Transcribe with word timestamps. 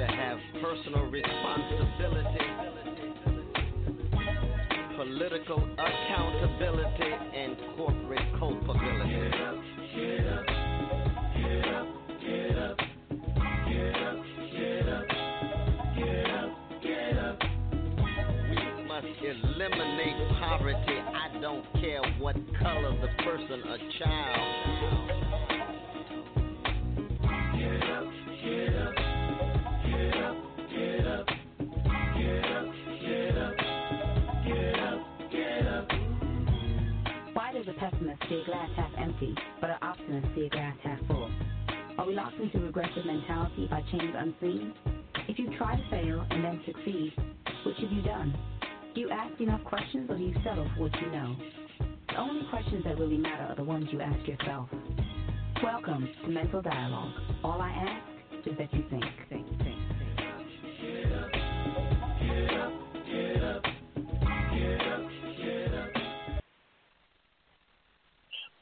To 0.00 0.06
have 0.06 0.38
personal 0.62 1.04
responsibility, 1.10 2.38
political 4.96 5.58
accountability, 5.76 7.12
and 7.36 7.54
corporate 7.76 8.38
culpability. 8.38 9.10
Get 9.10 9.34
up, 9.42 9.56
get 9.94 10.26
up, 10.26 11.86
get 12.18 12.56
up, 12.56 12.78
get 13.68 13.94
up, 13.94 14.16
get 14.56 14.88
up, 14.88 15.06
get 15.98 16.30
up, 16.30 16.50
get 16.82 17.18
up. 17.18 17.38
We 18.48 18.84
must 18.88 19.06
eliminate 19.22 20.16
poverty. 20.40 20.96
I 20.96 21.38
don't 21.42 21.64
care 21.74 22.00
what 22.18 22.36
color 22.58 22.98
the 23.02 23.22
person 23.22 23.62
or 23.68 23.78
child. 23.98 25.19
A 37.70 37.74
pessimist 37.74 38.20
see 38.28 38.42
a 38.42 38.44
glass 38.44 38.68
half 38.76 38.90
empty, 38.98 39.34
but 39.60 39.70
an 39.70 39.76
optimist 39.82 40.26
see 40.34 40.46
a 40.46 40.48
glass 40.48 40.76
half 40.82 40.98
full? 41.06 41.30
Are 41.98 42.06
we 42.06 42.14
locked 42.14 42.38
into 42.40 42.58
regressive 42.58 43.06
mentality 43.06 43.68
by 43.70 43.82
chains 43.92 44.14
unseen? 44.16 44.74
If 45.28 45.38
you 45.38 45.56
try 45.56 45.76
to 45.76 45.90
fail 45.90 46.26
and 46.30 46.44
then 46.44 46.60
succeed, 46.66 47.12
which 47.64 47.76
have 47.78 47.92
you 47.92 48.02
done? 48.02 48.36
Do 48.94 49.00
you 49.00 49.10
ask 49.10 49.40
enough 49.40 49.62
questions 49.64 50.10
or 50.10 50.16
do 50.16 50.24
you 50.24 50.34
settle 50.42 50.68
for 50.74 50.82
what 50.82 51.00
you 51.00 51.12
know? 51.12 51.36
The 52.08 52.18
only 52.18 52.42
questions 52.50 52.82
that 52.84 52.98
really 52.98 53.18
matter 53.18 53.44
are 53.44 53.56
the 53.56 53.64
ones 53.64 53.86
you 53.92 54.00
ask 54.00 54.26
yourself. 54.26 54.68
Welcome 55.62 56.08
to 56.24 56.28
Mental 56.28 56.62
Dialogue. 56.62 57.12
All 57.44 57.60
I 57.60 57.70
ask 57.70 58.48
is 58.48 58.58
that 58.58 58.72
you 58.74 58.84
think, 58.90 59.04
think, 59.28 59.46
think, 59.58 59.69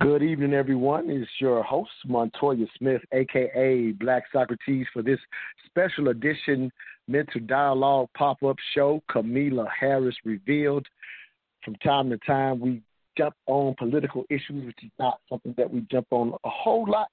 Good 0.01 0.23
evening, 0.23 0.55
everyone. 0.55 1.11
It's 1.11 1.29
your 1.41 1.61
host, 1.65 1.91
Montoya 2.07 2.67
Smith, 2.79 3.03
aka 3.11 3.91
Black 3.91 4.23
Socrates, 4.33 4.87
for 4.93 5.03
this 5.03 5.19
special 5.67 6.11
edition 6.11 6.71
Mental 7.09 7.41
Dialogue 7.41 8.09
pop 8.17 8.41
up 8.45 8.55
show, 8.77 9.03
Camila 9.11 9.67
Harris 9.69 10.15
Revealed. 10.25 10.87
From 11.65 11.75
time 11.77 12.11
to 12.11 12.19
time, 12.19 12.61
we 12.61 12.81
jump 13.17 13.35
on 13.47 13.75
political 13.77 14.25
issues, 14.31 14.67
which 14.67 14.85
is 14.85 14.91
not 15.01 15.19
something 15.29 15.53
that 15.59 15.69
we 15.69 15.81
jump 15.91 16.07
on 16.13 16.33
a 16.45 16.49
whole 16.49 16.89
lot. 16.89 17.11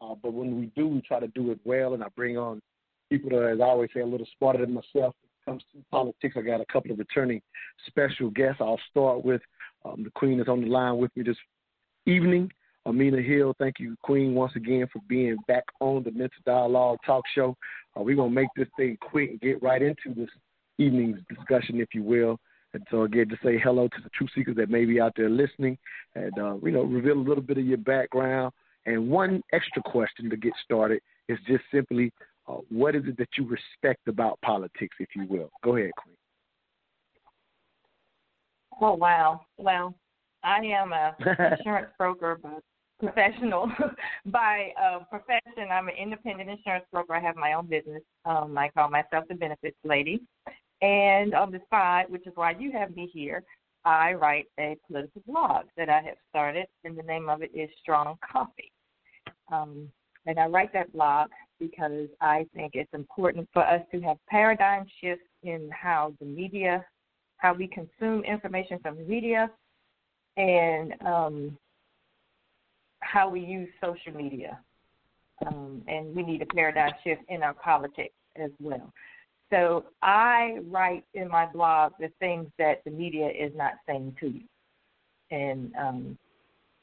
Uh, 0.00 0.14
but 0.22 0.32
when 0.32 0.60
we 0.60 0.66
do, 0.76 0.86
we 0.86 1.00
try 1.00 1.18
to 1.18 1.26
do 1.26 1.50
it 1.50 1.58
well, 1.64 1.94
and 1.94 2.04
I 2.04 2.08
bring 2.14 2.38
on 2.38 2.62
people 3.10 3.30
that, 3.30 3.50
as 3.50 3.60
I 3.60 3.64
always 3.64 3.90
say, 3.92 4.00
a 4.00 4.06
little 4.06 4.28
smarter 4.38 4.60
than 4.60 4.74
myself 4.74 5.16
when 5.20 5.28
it 5.28 5.44
comes 5.44 5.64
to 5.72 5.84
politics. 5.90 6.36
I 6.38 6.42
got 6.42 6.60
a 6.60 6.66
couple 6.72 6.92
of 6.92 7.00
returning 7.00 7.42
special 7.88 8.30
guests. 8.30 8.60
I'll 8.60 8.78
start 8.92 9.24
with 9.24 9.42
um, 9.84 10.04
the 10.04 10.10
Queen 10.10 10.38
is 10.38 10.46
on 10.46 10.60
the 10.60 10.68
line 10.68 10.98
with 10.98 11.10
me 11.16 11.24
this 11.24 11.36
evening. 12.06 12.50
Amina 12.84 13.22
Hill, 13.22 13.54
thank 13.58 13.78
you, 13.78 13.96
Queen, 14.02 14.34
once 14.34 14.52
again 14.56 14.86
for 14.92 15.00
being 15.08 15.36
back 15.46 15.64
on 15.80 16.02
the 16.02 16.10
Mental 16.10 16.30
Dialogue 16.44 16.98
Talk 17.06 17.22
Show. 17.32 17.56
Uh, 17.96 18.02
we're 18.02 18.16
going 18.16 18.30
to 18.30 18.34
make 18.34 18.48
this 18.56 18.66
thing 18.76 18.98
quick 19.00 19.30
and 19.30 19.40
get 19.40 19.62
right 19.62 19.80
into 19.80 20.12
this 20.16 20.28
evening's 20.78 21.20
discussion, 21.28 21.80
if 21.80 21.94
you 21.94 22.02
will. 22.02 22.38
And 22.74 22.84
so, 22.90 23.02
again, 23.02 23.28
to 23.28 23.36
say 23.44 23.58
hello 23.58 23.86
to 23.86 24.02
the 24.02 24.10
true 24.10 24.26
seekers 24.34 24.56
that 24.56 24.70
may 24.70 24.84
be 24.84 25.00
out 25.00 25.12
there 25.16 25.30
listening 25.30 25.78
and, 26.16 26.36
uh, 26.38 26.56
you 26.62 26.72
know, 26.72 26.82
reveal 26.82 27.18
a 27.18 27.22
little 27.22 27.42
bit 27.42 27.58
of 27.58 27.64
your 27.64 27.78
background. 27.78 28.52
And 28.86 29.08
one 29.08 29.42
extra 29.52 29.82
question 29.82 30.28
to 30.30 30.36
get 30.36 30.52
started 30.64 31.00
is 31.28 31.38
just 31.46 31.62
simply 31.72 32.12
uh, 32.48 32.56
what 32.70 32.96
is 32.96 33.04
it 33.06 33.16
that 33.18 33.28
you 33.38 33.46
respect 33.46 34.08
about 34.08 34.40
politics, 34.40 34.96
if 34.98 35.10
you 35.14 35.26
will? 35.28 35.50
Go 35.62 35.76
ahead, 35.76 35.92
Queen. 35.96 36.16
Oh 38.80 38.94
wow! 38.94 39.42
Well, 39.58 39.94
I 40.44 40.58
am 40.58 40.92
a 40.92 41.14
insurance 41.58 41.92
broker 41.98 42.38
by 42.42 42.58
professional 43.00 43.70
by 44.26 44.72
uh, 44.82 45.00
profession. 45.10 45.70
I'm 45.70 45.88
an 45.88 45.94
independent 46.00 46.48
insurance 46.50 46.84
broker. 46.92 47.14
I 47.14 47.20
have 47.20 47.36
my 47.36 47.52
own 47.54 47.66
business. 47.66 48.02
Um, 48.24 48.56
I 48.56 48.68
call 48.68 48.90
myself 48.90 49.24
the 49.28 49.34
benefits 49.34 49.76
lady. 49.84 50.20
And 50.80 51.34
on 51.34 51.52
the 51.52 51.60
side, 51.70 52.06
which 52.08 52.26
is 52.26 52.32
why 52.34 52.54
you 52.58 52.72
have 52.72 52.94
me 52.96 53.08
here, 53.12 53.44
I 53.84 54.14
write 54.14 54.46
a 54.58 54.76
political 54.86 55.22
blog 55.26 55.66
that 55.76 55.88
I 55.88 56.00
have 56.02 56.16
started, 56.30 56.66
and 56.84 56.96
the 56.96 57.02
name 57.02 57.28
of 57.28 57.42
it 57.42 57.50
is 57.54 57.68
Strong 57.80 58.18
Coffee. 58.30 58.72
Um, 59.50 59.88
and 60.26 60.38
I 60.38 60.46
write 60.46 60.72
that 60.72 60.92
blog 60.92 61.30
because 61.58 62.08
I 62.20 62.46
think 62.54 62.72
it's 62.74 62.92
important 62.94 63.48
for 63.52 63.64
us 63.66 63.82
to 63.92 64.00
have 64.02 64.16
paradigm 64.28 64.86
shifts 65.00 65.26
in 65.42 65.68
how 65.72 66.14
the 66.20 66.26
media, 66.26 66.84
how 67.38 67.54
we 67.54 67.66
consume 67.68 68.22
information 68.24 68.78
from 68.80 68.96
the 68.96 69.04
media, 69.04 69.50
and 70.36 70.94
um, 71.04 71.58
how 73.00 73.28
we 73.28 73.40
use 73.40 73.68
social 73.80 74.12
media. 74.14 74.58
Um, 75.46 75.82
and 75.88 76.14
we 76.14 76.22
need 76.22 76.40
a 76.42 76.46
paradigm 76.46 76.92
shift 77.02 77.22
in 77.28 77.42
our 77.42 77.54
politics 77.54 78.14
as 78.36 78.50
well. 78.60 78.92
So 79.50 79.84
I 80.02 80.58
write 80.70 81.04
in 81.14 81.28
my 81.28 81.46
blog 81.46 81.92
the 81.98 82.10
things 82.20 82.46
that 82.58 82.82
the 82.84 82.90
media 82.90 83.28
is 83.28 83.52
not 83.54 83.72
saying 83.86 84.16
to 84.20 84.28
you. 84.28 84.42
And 85.30 85.72
um, 85.76 86.18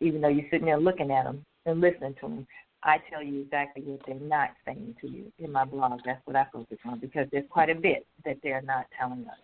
even 0.02 0.22
though 0.22 0.28
you're 0.28 0.46
sitting 0.52 0.66
there 0.66 0.80
looking 0.80 1.12
at 1.12 1.24
them 1.24 1.46
and 1.66 1.82
listening 1.82 2.16
to 2.16 2.22
them, 2.22 2.48
I 2.84 2.98
tell 3.10 3.24
you 3.24 3.42
exactly 3.42 3.84
what 3.84 4.02
they're 4.06 4.20
not 4.20 4.52
saying 4.66 4.96
to 5.02 5.08
you 5.10 5.32
in 5.40 5.52
my 5.52 5.66
blog. 5.66 6.00
That's 6.06 6.22
what 6.26 6.36
I 6.36 6.46
focus 6.52 6.78
on 6.86 7.00
because 7.00 7.28
there's 7.32 7.46
quite 7.50 7.70
a 7.70 7.76
bit 7.76 8.06
that 8.26 8.38
they're 8.44 8.62
not 8.62 8.86
telling 8.98 9.26
us. 9.28 9.40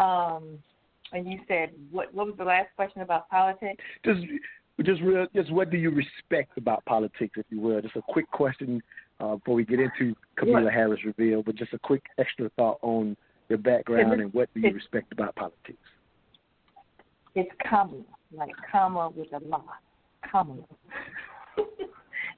Um, 0.00 0.58
and 1.12 1.26
you 1.26 1.38
said 1.48 1.70
what? 1.90 2.12
What 2.14 2.26
was 2.26 2.36
the 2.36 2.44
last 2.44 2.68
question 2.76 3.02
about 3.02 3.28
politics? 3.28 3.82
Just, 4.04 4.20
just 4.84 5.02
real, 5.02 5.26
just 5.34 5.52
what 5.52 5.70
do 5.70 5.76
you 5.76 5.90
respect 5.90 6.56
about 6.56 6.84
politics, 6.84 7.34
if 7.36 7.46
you 7.50 7.60
will? 7.60 7.80
Just 7.80 7.96
a 7.96 8.02
quick 8.02 8.30
question 8.30 8.82
uh, 9.20 9.36
before 9.36 9.54
we 9.54 9.64
get 9.64 9.80
into 9.80 10.14
Camila 10.38 10.64
What? 10.64 10.72
Harris 10.72 11.00
reveal, 11.04 11.42
but 11.42 11.56
just 11.56 11.72
a 11.72 11.78
quick 11.78 12.02
extra 12.18 12.50
thought 12.56 12.78
on 12.82 13.16
your 13.48 13.58
background 13.58 14.20
and 14.20 14.32
what 14.34 14.52
do 14.54 14.60
you 14.60 14.70
respect 14.70 15.12
about 15.12 15.34
politics? 15.34 15.78
It's 17.34 17.50
Kamala, 17.68 18.02
like 18.32 18.50
comma 18.70 19.10
with 19.10 19.28
a 19.32 19.40
la, 19.46 19.62
Kamala. 20.30 20.62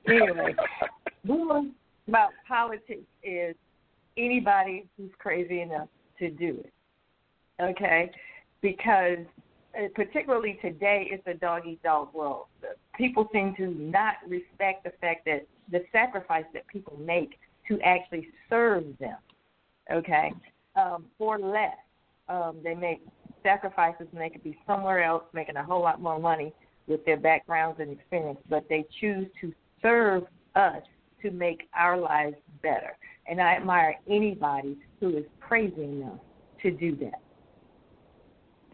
anyway, 0.06 0.54
one 1.24 1.72
about 2.06 2.30
politics 2.46 3.06
is 3.22 3.54
anybody 4.16 4.86
who's 4.96 5.10
crazy 5.18 5.62
enough 5.62 5.88
to 6.18 6.30
do 6.30 6.62
it. 6.64 6.72
Okay, 7.62 8.10
because 8.62 9.18
uh, 9.78 9.86
particularly 9.94 10.58
today, 10.60 11.08
it's 11.10 11.26
a 11.26 11.34
dog 11.34 11.62
eat 11.66 11.82
dog 11.82 12.12
world. 12.12 12.46
People 12.96 13.28
seem 13.32 13.54
to 13.56 13.68
not 13.68 14.14
respect 14.26 14.84
the 14.84 14.92
fact 15.00 15.24
that 15.26 15.46
the 15.70 15.84
sacrifice 15.92 16.44
that 16.52 16.66
people 16.66 16.98
make 16.98 17.38
to 17.68 17.80
actually 17.82 18.26
serve 18.48 18.84
them. 18.98 19.16
Okay, 19.92 20.32
um, 20.76 21.06
for 21.18 21.38
less, 21.38 21.76
um, 22.28 22.56
they 22.62 22.74
make 22.74 23.00
sacrifices 23.42 24.06
and 24.12 24.20
they 24.20 24.28
could 24.28 24.42
be 24.42 24.56
somewhere 24.66 25.02
else 25.02 25.24
making 25.32 25.56
a 25.56 25.64
whole 25.64 25.82
lot 25.82 26.00
more 26.00 26.18
money 26.18 26.52
with 26.86 27.04
their 27.04 27.16
backgrounds 27.16 27.80
and 27.80 27.90
experience, 27.90 28.38
but 28.48 28.64
they 28.68 28.84
choose 29.00 29.26
to 29.40 29.52
serve 29.82 30.24
us 30.54 30.82
to 31.22 31.30
make 31.30 31.68
our 31.74 31.96
lives 31.96 32.36
better. 32.62 32.96
And 33.26 33.40
I 33.40 33.54
admire 33.54 33.96
anybody 34.08 34.76
who 34.98 35.16
is 35.16 35.24
crazy 35.40 35.84
enough 35.84 36.18
to 36.62 36.70
do 36.70 36.96
that. 36.96 37.20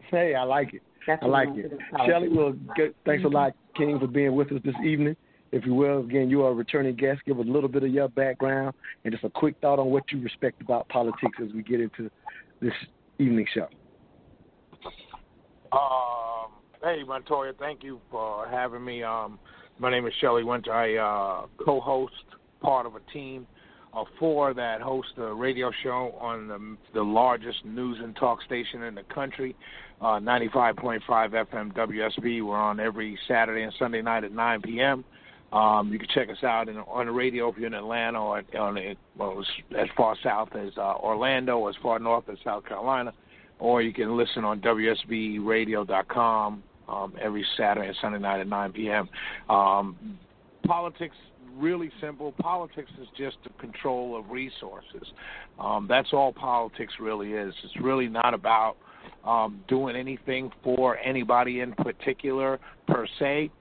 Hey, 0.09 0.35
I 0.35 0.43
like 0.43 0.73
it. 0.73 0.81
That's 1.05 1.23
I 1.23 1.27
like 1.27 1.49
it. 1.53 1.71
Shelley, 2.05 2.29
well, 2.29 2.53
good, 2.75 2.93
thanks 3.05 3.23
a 3.23 3.27
lot, 3.27 3.53
King, 3.75 3.97
for 3.99 4.07
being 4.07 4.35
with 4.35 4.51
us 4.51 4.59
this 4.63 4.75
evening. 4.85 5.15
If 5.51 5.65
you 5.65 5.73
will, 5.73 5.99
again, 5.99 6.29
you 6.29 6.43
are 6.43 6.51
a 6.51 6.53
returning 6.53 6.95
guest. 6.95 7.21
Give 7.25 7.39
us 7.39 7.45
a 7.47 7.51
little 7.51 7.69
bit 7.69 7.83
of 7.83 7.89
your 7.89 8.09
background 8.09 8.75
and 9.05 9.13
just 9.13 9.23
a 9.23 9.29
quick 9.29 9.55
thought 9.61 9.79
on 9.79 9.87
what 9.87 10.03
you 10.11 10.21
respect 10.21 10.61
about 10.61 10.89
politics 10.89 11.37
as 11.41 11.53
we 11.53 11.63
get 11.63 11.79
into 11.79 12.11
this 12.61 12.73
evening 13.19 13.45
show. 13.53 13.67
Um, 15.71 16.51
hey, 16.83 17.03
Montoya, 17.07 17.53
thank 17.57 17.83
you 17.83 18.01
for 18.11 18.47
having 18.47 18.83
me. 18.83 19.03
Um, 19.03 19.39
My 19.79 19.89
name 19.89 20.05
is 20.05 20.13
Shelley 20.19 20.43
Wynter. 20.43 20.71
I 20.71 20.95
uh, 20.95 21.45
co-host 21.63 22.13
part 22.61 22.85
of 22.85 22.95
a 22.95 23.01
team 23.13 23.47
of 23.97 24.07
four 24.19 24.53
that 24.53 24.79
host 24.79 25.09
a 25.17 25.33
radio 25.33 25.71
show 25.81 26.13
on 26.21 26.47
the, 26.47 26.77
the 26.93 27.01
largest 27.01 27.65
news 27.65 27.97
and 28.01 28.15
talk 28.15 28.43
station 28.43 28.83
in 28.83 28.93
the 28.93 29.01
country, 29.03 29.55
uh, 30.01 30.19
95.5 30.19 30.99
FM 31.09 31.73
WSB. 31.73 32.45
We're 32.45 32.55
on 32.55 32.79
every 32.79 33.17
Saturday 33.27 33.63
and 33.63 33.73
Sunday 33.79 34.03
night 34.03 34.23
at 34.23 34.31
9 34.31 34.61
p.m. 34.61 35.03
Um, 35.51 35.91
you 35.91 35.97
can 35.97 36.07
check 36.13 36.29
us 36.29 36.43
out 36.43 36.69
in, 36.69 36.77
on 36.77 37.07
the 37.07 37.11
radio 37.11 37.49
if 37.49 37.57
you're 37.57 37.65
in 37.65 37.73
Atlanta 37.73 38.21
or 38.21 38.43
on 38.59 38.77
well, 39.17 39.43
as 39.75 39.87
far 39.97 40.15
south 40.23 40.49
as 40.55 40.73
uh, 40.77 40.93
Orlando, 40.97 41.65
as 41.67 41.73
far 41.81 41.97
north 41.97 42.29
as 42.29 42.37
South 42.43 42.65
Carolina, 42.65 43.11
or 43.57 43.81
you 43.81 43.93
can 43.93 44.15
listen 44.15 44.45
on 44.45 44.61
WSBRadio.com 44.61 46.61
um, 46.87 47.13
every 47.19 47.43
Saturday 47.57 47.87
and 47.87 47.97
Sunday 47.99 48.19
night 48.19 48.41
at 48.41 48.47
9 48.47 48.73
p.m. 48.73 49.09
Um, 49.49 50.19
politics 50.67 51.15
really 51.57 51.91
simple. 52.01 52.31
Politics 52.33 52.91
is 53.01 53.07
just 53.17 53.37
the 53.43 53.49
control 53.59 54.17
of 54.17 54.29
resources. 54.29 55.07
Um, 55.59 55.87
that's 55.87 56.09
all 56.13 56.31
politics 56.31 56.93
really 56.99 57.33
is. 57.33 57.53
It's 57.63 57.81
really 57.81 58.07
not 58.07 58.33
about 58.33 58.75
um, 59.23 59.61
doing 59.67 59.95
anything 59.95 60.51
for 60.63 60.97
anybody 60.97 61.59
in 61.61 61.73
particular 61.73 62.59
per 62.87 63.07
se. 63.19 63.51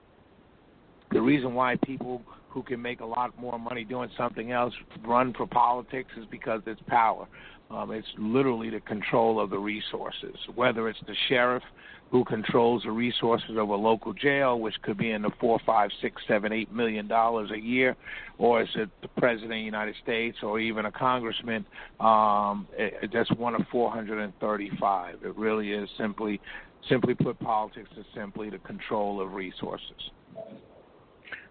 The 1.13 1.21
reason 1.21 1.55
why 1.55 1.77
people 1.85 2.23
who 2.57 2.63
can 2.63 2.81
make 2.81 3.01
a 3.01 3.05
lot 3.05 3.39
more 3.39 3.59
money 3.59 3.85
doing 3.85 4.09
something 4.17 4.51
else 4.51 4.73
run 5.05 5.35
for 5.35 5.47
politics 5.47 6.09
is 6.19 6.25
because 6.31 6.63
it's 6.65 6.81
power. 6.87 7.29
Um, 7.71 7.91
it's 7.91 8.09
literally 8.17 8.71
the 8.71 8.81
control 8.81 9.39
of 9.39 9.51
the 9.51 9.59
resources, 9.59 10.35
whether 10.55 10.89
it's 10.89 10.99
the 11.07 11.15
sheriff 11.29 11.63
who 12.11 12.25
controls 12.25 12.85
the 12.85 12.91
resources 12.91 13.51
of 13.51 13.69
a 13.69 13.75
local 13.75 14.15
jail, 14.15 14.59
which 14.59 14.75
could 14.81 14.97
be 14.97 15.11
in 15.11 15.21
the 15.21 15.31
four, 15.39 15.61
five, 15.67 15.91
six, 16.01 16.23
seven, 16.27 16.51
eight 16.51 16.73
million 16.73 17.07
dollars 17.07 17.51
a 17.51 17.59
year, 17.59 17.95
or 18.39 18.63
is 18.63 18.69
it 18.75 18.89
the 19.03 19.09
president 19.19 19.53
of 19.53 19.57
the 19.57 19.61
United 19.61 19.95
States, 20.03 20.39
or 20.43 20.59
even 20.59 20.87
a 20.87 20.93
congressman? 20.93 21.67
Um, 22.01 22.67
it, 22.73 23.11
that's 23.13 23.31
one 23.33 23.55
of 23.55 23.67
435. 23.71 25.17
It 25.23 25.37
really 25.37 25.73
is 25.73 25.91
simply, 25.99 26.41
simply 26.89 27.13
put, 27.13 27.39
politics 27.39 27.91
is 27.99 28.07
simply 28.15 28.49
the 28.49 28.59
control 28.61 29.21
of 29.21 29.35
resources. 29.35 30.11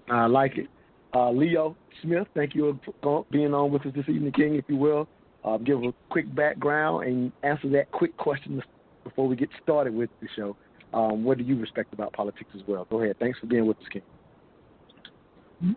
I 0.10 0.26
like 0.26 0.58
it. 0.58 0.68
Uh, 1.16 1.32
Leo 1.32 1.78
Smith, 2.02 2.28
thank 2.36 2.54
you 2.54 2.78
for 3.02 3.26
being 3.32 3.54
on 3.54 3.72
with 3.72 3.86
us 3.86 3.94
this 3.96 4.04
evening, 4.10 4.34
King, 4.34 4.56
if 4.56 4.66
you 4.68 4.76
will. 4.76 5.08
Uh, 5.46 5.58
give 5.58 5.82
a 5.82 5.94
quick 6.10 6.34
background 6.36 7.08
and 7.08 7.32
answer 7.44 7.70
that 7.70 7.90
quick 7.92 8.16
question 8.18 8.62
before 9.06 9.26
we 9.26 9.36
get 9.36 9.48
started 9.64 9.94
with 9.94 10.10
the 10.22 10.28
show. 10.36 10.58
Um, 10.94 11.24
what 11.24 11.38
do 11.38 11.46
you 11.46 11.58
respect 11.58 11.94
about 11.94 12.12
politics 12.12 12.50
as 12.54 12.62
well? 12.68 12.86
Go 12.90 13.02
ahead. 13.02 13.16
Thanks 13.18 13.40
for 13.40 13.46
being 13.46 13.66
with 13.66 13.78
us, 13.78 13.84
King. 13.94 14.02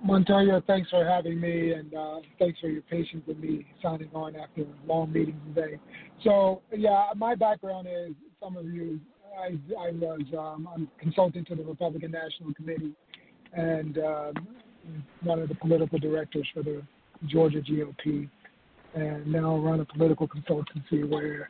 Montoya, 0.05 0.61
thanks 0.67 0.91
for 0.91 1.05
having 1.05 1.41
me, 1.41 1.73
and 1.73 1.95
uh, 1.95 2.17
thanks 2.41 2.59
for 2.59 2.67
your 2.67 2.83
patience 2.83 3.23
with 3.29 3.39
me 3.39 3.65
signing 3.81 4.11
on 4.15 4.35
after 4.35 4.63
a 4.63 4.89
long 4.89 5.13
meeting 5.13 5.41
today. 5.55 5.79
So, 6.25 6.63
yeah, 6.77 7.11
my 7.15 7.37
background 7.37 7.87
is 7.89 8.13
some 8.43 8.57
of 8.57 8.67
you. 8.67 8.99
I, 9.41 9.53
I 9.79 9.93
was 9.93 10.23
um, 10.37 10.69
I'm 10.75 10.89
consultant 10.99 11.47
to 11.47 11.55
the 11.55 11.63
Republican 11.63 12.11
National 12.11 12.53
Committee, 12.55 12.93
and 13.53 13.99
um, 13.99 14.35
one 15.23 15.41
of 15.41 15.49
the 15.49 15.55
political 15.55 15.99
directors 15.99 16.47
for 16.55 16.63
the 16.63 16.83
Georgia 17.27 17.61
GOP, 17.61 18.29
and 18.95 19.27
now 19.27 19.57
run 19.59 19.81
a 19.81 19.85
political 19.85 20.29
consultancy 20.29 21.09
where 21.09 21.49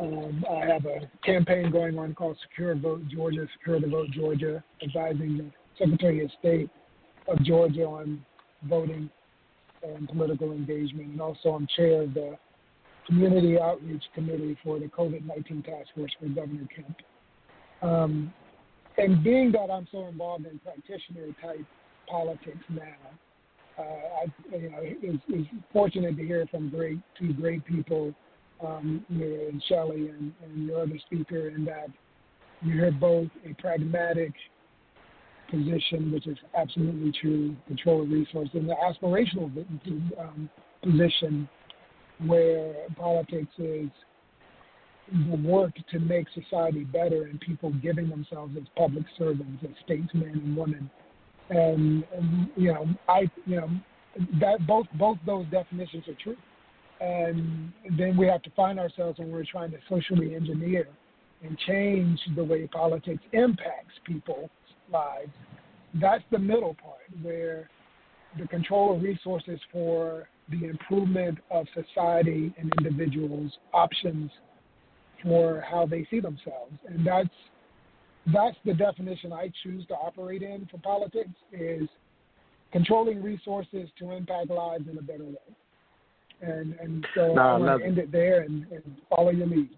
um, 0.00 0.44
I 0.50 0.66
have 0.66 0.86
a 0.86 1.08
campaign 1.24 1.70
going 1.70 1.98
on 1.98 2.14
called 2.14 2.36
Secure 2.48 2.74
Vote 2.74 3.02
Georgia, 3.08 3.46
Secure 3.58 3.80
the 3.80 3.86
Vote 3.86 4.10
Georgia, 4.10 4.62
advising 4.82 5.38
the 5.38 5.50
Secretary 5.78 6.24
of 6.24 6.30
State 6.40 6.68
of 7.28 7.42
Georgia 7.44 7.84
on 7.84 8.24
voting 8.68 9.08
and 9.82 10.08
political 10.08 10.52
engagement. 10.52 11.10
And 11.10 11.20
also, 11.20 11.50
I'm 11.50 11.68
chair 11.76 12.02
of 12.02 12.14
the 12.14 12.36
Community 13.06 13.58
Outreach 13.60 14.02
Committee 14.14 14.56
for 14.64 14.78
the 14.78 14.86
COVID 14.86 15.26
19 15.26 15.62
Task 15.62 15.88
Force 15.94 16.12
for 16.18 16.28
Governor 16.28 16.66
Kemp. 16.74 16.96
Um, 17.82 18.32
and 18.96 19.22
being 19.22 19.52
that 19.52 19.70
I'm 19.70 19.86
so 19.92 20.06
involved 20.06 20.46
in 20.46 20.58
practitioner 20.60 21.26
type 21.42 21.66
politics 22.06 22.64
now, 22.68 22.82
uh, 23.78 23.82
I 23.82 24.56
you 24.56 24.70
know, 24.70 25.18
is 25.28 25.46
fortunate 25.72 26.16
to 26.16 26.24
hear 26.24 26.46
from 26.50 26.70
great 26.70 26.98
two 27.18 27.32
great 27.32 27.64
people 27.64 28.14
um, 28.64 29.04
and 29.08 29.62
Shelley 29.68 30.08
and, 30.08 30.32
and 30.42 30.66
your 30.66 30.82
other 30.82 30.98
speaker, 31.06 31.48
in 31.48 31.64
that 31.64 31.88
you 32.62 32.72
hear 32.72 32.92
both 32.92 33.28
a 33.48 33.54
pragmatic 33.60 34.32
position, 35.50 36.12
which 36.12 36.26
is 36.26 36.38
absolutely 36.56 37.12
true, 37.20 37.56
control 37.66 38.02
of 38.02 38.10
resources, 38.10 38.54
and 38.54 38.68
the 38.68 38.74
aspirational 38.74 39.50
um, 40.18 40.48
position 40.82 41.48
where 42.26 42.74
politics 42.96 43.52
is 43.58 43.88
the 45.28 45.36
work 45.36 45.72
to 45.90 45.98
make 45.98 46.26
society 46.34 46.84
better 46.84 47.24
and 47.24 47.38
people 47.40 47.70
giving 47.82 48.08
themselves 48.08 48.56
as 48.56 48.64
public 48.76 49.04
servants, 49.18 49.62
as 49.62 49.70
statesmen 49.84 50.30
and 50.42 50.56
women. 50.56 50.90
And, 51.50 52.04
and 52.16 52.48
you 52.56 52.72
know, 52.72 52.86
I 53.08 53.30
you 53.46 53.56
know 53.56 53.68
that 54.40 54.66
both 54.66 54.86
both 54.98 55.18
those 55.26 55.46
definitions 55.50 56.04
are 56.08 56.14
true 56.22 56.36
and 57.00 57.72
then 57.98 58.16
we 58.16 58.26
have 58.26 58.42
to 58.42 58.50
find 58.50 58.78
ourselves 58.78 59.18
when 59.18 59.30
we're 59.30 59.44
trying 59.44 59.70
to 59.72 59.78
socially 59.88 60.34
engineer 60.34 60.88
and 61.42 61.58
change 61.66 62.18
the 62.36 62.44
way 62.44 62.66
politics 62.66 63.22
impacts 63.32 63.94
people's 64.04 64.50
lives. 64.90 65.30
That's 66.00 66.24
the 66.30 66.38
middle 66.38 66.74
part 66.82 67.02
where 67.22 67.68
the 68.38 68.46
control 68.48 68.96
of 68.96 69.02
resources 69.02 69.60
for 69.70 70.28
the 70.50 70.64
improvement 70.68 71.38
of 71.50 71.66
society 71.74 72.54
and 72.58 72.72
individuals' 72.78 73.52
options 73.72 74.30
for 75.22 75.64
how 75.68 75.86
they 75.86 76.06
see 76.10 76.20
themselves. 76.20 76.72
And 76.88 77.06
that's 77.06 77.28
that's 78.32 78.56
the 78.64 78.74
definition 78.74 79.32
I 79.32 79.50
choose 79.62 79.86
to 79.86 79.94
operate 79.94 80.42
in 80.42 80.66
for 80.70 80.78
politics 80.78 81.30
is 81.52 81.88
controlling 82.72 83.22
resources 83.22 83.88
to 83.98 84.10
impact 84.12 84.50
lives 84.50 84.84
in 84.90 84.98
a 84.98 85.02
better 85.02 85.24
way. 85.24 85.36
And 86.40 86.74
and 86.80 87.06
so 87.14 87.34
nah, 87.34 87.54
I 87.54 87.58
want 87.58 87.80
to 87.80 87.86
end 87.86 87.98
it 87.98 88.10
there 88.10 88.42
and, 88.42 88.66
and 88.70 88.82
follow 89.08 89.30
your 89.30 89.46
lead. 89.46 89.70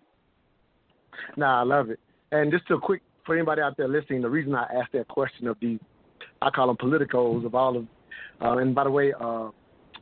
Nah, 1.37 1.61
I 1.61 1.65
love 1.65 1.91
it. 1.91 2.01
And 2.33 2.51
just 2.51 2.71
a 2.71 2.79
quick 2.79 3.03
for 3.27 3.35
anybody 3.35 3.61
out 3.61 3.77
there 3.77 3.89
listening, 3.89 4.23
the 4.23 4.31
reason 4.31 4.55
I 4.55 4.65
asked 4.75 4.93
that 4.93 5.09
question 5.09 5.49
of 5.49 5.57
the, 5.61 5.79
I 6.41 6.51
call 6.51 6.69
them 6.69 6.77
politicos 6.77 7.45
of 7.45 7.55
all 7.55 7.77
of, 7.77 7.87
uh, 8.41 8.59
and 8.59 8.75
by 8.75 8.85
the 8.85 8.91
way, 8.91 9.13
uh, 9.13 9.49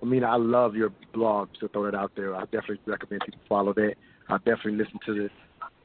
I 0.02 0.04
mean 0.04 0.22
I 0.22 0.36
love 0.36 0.76
your 0.76 0.90
blog, 1.14 1.48
to 1.60 1.68
throw 1.68 1.86
it 1.86 1.94
out 1.94 2.12
there. 2.14 2.34
I 2.34 2.42
definitely 2.44 2.80
recommend 2.86 3.22
people 3.24 3.40
follow 3.48 3.72
that. 3.74 3.94
I 4.28 4.36
definitely 4.38 4.76
listen 4.76 4.98
to 5.06 5.14
the 5.14 5.30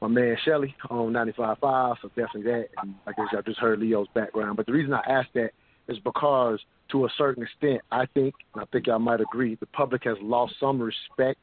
my 0.00 0.08
man 0.08 0.36
Shelley 0.44 0.74
um, 0.88 0.98
on 0.98 1.12
95.5, 1.12 1.96
so 2.00 2.08
definitely 2.08 2.42
that. 2.44 2.68
And 2.82 2.94
I 3.06 3.12
guess 3.12 3.26
y'all 3.32 3.42
just 3.42 3.58
heard 3.58 3.80
Leo's 3.80 4.08
background. 4.14 4.56
But 4.56 4.66
the 4.66 4.72
reason 4.72 4.92
I 4.94 5.02
asked 5.06 5.34
that 5.34 5.50
is 5.88 5.98
because 5.98 6.58
to 6.92 7.04
a 7.04 7.08
certain 7.18 7.42
extent, 7.42 7.82
I 7.90 8.06
think, 8.06 8.34
and 8.54 8.62
I 8.62 8.66
think 8.72 8.86
y'all 8.86 8.98
might 8.98 9.20
agree, 9.20 9.56
the 9.56 9.66
public 9.66 10.04
has 10.04 10.16
lost 10.22 10.54
some 10.58 10.80
respect 10.80 11.40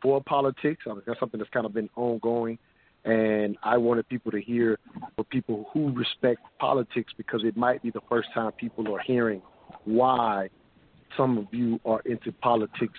for 0.00 0.22
politics. 0.22 0.82
I 0.86 0.90
mean, 0.90 1.02
that's 1.06 1.18
something 1.18 1.38
that's 1.38 1.50
kind 1.50 1.66
of 1.66 1.74
been 1.74 1.90
ongoing. 1.96 2.58
And 3.04 3.56
I 3.62 3.76
wanted 3.76 4.08
people 4.08 4.30
to 4.32 4.40
hear 4.40 4.78
for 5.16 5.24
people 5.24 5.68
who 5.72 5.92
respect 5.92 6.40
politics 6.58 7.12
because 7.16 7.42
it 7.44 7.56
might 7.56 7.82
be 7.82 7.90
the 7.90 8.00
first 8.08 8.28
time 8.34 8.52
people 8.52 8.94
are 8.94 9.00
hearing 9.00 9.40
why 9.84 10.50
some 11.16 11.38
of 11.38 11.46
you 11.52 11.80
are 11.84 12.00
into 12.04 12.32
politics 12.32 12.98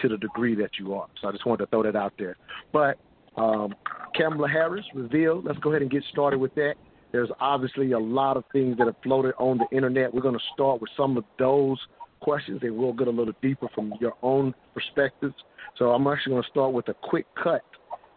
to 0.00 0.08
the 0.08 0.16
degree 0.16 0.54
that 0.54 0.70
you 0.78 0.94
are. 0.94 1.08
So 1.20 1.28
I 1.28 1.32
just 1.32 1.44
wanted 1.44 1.64
to 1.64 1.70
throw 1.70 1.82
that 1.82 1.96
out 1.96 2.12
there. 2.18 2.36
But 2.72 2.98
um, 3.38 3.74
Kamala 4.14 4.48
Harris 4.48 4.84
revealed, 4.94 5.44
let's 5.44 5.58
go 5.60 5.70
ahead 5.70 5.82
and 5.82 5.90
get 5.90 6.02
started 6.10 6.38
with 6.38 6.54
that. 6.56 6.74
There's 7.12 7.30
obviously 7.40 7.92
a 7.92 7.98
lot 7.98 8.36
of 8.36 8.44
things 8.52 8.76
that 8.78 8.86
have 8.86 8.96
floated 9.02 9.34
on 9.38 9.58
the 9.58 9.76
internet. 9.76 10.12
We're 10.12 10.22
going 10.22 10.38
to 10.38 10.44
start 10.54 10.80
with 10.80 10.90
some 10.96 11.16
of 11.16 11.24
those 11.38 11.78
questions 12.20 12.60
and 12.62 12.76
we'll 12.76 12.92
get 12.92 13.08
a 13.08 13.10
little 13.10 13.34
deeper 13.40 13.68
from 13.74 13.94
your 14.00 14.14
own 14.22 14.54
perspectives. 14.74 15.34
So 15.78 15.90
I'm 15.90 16.06
actually 16.06 16.32
going 16.32 16.42
to 16.42 16.48
start 16.50 16.72
with 16.72 16.88
a 16.88 16.94
quick 16.94 17.26
cut 17.42 17.62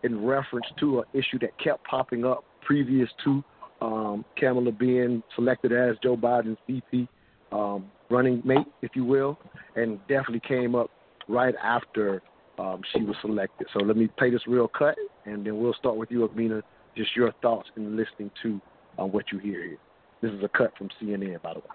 in 0.04 0.26
reference 0.26 0.66
to 0.80 1.00
an 1.00 1.06
issue 1.14 1.40
that 1.42 1.58
kept 1.64 1.86
popping 1.86 2.26
up 2.26 2.44
previous 2.62 3.10
to 3.24 3.44
um, 3.82 4.26
Kamala 4.38 4.72
being 4.72 5.24
selected 5.36 5.72
as 5.72 5.96
Joe 6.04 6.18
Biden's 6.18 6.58
VP 6.68 7.08
um, 7.52 7.86
running 8.10 8.42
mate, 8.44 8.68
if 8.82 8.92
you 8.96 9.06
will, 9.06 9.38
and 9.76 10.00
definitely 10.08 10.42
came 10.48 10.76
up 10.76 10.90
right 11.28 11.56
after 11.64 12.22
um, 12.60 12.82
she 12.94 13.04
was 13.04 13.16
selected. 13.22 13.68
So 13.74 13.80
let 13.80 13.98
me 13.98 14.08
play 14.18 14.30
this 14.30 14.42
real 14.48 14.68
cut, 14.68 14.96
and 15.26 15.46
then 15.46 15.60
we'll 15.60 15.74
start 15.74 15.96
with 15.96 16.12
you, 16.12 16.28
Amina, 16.28 16.62
just 16.96 17.16
your 17.16 17.32
thoughts 17.42 17.70
in 17.76 17.96
listening 17.96 18.32
to 18.44 18.60
on 18.98 19.12
what 19.12 19.26
you 19.32 19.40
hear 19.40 19.64
here. 19.64 19.78
This 20.22 20.32
is 20.32 20.44
a 20.44 20.50
cut 20.50 20.72
from 20.78 20.90
CNN, 21.02 21.42
by 21.42 21.54
the 21.54 21.60
way. 21.60 21.66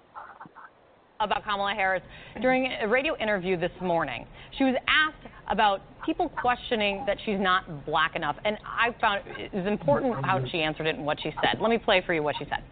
About 1.18 1.44
Kamala 1.44 1.72
Harris 1.74 2.02
during 2.42 2.70
a 2.80 2.86
radio 2.86 3.16
interview 3.18 3.58
this 3.58 3.70
morning. 3.80 4.26
She 4.58 4.64
was 4.64 4.74
asked 4.86 5.32
about 5.48 5.80
people 6.04 6.28
questioning 6.28 7.04
that 7.06 7.16
she's 7.24 7.40
not 7.40 7.86
black 7.86 8.14
enough, 8.16 8.36
and 8.44 8.58
I 8.66 8.94
found 9.00 9.22
it 9.38 9.52
was 9.54 9.66
important 9.66 10.24
how 10.24 10.44
she 10.50 10.60
answered 10.60 10.86
it 10.86 10.96
and 10.96 11.06
what 11.06 11.18
she 11.22 11.30
said. 11.42 11.60
Let 11.60 11.70
me 11.70 11.78
play 11.78 12.02
for 12.04 12.12
you 12.12 12.22
what 12.22 12.36
she 12.38 12.44
said. 12.44 12.62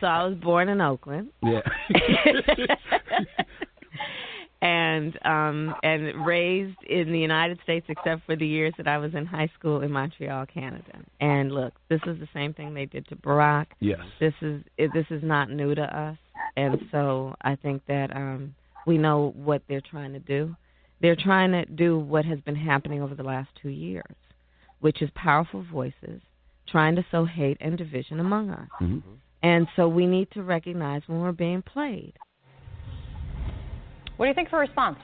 So 0.00 0.06
I 0.06 0.24
was 0.26 0.36
born 0.36 0.68
in 0.68 0.80
Oakland. 0.80 1.28
Yeah. 1.42 1.60
and 4.60 5.18
um 5.24 5.74
and 5.82 6.26
raised 6.26 6.82
in 6.82 7.12
the 7.12 7.18
United 7.18 7.58
States 7.62 7.86
except 7.88 8.24
for 8.26 8.34
the 8.34 8.46
years 8.46 8.74
that 8.76 8.88
I 8.88 8.98
was 8.98 9.14
in 9.14 9.24
high 9.24 9.50
school 9.58 9.82
in 9.82 9.92
Montreal, 9.92 10.46
Canada. 10.46 10.98
And 11.20 11.52
look, 11.52 11.74
this 11.88 12.00
is 12.06 12.18
the 12.18 12.28
same 12.34 12.52
thing 12.54 12.74
they 12.74 12.86
did 12.86 13.06
to 13.08 13.16
Barack. 13.16 13.66
Yes. 13.80 14.00
This 14.18 14.34
is 14.42 14.62
it- 14.76 14.92
this 14.92 15.06
is 15.10 15.22
not 15.22 15.50
new 15.50 15.74
to 15.74 15.96
us. 15.96 16.18
And 16.56 16.80
so 16.90 17.34
I 17.42 17.54
think 17.54 17.82
that 17.86 18.14
um 18.16 18.54
we 18.86 18.98
know 18.98 19.32
what 19.36 19.62
they're 19.68 19.80
trying 19.80 20.12
to 20.14 20.18
do. 20.20 20.56
They're 21.00 21.16
trying 21.16 21.52
to 21.52 21.64
do 21.66 21.98
what 21.98 22.24
has 22.24 22.40
been 22.40 22.56
happening 22.56 23.02
over 23.02 23.14
the 23.14 23.22
last 23.22 23.50
2 23.62 23.68
years, 23.68 24.16
which 24.80 25.02
is 25.02 25.10
powerful 25.14 25.62
voices 25.62 26.20
trying 26.66 26.96
to 26.96 27.04
sow 27.10 27.24
hate 27.24 27.56
and 27.60 27.78
division 27.78 28.18
among 28.20 28.50
us. 28.50 28.68
Mhm. 28.80 29.02
And 29.42 29.68
so 29.76 29.88
we 29.88 30.06
need 30.06 30.30
to 30.32 30.42
recognize 30.42 31.06
when 31.06 31.20
we're 31.20 31.32
being 31.32 31.62
played. 31.62 32.14
What 34.18 34.26
do 34.26 34.30
you 34.30 34.34
think 34.34 34.50
for 34.50 34.58
response? 34.58 34.98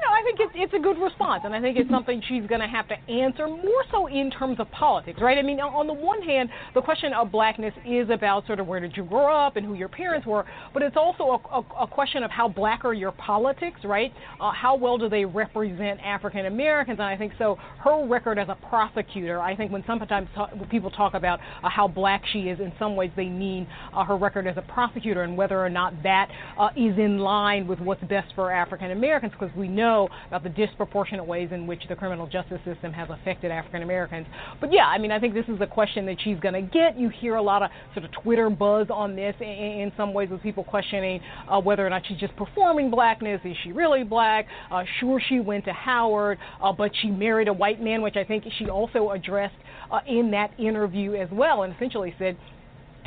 You 0.00 0.06
know, 0.06 0.14
I 0.14 0.22
think 0.24 0.40
it's 0.40 0.52
it's 0.54 0.72
a 0.72 0.78
good 0.78 0.98
response, 0.98 1.42
and 1.44 1.54
I 1.54 1.60
think 1.60 1.76
it's 1.76 1.90
something 1.90 2.22
she's 2.26 2.46
going 2.46 2.62
to 2.62 2.66
have 2.66 2.88
to 2.88 2.94
answer 3.10 3.46
more 3.46 3.84
so 3.90 4.06
in 4.06 4.30
terms 4.30 4.58
of 4.58 4.70
politics, 4.70 5.20
right? 5.20 5.36
I 5.36 5.42
mean, 5.42 5.60
on 5.60 5.86
the 5.86 5.92
one 5.92 6.22
hand, 6.22 6.48
the 6.74 6.80
question 6.80 7.12
of 7.12 7.30
blackness 7.30 7.74
is 7.86 8.08
about 8.08 8.46
sort 8.46 8.60
of 8.60 8.66
where 8.66 8.80
did 8.80 8.96
you 8.96 9.04
grow 9.04 9.36
up 9.36 9.56
and 9.56 9.66
who 9.66 9.74
your 9.74 9.90
parents 9.90 10.26
were, 10.26 10.46
but 10.72 10.82
it's 10.82 10.96
also 10.96 11.24
a, 11.24 11.58
a, 11.58 11.84
a 11.84 11.86
question 11.86 12.22
of 12.22 12.30
how 12.30 12.48
black 12.48 12.82
are 12.86 12.94
your 12.94 13.12
politics, 13.12 13.80
right? 13.84 14.10
Uh, 14.40 14.52
how 14.52 14.74
well 14.74 14.96
do 14.96 15.10
they 15.10 15.26
represent 15.26 16.00
African 16.00 16.46
Americans? 16.46 16.98
And 16.98 17.06
I 17.06 17.16
think 17.18 17.34
so. 17.36 17.58
Her 17.84 18.06
record 18.06 18.38
as 18.38 18.48
a 18.48 18.56
prosecutor, 18.70 19.38
I 19.38 19.54
think 19.54 19.70
when 19.70 19.84
sometimes 19.86 20.28
people 20.70 20.90
talk 20.90 21.12
about 21.12 21.40
uh, 21.62 21.68
how 21.68 21.86
black 21.86 22.22
she 22.32 22.48
is, 22.48 22.58
in 22.58 22.72
some 22.78 22.96
ways 22.96 23.10
they 23.16 23.28
mean 23.28 23.66
uh, 23.94 24.02
her 24.04 24.16
record 24.16 24.46
as 24.46 24.56
a 24.56 24.62
prosecutor 24.62 25.24
and 25.24 25.36
whether 25.36 25.62
or 25.62 25.68
not 25.68 25.92
that 26.04 26.30
uh, 26.58 26.68
is 26.74 26.96
in 26.96 27.18
line 27.18 27.66
with 27.66 27.80
what's 27.80 28.02
best 28.04 28.28
for 28.34 28.50
African 28.50 28.92
Americans, 28.92 29.32
because 29.38 29.54
we 29.54 29.68
know 29.68 29.89
about 30.28 30.42
the 30.42 30.48
disproportionate 30.48 31.26
ways 31.26 31.50
in 31.52 31.66
which 31.66 31.82
the 31.88 31.96
criminal 31.96 32.26
justice 32.26 32.60
system 32.64 32.92
has 32.92 33.08
affected 33.10 33.50
African 33.50 33.82
Americans. 33.82 34.26
But 34.60 34.72
yeah, 34.72 34.86
I 34.86 34.98
mean, 34.98 35.12
I 35.12 35.18
think 35.18 35.34
this 35.34 35.46
is 35.48 35.60
a 35.60 35.66
question 35.66 36.06
that 36.06 36.16
she's 36.22 36.38
going 36.38 36.54
to 36.54 36.62
get. 36.62 36.98
You 36.98 37.08
hear 37.08 37.36
a 37.36 37.42
lot 37.42 37.62
of 37.62 37.70
sort 37.94 38.04
of 38.04 38.12
Twitter 38.22 38.48
buzz 38.50 38.88
on 38.90 39.16
this 39.16 39.34
in, 39.40 39.46
in 39.48 39.92
some 39.96 40.12
ways 40.12 40.28
with 40.30 40.42
people 40.42 40.64
questioning 40.64 41.20
uh, 41.48 41.60
whether 41.60 41.86
or 41.86 41.90
not 41.90 42.02
she's 42.06 42.18
just 42.18 42.34
performing 42.36 42.90
blackness. 42.90 43.40
Is 43.44 43.56
she 43.62 43.72
really 43.72 44.04
black? 44.04 44.46
Uh, 44.70 44.84
sure, 44.98 45.20
she 45.28 45.40
went 45.40 45.64
to 45.66 45.72
Howard, 45.72 46.38
uh, 46.62 46.72
but 46.72 46.92
she 47.00 47.08
married 47.08 47.48
a 47.48 47.52
white 47.52 47.80
man, 47.82 48.02
which 48.02 48.16
I 48.16 48.24
think 48.24 48.44
she 48.58 48.68
also 48.68 49.10
addressed 49.10 49.54
uh, 49.90 50.00
in 50.06 50.30
that 50.32 50.58
interview 50.58 51.14
as 51.14 51.28
well, 51.32 51.62
and 51.62 51.74
essentially 51.74 52.14
said 52.18 52.36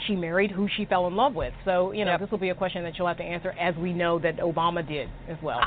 she 0.08 0.16
married 0.16 0.52
who 0.52 0.68
she 0.75 0.86
fell 0.86 1.08
in 1.08 1.16
love 1.16 1.36
with. 1.36 1.54
So, 1.66 1.92
you 1.92 2.04
know, 2.04 2.18
this 2.20 2.30
will 2.32 2.38
be 2.38 2.50
a 2.50 2.56
question 2.56 2.84
that 2.84 2.96
she'll 2.96 3.08
have 3.08 3.18
to 3.18 3.24
answer, 3.24 3.52
as 3.60 3.75
we 3.75 3.94
know 3.94 4.20
that 4.20 4.38
Obama 4.38 4.86
did 4.86 5.10
as 5.30 5.38
well. 5.42 5.62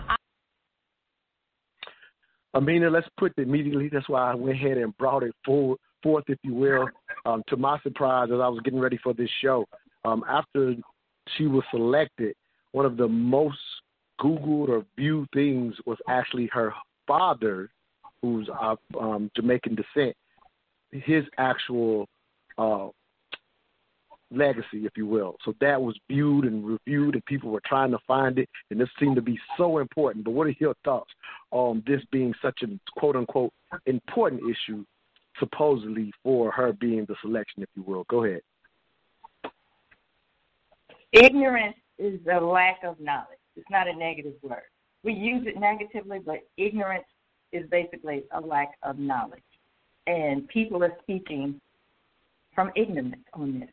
Amina, 2.57 2.89
let's 2.89 3.07
put 3.19 3.35
it 3.37 3.43
immediately. 3.43 3.91
That's 3.93 4.09
why 4.09 4.33
I 4.33 4.35
went 4.35 4.57
ahead 4.57 4.79
and 4.79 4.97
brought 4.97 5.23
it 5.23 5.35
forward, 5.45 5.79
forth, 6.03 6.25
if 6.29 6.39
you 6.43 6.55
will. 6.55 6.89
Um, 7.27 7.43
to 7.49 7.57
my 7.59 7.79
surprise, 7.83 8.29
as 8.33 8.41
I 8.41 8.49
was 8.49 8.61
getting 8.65 8.81
ready 8.81 8.99
for 9.03 9.13
this 9.13 9.29
show, 9.43 9.67
um, 10.07 10.25
after 10.27 10.75
she 11.37 11.47
was 11.47 11.65
selected, 11.71 12.35
one 12.73 12.87
of 12.87 12.97
the 12.97 13.09
most 13.09 13.59
Googled 14.19 14.71
or 14.71 14.87
viewed 14.97 15.29
things 15.35 15.75
was 15.85 15.99
actually 16.09 16.49
her 16.51 16.73
father, 17.07 17.69
who's 18.23 18.49
of 18.59 18.79
um, 18.99 19.31
Jamaican 19.37 19.75
descent, 19.77 20.17
his 20.93 21.25
actual 21.37 22.09
uh, 22.57 22.89
legacy, 24.31 24.85
if 24.85 24.97
you 24.97 25.07
will. 25.07 25.37
So 25.45 25.55
that 25.61 25.81
was 25.81 25.97
viewed 26.09 26.45
and 26.45 26.65
reviewed, 26.65 27.15
and 27.15 27.25
people 27.27 27.51
were 27.51 27.63
trying 27.65 27.91
to 27.93 27.99
find 28.07 28.39
it, 28.39 28.49
and 28.71 28.81
this 28.81 28.89
seemed 28.99 29.17
to 29.17 29.23
be 29.23 29.39
so 29.57 29.79
important. 29.79 30.25
But 30.25 30.33
what 30.33 30.47
are 30.47 30.55
your 30.59 30.75
thoughts 30.85 31.11
on 31.51 31.83
this 31.87 32.01
being 32.11 32.35
such 32.43 32.63
a 32.63 32.67
quote 32.99 33.17
unquote 33.17 33.53
important 33.87 34.43
issue, 34.43 34.85
supposedly 35.39 36.13
for 36.23 36.51
her 36.51 36.73
being 36.73 37.05
the 37.09 37.17
selection, 37.23 37.63
if 37.63 37.69
you 37.77 37.83
will? 37.83 38.05
Go 38.09 38.25
ahead. 38.25 38.43
Ignorance 41.13 41.77
is 41.99 42.21
a 42.33 42.41
lack 42.41 42.81
of 42.85 42.99
knowledge. 43.01 43.39
It's 43.57 43.71
not 43.71 43.89
a 43.89 43.95
negative 43.95 44.35
word. 44.43 44.63
We 45.03 45.13
use 45.13 45.47
it 45.47 45.59
negatively, 45.59 46.19
but 46.19 46.41
ignorance 46.57 47.07
is 47.53 47.65
basically 47.71 48.25
a 48.33 48.41
lack 48.41 48.73
of 48.83 48.99
knowledge. 48.99 49.41
And 50.07 50.47
people 50.49 50.85
are 50.85 50.93
speaking 51.03 51.61
from 52.55 52.71
ignorance 52.77 53.17
on 53.33 53.61
this. 53.61 53.69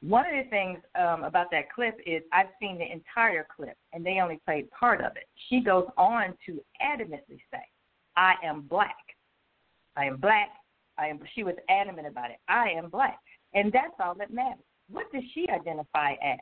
One 0.00 0.24
of 0.26 0.32
the 0.32 0.48
things 0.48 0.78
um, 0.94 1.24
about 1.24 1.50
that 1.50 1.72
clip 1.72 1.98
is 2.06 2.22
I've 2.32 2.46
seen 2.60 2.78
the 2.78 2.90
entire 2.90 3.46
clip, 3.54 3.76
and 3.92 4.06
they 4.06 4.20
only 4.20 4.40
played 4.44 4.70
part 4.70 5.00
of 5.00 5.16
it. 5.16 5.28
She 5.48 5.60
goes 5.60 5.86
on 5.96 6.34
to 6.46 6.60
adamantly 6.80 7.40
say, 7.50 7.64
"I 8.16 8.34
am 8.44 8.62
black. 8.62 8.96
I 9.96 10.04
am 10.04 10.18
black. 10.18 10.50
I 10.98 11.08
am." 11.08 11.18
She 11.34 11.42
was 11.42 11.56
adamant 11.68 12.06
about 12.06 12.30
it. 12.30 12.38
I 12.46 12.70
am 12.70 12.90
black, 12.90 13.18
and 13.54 13.72
that's 13.72 13.94
all 13.98 14.14
that 14.14 14.32
matters. 14.32 14.62
What 14.88 15.10
does 15.12 15.24
she 15.34 15.48
identify 15.48 16.12
as? 16.12 16.38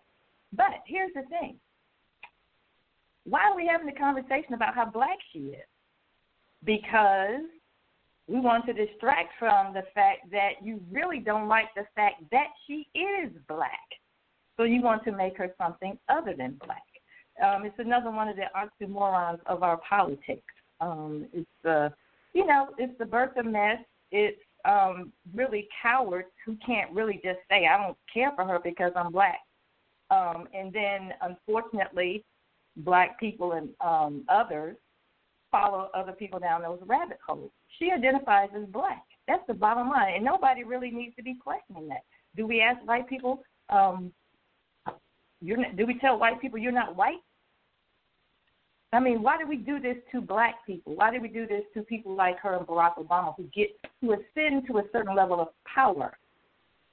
But 0.52 0.82
here's 0.86 1.14
the 1.14 1.22
thing: 1.22 1.58
why 3.24 3.40
are 3.44 3.56
we 3.56 3.66
having 3.66 3.88
a 3.88 3.98
conversation 3.98 4.52
about 4.52 4.74
how 4.74 4.84
black 4.84 5.18
she 5.32 5.38
is? 5.38 5.66
Because 6.62 7.40
we 8.28 8.40
want 8.40 8.66
to 8.66 8.72
distract 8.72 9.32
from 9.38 9.72
the 9.72 9.84
fact 9.94 10.30
that 10.32 10.54
you 10.62 10.80
really 10.90 11.18
don't 11.18 11.48
like 11.48 11.68
the 11.76 11.86
fact 11.94 12.22
that 12.32 12.48
she 12.66 12.88
is 12.94 13.30
black. 13.48 13.70
So 14.56 14.64
you 14.64 14.82
want 14.82 15.04
to 15.04 15.12
make 15.12 15.36
her 15.36 15.54
something 15.58 15.98
other 16.08 16.34
than 16.36 16.58
black. 16.64 16.82
Um, 17.42 17.66
it's 17.66 17.78
another 17.78 18.10
one 18.10 18.28
of 18.28 18.36
the 18.36 18.46
oxymorons 18.56 19.38
of 19.46 19.62
our 19.62 19.78
politics. 19.88 20.42
Um, 20.80 21.26
it's 21.32 21.66
uh, 21.66 21.90
you 22.32 22.46
know, 22.46 22.68
it's 22.78 22.96
the 22.98 23.04
birth 23.04 23.36
of 23.36 23.46
mess. 23.46 23.78
It's 24.10 24.40
um, 24.66 25.12
really 25.34 25.68
cowards 25.82 26.28
who 26.44 26.56
can't 26.64 26.90
really 26.92 27.20
just 27.24 27.38
say, 27.50 27.66
I 27.66 27.82
don't 27.82 27.96
care 28.12 28.32
for 28.36 28.44
her 28.44 28.58
because 28.62 28.92
I'm 28.94 29.12
black. 29.12 29.38
Um, 30.10 30.46
and 30.54 30.72
then, 30.72 31.14
unfortunately, 31.22 32.24
black 32.78 33.18
people 33.18 33.52
and 33.52 33.70
um, 33.80 34.24
others 34.28 34.76
follow 35.50 35.88
other 35.94 36.12
people 36.12 36.38
down 36.38 36.62
those 36.62 36.80
rabbit 36.84 37.18
holes. 37.26 37.50
She 37.78 37.90
identifies 37.90 38.48
as 38.56 38.66
black. 38.66 39.04
That's 39.28 39.46
the 39.46 39.54
bottom 39.54 39.88
line, 39.88 40.14
and 40.14 40.24
nobody 40.24 40.64
really 40.64 40.90
needs 40.90 41.16
to 41.16 41.22
be 41.22 41.34
questioning 41.34 41.88
that. 41.88 42.02
Do 42.36 42.46
we 42.46 42.60
ask 42.60 42.84
white 42.86 43.08
people? 43.08 43.42
Um, 43.70 44.12
you're 45.40 45.58
not, 45.58 45.76
do 45.76 45.86
we 45.86 45.98
tell 45.98 46.18
white 46.18 46.40
people 46.40 46.58
you're 46.58 46.72
not 46.72 46.96
white? 46.96 47.20
I 48.92 49.00
mean, 49.00 49.22
why 49.22 49.36
do 49.36 49.46
we 49.46 49.56
do 49.56 49.80
this 49.80 49.96
to 50.12 50.20
black 50.20 50.64
people? 50.64 50.94
Why 50.94 51.10
do 51.10 51.20
we 51.20 51.28
do 51.28 51.46
this 51.46 51.64
to 51.74 51.82
people 51.82 52.14
like 52.14 52.38
her 52.38 52.56
and 52.56 52.66
Barack 52.66 52.96
Obama 52.96 53.34
who 53.36 53.44
get 53.54 53.68
who 54.00 54.12
ascend 54.12 54.66
to 54.68 54.78
a 54.78 54.84
certain 54.92 55.14
level 55.14 55.40
of 55.40 55.48
power? 55.72 56.16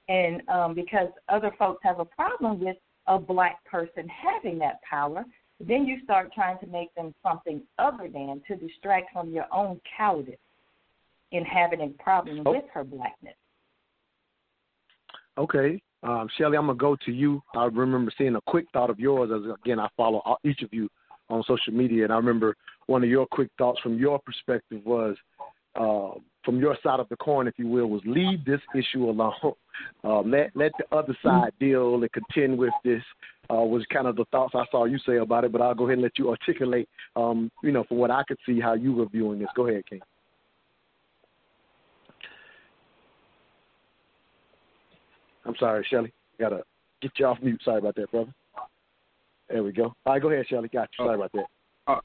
And 0.08 0.46
um, 0.48 0.74
because 0.74 1.08
other 1.28 1.52
folks 1.58 1.80
have 1.82 2.00
a 2.00 2.04
problem 2.04 2.60
with 2.60 2.76
a 3.06 3.18
black 3.18 3.64
person 3.64 4.08
having 4.08 4.58
that 4.58 4.82
power, 4.82 5.24
then 5.60 5.86
you 5.86 5.98
start 6.02 6.32
trying 6.34 6.58
to 6.58 6.66
make 6.66 6.94
them 6.94 7.14
something 7.22 7.62
other 7.78 8.08
than 8.12 8.42
to 8.48 8.56
distract 8.56 9.12
from 9.12 9.30
your 9.30 9.46
own 9.52 9.80
cowardice 9.96 10.36
in 11.32 11.44
having 11.44 11.80
a 11.80 11.88
problem 12.02 12.42
Oh. 12.46 12.52
with 12.52 12.64
her 12.72 12.84
blackness. 12.84 13.36
Okay. 15.36 15.82
Um, 16.02 16.28
Shelley, 16.36 16.56
I'm 16.56 16.66
going 16.66 16.76
to 16.78 16.80
go 16.80 16.96
to 17.06 17.12
you. 17.12 17.42
I 17.54 17.64
remember 17.64 18.12
seeing 18.16 18.36
a 18.36 18.40
quick 18.42 18.66
thought 18.72 18.90
of 18.90 19.00
yours 19.00 19.30
as, 19.32 19.50
again, 19.62 19.80
I 19.80 19.88
follow 19.96 20.22
each 20.44 20.62
of 20.62 20.72
you 20.72 20.88
on 21.30 21.42
social 21.44 21.72
media, 21.72 22.04
and 22.04 22.12
I 22.12 22.16
remember 22.16 22.54
one 22.86 23.02
of 23.02 23.08
your 23.08 23.26
quick 23.26 23.48
thoughts 23.56 23.80
from 23.80 23.98
your 23.98 24.18
perspective 24.18 24.82
was, 24.84 25.16
uh, 25.74 26.10
from 26.44 26.60
your 26.60 26.76
side 26.82 27.00
of 27.00 27.08
the 27.08 27.16
coin, 27.16 27.48
if 27.48 27.54
you 27.58 27.66
will, 27.66 27.86
was 27.86 28.02
leave 28.04 28.44
this 28.44 28.60
issue 28.76 29.08
alone. 29.08 29.54
Um, 30.04 30.30
let 30.30 30.54
let 30.54 30.72
the 30.78 30.84
other 30.94 31.16
side 31.22 31.52
deal 31.58 31.94
and 31.94 32.12
contend 32.12 32.58
with 32.58 32.74
this. 32.84 33.02
Uh, 33.50 33.56
was 33.56 33.84
kind 33.92 34.06
of 34.06 34.16
the 34.16 34.24
thoughts 34.30 34.54
I 34.54 34.64
saw 34.70 34.84
you 34.84 34.98
say 35.06 35.16
about 35.16 35.44
it, 35.44 35.52
but 35.52 35.60
I'll 35.60 35.74
go 35.74 35.84
ahead 35.84 35.94
and 35.94 36.02
let 36.02 36.18
you 36.18 36.30
articulate. 36.30 36.88
Um, 37.16 37.50
you 37.62 37.72
know, 37.72 37.84
from 37.84 37.98
what 37.98 38.10
I 38.10 38.22
could 38.26 38.38
see, 38.46 38.58
how 38.60 38.74
you 38.74 38.92
were 38.92 39.06
viewing 39.06 39.38
this. 39.38 39.48
Go 39.54 39.66
ahead, 39.66 39.84
King. 39.86 40.00
I'm 45.44 45.54
sorry, 45.58 45.86
Shelley. 45.88 46.12
Gotta 46.38 46.62
get 47.02 47.12
you 47.18 47.26
off 47.26 47.38
mute. 47.42 47.60
Sorry 47.64 47.78
about 47.78 47.96
that, 47.96 48.10
brother. 48.10 48.32
There 49.48 49.62
we 49.62 49.72
go. 49.72 49.94
All 50.06 50.12
right, 50.12 50.22
go 50.22 50.30
ahead, 50.30 50.46
Shelley. 50.48 50.68
Got 50.68 50.88
you. 50.98 51.04
Sorry 51.04 51.14
about 51.14 51.32
that. 51.32 51.44
Uh, 51.86 52.00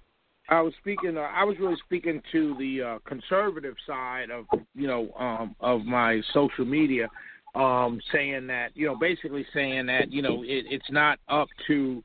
I 0.49 0.61
was 0.61 0.73
speaking. 0.79 1.17
Uh, 1.17 1.21
I 1.21 1.43
was 1.43 1.57
really 1.59 1.77
speaking 1.85 2.21
to 2.31 2.55
the 2.57 2.81
uh, 2.81 2.99
conservative 3.05 3.75
side 3.87 4.29
of 4.31 4.45
you 4.75 4.87
know 4.87 5.11
um, 5.17 5.55
of 5.59 5.85
my 5.85 6.21
social 6.33 6.65
media, 6.65 7.07
um, 7.55 7.99
saying 8.11 8.47
that 8.47 8.69
you 8.75 8.87
know 8.87 8.95
basically 8.95 9.45
saying 9.53 9.85
that 9.87 10.11
you 10.11 10.21
know 10.21 10.43
it, 10.43 10.65
it's 10.69 10.89
not 10.89 11.19
up 11.29 11.47
to 11.67 12.03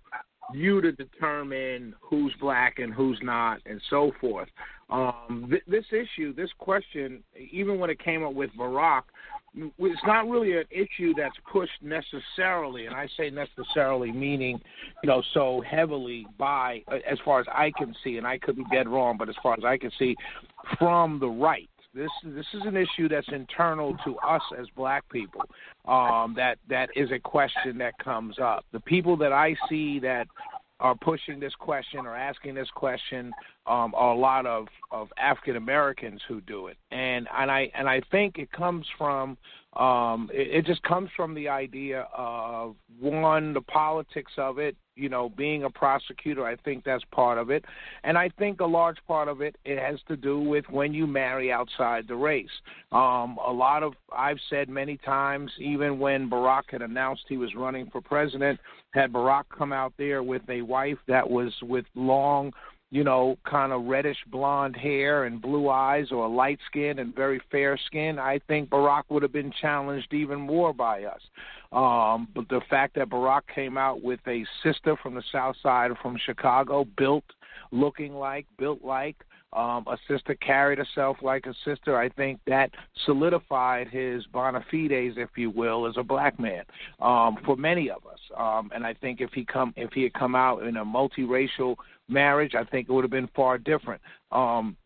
you 0.52 0.80
to 0.82 0.92
determine 0.92 1.94
who's 2.00 2.32
black 2.40 2.78
and 2.78 2.92
who's 2.92 3.18
not 3.22 3.60
and 3.66 3.80
so 3.88 4.12
forth. 4.20 4.48
Um, 4.90 5.46
th- 5.50 5.62
this 5.66 5.86
issue, 5.90 6.34
this 6.34 6.50
question, 6.58 7.22
even 7.50 7.78
when 7.78 7.88
it 7.88 7.98
came 7.98 8.22
up 8.22 8.34
with 8.34 8.50
Barack, 8.58 9.02
it's 9.56 10.00
not 10.04 10.28
really 10.28 10.56
an 10.56 10.64
issue 10.70 11.14
that's 11.16 11.36
pushed 11.50 11.82
necessarily, 11.82 12.86
and 12.86 12.94
I 12.94 13.08
say 13.16 13.30
necessarily 13.30 14.10
meaning, 14.10 14.60
you 15.02 15.08
know, 15.08 15.22
so 15.32 15.62
heavily 15.68 16.26
by, 16.38 16.82
as 17.08 17.18
far 17.24 17.40
as 17.40 17.46
I 17.52 17.70
can 17.76 17.94
see, 18.02 18.16
and 18.16 18.26
I 18.26 18.38
could 18.38 18.56
be 18.56 18.64
dead 18.72 18.88
wrong, 18.88 19.16
but 19.16 19.28
as 19.28 19.36
far 19.42 19.54
as 19.54 19.64
I 19.64 19.76
can 19.78 19.90
see, 19.98 20.16
from 20.78 21.18
the 21.20 21.28
right. 21.28 21.68
This 21.94 22.10
this 22.24 22.46
is 22.54 22.62
an 22.64 22.76
issue 22.76 23.08
that's 23.08 23.28
internal 23.28 23.96
to 24.04 24.16
us 24.18 24.42
as 24.58 24.66
black 24.74 25.08
people. 25.10 25.42
Um, 25.86 26.34
that 26.36 26.58
that 26.68 26.88
is 26.96 27.12
a 27.12 27.20
question 27.20 27.78
that 27.78 27.96
comes 27.98 28.40
up. 28.40 28.64
The 28.72 28.80
people 28.80 29.16
that 29.18 29.32
I 29.32 29.54
see 29.68 30.00
that 30.00 30.26
are 30.84 30.94
pushing 30.94 31.40
this 31.40 31.54
question 31.58 32.00
or 32.00 32.14
asking 32.14 32.54
this 32.54 32.68
question 32.74 33.32
um, 33.66 33.94
a 33.94 34.14
lot 34.14 34.44
of, 34.44 34.68
of 34.90 35.08
African 35.16 35.56
Americans 35.56 36.20
who 36.28 36.42
do 36.42 36.66
it, 36.66 36.76
and 36.90 37.26
and 37.36 37.50
I 37.50 37.70
and 37.74 37.88
I 37.88 38.02
think 38.10 38.38
it 38.38 38.52
comes 38.52 38.86
from 38.98 39.38
um, 39.76 40.30
it, 40.32 40.58
it 40.58 40.66
just 40.66 40.82
comes 40.82 41.10
from 41.16 41.34
the 41.34 41.48
idea 41.48 42.06
of 42.16 42.76
one 43.00 43.52
the 43.52 43.60
politics 43.60 44.32
of 44.36 44.58
it. 44.58 44.76
You 44.96 45.08
know, 45.08 45.28
being 45.28 45.64
a 45.64 45.70
prosecutor, 45.70 46.46
I 46.46 46.54
think 46.54 46.84
that's 46.84 47.02
part 47.10 47.36
of 47.36 47.50
it, 47.50 47.64
and 48.04 48.16
I 48.16 48.28
think 48.38 48.60
a 48.60 48.64
large 48.64 48.98
part 49.08 49.26
of 49.26 49.40
it 49.40 49.56
it 49.64 49.76
has 49.76 49.98
to 50.06 50.16
do 50.16 50.38
with 50.38 50.64
when 50.70 50.94
you 50.94 51.04
marry 51.04 51.50
outside 51.50 52.06
the 52.06 52.14
race. 52.14 52.46
Um, 52.92 53.36
a 53.44 53.52
lot 53.52 53.82
of 53.82 53.94
I've 54.16 54.38
said 54.48 54.68
many 54.68 54.96
times, 54.98 55.50
even 55.58 55.98
when 55.98 56.30
Barack 56.30 56.70
had 56.70 56.82
announced 56.82 57.24
he 57.28 57.36
was 57.36 57.56
running 57.56 57.90
for 57.90 58.00
president, 58.00 58.60
had 58.92 59.12
Barack 59.12 59.44
come 59.56 59.72
out 59.72 59.92
there 59.98 60.22
with 60.22 60.42
a 60.48 60.62
wife 60.62 60.98
that 61.08 61.28
was 61.28 61.52
with 61.62 61.86
long 61.96 62.52
you 62.94 63.02
know, 63.02 63.36
kind 63.42 63.72
of 63.72 63.86
reddish 63.86 64.18
blonde 64.28 64.76
hair 64.76 65.24
and 65.24 65.42
blue 65.42 65.68
eyes 65.68 66.12
or 66.12 66.28
light 66.28 66.60
skin 66.64 67.00
and 67.00 67.12
very 67.12 67.40
fair 67.50 67.76
skin, 67.86 68.20
I 68.20 68.38
think 68.46 68.70
Barack 68.70 69.02
would 69.08 69.24
have 69.24 69.32
been 69.32 69.52
challenged 69.60 70.14
even 70.14 70.38
more 70.38 70.72
by 70.72 71.02
us. 71.02 71.20
Um, 71.72 72.28
but 72.36 72.48
the 72.48 72.60
fact 72.70 72.94
that 72.94 73.10
Barack 73.10 73.40
came 73.52 73.76
out 73.76 74.04
with 74.04 74.20
a 74.28 74.46
sister 74.62 74.94
from 75.02 75.16
the 75.16 75.24
south 75.32 75.56
side 75.60 75.90
from 76.00 76.16
Chicago, 76.24 76.86
built, 76.96 77.24
looking 77.72 78.14
like, 78.14 78.46
built 78.58 78.84
like, 78.84 79.16
um, 79.54 79.84
a 79.86 79.96
sister 80.08 80.34
carried 80.34 80.78
herself 80.78 81.18
like 81.22 81.46
a 81.46 81.54
sister. 81.64 81.96
I 81.96 82.08
think 82.08 82.40
that 82.46 82.70
solidified 83.04 83.88
his 83.88 84.26
bona 84.26 84.64
fides, 84.70 85.14
if 85.16 85.30
you 85.36 85.50
will, 85.50 85.86
as 85.86 85.94
a 85.96 86.02
black 86.02 86.38
man 86.40 86.64
um, 87.00 87.36
for 87.44 87.56
many 87.56 87.90
of 87.90 88.04
us. 88.06 88.18
Um, 88.36 88.70
and 88.74 88.84
I 88.84 88.94
think 88.94 89.20
if 89.20 89.32
he 89.32 89.44
come 89.44 89.72
if 89.76 89.92
he 89.92 90.02
had 90.02 90.14
come 90.14 90.34
out 90.34 90.62
in 90.64 90.76
a 90.76 90.84
multiracial 90.84 91.76
marriage, 92.08 92.54
I 92.54 92.64
think 92.64 92.88
it 92.88 92.92
would 92.92 93.04
have 93.04 93.10
been 93.10 93.30
far 93.34 93.58
different. 93.58 94.02
Um, 94.32 94.76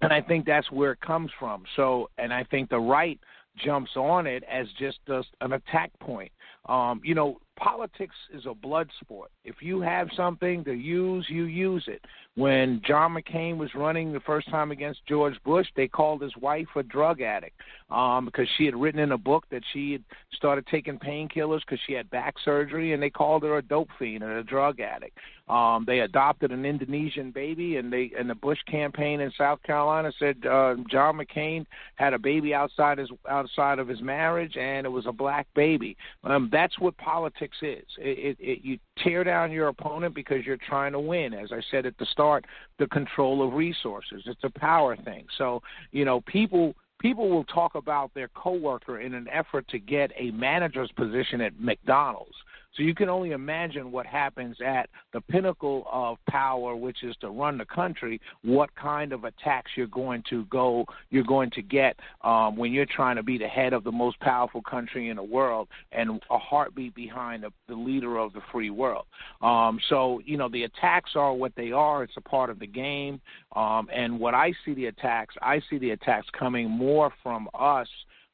and 0.00 0.12
I 0.12 0.20
think 0.20 0.46
that's 0.46 0.70
where 0.70 0.92
it 0.92 1.00
comes 1.00 1.30
from. 1.38 1.64
So, 1.74 2.10
and 2.18 2.32
I 2.32 2.44
think 2.44 2.70
the 2.70 2.78
right 2.78 3.18
jumps 3.64 3.90
on 3.96 4.26
it 4.26 4.44
as 4.44 4.66
just 4.78 4.98
a, 5.08 5.22
an 5.40 5.54
attack 5.54 5.90
point. 6.00 6.30
Um, 6.68 7.00
you 7.02 7.14
know, 7.14 7.40
politics 7.58 8.14
is 8.32 8.46
a 8.46 8.54
blood 8.54 8.88
sport. 9.00 9.30
If 9.44 9.56
you 9.60 9.80
have 9.80 10.08
something 10.16 10.64
to 10.64 10.72
use, 10.72 11.26
you 11.28 11.44
use 11.44 11.84
it. 11.88 12.02
When 12.34 12.80
John 12.86 13.14
McCain 13.14 13.56
was 13.56 13.74
running 13.74 14.12
the 14.12 14.20
first 14.20 14.48
time 14.48 14.70
against 14.70 15.04
George 15.06 15.34
Bush, 15.44 15.66
they 15.74 15.88
called 15.88 16.22
his 16.22 16.36
wife 16.36 16.68
a 16.76 16.84
drug 16.84 17.20
addict 17.20 17.60
um, 17.90 18.26
because 18.26 18.46
she 18.56 18.64
had 18.64 18.76
written 18.76 19.00
in 19.00 19.12
a 19.12 19.18
book 19.18 19.44
that 19.50 19.62
she 19.72 19.92
had 19.92 20.04
started 20.32 20.66
taking 20.68 20.98
painkillers 20.98 21.60
because 21.60 21.80
she 21.86 21.94
had 21.94 22.08
back 22.10 22.34
surgery, 22.44 22.92
and 22.92 23.02
they 23.02 23.10
called 23.10 23.42
her 23.42 23.58
a 23.58 23.62
dope 23.62 23.88
fiend 23.98 24.22
and 24.22 24.32
a 24.32 24.44
drug 24.44 24.78
addict. 24.78 25.18
Um, 25.48 25.84
they 25.86 26.00
adopted 26.00 26.52
an 26.52 26.66
Indonesian 26.66 27.30
baby, 27.30 27.76
and 27.76 27.90
they 27.90 28.12
and 28.18 28.28
the 28.28 28.34
Bush 28.34 28.58
campaign 28.70 29.20
in 29.20 29.32
South 29.36 29.62
Carolina 29.62 30.12
said 30.18 30.36
uh, 30.44 30.74
John 30.90 31.18
McCain 31.18 31.64
had 31.96 32.12
a 32.12 32.18
baby 32.18 32.52
outside 32.52 32.98
his 32.98 33.10
outside 33.28 33.78
of 33.78 33.88
his 33.88 34.02
marriage, 34.02 34.56
and 34.58 34.86
it 34.86 34.90
was 34.90 35.06
a 35.06 35.12
black 35.12 35.46
baby. 35.54 35.96
Um, 36.22 36.50
that's 36.52 36.78
what 36.78 36.96
politics 36.98 37.47
is. 37.62 37.84
It, 37.98 38.18
it, 38.18 38.36
it, 38.40 38.58
you 38.62 38.78
tear 39.02 39.24
down 39.24 39.50
your 39.50 39.68
opponent 39.68 40.14
because 40.14 40.44
you're 40.44 40.56
trying 40.56 40.92
to 40.92 41.00
win. 41.00 41.34
As 41.34 41.50
I 41.52 41.60
said 41.70 41.86
at 41.86 41.96
the 41.98 42.06
start, 42.06 42.44
the 42.78 42.86
control 42.88 43.46
of 43.46 43.54
resources. 43.54 44.22
It's 44.26 44.44
a 44.44 44.58
power 44.58 44.96
thing. 44.96 45.26
So 45.36 45.62
you 45.92 46.04
know 46.04 46.20
people 46.22 46.74
people 47.00 47.28
will 47.28 47.44
talk 47.44 47.74
about 47.74 48.12
their 48.14 48.28
coworker 48.28 49.00
in 49.00 49.14
an 49.14 49.28
effort 49.32 49.66
to 49.68 49.78
get 49.78 50.10
a 50.18 50.30
manager's 50.32 50.90
position 50.92 51.40
at 51.40 51.58
McDonald's. 51.60 52.36
So 52.78 52.84
you 52.84 52.94
can 52.94 53.08
only 53.08 53.32
imagine 53.32 53.90
what 53.90 54.06
happens 54.06 54.56
at 54.64 54.88
the 55.12 55.20
pinnacle 55.20 55.84
of 55.90 56.16
power, 56.30 56.76
which 56.76 57.02
is 57.02 57.16
to 57.20 57.28
run 57.28 57.58
the 57.58 57.64
country. 57.64 58.20
What 58.42 58.72
kind 58.76 59.12
of 59.12 59.24
attacks 59.24 59.72
you're 59.76 59.88
going 59.88 60.22
to 60.30 60.44
go, 60.44 60.86
you're 61.10 61.24
going 61.24 61.50
to 61.50 61.62
get 61.62 61.96
um, 62.22 62.56
when 62.56 62.72
you're 62.72 62.86
trying 62.86 63.16
to 63.16 63.24
be 63.24 63.36
the 63.36 63.48
head 63.48 63.72
of 63.72 63.82
the 63.82 63.90
most 63.90 64.20
powerful 64.20 64.62
country 64.62 65.08
in 65.08 65.16
the 65.16 65.22
world 65.24 65.66
and 65.90 66.22
a 66.30 66.38
heartbeat 66.38 66.94
behind 66.94 67.42
the, 67.42 67.50
the 67.66 67.74
leader 67.74 68.16
of 68.16 68.32
the 68.32 68.42
free 68.52 68.70
world. 68.70 69.06
Um, 69.42 69.80
so 69.88 70.20
you 70.24 70.36
know 70.36 70.48
the 70.48 70.62
attacks 70.62 71.10
are 71.16 71.34
what 71.34 71.52
they 71.56 71.72
are. 71.72 72.04
It's 72.04 72.16
a 72.16 72.20
part 72.20 72.48
of 72.48 72.60
the 72.60 72.66
game. 72.68 73.20
Um, 73.56 73.88
and 73.92 74.20
what 74.20 74.34
I 74.34 74.52
see 74.64 74.74
the 74.74 74.86
attacks, 74.86 75.34
I 75.42 75.60
see 75.68 75.78
the 75.78 75.90
attacks 75.90 76.28
coming 76.38 76.70
more 76.70 77.12
from 77.24 77.48
us 77.58 77.88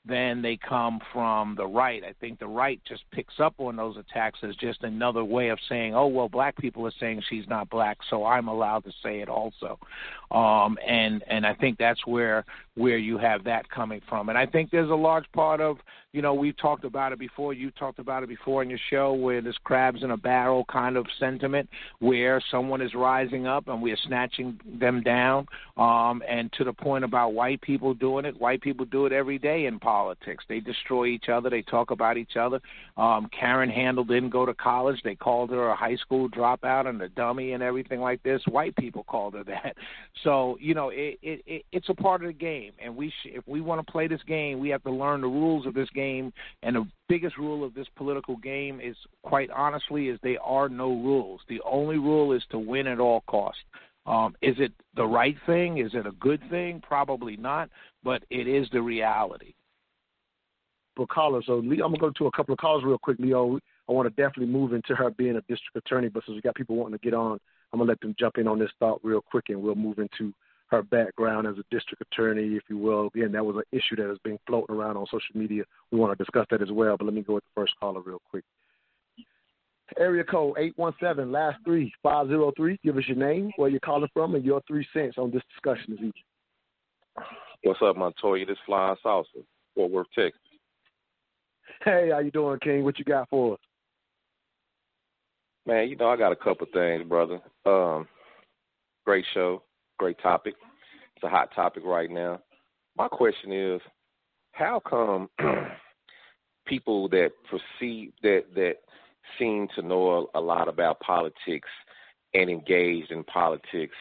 then 0.07 0.43
they 0.43 0.57
come 0.57 1.01
from 1.13 1.55
the 1.57 1.67
right. 1.67 2.03
I 2.05 2.13
think 2.21 2.39
the 2.39 2.47
right 2.47 2.81
just 2.87 3.03
picks 3.11 3.35
up 3.39 3.55
on 3.59 3.77
those 3.77 3.97
attacks 3.97 4.39
as 4.43 4.55
just 4.57 4.83
another 4.83 5.25
way 5.25 5.49
of 5.49 5.59
saying, 5.69 5.95
"Oh 5.95 6.09
well, 6.09 6.29
black 6.29 6.57
people 6.57 6.87
are 6.87 6.93
saying 7.01 7.23
she's 7.29 7.49
not 7.49 7.71
black, 7.71 7.99
so 8.11 8.27
I'm 8.27 8.49
allowed 8.49 8.85
to 8.85 8.93
say 9.03 9.21
it 9.21 9.29
also." 9.29 9.79
Um, 10.31 10.79
and 10.87 11.25
and 11.27 11.47
I 11.47 11.55
think 11.55 11.79
that's 11.79 12.07
where 12.07 12.45
where 12.75 12.99
you 12.99 13.17
have 13.19 13.45
that 13.45 13.69
coming 13.71 14.03
from. 14.09 14.29
And 14.29 14.37
I 14.37 14.45
think 14.47 14.71
there's 14.71 14.91
a 14.91 14.95
large 14.95 15.31
part 15.33 15.61
of 15.61 15.79
you 16.15 16.23
know 16.23 16.33
we've 16.33 16.57
talked 16.57 16.85
about 16.85 17.13
it 17.13 17.19
before. 17.19 17.53
You 17.53 17.71
talked 17.73 17.99
about 17.99 18.23
it 18.23 18.29
before 18.29 18.63
in 18.63 18.71
your 18.71 18.79
show 18.91 19.13
where 19.13 19.43
there's 19.43 19.59
crabs 19.65 20.03
in 20.03 20.13
a 20.13 20.17
barrel 20.17 20.65
kind 20.73 20.97
of 20.97 21.07
sentiment 21.19 21.69
where 21.99 22.43
someone 22.51 22.81
is 22.81 22.95
rising 22.95 23.47
up 23.47 23.69
and 23.69 23.83
we 23.83 23.93
are 23.93 23.99
snatching 24.07 24.59
them 24.79 25.03
down. 25.03 25.47
Um, 25.77 26.23
and 26.29 26.53
to 26.55 26.65
the 26.65 26.73
point 26.73 27.05
about 27.05 27.35
white 27.35 27.61
people 27.61 27.95
doing 27.95 28.25
it, 28.25 28.41
white 28.41 28.63
people 28.63 28.87
do 28.87 29.07
it 29.07 29.13
every 29.13 29.39
day 29.39 29.67
in 29.67 29.79
politics 29.79 30.15
politics. 30.15 30.45
They 30.49 30.61
destroy 30.61 31.07
each 31.07 31.29
other. 31.29 31.51
They 31.51 31.63
talk 31.63 31.91
about 31.91 32.17
each 32.17 32.37
other. 32.39 32.61
Um, 32.97 33.29
Karen 33.39 33.71
Handel 33.71 34.05
didn't 34.05 34.31
go 34.31 34.47
to 34.47 34.55
college. 34.55 35.01
They 35.03 35.15
called 35.15 35.51
her 35.51 35.69
a 35.69 35.77
high 35.77 35.97
school 35.97 36.29
dropout 36.29 36.87
and 36.87 37.01
a 37.03 37.09
dummy 37.09 37.53
and 37.53 37.63
everything 37.63 38.01
like 38.01 38.23
this. 38.23 38.43
White 38.49 38.77
people 38.77 39.05
called 39.05 39.35
her 39.35 39.45
that. 39.45 39.77
So 40.23 40.57
you 40.61 40.75
know, 40.75 40.89
it, 40.89 41.19
it, 41.23 41.43
it 41.45 41.65
it's 41.71 41.89
a 41.91 41.95
part 41.95 42.23
of 42.23 42.29
the 42.29 42.33
game, 42.33 42.73
and 42.83 42.97
we 42.97 43.11
sh- 43.11 43.33
if 43.35 43.47
we 43.47 43.61
want 43.61 43.85
to 43.85 43.93
play 43.93 44.07
this 44.07 44.23
game, 44.27 44.59
we 44.59 44.71
have 44.71 44.83
to 44.85 44.91
learn 44.91 45.21
the 45.21 45.27
rules 45.27 45.67
of 45.67 45.75
this 45.75 45.91
game. 45.91 46.04
And 46.63 46.77
the 46.77 46.87
biggest 47.09 47.37
rule 47.39 47.65
of 47.65 47.75
this 47.75 47.87
political 47.97 48.37
game 48.37 48.81
is, 48.81 48.97
quite 49.23 49.51
honestly, 49.51 50.09
is 50.09 50.19
there 50.23 50.43
are 50.43 50.69
no 50.69 50.89
rules. 50.89 51.41
The 51.49 51.61
only 51.65 51.99
rule 51.99 52.33
is 52.33 52.43
to 52.51 52.59
win 52.59 52.87
at 52.87 53.01
all 53.01 53.23
costs. 53.27 53.61
Um, 54.07 54.37
is 54.43 54.57
it 54.59 54.73
the 54.97 55.07
right 55.07 55.37
thing? 55.47 55.79
Is 55.79 55.93
it 55.95 56.07
a 56.07 56.13
good 56.13 56.43
thing? 56.51 56.83
Probably 56.87 57.37
not, 57.37 57.71
but 58.03 58.23
it 58.31 58.47
is 58.47 58.69
the 58.71 58.83
reality 58.83 59.55
for 60.97 61.07
callers. 61.07 61.45
So 61.47 61.57
Leo, 61.57 61.85
I'm 61.85 61.93
gonna 61.93 61.99
go 61.99 62.11
to 62.11 62.27
a 62.27 62.33
couple 62.33 62.53
of 62.53 62.59
calls 62.59 62.85
real 62.85 62.99
quick, 62.99 63.19
Leo. 63.19 63.59
I 63.89 63.93
want 63.93 64.07
to 64.07 64.23
definitely 64.23 64.53
move 64.53 64.73
into 64.73 64.95
her 64.95 65.11
being 65.11 65.37
a 65.37 65.41
district 65.43 65.77
attorney, 65.77 66.09
but 66.09 66.25
since 66.25 66.35
we 66.37 66.41
got 66.41 66.55
people 66.55 66.77
wanting 66.77 66.99
to 66.99 67.05
get 67.05 67.15
on, 67.15 67.39
I'm 67.73 67.79
gonna 67.79 67.89
let 67.89 68.01
them 68.01 68.15
jump 68.19 68.39
in 68.39 68.49
on 68.49 68.59
this 68.59 68.71
thought 68.79 69.01
real 69.03 69.21
quick, 69.21 69.47
and 69.49 69.63
we'll 69.63 69.75
move 69.75 69.99
into 69.99 70.33
her 70.69 70.83
background 70.83 71.47
as 71.47 71.57
a 71.59 71.65
district 71.71 72.03
attorney, 72.03 72.57
if 72.57 72.63
you 72.69 72.79
will. 72.79 73.09
Again, 73.15 73.33
that 73.33 73.45
was 73.45 73.57
an 73.57 73.63
issue 73.73 73.97
that 73.97 74.09
has 74.09 74.19
been 74.25 74.39
floating 74.47 74.75
around 74.75 74.97
on 74.97 75.07
social 75.07 75.35
media. 75.35 75.65
We 75.91 75.99
want 75.99 76.17
to 76.17 76.25
discuss 76.25 76.47
that 76.51 76.63
as 76.63 76.73
well, 76.73 76.97
but 76.97 77.05
let 77.05 77.15
me 77.15 77.23
go 77.23 77.35
with 77.35 77.45
the 77.45 77.61
first 77.61 77.75
caller 77.79 78.01
real 78.01 78.23
quick. 78.31 78.45
Area 79.99 80.25
code 80.25 80.57
817, 80.59 81.31
last 81.31 81.59
three, 81.65 81.93
503. 82.03 82.81
Give 82.83 82.97
us 82.97 83.05
your 83.07 83.19
name, 83.19 83.53
where 83.57 83.69
you're 83.69 83.81
calling 83.81 84.09
from, 84.15 84.35
and 84.35 84.45
your 84.45 84.63
three 84.67 84.87
cents 84.93 85.17
on 85.19 85.31
this 85.31 85.43
discussion 85.53 85.93
this 85.93 85.99
evening. 85.99 86.13
What's 87.63 87.81
up, 87.83 87.97
Montoya? 87.97 88.47
This 88.47 88.57
Flying 88.67 88.97
Salsa, 89.05 89.45
Fort 89.75 89.91
Worth, 89.91 90.07
Texas. 90.15 90.41
Hey, 91.85 92.11
how 92.13 92.19
you 92.19 92.31
doing, 92.31 92.59
King? 92.61 92.85
What 92.85 92.99
you 92.99 93.05
got 93.05 93.29
for 93.29 93.55
us? 93.55 93.61
Man, 95.67 95.89
you 95.89 95.97
know 95.97 96.09
I 96.09 96.17
got 96.17 96.33
a 96.33 96.37
couple 96.37 96.67
things, 96.73 97.09
brother. 97.09 97.41
Um, 97.65 98.07
great 99.05 99.25
show, 99.33 99.63
great 99.99 100.19
topic. 100.23 100.55
It's 101.17 101.25
a 101.25 101.29
hot 101.29 101.55
topic 101.55 101.85
right 101.85 102.11
now. 102.11 102.41
My 102.97 103.09
question 103.09 103.53
is, 103.53 103.81
how 104.53 104.81
come 104.89 105.29
people 106.67 107.09
that 107.11 107.31
perceive 107.51 108.13
that 108.23 108.45
that 108.55 108.75
seem 109.39 109.69
to 109.75 109.83
know 109.83 110.29
a 110.35 110.41
lot 110.41 110.69
about 110.69 111.01
politics 111.01 111.69
and 112.35 112.51
engaged 112.51 113.11
in 113.11 113.25
politics 113.25 113.97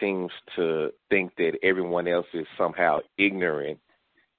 seems 0.00 0.30
to 0.56 0.90
think 1.10 1.32
that 1.36 1.58
everyone 1.62 2.08
else 2.08 2.26
is 2.34 2.46
somehow 2.56 2.98
ignorant 3.16 3.78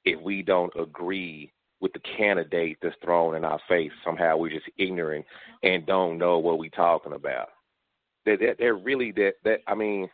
if 0.05 0.19
we 0.21 0.41
don't 0.41 0.73
agree 0.79 1.51
with 1.81 1.93
the 1.93 1.99
candidate 2.17 2.77
that's 2.81 2.95
thrown 3.03 3.35
in 3.35 3.45
our 3.45 3.59
face. 3.67 3.91
Somehow 4.03 4.37
we're 4.37 4.49
just 4.49 4.69
ignorant 4.77 5.25
and 5.63 5.85
don't 5.85 6.17
know 6.17 6.37
what 6.37 6.59
we're 6.59 6.69
talking 6.69 7.13
about. 7.13 7.49
That 8.25 8.39
they're, 8.39 8.55
they're 8.57 8.75
really 8.75 9.11
that 9.13 9.35
that 9.43 9.61
I 9.67 9.75
mean, 9.75 10.09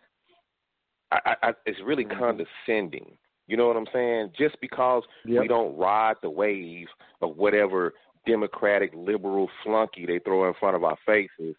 I, 1.11 1.35
I, 1.43 1.53
it's 1.65 1.79
really 1.85 2.05
mm-hmm. 2.05 2.19
condescending 2.19 3.17
You 3.47 3.57
know 3.57 3.67
what 3.67 3.77
I'm 3.77 3.87
saying? 3.93 4.31
Just 4.37 4.59
because 4.59 5.03
Yep. 5.25 5.41
we 5.41 5.47
don't 5.47 5.77
ride 5.77 6.15
the 6.21 6.29
wave 6.29 6.87
of 7.21 7.37
whatever 7.37 7.93
democratic 8.25 8.91
liberal 8.95 9.49
flunky 9.63 10.05
they 10.05 10.19
throw 10.19 10.47
in 10.47 10.55
front 10.59 10.75
of 10.75 10.83
our 10.83 10.97
faces, 11.05 11.55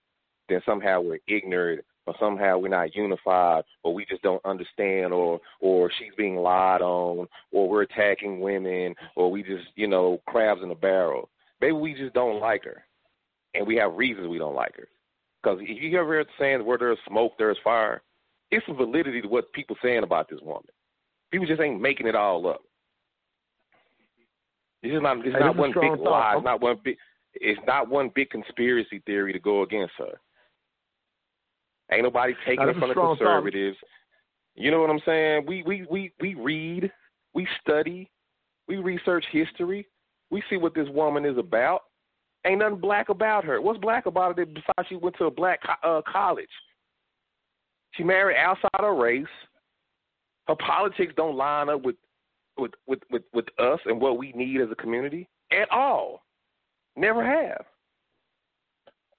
then 0.49 0.61
somehow 0.67 1.01
we're 1.01 1.21
ignorant 1.29 1.85
or 2.07 2.15
somehow 2.19 2.59
we're 2.59 2.69
not 2.69 2.95
unified 2.95 3.65
or 3.83 3.95
we 3.95 4.05
just 4.05 4.23
don't 4.23 4.45
understand 4.45 5.13
or 5.13 5.41
or 5.61 5.91
she's 5.99 6.13
being 6.17 6.37
lied 6.37 6.81
on 6.83 7.27
or 7.53 7.69
we're 7.69 7.83
attacking 7.83 8.41
women 8.41 8.95
or 9.15 9.31
we 9.31 9.43
just, 9.43 9.67
you 9.77 9.87
know, 9.87 10.21
crabs 10.27 10.63
in 10.63 10.71
a 10.71 10.75
barrel. 10.75 11.29
Maybe 11.61 11.73
we 11.73 11.95
just 11.95 12.15
don't 12.15 12.41
like 12.41 12.65
her. 12.65 12.85
And 13.55 13.67
we 13.67 13.77
have 13.77 13.95
reasons 13.95 14.29
we 14.29 14.39
don't 14.39 14.55
like 14.55 14.77
her. 14.77 14.89
Because 15.43 15.61
if 15.63 15.83
you 15.83 15.99
ever 15.99 16.15
heard 16.15 16.27
the 16.27 16.31
saying 16.39 16.65
where 16.65 16.79
there's 16.79 16.99
smoke, 17.09 17.33
there's 17.39 17.59
fire, 17.63 18.03
it's 18.51 18.65
some 18.67 18.77
validity 18.77 19.21
to 19.21 19.29
what 19.29 19.53
people 19.53 19.77
saying 19.83 20.03
about 20.03 20.29
this 20.29 20.41
woman. 20.43 20.65
People 21.31 21.47
just 21.47 21.61
ain't 21.61 21.81
making 21.81 22.07
it 22.07 22.15
all 22.15 22.47
up. 22.47 22.63
It's 24.83 24.93
just 24.93 25.03
not. 25.03 25.19
It's 25.19 25.35
Hey, 25.35 25.41
not 25.41 25.57
one 25.57 25.73
big 25.73 25.97
thought. 25.97 26.01
lie. 26.01 26.35
It's 26.37 26.45
not 26.45 26.61
one 26.61 26.79
big. 26.85 26.97
It's 27.35 27.61
not 27.67 27.89
one 27.89 28.11
big 28.15 28.31
conspiracy 28.31 29.01
theory 29.05 29.33
to 29.33 29.39
go 29.39 29.63
against 29.63 29.95
her. 29.99 30.21
Ain't 31.93 32.05
nobody 32.05 32.35
taking 32.47 32.69
it 32.69 32.73
from 32.75 32.89
the 32.89 32.95
strong 32.95 33.17
thought. 33.17 33.19
conservatives. 33.19 33.77
You 34.55 34.71
know 34.71 34.81
what 34.81 34.91
I'm 34.91 35.01
saying? 35.05 35.45
We 35.47 35.63
we 35.65 35.87
we 35.91 36.13
we 36.21 36.35
read, 36.35 36.91
we 37.35 37.47
study, 37.61 38.11
we 38.69 38.77
research 38.77 39.25
history. 39.31 39.87
We 40.31 40.43
see 40.49 40.57
what 40.57 40.75
this 40.75 40.89
woman 40.91 41.25
is 41.25 41.39
about. 41.39 41.83
Ain't 42.45 42.61
nothing 42.61 42.79
black 42.79 43.09
about 43.09 43.45
her. 43.45 43.61
What's 43.61 43.79
black 43.81 44.07
about 44.07 44.39
it 44.39 44.55
besides 44.55 44.89
she 44.89 44.97
went 44.97 45.17
to 45.19 45.25
a 45.25 45.31
black 45.31 45.61
co- 45.63 45.99
uh, 45.99 46.03
college? 46.11 46.49
She 47.97 48.05
married 48.05 48.37
outside 48.37 48.69
her 48.81 48.95
race. 48.95 49.25
Her 50.49 50.57
politics 50.57 51.13
don't 51.17 51.37
line 51.37 51.69
up 51.69 51.83
with 51.83 51.97
with 52.59 52.73
with 52.87 53.01
with, 53.11 53.23
with 53.33 53.47
us 53.59 53.81
and 53.87 54.01
what 54.01 54.19
we 54.19 54.33
need 54.33 54.61
as 54.61 54.69
a 54.71 54.77
community 54.77 55.29
at 55.53 55.71
all. 55.71 56.23
Never 56.97 57.25
have. 57.25 57.65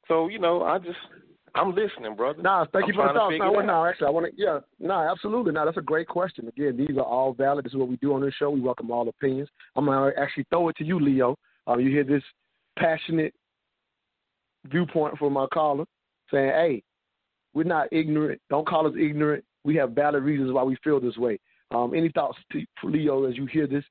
So 0.08 0.28
you 0.28 0.40
know, 0.40 0.64
I 0.64 0.80
just 0.80 0.98
I'm 1.56 1.74
listening, 1.74 2.16
brother. 2.16 2.42
No, 2.42 2.66
thank 2.72 2.86
I'm 2.86 2.90
you 2.90 2.96
for 2.96 3.08
the 3.08 3.14
thoughts. 3.14 3.36
No, 3.40 3.60
no, 3.62 3.86
actually, 3.86 4.08
I 4.08 4.10
want 4.12 4.28
to. 4.28 4.42
Yeah, 4.42 4.60
no, 4.80 4.94
absolutely. 4.94 5.52
No, 5.52 5.66
that's 5.66 5.78
a 5.78 5.82
great 5.82 6.08
question. 6.08 6.48
Again, 6.48 6.78
these 6.78 6.98
are 6.98 7.04
all 7.04 7.34
valid. 7.34 7.66
This 7.66 7.74
is 7.74 7.78
what 7.78 7.88
we 7.88 7.98
do 7.98 8.14
on 8.14 8.22
this 8.22 8.34
show. 8.36 8.50
We 8.50 8.62
welcome 8.62 8.92
all 8.92 9.08
opinions. 9.08 9.50
I'm 9.76 9.86
gonna 9.86 10.12
actually 10.18 10.46
throw 10.50 10.70
it 10.70 10.78
to 10.78 10.86
you, 10.86 11.00
Leo. 11.00 11.38
Um, 11.66 11.80
you 11.80 11.90
hear 11.90 12.04
this 12.04 12.24
passionate 12.78 13.34
viewpoint 14.66 15.18
from 15.18 15.36
our 15.38 15.48
caller 15.48 15.86
saying, 16.32 16.50
"Hey, 16.50 16.84
we're 17.58 17.64
not 17.64 17.88
ignorant. 17.92 18.40
Don't 18.52 18.68
call 18.68 18.86
us 18.86 18.94
ignorant. 18.98 19.44
We 19.64 19.76
have 19.76 19.92
valid 19.92 20.24
reasons 20.24 20.54
why 20.54 20.64
we 20.64 20.78
feel 20.84 21.00
this 21.00 21.18
way." 21.18 21.40
Um, 21.72 21.94
any 21.94 22.10
thoughts, 22.10 22.38
to, 22.52 22.64
for 22.80 22.92
Leo, 22.92 23.26
as 23.26 23.36
you 23.36 23.48
hear 23.48 23.68
this 23.68 23.84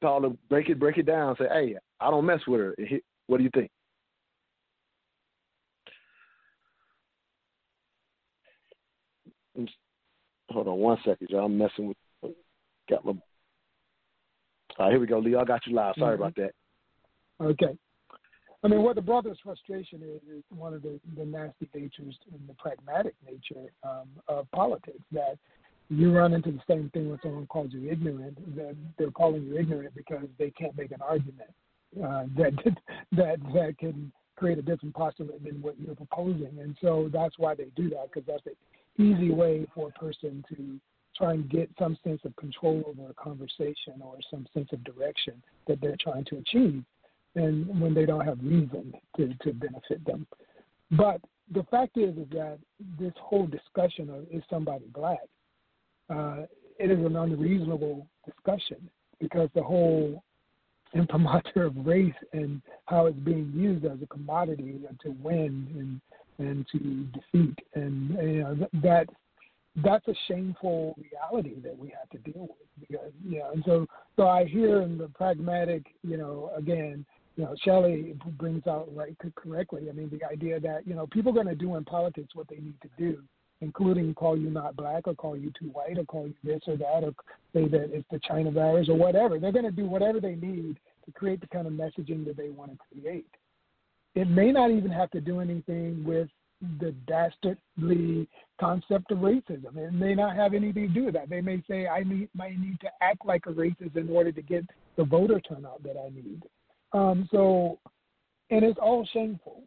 caller? 0.00 0.30
Break 0.48 0.70
it, 0.70 0.78
break 0.78 0.96
it 0.98 1.06
down. 1.06 1.36
Say, 1.36 1.48
"Hey, 1.52 1.76
I 2.00 2.10
don't 2.10 2.24
mess 2.24 2.40
with 2.46 2.60
her." 2.60 2.74
What 3.26 3.38
do 3.38 3.44
you 3.44 3.50
think? 3.52 3.70
Hold 10.50 10.68
on 10.68 10.78
one 10.78 10.98
second, 11.04 11.28
y'all. 11.30 11.46
I'm 11.46 11.58
messing 11.58 11.88
with. 11.88 12.34
Got 12.88 13.04
my. 13.04 13.12
All 13.12 14.86
right, 14.86 14.90
here 14.90 15.00
we 15.00 15.06
go, 15.06 15.18
Leo. 15.18 15.40
I 15.40 15.44
got 15.44 15.66
you 15.66 15.74
live. 15.74 15.94
Sorry 15.98 16.16
Mhm. 16.16 16.20
about 16.20 16.34
that. 16.36 16.54
Okay. 17.40 17.78
I 18.64 18.68
mean, 18.68 18.82
what 18.82 18.94
the 18.94 19.02
brother's 19.02 19.38
frustration 19.42 20.02
is 20.02 20.20
is 20.30 20.44
one 20.50 20.72
of 20.72 20.82
the, 20.82 21.00
the 21.16 21.24
nasty 21.24 21.68
natures 21.74 22.16
and 22.32 22.40
the 22.48 22.54
pragmatic 22.54 23.14
nature 23.26 23.72
um, 23.82 24.08
of 24.28 24.50
politics. 24.52 25.02
That 25.10 25.36
you 25.88 26.12
run 26.12 26.32
into 26.32 26.52
the 26.52 26.60
same 26.68 26.88
thing 26.90 27.10
when 27.10 27.18
someone 27.22 27.46
calls 27.46 27.72
you 27.72 27.90
ignorant. 27.90 28.38
That 28.56 28.76
they're 28.98 29.10
calling 29.10 29.42
you 29.42 29.58
ignorant 29.58 29.94
because 29.96 30.26
they 30.38 30.50
can't 30.50 30.76
make 30.76 30.92
an 30.92 31.02
argument 31.02 31.50
uh, 31.96 32.24
that 32.36 32.52
that 33.12 33.38
that 33.52 33.74
can 33.78 34.12
create 34.36 34.58
a 34.58 34.62
different 34.62 34.94
postulate 34.94 35.44
than 35.44 35.60
what 35.60 35.78
you're 35.80 35.94
proposing. 35.94 36.58
And 36.60 36.76
so 36.80 37.10
that's 37.12 37.38
why 37.38 37.54
they 37.54 37.66
do 37.76 37.90
that 37.90 38.10
because 38.12 38.26
that's 38.26 38.46
an 38.46 39.04
easy 39.04 39.30
way 39.30 39.66
for 39.74 39.88
a 39.88 39.98
person 39.98 40.44
to 40.48 40.80
try 41.16 41.34
and 41.34 41.48
get 41.50 41.68
some 41.78 41.96
sense 42.02 42.20
of 42.24 42.34
control 42.36 42.82
over 42.86 43.10
a 43.10 43.14
conversation 43.14 44.00
or 44.02 44.16
some 44.30 44.46
sense 44.54 44.68
of 44.72 44.82
direction 44.84 45.42
that 45.66 45.80
they're 45.80 45.96
trying 46.00 46.24
to 46.24 46.38
achieve 46.38 46.82
and 47.34 47.80
when 47.80 47.94
they 47.94 48.06
don't 48.06 48.24
have 48.24 48.38
reason 48.42 48.92
to, 49.16 49.32
to 49.42 49.52
benefit 49.52 50.04
them. 50.04 50.26
But 50.90 51.20
the 51.52 51.64
fact 51.70 51.96
is, 51.96 52.16
is 52.16 52.28
that 52.32 52.58
this 52.98 53.12
whole 53.18 53.46
discussion 53.46 54.10
of 54.10 54.26
is 54.30 54.42
somebody 54.50 54.84
black, 54.94 55.18
uh, 56.10 56.42
it 56.78 56.90
is 56.90 56.98
an 57.04 57.16
unreasonable 57.16 58.06
discussion 58.26 58.90
because 59.20 59.48
the 59.54 59.62
whole 59.62 60.22
imprimatur 60.94 61.64
of 61.64 61.86
race 61.86 62.12
and 62.34 62.60
how 62.84 63.06
it's 63.06 63.18
being 63.20 63.50
used 63.54 63.84
as 63.86 63.96
a 64.02 64.06
commodity 64.06 64.78
to 65.02 65.10
win 65.22 65.66
and 65.78 66.00
and 66.38 66.66
to 66.72 66.78
defeat, 67.18 67.58
and 67.74 68.10
you 68.10 68.42
know 68.42 68.68
that 68.82 69.06
that's 69.76 70.06
a 70.08 70.14
shameful 70.28 70.94
reality 70.98 71.60
that 71.62 71.76
we 71.76 71.88
have 71.88 72.08
to 72.10 72.30
deal 72.30 72.42
with 72.42 72.68
because 72.80 73.12
and 73.52 73.62
so 73.64 73.86
so 74.16 74.28
I 74.28 74.44
hear 74.44 74.82
in 74.82 74.98
the 74.98 75.08
pragmatic 75.08 75.84
you 76.02 76.16
know 76.16 76.50
again 76.56 77.06
you 77.36 77.44
know 77.44 77.54
Shelley 77.64 78.14
brings 78.38 78.66
out 78.66 78.88
right 78.94 79.16
correctly 79.34 79.88
I 79.88 79.92
mean 79.92 80.10
the 80.10 80.26
idea 80.26 80.60
that 80.60 80.86
you 80.86 80.94
know 80.94 81.06
people 81.06 81.30
are 81.32 81.44
going 81.44 81.46
to 81.46 81.54
do 81.54 81.76
in 81.76 81.84
politics 81.84 82.34
what 82.34 82.48
they 82.48 82.56
need 82.56 82.80
to 82.82 82.88
do 82.98 83.22
including 83.60 84.12
call 84.14 84.36
you 84.36 84.50
not 84.50 84.76
black 84.76 85.06
or 85.06 85.14
call 85.14 85.36
you 85.36 85.52
too 85.58 85.66
white 85.66 85.98
or 85.98 86.04
call 86.04 86.26
you 86.26 86.34
this 86.42 86.60
or 86.66 86.76
that 86.76 87.04
or 87.04 87.12
say 87.54 87.68
that 87.68 87.90
it's 87.92 88.08
the 88.10 88.20
China 88.20 88.50
virus 88.50 88.88
or 88.88 88.96
whatever 88.96 89.38
they're 89.38 89.52
going 89.52 89.64
to 89.64 89.70
do 89.70 89.86
whatever 89.86 90.20
they 90.20 90.34
need 90.34 90.78
to 91.04 91.12
create 91.12 91.40
the 91.40 91.46
kind 91.48 91.66
of 91.66 91.72
messaging 91.72 92.24
that 92.24 92.36
they 92.36 92.50
want 92.50 92.70
to 92.70 92.78
create 92.92 93.26
it 94.14 94.28
may 94.28 94.52
not 94.52 94.70
even 94.70 94.90
have 94.90 95.10
to 95.12 95.20
do 95.20 95.40
anything 95.40 96.04
with 96.04 96.28
the 96.80 96.94
dastardly 97.06 98.28
concept 98.60 99.10
of 99.10 99.18
racism. 99.18 99.76
It 99.76 99.92
may 99.92 100.14
not 100.14 100.36
have 100.36 100.54
anything 100.54 100.88
to 100.88 100.94
do 100.94 101.04
with 101.06 101.14
that. 101.14 101.28
They 101.28 101.40
may 101.40 101.62
say 101.68 101.88
I 101.88 102.04
need 102.04 102.28
might 102.34 102.58
need 102.58 102.78
to 102.80 102.90
act 103.00 103.24
like 103.24 103.46
a 103.46 103.50
racist 103.50 103.96
in 103.96 104.08
order 104.08 104.32
to 104.32 104.42
get 104.42 104.64
the 104.96 105.04
voter 105.04 105.40
turnout 105.40 105.82
that 105.82 105.96
I 105.96 106.14
need. 106.14 106.42
Um, 106.92 107.28
so, 107.30 107.78
and 108.50 108.64
it's 108.64 108.78
all 108.80 109.06
shameful. 109.12 109.62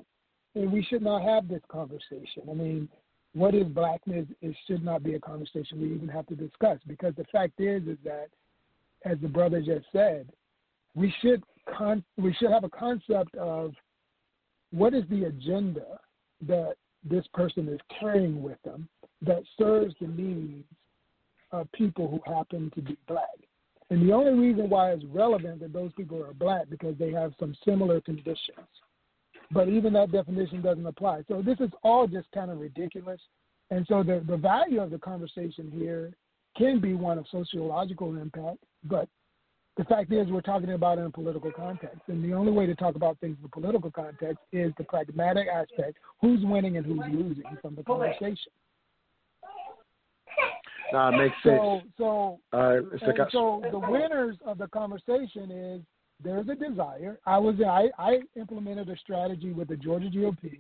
And 0.56 0.72
we 0.72 0.84
should 0.84 1.02
not 1.02 1.22
have 1.24 1.48
this 1.48 1.62
conversation. 1.68 2.44
I 2.50 2.54
mean, 2.54 2.88
what 3.34 3.54
is 3.54 3.68
blackness? 3.68 4.26
It 4.42 4.56
should 4.68 4.84
not 4.84 5.04
be 5.04 5.16
a 5.16 5.20
conversation 5.20 5.82
we 5.82 5.94
even 5.94 6.08
have 6.08 6.26
to 6.28 6.36
discuss 6.36 6.80
because 6.88 7.14
the 7.18 7.26
fact 7.32 7.60
is, 7.60 7.84
is 7.84 7.98
that, 8.06 8.28
as 9.04 9.18
the 9.22 9.28
brother 9.28 9.62
just 9.62 9.86
said, 9.92 10.30
we 10.96 11.14
should 11.22 11.44
con- 11.78 12.04
we 12.18 12.34
should 12.34 12.50
have 12.50 12.64
a 12.64 12.70
concept 12.70 13.36
of 13.36 13.74
what 14.72 14.94
is 14.94 15.04
the 15.10 15.26
agenda 15.26 16.00
that 16.48 16.76
this 17.04 17.26
person 17.34 17.68
is 17.68 17.80
carrying 18.00 18.42
with 18.42 18.58
them 18.64 18.88
that 19.22 19.44
serves 19.58 19.94
the 20.00 20.08
needs 20.08 20.66
of 21.52 21.72
people 21.74 22.08
who 22.08 22.34
happen 22.34 22.72
to 22.76 22.82
be 22.82 22.98
black. 23.08 23.24
And 23.90 24.08
the 24.08 24.14
only 24.14 24.34
reason 24.34 24.70
why 24.70 24.92
it's 24.92 25.06
relevant 25.06 25.60
that 25.60 25.74
those 25.74 25.92
people 25.94 26.24
are 26.24 26.34
black 26.34 26.70
because 26.70 26.96
they 26.98 27.12
have 27.12 27.34
some 27.40 27.56
similar 27.64 28.02
conditions. 28.02 28.68
But 29.52 29.70
even 29.70 29.94
that 29.94 30.12
definition 30.12 30.62
doesn't 30.62 30.86
apply. 30.86 31.24
So 31.28 31.42
this 31.42 31.60
is 31.60 31.70
all 31.84 32.08
just 32.08 32.32
kind 32.32 32.50
of 32.50 32.60
ridiculous. 32.60 33.22
And 33.70 33.86
so 33.88 34.02
the, 34.02 34.24
the 34.28 34.38
value 34.38 34.82
of 34.82 34.90
the 34.90 34.98
conversation 34.98 35.72
here 35.72 36.14
can 36.58 36.80
be 36.80 36.94
one 36.94 37.18
of 37.18 37.26
sociological 37.30 38.16
impact, 38.18 38.58
but 38.86 39.08
the 39.78 39.84
fact 39.84 40.12
is 40.14 40.28
we're 40.30 40.42
talking 40.42 40.72
about 40.72 40.98
it 40.98 41.02
in 41.02 41.08
a 41.08 41.12
political 41.12 41.52
context. 41.52 42.00
And 42.08 42.24
the 42.24 42.34
only 42.34 42.52
way 42.52 42.66
to 42.66 42.76
talk 42.76 42.96
about 42.96 43.20
things 43.20 43.36
in 43.40 43.46
a 43.46 43.50
political 43.50 43.92
context 43.92 44.38
is 44.54 44.72
the 44.78 44.86
pragmatic 44.86 45.48
aspect, 45.48 45.98
who's 46.22 46.40
winning 46.44 46.78
and 46.78 46.86
who's 46.86 47.04
losing 47.12 47.44
from 47.62 47.76
the 47.76 47.84
conversation. 47.84 48.52
No, 50.96 51.10
it 51.10 51.18
makes 51.18 51.36
sense. 51.44 51.58
So, 51.58 51.82
so, 51.98 52.06
All 52.06 52.40
right, 52.54 52.84
let's 52.90 53.04
and 53.04 53.28
so 53.30 53.62
the 53.70 53.80
winners 53.80 54.38
of 54.46 54.58
the 54.58 54.68
conversation 54.68 55.52
is 55.52 55.82
there's 56.24 56.48
a 56.48 56.56
desire. 56.56 57.20
I 57.26 57.38
was 57.38 57.56
I, 57.60 57.90
I 58.00 58.20
implemented 58.38 58.88
a 58.88 58.96
strategy 58.98 59.52
with 59.52 59.68
the 59.68 59.76
Georgia 59.76 60.08
GOP 60.08 60.58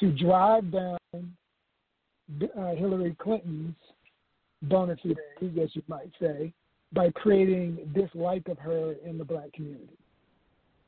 to 0.00 0.12
drive 0.12 0.72
down 0.72 0.98
uh, 1.12 2.74
Hillary 2.76 3.14
Clinton's 3.20 3.76
bona 4.62 4.96
fides, 5.02 5.58
as 5.62 5.68
you 5.76 5.82
might 5.86 6.10
say, 6.18 6.54
by 6.94 7.10
creating 7.10 7.92
dislike 7.94 8.48
of 8.48 8.58
her 8.58 8.94
in 9.04 9.18
the 9.18 9.24
black 9.24 9.52
community. 9.52 9.98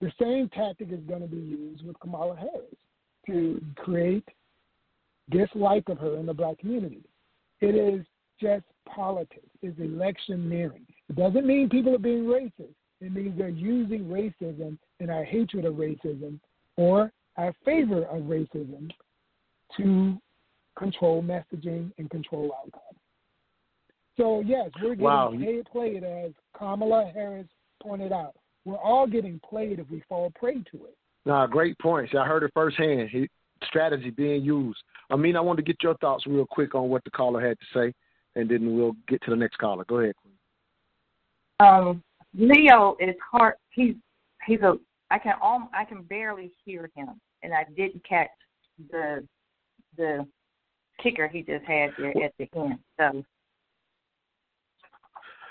The 0.01 0.11
same 0.19 0.49
tactic 0.49 0.91
is 0.91 1.01
going 1.07 1.21
to 1.21 1.29
be 1.29 1.37
used 1.37 1.87
with 1.87 2.01
Kamala 2.01 2.35
Harris 2.35 2.79
to 3.27 3.61
create 3.77 4.27
dislike 5.31 5.91
of 5.91 5.99
her 5.99 6.17
in 6.17 6.25
the 6.25 6.35
black 6.35 6.59
community. 6.59 7.03
It 7.61 7.75
is 7.75 8.07
just 8.41 8.65
politics. 8.87 9.49
It's 9.63 9.79
electioneering. 9.79 10.87
It 11.09 11.17
doesn't 11.17 11.47
mean 11.47 11.69
people 11.69 11.95
are 11.95 11.99
being 11.99 12.25
racist. 12.25 12.75
It 13.01 13.13
means 13.13 13.37
they're 13.37 13.49
using 13.49 14.05
racism 14.05 14.79
and 15.01 15.11
our 15.11 15.25
hatred 15.25 15.65
of 15.65 15.75
racism 15.75 16.39
or 16.77 17.13
our 17.37 17.53
favor 17.65 18.05
of 18.05 18.23
racism 18.23 18.91
to 19.77 20.17
control 20.79 21.23
messaging 21.23 21.91
and 21.99 22.09
control 22.11 22.53
outcomes. 22.59 23.01
So 24.17 24.41
yes, 24.41 24.71
we're 24.81 24.91
getting 24.91 25.05
Wow. 25.05 25.33
played, 25.37 25.65
played 25.67 26.05
as 26.05 26.33
Kamala 26.57 27.11
Harris 27.13 27.49
pointed 27.83 28.13
out. 28.13 28.35
We're 28.65 28.77
all 28.79 29.07
getting 29.07 29.41
played 29.41 29.79
if 29.79 29.91
we 29.91 30.01
fall 30.09 30.31
prey 30.35 30.63
to 30.71 30.85
it. 30.87 30.97
Nah, 31.27 31.47
great 31.47 31.79
points. 31.79 32.15
I 32.15 32.25
heard 32.25 32.43
it 32.43 32.53
firsthand. 32.55 33.09
He, 33.11 33.29
strategy 33.67 34.11
being 34.11 34.43
used. 34.43 34.79
I 35.11 35.17
mean, 35.17 35.37
I 35.37 35.41
want 35.41 35.57
to 35.59 35.63
get 35.63 35.83
your 35.83 35.97
thoughts 35.99 36.27
real 36.27 36.47
quick 36.47 36.75
on 36.75 36.89
what 36.89 37.05
the 37.05 37.11
caller 37.11 37.41
had 37.47 37.59
to 37.59 37.67
say, 37.73 37.95
and 38.37 38.49
then 38.49 38.77
we'll 38.77 38.97
get 39.09 39.23
to 39.23 39.31
the 39.31 39.37
next 39.37 39.57
caller. 39.59 39.85
Go 39.85 39.99
ahead. 39.99 40.15
Queen. 40.23 40.35
Um, 41.61 42.03
Leo 42.35 42.97
is 43.01 43.15
hard. 43.31 43.55
He's 43.71 43.95
he's 44.47 44.61
a. 44.61 44.75
I 45.11 45.19
can 45.19 45.35
alm 45.41 45.69
I 45.73 45.85
can 45.85 46.03
barely 46.03 46.53
hear 46.65 46.91
him, 46.95 47.21
and 47.43 47.53
I 47.53 47.65
didn't 47.77 48.07
catch 48.09 48.31
the 48.91 49.27
the 49.97 50.27
kicker 51.03 51.29
he 51.29 51.43
just 51.43 51.65
had 51.65 51.91
there 51.99 52.11
at 52.25 52.33
the 52.39 52.49
end. 52.57 52.79
So 52.99 53.25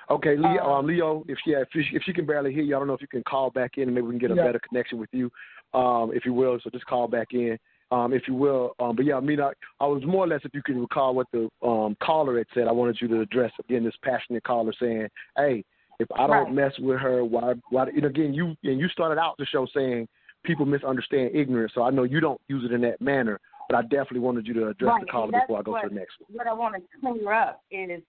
Okay, 0.10 0.36
Leo. 0.36 0.64
Um, 0.64 0.72
Um, 0.72 0.88
Leo, 0.88 1.26
if 1.28 1.38
she 1.44 1.52
if 1.52 1.68
she, 1.72 1.96
if 1.96 2.04
she 2.04 2.14
can 2.14 2.26
barely 2.26 2.54
hear 2.54 2.64
you, 2.64 2.76
I 2.76 2.80
don't 2.80 2.88
know 2.88 2.94
if 2.94 3.02
you 3.02 3.08
can 3.08 3.24
call 3.24 3.50
back 3.50 3.78
in, 3.78 3.84
and 3.84 3.96
maybe 3.96 4.08
we 4.08 4.12
can 4.12 4.20
get 4.20 4.32
a 4.32 4.36
Yeah. 4.36 4.44
better 4.44 4.60
connection 4.60 4.98
with 4.98 5.10
you, 5.14 5.32
um, 5.74 6.12
if 6.14 6.26
you 6.26 6.34
will. 6.34 6.60
So 6.62 6.70
just 6.70 6.86
call 6.86 7.08
back 7.08 7.34
in, 7.34 7.58
um, 7.92 8.14
if 8.14 8.28
you 8.28 8.34
will. 8.34 8.76
Um, 8.80 8.96
but 8.96 9.06
yeah, 9.06 9.16
I 9.16 9.20
mean, 9.20 9.40
I, 9.40 9.52
I 9.80 9.86
was 9.86 10.04
more 10.06 10.26
or 10.26 10.28
less, 10.28 10.42
if 10.44 10.54
you 10.54 10.64
can 10.64 10.80
recall 10.80 11.14
what 11.14 11.28
the 11.32 11.50
um, 11.62 11.96
caller 12.02 12.38
had 12.38 12.48
said, 12.54 12.68
I 12.68 12.72
wanted 12.72 12.98
you 13.02 13.08
to 13.10 13.22
address 13.22 13.52
again 13.60 13.84
this 13.84 13.96
passionate 14.04 14.44
caller 14.44 14.74
saying, 14.80 15.08
"Hey, 15.38 15.64
if 16.00 16.08
I 16.12 16.28
don't 16.28 16.48
Right. 16.48 16.54
mess 16.54 16.74
with 16.80 17.00
her, 17.00 17.24
why? 17.24 17.54
Why? 17.70 17.88
And 17.88 18.06
again, 18.06 18.34
you 18.34 18.56
and 18.64 18.80
you 18.80 18.88
started 18.90 19.20
out 19.20 19.36
the 19.38 19.46
show 19.46 19.66
saying 19.74 20.08
people 20.44 20.66
misunderstand 20.66 21.36
ignorance, 21.36 21.74
so 21.74 21.84
I 21.84 21.90
know 21.90 22.04
you 22.04 22.20
don't 22.20 22.42
use 22.48 22.66
it 22.66 22.72
in 22.74 22.82
that 22.82 23.02
manner. 23.02 23.40
But 23.70 23.78
I 23.78 23.82
definitely 23.84 24.20
wanted 24.20 24.46
you 24.46 24.54
to 24.56 24.68
address 24.68 24.90
Right, 24.90 25.02
the 25.02 25.08
caller 25.08 25.32
before 25.32 25.60
I 25.60 25.62
go 25.62 25.72
what, 25.72 25.84
to 25.84 25.90
the 25.90 25.96
next 25.96 26.16
one. 26.20 26.38
What 26.38 26.48
I 26.48 26.54
want 26.54 26.76
to 26.76 26.82
clear 27.00 27.32
up 27.32 27.62
is, 27.72 28.02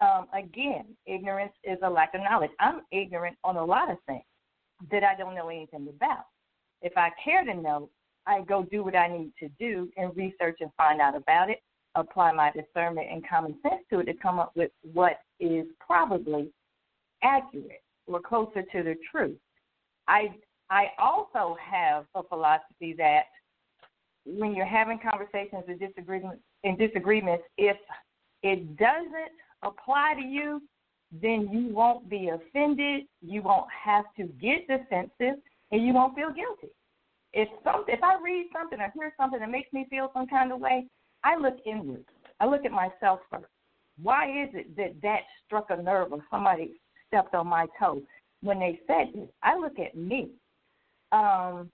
um, 0.00 0.26
again, 0.34 0.84
ignorance 1.06 1.52
is 1.64 1.78
a 1.82 1.88
lack 1.88 2.14
of 2.14 2.20
knowledge. 2.20 2.50
I'm 2.60 2.82
ignorant 2.92 3.36
on 3.42 3.56
a 3.56 3.64
lot 3.64 3.90
of 3.90 3.96
things 4.06 4.22
that 4.90 5.02
I 5.04 5.14
don't 5.16 5.34
know 5.34 5.48
anything 5.48 5.88
about. 5.88 6.26
If 6.82 6.92
I 6.96 7.10
care 7.24 7.44
to 7.44 7.54
know, 7.54 7.88
I 8.28 8.42
go 8.42 8.62
do 8.70 8.84
what 8.84 8.94
I 8.94 9.08
need 9.08 9.32
to 9.40 9.48
do 9.58 9.88
and 9.96 10.14
research 10.14 10.58
and 10.60 10.70
find 10.76 11.00
out 11.00 11.16
about 11.16 11.48
it, 11.48 11.62
apply 11.94 12.32
my 12.32 12.52
discernment 12.52 13.08
and 13.10 13.26
common 13.26 13.56
sense 13.62 13.82
to 13.90 14.00
it 14.00 14.04
to 14.04 14.14
come 14.14 14.38
up 14.38 14.52
with 14.54 14.70
what 14.92 15.20
is 15.40 15.66
probably 15.84 16.50
accurate 17.22 17.82
or 18.06 18.20
closer 18.20 18.62
to 18.62 18.82
the 18.82 18.96
truth. 19.10 19.38
I 20.06 20.34
I 20.70 20.88
also 20.98 21.56
have 21.58 22.04
a 22.14 22.22
philosophy 22.22 22.94
that 22.98 23.22
when 24.26 24.54
you're 24.54 24.66
having 24.66 24.98
conversations 24.98 25.64
and 25.66 25.80
disagreements 25.80 26.42
and 26.64 26.78
disagreements, 26.78 27.44
if 27.56 27.78
it 28.42 28.76
doesn't 28.76 29.32
apply 29.62 30.14
to 30.20 30.26
you, 30.26 30.60
then 31.10 31.48
you 31.50 31.74
won't 31.74 32.10
be 32.10 32.28
offended, 32.28 33.04
you 33.22 33.40
won't 33.40 33.68
have 33.72 34.04
to 34.18 34.24
get 34.24 34.68
defensive, 34.68 35.40
and 35.72 35.86
you 35.86 35.94
won't 35.94 36.14
feel 36.14 36.30
guilty. 36.30 36.68
If 37.32 37.48
some 37.62 37.84
if 37.88 38.02
I 38.02 38.20
read 38.22 38.48
something 38.52 38.80
or 38.80 38.92
hear 38.94 39.12
something 39.16 39.40
that 39.40 39.50
makes 39.50 39.72
me 39.72 39.86
feel 39.90 40.10
some 40.14 40.26
kind 40.26 40.52
of 40.52 40.60
way, 40.60 40.86
I 41.24 41.36
look 41.36 41.56
inward. 41.66 42.04
I 42.40 42.46
look 42.46 42.64
at 42.64 42.72
myself 42.72 43.20
first. 43.30 43.46
Why 44.00 44.26
is 44.30 44.48
it 44.54 44.76
that 44.76 44.94
that 45.02 45.20
struck 45.44 45.66
a 45.70 45.76
nerve 45.76 46.12
or 46.12 46.24
somebody 46.30 46.80
stepped 47.08 47.34
on 47.34 47.46
my 47.48 47.66
toe 47.78 48.02
when 48.42 48.58
they 48.58 48.80
said 48.86 49.08
this? 49.14 49.28
I 49.42 49.58
look 49.58 49.78
at 49.78 49.96
me. 49.96 50.30
Um, 51.12 51.70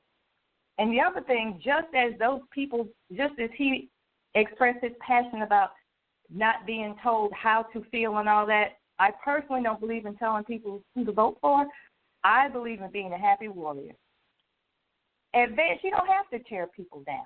and 0.79 0.93
the 0.93 1.01
other 1.01 1.21
thing, 1.21 1.61
just 1.63 1.89
as 1.95 2.19
those 2.19 2.41
people, 2.53 2.89
just 3.17 3.35
as 3.39 3.51
he 3.57 3.89
expressed 4.35 4.83
his 4.83 4.93
passion 5.01 5.43
about 5.43 5.71
not 6.33 6.67
being 6.67 6.97
told 7.03 7.33
how 7.33 7.63
to 7.73 7.85
feel 7.91 8.17
and 8.19 8.29
all 8.29 8.47
that, 8.47 8.79
I 8.99 9.11
personally 9.25 9.63
don't 9.63 9.81
believe 9.81 10.07
in 10.07 10.17
telling 10.17 10.45
people 10.45 10.83
who 10.95 11.05
to 11.05 11.13
vote 11.13 11.39
for. 11.41 11.67
I 12.23 12.49
believe 12.49 12.81
in 12.81 12.91
being 12.91 13.13
a 13.13 13.19
happy 13.19 13.49
warrior. 13.49 13.93
Advance, 15.35 15.81
you 15.83 15.91
don't 15.91 16.09
have 16.09 16.29
to 16.31 16.49
tear 16.49 16.69
people 16.69 17.03
down. 17.07 17.25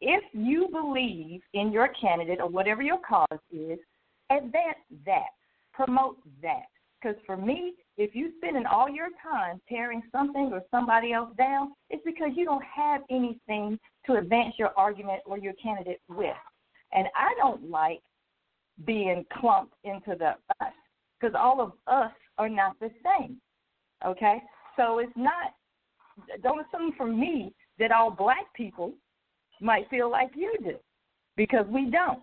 If 0.00 0.24
you 0.32 0.68
believe 0.72 1.42
in 1.54 1.70
your 1.70 1.88
candidate 2.00 2.40
or 2.40 2.48
whatever 2.48 2.82
your 2.82 2.98
cause 3.06 3.28
is, 3.52 3.78
advance 4.30 4.78
that, 5.06 5.28
promote 5.72 6.18
that. 6.42 6.64
Because 7.00 7.16
for 7.26 7.36
me, 7.36 7.74
if 7.96 8.14
you're 8.14 8.30
spending 8.38 8.64
all 8.64 8.88
your 8.88 9.08
time 9.22 9.60
tearing 9.68 10.02
something 10.10 10.50
or 10.52 10.62
somebody 10.70 11.12
else 11.12 11.30
down, 11.36 11.72
it's 11.90 12.02
because 12.04 12.30
you 12.34 12.44
don't 12.44 12.64
have 12.64 13.02
anything 13.10 13.78
to 14.06 14.14
advance 14.14 14.54
your 14.58 14.70
argument 14.76 15.20
or 15.26 15.36
your 15.38 15.52
candidate 15.54 16.00
with. 16.08 16.34
And 16.92 17.06
I 17.16 17.34
don't 17.38 17.70
like 17.70 18.00
being 18.86 19.24
clumped 19.40 19.74
into 19.84 20.16
the 20.18 20.34
us 20.64 20.72
because 21.20 21.34
all 21.38 21.60
of 21.60 21.72
us 21.86 22.12
are 22.38 22.48
not 22.48 22.78
the 22.80 22.90
same. 23.04 23.36
Okay? 24.04 24.42
So 24.76 24.98
it's 24.98 25.12
not, 25.16 25.54
don't 26.42 26.64
assume 26.66 26.92
from 26.96 27.18
me 27.18 27.52
that 27.78 27.92
all 27.92 28.10
black 28.10 28.52
people 28.54 28.92
might 29.60 29.88
feel 29.90 30.10
like 30.10 30.30
you 30.34 30.54
do 30.62 30.76
because 31.36 31.66
we 31.68 31.90
don't. 31.90 32.22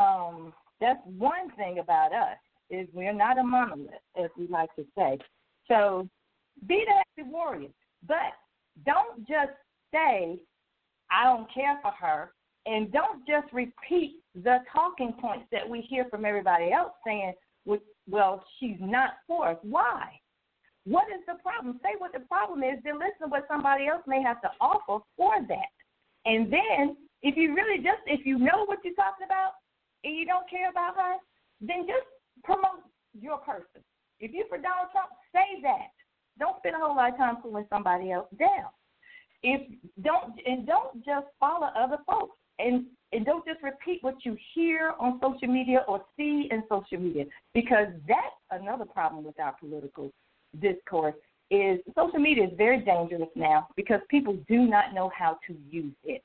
Um, 0.00 0.52
that's 0.80 1.00
one 1.04 1.50
thing 1.56 1.78
about 1.78 2.12
us 2.12 2.36
is 2.70 2.86
we're 2.92 3.12
not 3.12 3.38
a 3.38 3.42
monolith, 3.42 3.90
as 4.22 4.30
we 4.38 4.46
like 4.46 4.74
to 4.76 4.84
say. 4.96 5.18
So 5.68 6.08
be 6.66 6.84
the 6.86 6.92
happy 6.92 7.30
warrior, 7.30 7.68
but 8.06 8.32
don't 8.86 9.26
just 9.26 9.52
say 9.92 10.38
I 11.10 11.24
don't 11.24 11.52
care 11.52 11.78
for 11.82 11.90
her, 11.90 12.32
and 12.66 12.92
don't 12.92 13.26
just 13.26 13.52
repeat 13.52 14.20
the 14.34 14.58
talking 14.72 15.12
points 15.20 15.46
that 15.50 15.68
we 15.68 15.80
hear 15.80 16.06
from 16.10 16.24
everybody 16.24 16.72
else 16.72 16.92
saying, 17.04 17.34
"Well, 18.08 18.44
she's 18.58 18.78
not 18.80 19.18
for 19.26 19.48
us." 19.48 19.58
Why? 19.62 20.19
What 20.84 21.08
is 21.12 21.20
the 21.26 21.34
problem? 21.42 21.78
Say 21.82 21.94
what 21.98 22.12
the 22.12 22.20
problem 22.20 22.62
is, 22.62 22.78
then 22.84 22.98
listen 22.98 23.24
to 23.24 23.28
what 23.28 23.46
somebody 23.48 23.86
else 23.86 24.02
may 24.06 24.22
have 24.22 24.40
to 24.42 24.50
offer 24.60 25.04
for 25.16 25.34
that. 25.48 25.72
And 26.24 26.52
then, 26.52 26.96
if 27.22 27.36
you 27.36 27.54
really 27.54 27.78
just, 27.78 28.00
if 28.06 28.24
you 28.24 28.38
know 28.38 28.64
what 28.64 28.78
you're 28.84 28.94
talking 28.94 29.26
about 29.26 29.60
and 30.04 30.16
you 30.16 30.24
don't 30.24 30.48
care 30.48 30.70
about 30.70 30.96
her, 30.96 31.16
then 31.60 31.86
just 31.86 32.08
promote 32.44 32.84
your 33.12 33.38
person. 33.38 33.84
If 34.20 34.32
you're 34.32 34.48
for 34.48 34.58
Donald 34.58 34.88
Trump, 34.92 35.10
say 35.32 35.60
that. 35.62 35.92
Don't 36.38 36.56
spend 36.58 36.76
a 36.76 36.78
whole 36.78 36.96
lot 36.96 37.12
of 37.12 37.18
time 37.18 37.36
pulling 37.36 37.66
somebody 37.68 38.12
else 38.12 38.28
down. 38.38 38.72
If 39.42 39.60
don't 40.02 40.34
and 40.44 40.66
don't 40.66 41.04
just 41.04 41.26
follow 41.38 41.68
other 41.76 41.98
folks 42.06 42.36
and 42.58 42.86
and 43.12 43.26
don't 43.26 43.44
just 43.44 43.62
repeat 43.62 44.02
what 44.02 44.16
you 44.24 44.36
hear 44.54 44.92
on 45.00 45.18
social 45.22 45.48
media 45.48 45.84
or 45.88 46.02
see 46.16 46.48
in 46.50 46.62
social 46.68 46.98
media 46.98 47.24
because 47.54 47.88
that's 48.06 48.62
another 48.62 48.84
problem 48.84 49.24
with 49.24 49.38
our 49.40 49.54
political 49.58 50.12
discourse 50.58 51.14
is 51.50 51.80
social 51.96 52.18
media 52.18 52.44
is 52.44 52.52
very 52.56 52.80
dangerous 52.80 53.28
now 53.34 53.68
because 53.76 54.00
people 54.08 54.36
do 54.48 54.66
not 54.66 54.94
know 54.94 55.10
how 55.16 55.38
to 55.46 55.56
use 55.70 55.94
it. 56.04 56.22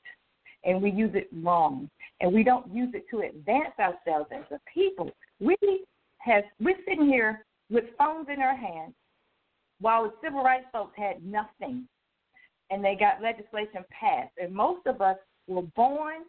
And 0.64 0.82
we 0.82 0.90
use 0.90 1.12
it 1.14 1.28
wrong. 1.32 1.88
And 2.20 2.32
we 2.32 2.42
don't 2.42 2.72
use 2.72 2.92
it 2.94 3.04
to 3.10 3.20
advance 3.20 3.74
ourselves 3.78 4.30
as 4.32 4.44
a 4.50 4.60
people. 4.72 5.10
We 5.40 5.56
have 6.18 6.44
we're 6.60 6.76
sitting 6.88 7.06
here 7.06 7.44
with 7.70 7.84
phones 7.98 8.28
in 8.32 8.40
our 8.40 8.56
hands 8.56 8.94
while 9.80 10.04
the 10.04 10.12
civil 10.22 10.42
rights 10.42 10.66
folks 10.72 10.94
had 10.96 11.24
nothing. 11.24 11.86
And 12.70 12.84
they 12.84 12.96
got 12.98 13.22
legislation 13.22 13.84
passed. 13.90 14.32
And 14.42 14.52
most 14.52 14.86
of 14.86 15.00
us 15.00 15.18
were 15.46 15.62
born 15.62 16.22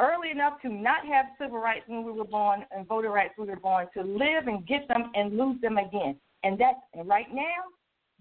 early 0.00 0.30
enough 0.30 0.60
to 0.62 0.68
not 0.68 1.06
have 1.06 1.26
civil 1.40 1.58
rights 1.58 1.84
when 1.86 2.04
we 2.04 2.12
were 2.12 2.24
born 2.24 2.64
and 2.70 2.86
voter 2.86 3.10
rights 3.10 3.34
when 3.36 3.48
we 3.48 3.54
were 3.54 3.60
born 3.60 3.86
to 3.94 4.02
live 4.02 4.46
and 4.46 4.66
get 4.66 4.86
them 4.88 5.10
and 5.14 5.36
lose 5.36 5.60
them 5.60 5.78
again 5.78 6.16
and 6.42 6.58
that's 6.58 6.78
and 6.94 7.08
right 7.08 7.32
now 7.32 7.64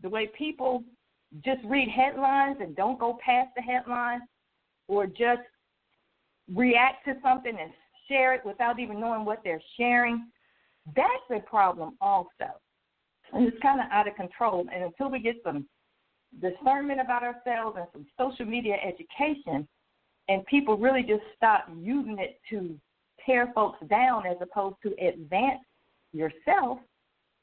the 0.01 0.10
way 0.10 0.27
people 0.38 0.84
just 1.43 1.60
read 1.65 1.89
headlines 1.89 2.58
and 2.62 2.75
don't 2.75 2.99
go 2.99 3.17
past 3.23 3.49
the 3.56 3.62
headlines 3.62 4.23
or 4.88 5.06
just 5.06 5.41
react 6.53 7.06
to 7.06 7.13
something 7.21 7.58
and 7.60 7.71
share 8.08 8.34
it 8.34 8.41
without 8.45 8.80
even 8.80 8.99
knowing 8.99 9.25
what 9.25 9.41
they're 9.43 9.62
sharing, 9.75 10.27
that's 10.95 11.08
a 11.32 11.39
problem 11.39 11.97
also. 11.99 12.25
And 13.34 13.47
it's 13.47 13.62
kind 13.62 13.82
of 13.82 13.88
out 13.91 14.08
of 14.08 14.15
control. 14.15 14.65
And 14.73 14.84
until 14.84 15.10
we 15.10 15.19
get 15.19 15.36
some 15.43 15.65
discernment 16.41 17.01
about 17.01 17.23
ourselves 17.23 17.77
and 17.77 17.88
some 17.91 18.06
social 18.17 18.45
media 18.45 18.77
education, 18.82 19.67
and 20.30 20.45
people 20.45 20.77
really 20.77 21.03
just 21.03 21.23
stop 21.36 21.67
using 21.77 22.17
it 22.19 22.39
to 22.49 22.80
tear 23.25 23.51
folks 23.53 23.80
down 23.89 24.25
as 24.25 24.38
opposed 24.41 24.77
to 24.84 24.93
advance 25.06 25.60
yourself 26.13 26.80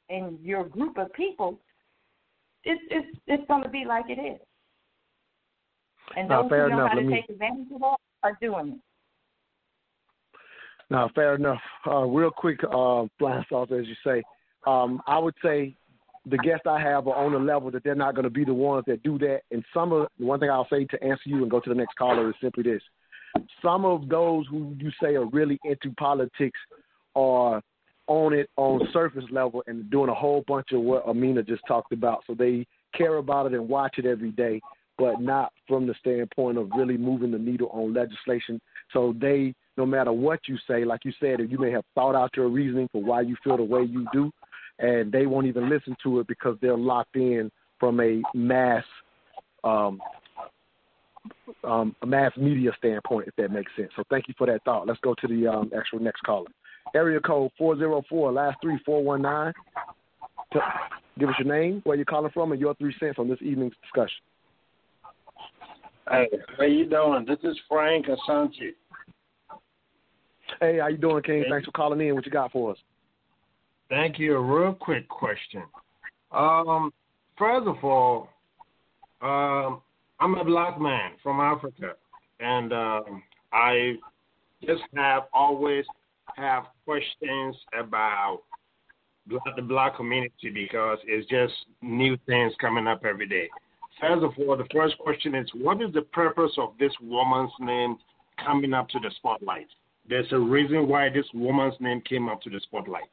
and 0.09 0.39
your 0.41 0.65
group 0.65 0.99
of 0.99 1.13
people, 1.13 1.59
it's 2.65 2.81
it's 2.91 3.19
it's 3.27 3.47
going 3.49 3.63
to 3.63 3.69
be 3.69 3.85
like 3.87 4.05
it 4.09 4.21
is. 4.21 4.41
And 6.17 6.29
No, 6.29 6.43
those 6.43 6.51
who 6.51 6.57
know 6.57 6.67
enough. 6.67 6.89
how 6.91 6.95
to 6.97 7.03
me- 7.03 7.15
take 7.15 7.31
advantage 7.31 7.69
of 7.75 7.81
it 7.83 7.99
are 8.23 8.39
doing 8.41 8.69
it. 8.75 8.81
Now, 10.91 11.09
fair 11.15 11.35
enough. 11.35 11.61
Uh, 11.87 12.03
real 12.05 12.31
quick, 12.31 12.61
uh, 12.65 13.05
blind 13.19 13.47
sauce, 13.49 13.69
as 13.73 13.87
you 13.87 13.95
say. 14.05 14.23
Um, 14.67 15.03
I 15.07 15.19
would 15.19 15.35
say 15.43 15.75
the 16.27 16.39
guests 16.39 16.67
I 16.67 16.81
have 16.81 17.09
are 17.09 17.15
on 17.17 17.35
a 17.35 17.39
level 17.39 17.71
that 17.71 17.85
they're 17.85 17.95
not 17.95 18.15
going 18.15 18.25
to 18.25 18.31
be 18.31 18.45
the 18.45 18.55
ones 18.55 18.85
that 18.87 19.03
do 19.03 19.19
that. 19.19 19.41
And 19.51 19.65
some 19.75 19.93
of 19.93 20.09
the 20.19 20.27
one 20.27 20.41
thing 20.41 20.51
I'll 20.51 20.69
say 20.71 20.85
to 20.85 21.03
answer 21.03 21.23
you 21.27 21.43
and 21.43 21.51
go 21.51 21.61
to 21.61 21.69
the 21.69 21.75
next 21.75 21.97
caller 21.97 22.29
is 22.29 22.35
simply 22.41 22.63
this: 22.63 22.83
some 23.63 23.85
of 23.85 24.09
those 24.09 24.47
who 24.49 24.75
you 24.79 24.91
say 25.03 25.17
are 25.17 25.27
really 25.27 25.59
into 25.65 25.91
politics 25.99 26.59
are 27.17 27.63
on 28.07 28.33
it 28.33 28.51
on 28.57 28.87
surface 28.93 29.25
level 29.31 29.63
and 29.67 29.91
doing 29.91 30.11
a 30.11 30.15
whole 30.15 30.45
bunch 30.47 30.69
of 30.73 30.81
what 30.81 31.07
Amina 31.07 31.43
just 31.43 31.63
talked 31.67 31.93
about. 31.93 32.23
So 32.27 32.35
they 32.35 32.67
care 32.97 33.17
about 33.17 33.47
it 33.47 33.53
and 33.53 33.69
watch 33.69 33.99
it 33.99 34.07
every 34.07 34.31
day, 34.31 34.61
but 34.99 35.21
not 35.21 35.53
from 35.67 35.87
the 35.87 35.95
standpoint 36.01 36.59
of 36.59 36.71
really 36.77 36.97
moving 36.97 37.31
the 37.31 37.39
needle 37.39 37.69
on 37.73 37.95
legislation. 37.95 38.61
So 38.93 39.15
they, 39.21 39.55
no 39.77 39.87
matter 39.87 40.13
what 40.13 40.41
you 40.47 40.59
say, 40.69 40.85
like 40.85 41.05
you 41.05 41.13
said, 41.19 41.41
you 41.49 41.59
may 41.59 41.71
have 41.71 41.85
thought 41.95 42.15
out 42.15 42.31
your 42.37 42.49
reasoning 42.49 42.89
for 42.93 43.03
why 43.03 43.23
you 43.23 43.37
feel 43.43 43.57
the 43.57 43.65
way 43.65 43.83
you 43.83 44.07
do, 44.13 44.31
and 44.79 45.11
they 45.11 45.27
won't 45.27 45.47
even 45.47 45.69
listen 45.71 45.97
to 46.03 46.21
it 46.21 46.27
because 46.27 46.57
they're 46.61 46.77
locked 46.77 47.17
in 47.17 47.51
from 47.81 48.01
a 48.01 48.23
mass 48.35 48.85
um, 49.65 50.01
um, 51.65 51.97
a 52.03 52.07
mass 52.07 52.33
media 52.37 52.71
standpoint, 52.79 53.29
if 53.29 53.37
that 53.37 53.51
makes 53.51 53.73
sense. 53.77 53.91
So 53.97 54.03
thank 54.11 54.29
you 54.29 54.35
for 54.37 54.47
that 54.47 54.63
thought. 54.65 54.87
Let's 54.87 55.01
go 55.01 55.15
to 55.15 55.27
the 55.27 55.47
um, 55.47 55.71
actual 55.77 56.01
next 56.01 56.21
caller. 56.21 56.51
Area 56.95 57.21
code 57.21 57.51
404, 57.59 58.33
last 58.33 58.59
three, 58.61 58.79
419. 58.85 59.53
Give 61.19 61.29
us 61.29 61.35
your 61.39 61.53
name, 61.53 61.81
where 61.85 61.97
you're 61.97 62.05
calling 62.05 62.31
from, 62.33 62.53
and 62.53 62.61
your 62.61 62.75
three 62.75 62.95
cents 62.99 63.19
on 63.19 63.29
this 63.29 63.39
evening's 63.41 63.75
discussion. 63.83 64.23
Hey, 66.11 66.29
how 66.59 66.65
you 66.65 66.89
doing? 66.89 67.25
This 67.27 67.39
is 67.43 67.59
Frank 67.69 68.07
Asante. 68.07 68.73
Hey, 70.61 70.79
how 70.79 70.89
you 70.89 70.99
doing, 70.99 71.23
King? 71.23 71.45
Thanks 71.49 71.65
for 71.65 71.73
calling 71.73 72.01
in. 72.01 72.15
What 72.15 72.27
you 72.27 72.33
got 72.33 72.53
for 72.53 72.73
us? 72.73 72.79
Thank 73.89 74.19
you. 74.19 74.37
A 74.37 74.41
real 74.41 74.75
quick 74.75 75.09
question. 75.09 75.63
Um, 76.31 76.93
first 77.39 77.67
of 77.67 77.83
all, 77.83 78.29
um, 79.23 79.81
I'm 80.21 80.35
a 80.35 80.45
black 80.45 80.81
man 80.81 81.13
from 81.23 81.41
Africa, 81.41 81.95
and 82.41 82.73
um, 82.73 83.23
I 83.53 83.95
just 84.65 84.83
have 84.95 85.25
always 85.33 85.85
have 86.37 86.65
questions 86.85 87.57
about 87.79 88.41
the 89.27 89.63
black 89.63 89.97
community 89.97 90.51
because 90.53 90.99
it's 91.07 91.29
just 91.29 91.55
new 91.83 92.17
things 92.27 92.53
coming 92.61 92.87
up 92.87 93.05
every 93.05 93.27
day. 93.27 93.49
First 94.01 94.25
of 94.25 94.33
all, 94.39 94.57
the 94.57 94.67
first 94.73 94.99
question 94.99 95.35
is, 95.35 95.49
what 95.55 95.81
is 95.81 95.93
the 95.95 96.03
purpose 96.03 96.53
of 96.59 96.75
this 96.79 96.93
woman's 97.01 97.53
name 97.61 97.97
coming 98.45 98.75
up 98.75 98.89
to 98.91 98.99
the 98.99 99.11
spotlight? 99.17 99.69
There's 100.09 100.31
a 100.33 100.39
reason 100.39 100.89
why 100.89 101.09
this 101.09 101.27
woman's 101.33 101.75
name 101.81 102.03
came 102.03 102.29
up 102.29 102.43
to 102.43 102.51
the 102.51 102.61
spotlight. 102.61 103.09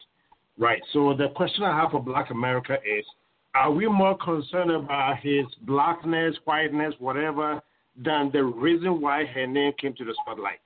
Right. 0.57 0.81
So 0.91 1.15
the 1.17 1.29
question 1.29 1.63
I 1.63 1.79
have 1.79 1.91
for 1.91 2.03
Black 2.03 2.31
America 2.31 2.73
is 2.73 3.05
are 3.53 3.71
we 3.71 3.87
more 3.87 4.17
concerned 4.17 4.71
about 4.71 5.17
his 5.21 5.45
blackness, 5.63 6.35
whiteness, 6.45 6.93
whatever, 6.99 7.61
than 7.97 8.31
the 8.31 8.43
reason 8.43 9.01
why 9.01 9.25
her 9.25 9.45
name 9.45 9.73
came 9.79 9.93
to 9.95 10.05
the 10.05 10.15
spotlight? 10.21 10.59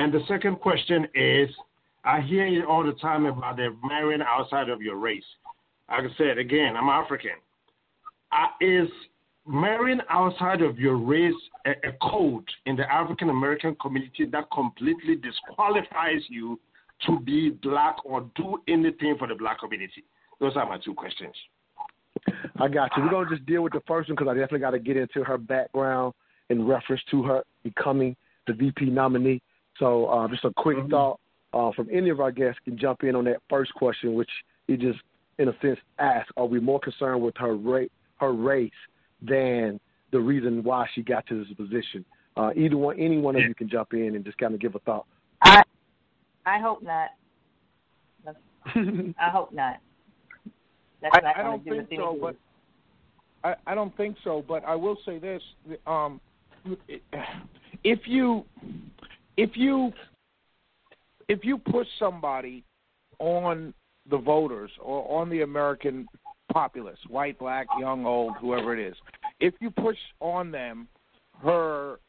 And 0.00 0.10
the 0.10 0.20
second 0.28 0.60
question 0.60 1.06
is 1.14 1.50
I 2.04 2.22
hear 2.22 2.46
it 2.46 2.64
all 2.64 2.82
the 2.82 2.92
time 2.92 3.26
about 3.26 3.56
the 3.56 3.76
marrying 3.84 4.22
outside 4.22 4.70
of 4.70 4.80
your 4.80 4.96
race. 4.96 5.22
Like 5.90 6.04
I 6.04 6.16
said, 6.16 6.38
again, 6.38 6.74
I'm 6.74 6.88
African. 6.88 7.32
Uh, 8.32 8.64
is 8.64 8.88
marrying 9.46 10.00
outside 10.08 10.62
of 10.62 10.78
your 10.78 10.96
race 10.96 11.34
a, 11.66 11.72
a 11.86 11.92
code 12.00 12.48
in 12.64 12.76
the 12.76 12.90
African 12.90 13.28
American 13.28 13.76
community 13.78 14.24
that 14.32 14.44
completely 14.54 15.16
disqualifies 15.16 16.22
you 16.30 16.58
to 17.06 17.20
be 17.20 17.50
black 17.50 17.96
or 18.06 18.22
do 18.36 18.58
anything 18.68 19.16
for 19.18 19.28
the 19.28 19.34
black 19.34 19.60
community? 19.60 20.04
Those 20.40 20.56
are 20.56 20.66
my 20.66 20.78
two 20.82 20.94
questions. 20.94 21.34
I 22.58 22.68
got 22.68 22.90
you. 22.96 23.02
We're 23.02 23.10
gonna 23.10 23.28
just 23.28 23.44
deal 23.44 23.60
with 23.60 23.74
the 23.74 23.82
first 23.86 24.08
one 24.08 24.16
because 24.16 24.28
I 24.30 24.34
definitely 24.34 24.60
got 24.60 24.70
to 24.70 24.78
get 24.78 24.96
into 24.96 25.24
her 25.24 25.36
background 25.36 26.14
in 26.48 26.66
reference 26.66 27.02
to 27.10 27.22
her 27.24 27.42
becoming 27.62 28.16
the 28.46 28.54
VP 28.54 28.86
nominee. 28.86 29.42
So 29.80 30.06
uh, 30.06 30.28
just 30.28 30.44
a 30.44 30.52
quick 30.56 30.76
mm-hmm. 30.76 30.90
thought 30.90 31.18
uh, 31.52 31.72
from 31.74 31.88
any 31.90 32.10
of 32.10 32.20
our 32.20 32.30
guests 32.30 32.60
can 32.64 32.78
jump 32.78 33.02
in 33.02 33.16
on 33.16 33.24
that 33.24 33.38
first 33.48 33.74
question, 33.74 34.14
which 34.14 34.30
he 34.68 34.76
just 34.76 35.00
in 35.38 35.48
a 35.48 35.52
sense 35.60 35.78
asked: 35.98 36.30
Are 36.36 36.46
we 36.46 36.60
more 36.60 36.78
concerned 36.78 37.22
with 37.22 37.34
her 37.38 37.56
ra- 37.56 37.86
her 38.18 38.32
race 38.32 38.70
than 39.22 39.80
the 40.12 40.20
reason 40.20 40.62
why 40.62 40.86
she 40.94 41.02
got 41.02 41.26
to 41.26 41.42
this 41.42 41.52
position? 41.54 42.04
Uh, 42.36 42.50
either 42.56 42.76
one, 42.76 43.00
any 43.00 43.18
one 43.18 43.34
of 43.34 43.42
you 43.42 43.54
can 43.54 43.68
jump 43.68 43.92
in 43.94 44.14
and 44.14 44.24
just 44.24 44.38
kind 44.38 44.54
of 44.54 44.60
give 44.60 44.76
a 44.76 44.78
thought. 44.80 45.06
I 45.42 45.62
I 46.46 46.60
hope 46.60 46.82
not. 46.82 47.08
I 48.76 49.30
hope 49.30 49.52
not. 49.52 49.78
That's 51.00 51.16
I, 51.16 51.40
I 51.40 51.42
don't 51.42 51.64
think 51.64 51.88
so, 51.96 52.18
but 52.20 52.36
I, 53.42 53.54
I 53.66 53.74
don't 53.74 53.96
think 53.96 54.16
so. 54.22 54.44
But 54.46 54.64
I 54.64 54.74
will 54.74 54.98
say 55.06 55.18
this: 55.18 55.42
um, 55.86 56.20
if 57.84 58.00
you 58.04 58.44
if 59.40 59.56
you 59.56 59.90
if 61.28 61.44
you 61.44 61.56
push 61.56 61.86
somebody 61.98 62.62
on 63.18 63.72
the 64.10 64.18
voters 64.18 64.70
or 64.82 65.20
on 65.20 65.30
the 65.30 65.42
American 65.42 66.06
populace, 66.52 66.98
white, 67.08 67.38
black, 67.38 67.66
young, 67.78 68.04
old, 68.04 68.34
whoever 68.40 68.76
it 68.76 68.86
is, 68.86 68.96
if 69.38 69.54
you 69.60 69.70
push 69.70 69.96
on 70.18 70.50
them 70.50 70.88
her 71.42 72.00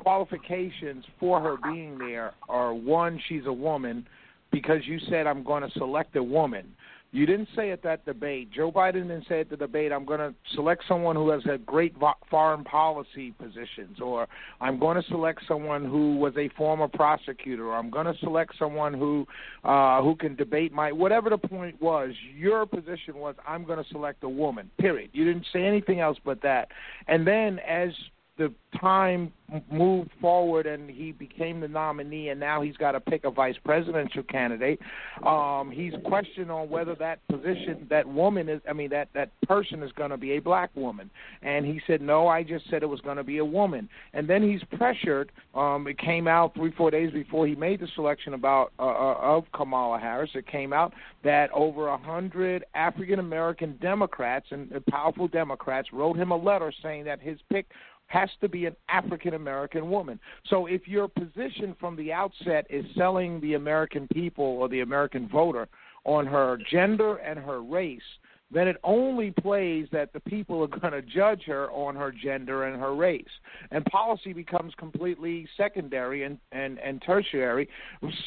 qualifications 0.00 1.04
for 1.18 1.40
her 1.40 1.56
being 1.72 1.96
there 1.96 2.34
are 2.48 2.74
one, 2.74 3.18
she's 3.28 3.46
a 3.46 3.52
woman, 3.52 4.06
because 4.50 4.80
you 4.84 4.98
said 5.08 5.26
I'm 5.26 5.44
going 5.44 5.62
to 5.62 5.70
select 5.78 6.16
a 6.16 6.22
woman. 6.22 6.66
You 7.16 7.24
didn't 7.24 7.48
say 7.56 7.70
at 7.70 7.82
that 7.82 8.04
debate. 8.04 8.50
Joe 8.52 8.70
Biden 8.70 9.08
didn't 9.08 9.24
say 9.26 9.40
at 9.40 9.48
the 9.48 9.56
debate, 9.56 9.90
I'm 9.90 10.04
going 10.04 10.20
to 10.20 10.34
select 10.54 10.82
someone 10.86 11.16
who 11.16 11.30
has 11.30 11.42
had 11.44 11.64
great 11.64 11.94
foreign 12.28 12.62
policy 12.62 13.30
positions, 13.30 14.02
or 14.02 14.28
I'm 14.60 14.78
going 14.78 15.02
to 15.02 15.08
select 15.08 15.40
someone 15.48 15.86
who 15.86 16.18
was 16.18 16.34
a 16.36 16.50
former 16.50 16.88
prosecutor, 16.88 17.68
or 17.68 17.74
I'm 17.74 17.88
going 17.88 18.04
to 18.04 18.14
select 18.20 18.52
someone 18.58 18.92
who 18.92 19.26
uh, 19.64 20.02
who 20.02 20.14
can 20.14 20.36
debate 20.36 20.74
my 20.74 20.92
whatever 20.92 21.30
the 21.30 21.38
point 21.38 21.80
was. 21.80 22.10
Your 22.36 22.66
position 22.66 23.14
was, 23.14 23.34
I'm 23.48 23.64
going 23.64 23.82
to 23.82 23.88
select 23.90 24.22
a 24.22 24.28
woman. 24.28 24.70
Period. 24.78 25.08
You 25.14 25.24
didn't 25.24 25.46
say 25.54 25.64
anything 25.64 26.00
else 26.00 26.18
but 26.22 26.42
that. 26.42 26.68
And 27.08 27.26
then 27.26 27.60
as 27.60 27.92
the 28.38 28.52
time 28.78 29.32
moved 29.70 30.10
forward 30.20 30.66
and 30.66 30.90
he 30.90 31.12
became 31.12 31.60
the 31.60 31.68
nominee 31.68 32.30
and 32.30 32.40
now 32.40 32.60
he's 32.60 32.76
got 32.76 32.92
to 32.92 33.00
pick 33.00 33.24
a 33.24 33.30
vice 33.30 33.54
presidential 33.64 34.22
candidate 34.24 34.80
um 35.24 35.70
he's 35.70 35.92
questioned 36.04 36.50
on 36.50 36.68
whether 36.68 36.94
that 36.96 37.20
position 37.28 37.86
that 37.88 38.06
woman 38.06 38.48
is 38.48 38.60
i 38.68 38.72
mean 38.72 38.90
that 38.90 39.08
that 39.14 39.30
person 39.42 39.82
is 39.82 39.92
going 39.92 40.10
to 40.10 40.16
be 40.16 40.32
a 40.32 40.38
black 40.40 40.70
woman. 40.74 41.08
And 41.42 41.64
he 41.64 41.80
said 41.86 42.00
no 42.00 42.26
i 42.28 42.42
just 42.42 42.68
said 42.68 42.82
it 42.82 42.88
was 42.88 43.00
going 43.00 43.16
to 43.16 43.24
be 43.24 43.38
a 43.38 43.44
woman. 43.44 43.88
And 44.12 44.28
then 44.28 44.42
he's 44.42 44.62
pressured 44.76 45.30
um 45.54 45.86
it 45.86 45.98
came 45.98 46.26
out 46.26 46.54
3 46.54 46.72
4 46.72 46.90
days 46.90 47.12
before 47.12 47.46
he 47.46 47.54
made 47.54 47.80
the 47.80 47.88
selection 47.94 48.34
about 48.34 48.72
uh, 48.78 48.82
uh 48.82 49.18
of 49.20 49.44
Kamala 49.54 49.98
Harris 49.98 50.30
it 50.34 50.46
came 50.46 50.72
out 50.72 50.92
that 51.24 51.50
over 51.52 51.88
a 51.88 51.98
hundred 51.98 52.64
African 52.74 53.20
American 53.20 53.78
Democrats 53.80 54.46
and 54.50 54.72
powerful 54.86 55.28
Democrats 55.28 55.88
wrote 55.92 56.16
him 56.16 56.30
a 56.32 56.36
letter 56.36 56.72
saying 56.82 57.04
that 57.04 57.20
his 57.20 57.38
pick 57.50 57.66
has 58.08 58.28
to 58.40 58.48
be 58.48 58.66
an 58.66 58.76
African 58.88 59.34
American 59.34 59.90
woman. 59.90 60.18
So 60.48 60.66
if 60.66 60.86
your 60.86 61.08
position 61.08 61.74
from 61.78 61.96
the 61.96 62.12
outset 62.12 62.66
is 62.70 62.84
selling 62.96 63.40
the 63.40 63.54
American 63.54 64.08
people 64.12 64.44
or 64.44 64.68
the 64.68 64.80
American 64.80 65.28
voter 65.28 65.68
on 66.04 66.26
her 66.26 66.58
gender 66.70 67.16
and 67.16 67.38
her 67.38 67.62
race, 67.62 68.00
then 68.50 68.68
it 68.68 68.76
only 68.84 69.30
plays 69.30 69.88
that 69.92 70.12
the 70.12 70.20
people 70.20 70.62
are 70.62 70.78
going 70.78 70.92
to 70.92 71.02
judge 71.02 71.42
her 71.46 71.70
on 71.72 71.96
her 71.96 72.12
gender 72.12 72.64
and 72.64 72.80
her 72.80 72.94
race. 72.94 73.24
And 73.70 73.84
policy 73.86 74.32
becomes 74.32 74.72
completely 74.78 75.48
secondary 75.56 76.22
and, 76.22 76.38
and, 76.52 76.78
and 76.78 77.02
tertiary 77.04 77.68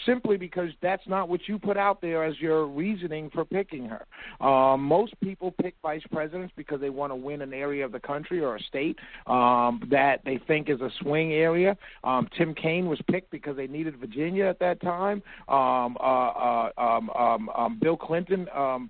simply 0.06 0.38
because 0.38 0.70
that's 0.82 1.08
not 1.08 1.30
what 1.30 1.48
you 1.48 1.58
put 1.58 1.78
out 1.78 2.02
there 2.02 2.24
as 2.24 2.40
your 2.40 2.68
reasoning 2.68 3.30
for 3.34 3.46
picking 3.46 3.88
her. 3.88 4.06
Um, 4.46 4.84
most 4.84 5.20
people 5.22 5.54
pick 5.62 5.76
vice 5.82 6.04
presidents 6.12 6.54
because 6.56 6.82
they 6.82 6.90
want 6.90 7.12
to 7.12 7.16
win 7.16 7.42
an 7.42 7.54
area 7.54 7.86
of 7.86 7.92
the 7.92 8.00
country 8.00 8.42
or 8.42 8.58
a 8.58 8.62
state 8.62 8.98
um, 9.28 9.82
that 9.90 10.22
they 10.26 10.40
think 10.48 10.70
is 10.70 10.82
a 10.82 10.90
swing 11.02 11.34
area. 11.34 11.78
Um, 12.04 12.28
Tim 12.38 12.54
Kaine 12.54 12.88
was 12.88 13.00
picked 13.10 13.32
because 13.32 13.56
they 13.56 13.68
needed 13.68 13.98
Virginia 13.98 14.46
at 14.46 14.60
that 14.60 14.82
time. 14.82 15.24
Um, 15.48 15.98
uh, 16.00 16.30
uh, 16.30 16.72
um, 16.78 17.50
um, 17.50 17.80
Bill 17.82 17.98
Clinton 17.98 18.48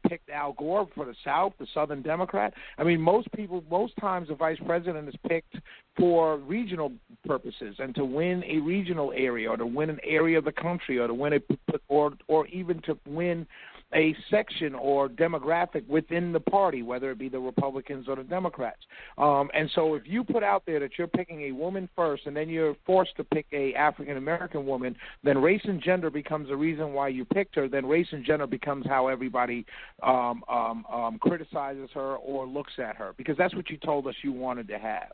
picked 0.08 0.30
Al 0.30 0.54
Gore 0.54 0.88
for 0.96 1.06
the 1.06 1.16
South, 1.24 1.54
the 1.60 1.68
Southern 1.74 2.02
Democrat. 2.02 2.54
I 2.78 2.84
mean, 2.84 3.02
most 3.02 3.32
people, 3.32 3.64
most 3.70 3.94
times, 3.98 4.30
the 4.30 4.36
vice 4.36 4.60
president 4.66 5.08
is 5.08 5.16
picked 5.28 5.56
for 5.98 6.38
regional 6.38 6.92
purposes 7.26 7.76
and 7.80 7.94
to 7.96 8.06
win 8.06 8.44
a 8.46 8.60
regional 8.60 9.12
area, 9.16 9.50
or 9.50 9.58
to 9.58 9.66
win 9.66 9.90
an 9.90 10.00
area 10.04 10.38
of 10.38 10.46
the 10.46 10.52
country, 10.52 10.98
or 10.98 11.08
to 11.08 11.14
win 11.14 11.34
a, 11.34 11.40
or 11.88 12.14
or 12.28 12.48
even 12.48 12.82
to 12.84 12.98
win 13.08 13.46
a 13.94 14.16
section 14.30 14.76
or 14.76 15.10
demographic 15.10 15.88
within 15.88 16.32
the 16.32 16.40
party, 16.40 16.84
whether 16.84 17.12
it 17.12 17.18
be 17.18 17.30
the 17.30 17.40
Republicans 17.40 18.08
or 18.08 18.16
the 18.16 18.24
Democrats. 18.24 18.82
Um, 19.18 19.50
and 19.54 19.70
so, 19.74 19.96
if 19.96 20.04
you 20.06 20.24
put 20.24 20.44
out 20.44 20.64
there 20.66 20.80
that 20.80 20.92
you're 20.98 21.08
picking 21.08 21.44
a 21.44 21.52
woman 21.52 21.90
first, 21.96 22.26
and 22.28 22.36
then 22.36 22.50
you're 22.50 22.76
forced 22.86 23.16
to 23.18 23.24
pick 23.24 23.48
a 23.52 23.74
African 23.74 24.18
American 24.18 24.66
woman, 24.66 24.96
then 25.24 25.40
race 25.40 25.62
and 25.64 25.82
gender 25.82 26.10
becomes 26.10 26.50
the 26.50 26.56
reason 26.56 26.94
why 26.94 27.08
you 27.08 27.26
picked 27.26 27.56
her. 27.56 27.68
Then 27.68 27.86
race 27.86 28.08
and 28.12 28.24
gender 28.24 28.48
becomes 28.48 28.86
how 28.86 29.08
everybody 29.08 29.66
um, 30.04 30.44
um, 30.50 30.86
um, 30.92 31.18
criticizes 31.20 31.90
her 31.94 32.16
or 32.18 32.46
looks 32.46 32.74
at 32.78 32.96
her, 32.96 33.14
because 33.18 33.38
that's 33.38 33.56
what 33.56 33.70
you 33.70 33.78
told 33.78 34.08
us 34.08 34.16
you 34.24 34.32
wanted 34.32 34.68
to 34.68 34.78
have. 34.78 35.14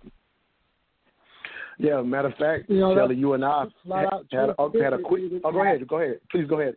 Yeah, 1.78 2.02
matter 2.02 2.30
of 2.30 2.36
fact, 2.36 2.70
you 2.70 2.80
know, 2.80 2.96
Kelly, 2.96 3.16
you 3.16 3.34
and 3.34 3.44
I 3.44 3.66
had, 3.66 3.70
had, 3.94 4.24
had, 4.32 4.50
a, 4.58 4.84
had 4.84 4.94
a 4.94 4.98
quick. 4.98 5.24
Oh, 5.44 5.52
go 5.52 5.62
ahead. 5.62 5.86
Go 5.88 6.00
ahead. 6.00 6.20
Please 6.32 6.48
go 6.48 6.62
ahead. 6.62 6.76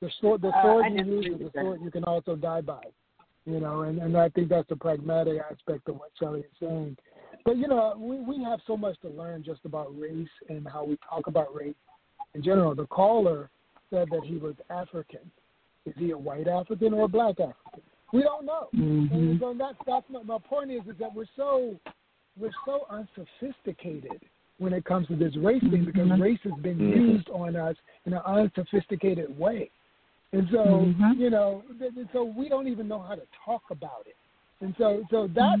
The 0.00 0.10
sword, 0.20 0.40
the 0.42 0.48
Uh, 0.48 0.62
sword 0.62 0.84
I 0.86 0.88
you 0.88 1.04
use 1.04 1.26
is 1.26 1.52
the 1.52 1.60
sword 1.60 1.80
you 1.82 1.90
can 1.90 2.04
also 2.04 2.36
die 2.36 2.62
by. 2.62 2.82
You 3.46 3.60
know, 3.60 3.82
and, 3.82 3.98
and 3.98 4.16
I 4.16 4.28
think 4.30 4.48
that's 4.48 4.68
the 4.68 4.76
pragmatic 4.76 5.40
aspect 5.50 5.88
of 5.88 5.96
what 5.96 6.10
Shelley 6.18 6.40
is 6.40 6.46
saying. 6.60 6.96
But 7.44 7.56
you 7.56 7.68
know, 7.68 7.94
we 7.98 8.20
we 8.20 8.44
have 8.44 8.60
so 8.66 8.76
much 8.76 9.00
to 9.00 9.08
learn 9.08 9.42
just 9.42 9.64
about 9.64 9.98
race 9.98 10.28
and 10.48 10.66
how 10.68 10.84
we 10.84 10.98
talk 11.08 11.26
about 11.26 11.54
race 11.54 11.74
in 12.34 12.42
general. 12.42 12.74
The 12.74 12.86
caller 12.86 13.50
said 13.88 14.08
that 14.10 14.22
he 14.24 14.36
was 14.36 14.54
African. 14.68 15.30
Is 15.86 15.94
he 15.96 16.10
a 16.10 16.18
white 16.18 16.48
African 16.48 16.92
or 16.92 17.04
a 17.04 17.08
black 17.08 17.40
African? 17.40 17.82
We 18.12 18.22
don't 18.22 18.44
know. 18.44 18.68
And 18.72 19.40
so 19.40 19.54
that's 19.58 19.78
that's 19.86 20.06
my, 20.10 20.22
my 20.22 20.38
point 20.38 20.70
is 20.70 20.82
is 20.86 20.98
that 20.98 21.14
we're 21.14 21.24
so 21.36 21.74
we're 22.38 22.50
so 22.66 22.86
unsophisticated 22.90 24.20
when 24.58 24.72
it 24.74 24.84
comes 24.84 25.08
to 25.08 25.16
this 25.16 25.34
race 25.36 25.62
thing 25.62 25.86
because 25.86 26.20
race 26.20 26.38
has 26.44 26.52
been 26.60 26.78
Mhm. 26.78 26.96
used 26.96 27.30
on 27.30 27.56
us 27.56 27.76
in 28.04 28.12
an 28.12 28.22
unsophisticated 28.26 29.36
way. 29.38 29.70
And 30.32 30.48
so, 30.50 30.64
Mhm. 30.64 31.18
you 31.18 31.30
know, 31.30 31.64
th- 31.78 31.92
so 32.12 32.22
we 32.22 32.48
don't 32.48 32.68
even 32.68 32.86
know 32.86 33.00
how 33.00 33.16
to 33.16 33.26
talk 33.44 33.62
about 33.70 34.06
it. 34.06 34.16
And 34.60 34.74
so, 34.76 35.04
so 35.10 35.26
that 35.28 35.58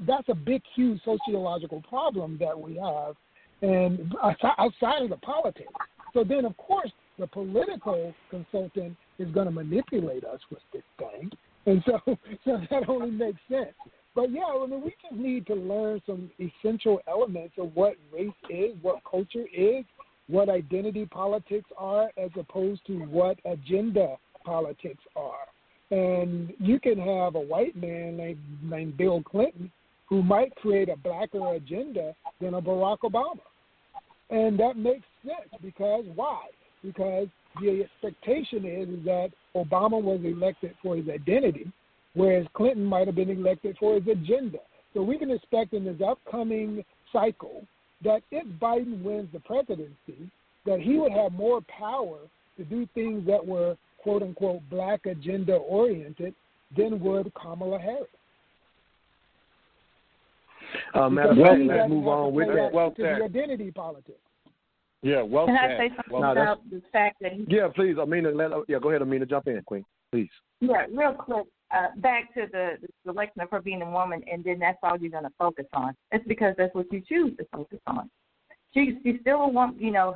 that's 0.00 0.28
a 0.28 0.34
big, 0.34 0.62
huge 0.74 1.02
sociological 1.02 1.80
problem 1.82 2.36
that 2.38 2.58
we 2.58 2.76
have, 2.76 3.16
and 3.62 4.14
outside 4.20 4.54
outside 4.58 5.02
of 5.02 5.10
the 5.10 5.16
politics. 5.18 5.72
So 6.12 6.24
then, 6.24 6.44
of 6.44 6.56
course, 6.56 6.92
the 7.18 7.26
political 7.26 8.14
consultant 8.28 8.96
is 9.18 9.30
going 9.30 9.46
to 9.46 9.52
manipulate 9.52 10.24
us 10.24 10.40
with 10.50 10.62
this 10.72 10.82
thing, 10.98 11.30
and 11.66 11.82
so, 11.84 12.00
so 12.44 12.60
that 12.68 12.88
only 12.88 13.10
makes 13.10 13.40
sense. 13.48 13.74
But 14.14 14.30
yeah, 14.30 14.44
I 14.44 14.66
mean, 14.66 14.82
we 14.82 14.94
just 15.00 15.14
need 15.14 15.46
to 15.46 15.54
learn 15.54 16.02
some 16.04 16.30
essential 16.38 17.00
elements 17.06 17.54
of 17.58 17.74
what 17.74 17.96
race 18.12 18.30
is, 18.50 18.76
what 18.82 19.02
culture 19.08 19.46
is, 19.56 19.84
what 20.32 20.48
identity 20.48 21.04
politics 21.04 21.68
are, 21.76 22.08
as 22.16 22.30
opposed 22.38 22.80
to 22.86 23.00
what 23.00 23.38
agenda 23.44 24.16
politics 24.46 25.04
are. 25.14 25.46
And 25.90 26.54
you 26.58 26.80
can 26.80 26.96
have 26.96 27.34
a 27.34 27.40
white 27.40 27.76
man 27.76 28.16
named, 28.16 28.40
named 28.62 28.96
Bill 28.96 29.22
Clinton 29.22 29.70
who 30.08 30.22
might 30.22 30.54
create 30.56 30.88
a 30.88 30.96
blacker 30.96 31.52
agenda 31.54 32.14
than 32.40 32.54
a 32.54 32.62
Barack 32.62 33.00
Obama. 33.04 33.42
And 34.30 34.58
that 34.58 34.78
makes 34.78 35.04
sense 35.22 35.50
because 35.62 36.04
why? 36.14 36.46
Because 36.82 37.28
the 37.60 37.82
expectation 37.84 38.64
is, 38.64 38.88
is 38.88 39.04
that 39.04 39.32
Obama 39.54 40.02
was 40.02 40.20
elected 40.24 40.74
for 40.82 40.96
his 40.96 41.10
identity, 41.10 41.70
whereas 42.14 42.46
Clinton 42.54 42.86
might 42.86 43.06
have 43.06 43.16
been 43.16 43.28
elected 43.28 43.76
for 43.78 43.96
his 43.96 44.08
agenda. 44.08 44.60
So 44.94 45.02
we 45.02 45.18
can 45.18 45.30
expect 45.30 45.74
in 45.74 45.84
this 45.84 46.00
upcoming 46.06 46.82
cycle 47.12 47.66
that 48.04 48.22
if 48.30 48.46
Biden 48.60 49.02
wins 49.02 49.28
the 49.32 49.40
presidency, 49.40 50.30
that 50.66 50.80
he 50.80 50.96
would 50.98 51.12
have 51.12 51.32
more 51.32 51.60
power 51.62 52.18
to 52.56 52.64
do 52.64 52.86
things 52.94 53.26
that 53.26 53.44
were 53.44 53.76
quote 54.02 54.22
unquote 54.22 54.60
black 54.70 55.06
agenda 55.06 55.54
oriented 55.54 56.34
than 56.76 57.00
would 57.00 57.32
Kamala 57.34 57.78
Harris. 57.78 58.06
Uh, 60.94 61.08
matter 61.08 61.30
of 61.30 61.36
fact, 61.36 61.58
he 61.58 61.64
let's 61.64 61.88
move 61.88 62.06
on 62.06 62.32
with 62.32 62.48
that. 62.48 62.70
that 62.72 62.96
to 62.96 63.02
the 63.02 63.24
identity 63.24 63.70
politics. 63.70 64.18
Yeah, 65.02 65.22
well 65.22 65.46
Can 65.46 65.56
I 65.56 65.78
say 65.78 65.88
something 65.96 66.20
Well, 66.20 66.32
about 66.32 66.70
the 66.70 66.80
fact 66.92 67.16
that 67.22 67.32
he 67.32 67.44
Yeah, 67.48 67.68
please, 67.74 67.96
Amina. 67.98 68.30
Let, 68.30 68.50
yeah, 68.68 68.78
go 68.80 68.90
ahead, 68.90 69.02
Amina. 69.02 69.26
Jump 69.26 69.48
in, 69.48 69.60
Queen. 69.66 69.84
Please. 70.12 70.30
Yeah, 70.60 70.86
real 70.94 71.14
quick. 71.14 71.44
Uh, 71.72 71.86
back 71.96 72.34
to 72.34 72.46
the, 72.52 72.76
selection 73.04 73.40
of 73.40 73.50
her 73.50 73.60
being 73.60 73.80
a 73.80 73.90
woman, 73.90 74.22
and 74.30 74.44
then 74.44 74.58
that's 74.58 74.78
all 74.82 74.98
you're 74.98 75.10
going 75.10 75.24
to 75.24 75.32
focus 75.38 75.64
on. 75.72 75.94
It's 76.10 76.26
because 76.28 76.54
that's 76.58 76.74
what 76.74 76.92
you 76.92 77.00
choose 77.00 77.34
to 77.38 77.46
focus 77.50 77.78
on. 77.86 78.10
She, 78.74 78.98
she's 79.02 79.20
still 79.22 79.42
a 79.42 79.48
woman. 79.48 79.76
You 79.78 79.90
know, 79.90 80.14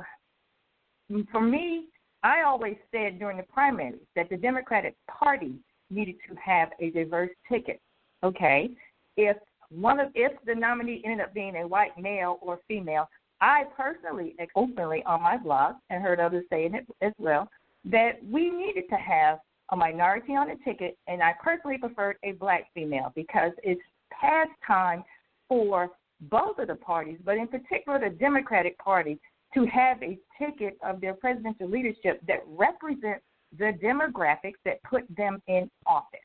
for 1.31 1.41
me, 1.41 1.85
I 2.23 2.43
always 2.43 2.75
said 2.91 3.17
during 3.17 3.37
the 3.37 3.43
primaries 3.43 3.99
that 4.15 4.29
the 4.29 4.37
Democratic 4.37 4.95
Party 5.07 5.55
needed 5.89 6.15
to 6.29 6.35
have 6.35 6.69
a 6.79 6.91
diverse 6.91 7.31
ticket. 7.49 7.79
Okay, 8.23 8.69
if 9.15 9.37
one 9.69 9.99
of 9.99 10.09
if 10.15 10.31
the 10.45 10.55
nominee 10.55 11.01
ended 11.05 11.21
up 11.21 11.33
being 11.33 11.55
a 11.57 11.67
white 11.67 11.97
male 11.97 12.37
or 12.41 12.59
female, 12.67 13.09
I 13.41 13.65
personally, 13.75 14.35
openly 14.55 15.03
on 15.05 15.21
my 15.21 15.37
blog, 15.37 15.75
and 15.89 16.01
heard 16.01 16.19
others 16.19 16.45
saying 16.49 16.73
it 16.75 16.85
as 17.01 17.13
well, 17.17 17.49
that 17.85 18.23
we 18.29 18.49
needed 18.49 18.85
to 18.89 18.95
have 18.95 19.39
a 19.69 19.75
minority 19.75 20.33
on 20.33 20.47
the 20.47 20.55
ticket, 20.63 20.97
and 21.07 21.21
I 21.21 21.33
personally 21.43 21.77
preferred 21.77 22.17
a 22.23 22.33
black 22.33 22.67
female 22.73 23.11
because 23.15 23.51
it's 23.63 23.81
past 24.11 24.51
time 24.65 25.03
for 25.47 25.91
both 26.21 26.57
of 26.59 26.67
the 26.67 26.75
parties, 26.75 27.19
but 27.23 27.37
in 27.37 27.47
particular 27.47 27.99
the 27.99 28.15
Democratic 28.15 28.77
Party, 28.79 29.19
to 29.53 29.65
have 29.65 30.01
a 30.03 30.17
ticket 30.37 30.77
of 30.83 30.99
their 30.99 31.13
presidential 31.13 31.69
leadership 31.69 32.21
that 32.27 32.43
represents 32.47 33.23
the 33.57 33.73
demographics 33.81 34.59
that 34.65 34.81
put 34.83 35.03
them 35.15 35.41
in 35.47 35.69
office. 35.85 36.19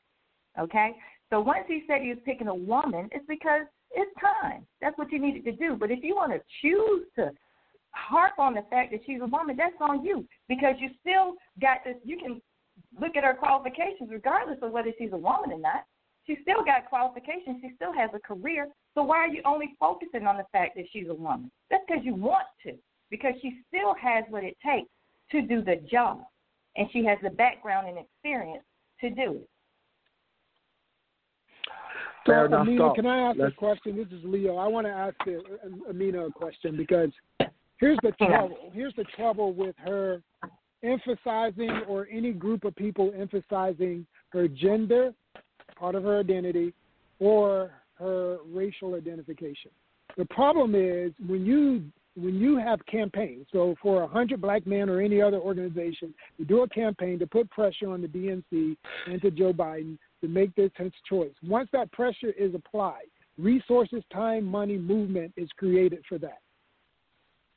Okay? 0.59 0.91
So 1.29 1.39
once 1.39 1.65
he 1.67 1.83
said 1.87 2.01
he 2.01 2.09
was 2.09 2.17
picking 2.25 2.47
a 2.47 2.55
woman, 2.55 3.09
it's 3.11 3.25
because 3.27 3.61
it's 3.91 4.11
time. 4.19 4.65
That's 4.81 4.97
what 4.97 5.11
you 5.11 5.19
needed 5.19 5.45
to 5.45 5.51
do. 5.51 5.75
But 5.79 5.91
if 5.91 6.03
you 6.03 6.15
want 6.15 6.33
to 6.33 6.41
choose 6.61 7.05
to 7.15 7.31
harp 7.91 8.33
on 8.39 8.53
the 8.53 8.63
fact 8.69 8.91
that 8.91 9.01
she's 9.05 9.21
a 9.21 9.25
woman, 9.25 9.55
that's 9.55 9.73
on 9.79 10.03
you 10.03 10.25
because 10.49 10.75
you 10.79 10.89
still 11.01 11.35
got 11.61 11.77
this. 11.85 11.95
You 12.03 12.17
can 12.17 12.41
look 12.99 13.15
at 13.15 13.23
her 13.23 13.33
qualifications 13.33 14.09
regardless 14.09 14.57
of 14.61 14.71
whether 14.71 14.91
she's 14.97 15.11
a 15.13 15.17
woman 15.17 15.51
or 15.51 15.59
not. 15.59 15.85
She 16.25 16.37
still 16.41 16.63
got 16.63 16.85
qualifications. 16.87 17.57
She 17.61 17.71
still 17.75 17.91
has 17.93 18.09
a 18.13 18.19
career. 18.19 18.69
So 18.95 19.03
why 19.03 19.17
are 19.17 19.27
you 19.27 19.41
only 19.45 19.75
focusing 19.79 20.25
on 20.25 20.37
the 20.37 20.45
fact 20.53 20.75
that 20.77 20.85
she's 20.93 21.09
a 21.09 21.13
woman? 21.13 21.51
That's 21.69 21.83
because 21.87 22.03
you 22.05 22.15
want 22.15 22.45
to, 22.65 22.73
because 23.09 23.33
she 23.41 23.59
still 23.67 23.93
has 23.95 24.23
what 24.29 24.43
it 24.43 24.55
takes 24.65 24.87
to 25.31 25.41
do 25.41 25.61
the 25.61 25.77
job, 25.91 26.21
and 26.77 26.87
she 26.93 27.03
has 27.05 27.17
the 27.23 27.29
background 27.29 27.87
and 27.89 27.97
experience 27.97 28.63
to 29.01 29.09
do 29.09 29.41
it. 29.41 29.49
So, 32.25 32.31
Fair 32.31 32.45
enough 32.45 32.61
Amina, 32.61 32.77
thought. 32.79 32.95
can 32.95 33.05
I 33.05 33.29
ask 33.29 33.37
Let's- 33.37 33.53
a 33.53 33.57
question? 33.57 33.97
This 33.97 34.07
is 34.17 34.23
Leo. 34.23 34.55
I 34.55 34.67
want 34.67 34.87
to 34.87 34.93
ask 34.93 35.15
uh, 35.27 35.89
Amina 35.89 36.27
a 36.27 36.31
question 36.31 36.77
because 36.77 37.09
here's 37.79 37.97
the 38.01 38.11
trouble. 38.13 38.57
Here's 38.71 38.93
the 38.95 39.03
trouble 39.15 39.51
with 39.53 39.75
her 39.79 40.21
emphasizing, 40.83 41.81
or 41.87 42.07
any 42.11 42.31
group 42.31 42.65
of 42.65 42.75
people 42.75 43.13
emphasizing 43.17 44.05
her 44.29 44.47
gender, 44.47 45.13
part 45.75 45.95
of 45.95 46.03
her 46.03 46.19
identity, 46.19 46.73
or 47.19 47.71
her 47.95 48.37
racial 48.47 48.95
identification. 48.95 49.71
The 50.17 50.25
problem 50.25 50.75
is 50.75 51.11
when 51.25 51.45
you 51.45 51.83
when 52.15 52.35
you 52.35 52.57
have 52.57 52.85
campaigns. 52.85 53.47
So 53.51 53.75
for 53.81 54.03
a 54.03 54.07
hundred 54.07 54.39
black 54.39 54.67
men 54.67 54.87
or 54.87 55.01
any 55.01 55.19
other 55.19 55.39
organization, 55.39 56.13
you 56.37 56.45
do 56.45 56.61
a 56.61 56.69
campaign 56.69 57.17
to 57.19 57.25
put 57.25 57.49
pressure 57.49 57.89
on 57.89 58.01
the 58.01 58.07
DNC 58.07 58.77
and 59.07 59.21
to 59.21 59.31
Joe 59.31 59.51
Biden 59.51 59.97
to 60.21 60.27
make 60.27 60.53
this 60.55 60.69
his 60.77 60.91
choice. 61.09 61.33
Once 61.43 61.69
that 61.73 61.91
pressure 61.91 62.31
is 62.37 62.53
applied, 62.53 63.07
resources, 63.37 64.03
time, 64.11 64.45
money, 64.45 64.77
movement 64.77 65.33
is 65.37 65.49
created 65.57 66.03
for 66.07 66.19
that. 66.19 66.39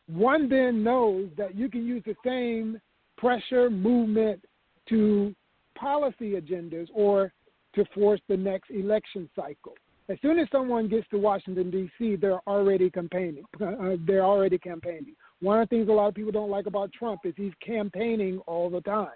One 0.09 0.49
then 0.49 0.83
knows 0.83 1.29
that 1.37 1.55
you 1.55 1.69
can 1.69 1.85
use 1.85 2.03
the 2.07 2.17
same 2.25 2.81
pressure, 3.17 3.71
movement 3.71 4.45
to 4.89 5.35
policy 5.77 6.33
agendas 6.33 6.89
or 6.95 7.33
to 7.75 7.85
force 7.95 8.21
the 8.29 8.37
next 8.37 8.71
election 8.71 9.29
cycle. 9.37 9.75
As 10.09 10.19
soon 10.23 10.39
as 10.39 10.47
someone 10.53 10.89
gets 10.89 11.07
to 11.09 11.19
Washington 11.19 11.71
D.C., 11.71 12.17
they're 12.17 12.41
already 12.47 12.91
campaigning. 12.91 13.45
Uh, 13.61 13.97
they're 14.07 14.25
already 14.25 14.57
campaigning. 14.57 15.15
One 15.41 15.61
of 15.61 15.69
the 15.69 15.77
things 15.77 15.89
a 15.89 15.93
lot 15.93 16.09
of 16.09 16.15
people 16.15 16.33
don't 16.33 16.51
like 16.51 16.67
about 16.67 16.93
Trump 16.93 17.21
is 17.25 17.35
he's 17.37 17.53
campaigning 17.65 18.39
all 18.47 18.71
the 18.71 18.81
time, 18.83 19.09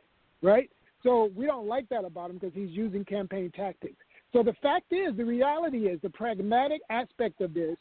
right? 0.43 0.69
So 1.03 1.31
we 1.35 1.47
don't 1.47 1.67
like 1.67 1.89
that 1.89 2.05
about 2.05 2.31
him 2.31 2.39
because 2.39 2.55
he's 2.55 2.71
using 2.71 3.05
campaign 3.05 3.51
tactics. 3.55 3.97
So 4.33 4.43
the 4.43 4.53
fact 4.63 4.93
is, 4.93 5.17
the 5.17 5.25
reality 5.25 5.87
is, 5.87 6.01
the 6.03 6.11
pragmatic 6.11 6.83
aspect 6.91 7.41
of 7.41 7.55
this 7.55 7.77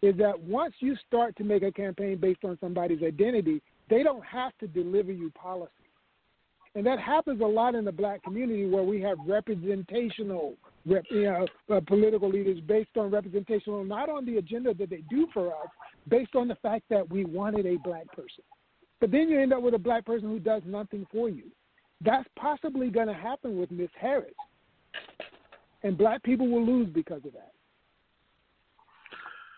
is 0.00 0.16
that 0.16 0.38
once 0.40 0.74
you 0.80 0.96
start 1.06 1.36
to 1.36 1.44
make 1.44 1.62
a 1.62 1.72
campaign 1.72 2.18
based 2.18 2.44
on 2.44 2.58
somebody's 2.60 3.02
identity, 3.02 3.62
they 3.90 4.02
don't 4.02 4.24
have 4.24 4.52
to 4.60 4.66
deliver 4.66 5.12
you 5.12 5.30
policy. 5.30 5.70
And 6.76 6.84
that 6.86 6.98
happens 6.98 7.40
a 7.40 7.44
lot 7.46 7.74
in 7.76 7.84
the 7.84 7.92
black 7.92 8.22
community 8.24 8.66
where 8.66 8.82
we 8.82 9.00
have 9.02 9.16
representational 9.26 10.54
rep, 10.86 11.04
you 11.10 11.22
know, 11.24 11.46
uh, 11.72 11.80
political 11.86 12.28
leaders 12.28 12.58
based 12.60 12.96
on 12.96 13.10
representational, 13.12 13.84
not 13.84 14.08
on 14.08 14.26
the 14.26 14.38
agenda 14.38 14.74
that 14.74 14.90
they 14.90 15.02
do 15.08 15.28
for 15.32 15.48
us, 15.54 15.68
based 16.08 16.34
on 16.34 16.48
the 16.48 16.56
fact 16.56 16.84
that 16.90 17.08
we 17.10 17.24
wanted 17.24 17.64
a 17.66 17.76
black 17.84 18.06
person. 18.08 18.42
But 19.00 19.12
then 19.12 19.28
you 19.28 19.40
end 19.40 19.52
up 19.52 19.62
with 19.62 19.74
a 19.74 19.78
black 19.78 20.04
person 20.04 20.28
who 20.28 20.40
does 20.40 20.62
nothing 20.66 21.06
for 21.12 21.28
you. 21.28 21.44
That's 22.00 22.28
possibly 22.36 22.90
going 22.90 23.06
to 23.06 23.14
happen 23.14 23.56
with 23.58 23.70
Miss 23.70 23.90
Harris. 23.98 24.34
And 25.84 25.96
black 25.96 26.22
people 26.24 26.48
will 26.48 26.64
lose 26.66 26.88
because 26.92 27.24
of 27.24 27.32
that. 27.34 27.52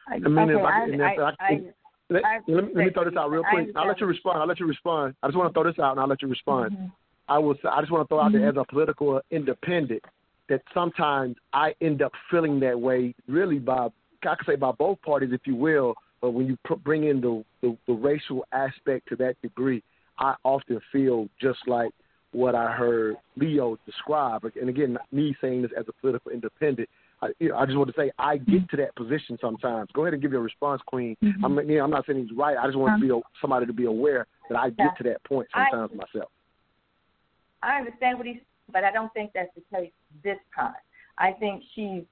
I 0.09 0.19
mean, 0.19 0.35
if 0.51 0.57
I, 0.67 0.71
I- 0.71 0.85
if 0.95 1.01
I- 1.01 1.17
I, 1.41 1.47
I- 1.49 1.51
let, 2.09 2.23
let 2.47 2.65
me, 2.65 2.71
let 2.75 2.85
me 2.87 2.91
throw 2.93 3.05
this 3.05 3.15
out 3.19 3.31
real 3.31 3.43
quick. 3.51 3.69
I'll 3.75 3.89
let 3.89 4.01
you 4.01 4.07
respond. 4.07 4.41
I'll 4.41 4.47
let 4.47 4.61
you 4.61 4.67
respond. 4.67 5.15
I 5.23 5.27
just 5.27 5.37
want 5.37 5.53
to 5.53 5.55
throw 5.55 5.71
this 5.71 5.79
out, 5.79 5.93
and 5.93 6.01
I'll 6.01 6.09
let 6.09 6.23
you 6.23 6.29
respond. 6.29 6.73
Mhm. 6.77 6.93
I 7.29 7.39
will. 7.39 7.57
I 7.69 7.81
just 7.81 7.91
want 7.91 8.05
to 8.05 8.09
throw 8.09 8.21
out 8.21 8.33
there 8.33 8.41
Mhm. 8.43 8.51
as 8.51 8.57
a 8.57 8.65
political 8.65 9.21
independent 9.31 10.05
that 10.49 10.63
sometimes 10.73 11.37
I 11.53 11.75
end 11.81 12.03
up 12.03 12.13
feeling 12.31 12.61
that 12.61 12.79
way. 12.79 13.15
Really, 13.27 13.59
by 13.59 13.89
I 14.23 14.35
could 14.35 14.47
say 14.47 14.57
by 14.57 14.73
both 14.73 15.01
parties, 15.03 15.33
if 15.33 15.47
you 15.47 15.57
will. 15.57 15.95
But 16.21 16.31
when 16.31 16.47
you 16.47 16.57
pr- 16.65 16.75
bring 16.75 17.05
in 17.05 17.21
the, 17.21 17.45
the 17.61 17.77
the 17.87 17.93
racial 17.93 18.47
aspect 18.53 19.09
to 19.09 19.17
that 19.17 19.41
degree, 19.43 19.83
I 20.19 20.37
often 20.45 20.81
feel 20.93 21.29
just 21.41 21.67
like 21.67 21.93
what 22.33 22.55
I 22.55 22.71
heard 22.73 23.17
Leo 23.37 23.79
describe. 23.87 24.45
And 24.45 24.69
again, 24.69 24.99
me 25.11 25.37
saying 25.41 25.63
this 25.63 25.73
as 25.77 25.89
a 25.89 25.93
political 25.93 26.31
independent, 26.31 26.89
I, 27.27 27.33
you 27.39 27.49
know, 27.51 27.57
I 27.57 27.67
just 27.67 27.77
want 27.77 27.89
to 27.95 28.01
say 28.01 28.11
I 28.19 28.37
get 28.37 28.69
to 28.71 28.77
that 28.79 28.95
position 28.97 29.39
sometimes. 29.41 29.89
Go 29.93 30.03
ahead 30.03 30.15
and 30.15 30.23
give 30.23 30.33
your 30.33 30.41
response, 30.41 30.83
Queen. 30.87 31.17
Mhm. 31.23 31.45
I'm, 31.45 31.59
you 31.69 31.79
know, 31.79 31.85
I'm 31.85 31.91
not 31.91 32.07
saying 32.07 32.27
he's 32.27 32.37
right. 32.37 32.57
I 32.57 32.67
just 32.67 32.77
want 32.77 33.01
to 33.01 33.07
be 33.07 33.23
somebody 33.41 33.67
to 33.67 33.73
be 33.73 33.87
aware 33.87 34.27
that 34.49 34.59
I 34.59 34.67
Yeah. 34.67 34.87
get 34.87 34.97
to 34.99 35.03
that 35.05 35.23
point 35.25 35.49
I- 35.55 35.71
sometimes 35.71 35.95
myself. 35.95 36.31
I 37.63 37.79
understand 37.79 38.19
what 38.19 38.27
he's, 38.27 38.41
but 38.71 38.85
I 38.85 38.91
don't 38.93 39.13
think 39.13 39.33
that's 39.33 39.53
the 39.55 39.63
case 39.75 39.93
this 40.23 40.39
time. 40.55 40.75
I 41.19 41.33
think 41.33 41.65
she's 41.75 42.05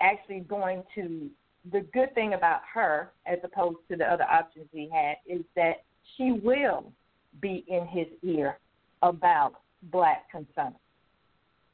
actually 0.00 0.40
going 0.40 0.82
to. 0.94 1.30
The 1.70 1.82
good 1.92 2.12
thing 2.14 2.34
about 2.34 2.62
her, 2.74 3.12
as 3.26 3.38
opposed 3.44 3.78
to 3.88 3.96
the 3.96 4.10
other 4.10 4.24
options 4.24 4.66
he 4.72 4.88
had, 4.88 5.18
is 5.26 5.44
that 5.54 5.84
she 6.16 6.32
will 6.32 6.92
be 7.40 7.64
in 7.68 7.86
his 7.86 8.08
ear 8.22 8.58
about 9.02 9.60
black 9.84 10.28
concerns, 10.30 10.74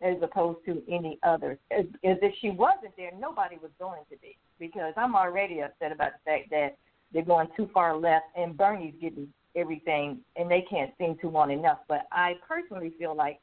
as 0.00 0.16
opposed 0.22 0.64
to 0.66 0.82
any 0.88 1.18
others. 1.22 1.58
As, 1.70 1.84
as 2.04 2.16
if 2.22 2.34
she 2.40 2.50
wasn't 2.50 2.96
there, 2.96 3.10
nobody 3.18 3.56
was 3.60 3.70
going 3.78 4.02
to 4.10 4.16
be. 4.18 4.36
Because 4.58 4.94
I'm 4.96 5.14
already 5.14 5.60
upset 5.60 5.92
about 5.92 6.12
the 6.12 6.30
fact 6.30 6.50
that 6.50 6.76
they're 7.12 7.24
going 7.24 7.48
too 7.56 7.68
far 7.72 7.96
left, 7.96 8.26
and 8.36 8.56
Bernie's 8.56 8.94
getting 9.00 9.28
everything, 9.56 10.18
and 10.36 10.50
they 10.50 10.64
can't 10.68 10.92
seem 10.98 11.16
to 11.20 11.28
want 11.28 11.50
enough. 11.50 11.78
But 11.88 12.06
I 12.12 12.34
personally 12.46 12.92
feel 12.98 13.16
like 13.16 13.40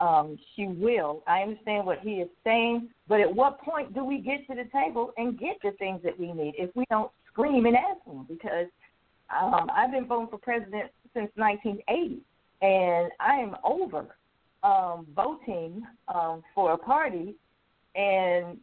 um, 0.00 0.38
she 0.54 0.66
will. 0.66 1.22
I 1.26 1.40
understand 1.40 1.84
what 1.84 2.00
he 2.00 2.14
is 2.14 2.28
saying, 2.44 2.88
but 3.08 3.20
at 3.20 3.34
what 3.34 3.60
point 3.60 3.94
do 3.94 4.04
we 4.04 4.18
get 4.18 4.46
to 4.46 4.54
the 4.54 4.68
table 4.72 5.12
and 5.16 5.38
get 5.38 5.56
the 5.62 5.72
things 5.72 6.00
that 6.04 6.18
we 6.18 6.32
need 6.32 6.54
if 6.56 6.70
we 6.76 6.84
don't 6.90 7.10
scream 7.30 7.66
and 7.66 7.76
ask 7.76 8.04
them? 8.06 8.24
Because 8.28 8.66
um, 9.36 9.68
I've 9.74 9.90
been 9.90 10.06
voting 10.06 10.28
for 10.28 10.38
president 10.38 10.90
since 11.14 11.30
1980, 11.34 12.20
and 12.62 13.10
I 13.20 13.34
am 13.34 13.56
over 13.64 14.16
um, 14.68 15.06
voting 15.14 15.82
um, 16.14 16.42
for 16.54 16.72
a 16.72 16.78
party, 16.78 17.34
and 17.94 18.58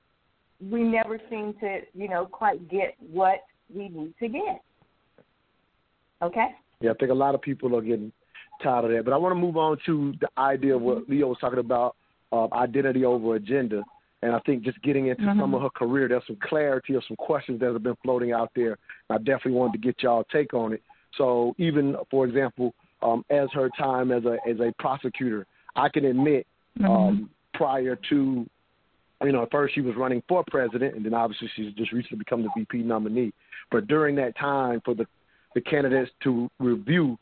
we 0.71 0.83
never 0.83 1.19
seem 1.29 1.53
to, 1.61 1.79
you 1.93 2.07
know, 2.07 2.25
quite 2.25 2.69
get 2.69 2.95
what 3.11 3.39
we 3.73 3.89
need 3.89 4.13
to 4.19 4.27
get. 4.27 4.61
Okay. 6.21 6.47
Yeah, 6.81 6.91
I 6.91 6.93
think 6.95 7.11
a 7.11 7.15
lot 7.15 7.35
of 7.35 7.41
people 7.41 7.75
are 7.75 7.81
getting 7.81 8.11
tired 8.61 8.85
of 8.85 8.91
that. 8.91 9.05
But 9.05 9.13
I 9.13 9.17
want 9.17 9.31
to 9.31 9.39
move 9.39 9.57
on 9.57 9.77
to 9.85 10.13
the 10.21 10.29
idea 10.37 10.75
of 10.75 10.81
what 10.81 11.09
Leo 11.09 11.27
was 11.27 11.37
talking 11.41 11.59
about, 11.59 11.95
uh, 12.31 12.47
identity 12.53 13.03
over 13.03 13.35
agenda. 13.35 13.83
And 14.21 14.33
I 14.33 14.39
think 14.39 14.63
just 14.63 14.81
getting 14.81 15.07
into 15.07 15.23
some 15.23 15.53
of 15.53 15.61
her 15.61 15.69
career, 15.69 16.07
there's 16.07 16.23
some 16.25 16.37
clarity 16.41 16.95
or 16.95 17.01
some 17.07 17.17
questions 17.17 17.59
that 17.59 17.73
have 17.73 17.83
been 17.83 17.97
floating 18.03 18.31
out 18.31 18.49
there. 18.55 18.77
I 19.09 19.17
definitely 19.17 19.51
wanted 19.51 19.73
to 19.73 19.79
get 19.79 20.01
y'all 20.01 20.25
take 20.31 20.53
on 20.53 20.73
it. 20.73 20.81
So 21.17 21.53
even, 21.59 21.95
for 22.09 22.25
example, 22.25 22.73
um, 23.03 23.23
as 23.29 23.49
her 23.53 23.69
time 23.77 24.11
as 24.11 24.23
a 24.25 24.37
as 24.49 24.59
a 24.59 24.73
prosecutor, 24.79 25.45
I 25.75 25.89
can 25.89 26.05
admit 26.05 26.47
um, 26.83 27.29
prior 27.53 27.97
to, 28.09 28.45
you 29.23 29.31
know, 29.31 29.43
at 29.43 29.51
first 29.51 29.75
she 29.75 29.81
was 29.81 29.95
running 29.95 30.23
for 30.27 30.43
president, 30.49 30.95
and 30.95 31.05
then 31.05 31.13
obviously 31.13 31.49
she's 31.55 31.73
just 31.73 31.91
recently 31.91 32.17
become 32.17 32.43
the 32.43 32.49
VP 32.55 32.79
nominee. 32.79 33.33
But 33.71 33.87
during 33.87 34.15
that 34.15 34.37
time, 34.37 34.81
for 34.83 34.93
the 34.93 35.05
the 35.53 35.61
candidates 35.61 36.11
to 36.21 36.49
review, 36.59 37.17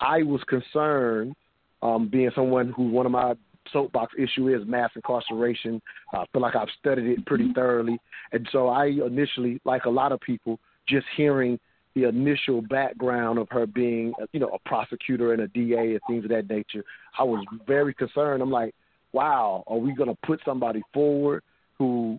I 0.00 0.22
was 0.22 0.42
concerned, 0.44 1.34
um, 1.82 2.08
being 2.08 2.30
someone 2.34 2.72
who 2.76 2.90
one 2.90 3.06
of 3.06 3.12
my 3.12 3.34
soapbox 3.72 4.12
issue 4.18 4.54
is 4.54 4.66
mass 4.66 4.90
incarceration. 4.94 5.80
I 6.12 6.24
feel 6.32 6.42
like 6.42 6.56
I've 6.56 6.68
studied 6.78 7.06
it 7.06 7.24
pretty 7.26 7.52
thoroughly, 7.54 7.98
and 8.32 8.46
so 8.52 8.68
I 8.68 8.86
initially, 8.86 9.60
like 9.64 9.86
a 9.86 9.90
lot 9.90 10.12
of 10.12 10.20
people, 10.20 10.58
just 10.88 11.06
hearing 11.16 11.58
the 11.94 12.04
initial 12.04 12.62
background 12.62 13.38
of 13.38 13.48
her 13.50 13.66
being, 13.66 14.12
you 14.32 14.40
know, 14.40 14.48
a 14.48 14.68
prosecutor 14.68 15.32
and 15.32 15.42
a 15.42 15.48
DA 15.48 15.92
and 15.92 16.00
things 16.06 16.24
of 16.24 16.30
that 16.30 16.48
nature, 16.48 16.84
I 17.18 17.24
was 17.24 17.44
very 17.66 17.94
concerned. 17.94 18.42
I'm 18.42 18.50
like, 18.50 18.74
wow, 19.12 19.64
are 19.66 19.78
we 19.78 19.92
going 19.94 20.08
to 20.08 20.18
put 20.24 20.40
somebody 20.44 20.82
forward 20.94 21.42
who, 21.78 22.18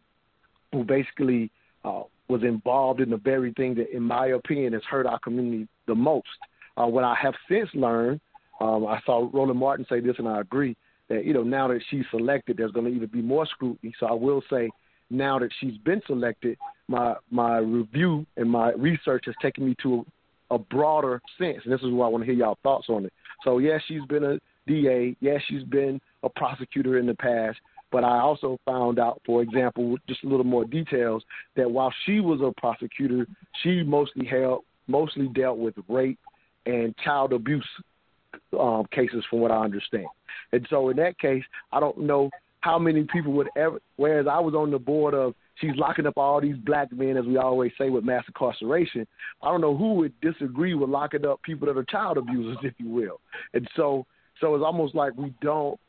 who 0.72 0.84
basically 0.84 1.52
uh, 1.86 2.04
was 2.28 2.44
involved 2.44 3.00
in 3.00 3.10
the 3.10 3.18
very 3.18 3.54
thing 3.54 3.76
that, 3.76 3.96
in 3.96 4.04
my 4.04 4.28
opinion, 4.28 4.74
has 4.74 4.84
hurt 4.90 5.06
our 5.06 5.20
community 5.20 5.68
the 5.88 5.96
most? 5.96 6.28
Uh, 6.78 6.86
what 6.86 7.04
I 7.04 7.16
have 7.22 7.34
since 7.50 7.70
learned, 7.74 8.20
um, 8.60 8.86
I 8.86 9.00
saw 9.06 9.30
Roland 9.34 9.60
Martin 9.60 9.86
say 9.90 10.00
this, 10.00 10.16
and 10.18 10.28
I 10.28 10.42
agree 10.42 10.76
that 11.10 11.26
you 11.26 11.34
know 11.34 11.44
now 11.44 11.68
that 11.68 11.82
she's 11.90 12.06
selected, 12.10 12.58
there's 12.58 12.72
going 12.72 12.86
to 12.86 12.92
even 12.92 13.10
be 13.10 13.22
more 13.22 13.46
scrutiny. 13.46 13.94
So 14.00 14.06
I 14.06 14.14
will 14.14 14.42
say, 14.50 14.70
now 15.10 15.40
that 15.40 15.50
she's 15.60 15.78
been 15.80 16.02
selected, 16.08 16.58
my 16.92 17.16
my 17.32 17.58
review 17.58 18.26
and 18.38 18.50
my 18.50 18.74
research 18.74 19.24
has 19.26 19.36
taken 19.42 19.66
me 19.66 19.76
to 19.82 20.06
a, 20.50 20.56
a 20.56 20.60
broader 20.60 21.22
sense, 21.38 21.60
and 21.64 21.74
this 21.74 21.82
is 21.82 21.92
why 21.92 22.06
I 22.06 22.10
want 22.10 22.24
to 22.24 22.26
hear 22.26 22.36
y'all 22.36 22.58
thoughts 22.62 22.88
on 22.90 23.06
it. 23.06 23.14
So 23.44 23.58
yes, 23.58 23.82
she's 23.88 24.06
been 24.10 24.24
a 24.24 24.40
DA. 24.68 25.16
Yes, 25.22 25.42
she's 25.48 25.64
been 25.64 26.00
a 26.24 26.30
prosecutor 26.30 27.00
in 27.00 27.08
the 27.08 27.16
past. 27.16 27.58
But 27.92 28.06
I 28.06 28.20
also 28.20 28.58
found 28.66 29.00
out, 29.00 29.22
for 29.26 29.42
example, 29.42 29.98
just 30.08 30.24
a 30.24 30.28
little 30.28 30.46
more 30.46 30.64
details, 30.64 31.24
that 31.58 31.70
while 31.70 31.94
she 32.06 32.22
was 32.22 32.40
a 32.40 32.58
prosecutor, 32.60 33.28
she 33.62 33.84
mostly 33.84 34.26
held 34.26 34.64
mostly 34.88 35.28
dealt 35.30 35.58
with 35.58 35.76
rape 35.88 36.20
and 36.66 36.96
child 37.04 37.34
abuse 37.34 37.68
um, 38.60 38.86
cases, 38.92 39.24
from 39.30 39.40
what 39.40 39.52
I 39.52 39.64
understand. 39.64 40.08
And 40.52 40.66
so, 40.70 40.90
in 40.90 40.98
that 40.98 41.20
case, 41.20 41.44
I 41.72 41.80
don't 41.80 42.00
know 42.00 42.30
how 42.62 42.78
many 42.78 43.06
people 43.12 43.34
would 43.34 43.50
ever. 43.58 43.80
Whereas 43.98 44.28
I 44.30 44.40
was 44.40 44.54
on 44.54 44.72
the 44.72 44.80
board 44.80 45.14
of 45.14 45.34
she's 45.62 45.76
locking 45.76 46.08
up 46.08 46.18
all 46.18 46.42
these 46.42 46.58
black 46.58 46.92
men, 46.92 47.16
as 47.16 47.26
we 47.26 47.38
always 47.38 47.72
say, 47.78 47.90
with 47.90 48.04
mass 48.04 48.24
incarceration. 48.28 49.08
I 49.42 49.50
don't 49.50 49.62
know 49.62 49.78
who 49.78 49.94
would 49.96 50.20
disagree 50.22 50.74
with 50.74 50.90
locking 50.90 51.26
up 51.26 51.42
people 51.44 51.68
that 51.68 51.78
are 51.78 51.84
child 51.84 52.18
abusers, 52.18 52.58
if 52.64 52.74
you 52.78 52.90
will. 52.90 53.22
And 53.54 53.70
so, 53.76 54.06
so 54.40 54.56
it's 54.56 54.64
almost 54.64 54.96
like 54.96 55.16
we 55.16 55.34
don't. 55.42 55.80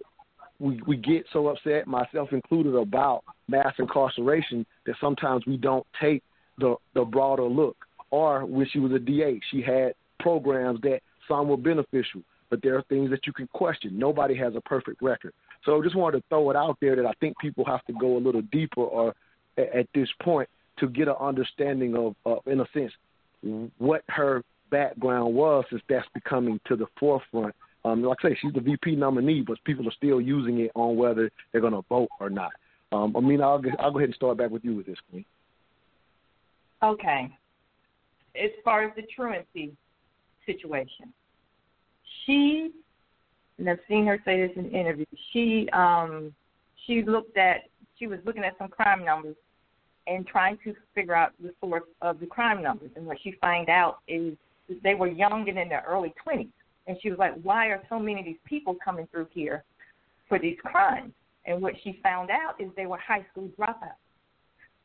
We 0.61 0.81
we 0.87 0.97
get 0.97 1.25
so 1.33 1.49
upset, 1.49 1.89
myself 1.89 2.29
included, 2.33 2.77
about 2.77 3.25
mass 3.49 3.75
incarceration 3.79 4.64
that 4.87 4.95
sometimes 5.01 5.45
we 5.45 5.57
don't 5.57 5.87
take 6.01 6.23
the 6.59 6.77
the 6.95 7.05
broader 7.05 7.45
look. 7.45 7.77
Or 8.11 8.45
when 8.45 8.68
she 8.70 8.79
was 8.79 8.93
a 8.93 8.99
DA, 8.99 9.41
she 9.51 9.62
had 9.62 9.95
programs 10.20 10.81
that 10.83 11.01
some 11.27 11.49
were 11.49 11.57
beneficial, 11.57 12.20
but 12.51 12.62
there 12.62 12.77
are 12.77 12.83
things 12.83 13.11
that 13.11 13.27
you 13.27 13.33
can 13.33 13.49
question. 13.49 13.99
Nobody 13.99 14.37
has 14.37 14.55
a 14.55 14.61
perfect 14.61 15.01
record. 15.03 15.33
So 15.64 15.83
just 15.83 15.97
wanted 15.97 16.18
to 16.18 16.25
throw 16.29 16.51
it 16.51 16.57
out 16.57 16.77
there 16.81 16.95
that 16.97 17.07
I 17.07 17.12
think 17.20 17.39
people 17.39 17.64
have 17.64 17.85
to 17.87 17.93
go 17.95 18.16
a 18.16 18.20
little 18.20 18.43
deeper 18.43 18.83
or 18.83 19.14
at, 19.59 19.87
this 19.95 20.09
point 20.23 20.49
to 20.79 20.89
get 20.89 21.09
an 21.09 21.15
understanding 21.21 21.97
of, 21.97 22.15
in 22.47 22.61
a 22.61 22.67
sense, 22.73 22.93
what 23.79 24.03
her 24.09 24.43
background 24.71 25.35
was 25.35 25.65
since 25.71 25.83
that's 25.89 26.09
becoming 26.15 26.59
to 26.67 26.77
the 26.77 26.87
forefront. 26.99 27.55
Um, 27.85 28.03
like 28.03 28.19
I 28.23 28.31
say, 28.31 28.39
she's 28.41 28.53
the 28.53 28.61
VP 28.61 28.97
nominee, 28.97 29.43
but 29.43 29.63
people 29.65 29.87
are 29.89 29.93
still 29.93 30.21
using 30.21 30.61
it 30.61 30.71
on 30.75 30.97
whether 30.97 31.31
they're 31.51 31.61
going 31.61 31.73
to 31.73 31.85
vote 31.89 32.09
or 32.21 32.31
not. 32.31 32.53
Um, 32.93 33.17
I 33.17 33.21
mean, 33.21 33.41
I'll, 33.41 33.61
I'll 33.79 33.91
go 33.91 33.99
ahead 33.99 34.09
and 34.09 34.15
start 34.15 34.39
back 34.39 34.51
with 34.51 34.65
you 34.65 34.77
with 34.77 34.87
this, 34.87 34.99
Queen. 35.11 35.25
Okay. 36.83 37.31
As 38.37 38.51
far 38.65 38.85
as 38.85 38.93
the 38.97 39.03
truancy 39.15 39.73
situation, 40.47 41.13
she, 42.25 42.71
and 43.59 43.69
I've 43.69 43.79
seen 43.89 44.07
her 44.07 44.19
say 44.25 44.47
this 44.47 44.57
in 44.57 44.71
interviews. 44.71 45.07
She, 45.33 45.69
um, 45.73 46.35
she 46.87 47.03
looked 47.03 47.37
at, 47.37 47.65
she 48.03 48.09
was 48.09 48.19
looking 48.25 48.43
at 48.43 48.59
some 48.59 48.67
crime 48.67 49.05
numbers 49.05 49.37
and 50.09 50.27
trying 50.27 50.59
to 50.65 50.75
figure 50.93 51.15
out 51.15 51.31
the 51.41 51.53
source 51.61 51.85
of 52.01 52.19
the 52.19 52.27
crime 52.27 52.61
numbers. 52.61 52.91
And 52.97 53.07
what 53.07 53.17
she 53.23 53.37
found 53.41 53.69
out 53.69 53.99
is 54.09 54.35
they 54.83 54.97
were 54.97 55.07
young 55.07 55.49
and 55.49 55.57
in 55.57 55.69
their 55.69 55.85
early 55.89 56.13
20s. 56.27 56.49
And 56.89 56.97
she 57.01 57.11
was 57.11 57.19
like, 57.21 57.35
why 57.45 57.69
are 57.69 57.81
so 57.89 58.01
many 58.01 58.19
of 58.19 58.27
these 58.27 58.41
people 58.45 58.77
coming 58.85 59.07
through 59.13 59.29
here 59.33 59.63
for 60.29 60.41
these 60.41 60.57
crimes? 60.65 61.13
And 61.47 61.63
what 61.63 61.75
she 61.85 62.01
found 62.03 62.31
out 62.31 62.61
is 62.61 62.71
they 62.77 62.87
were 62.87 62.99
high 62.99 63.25
school 63.31 63.49
dropouts. 63.57 63.95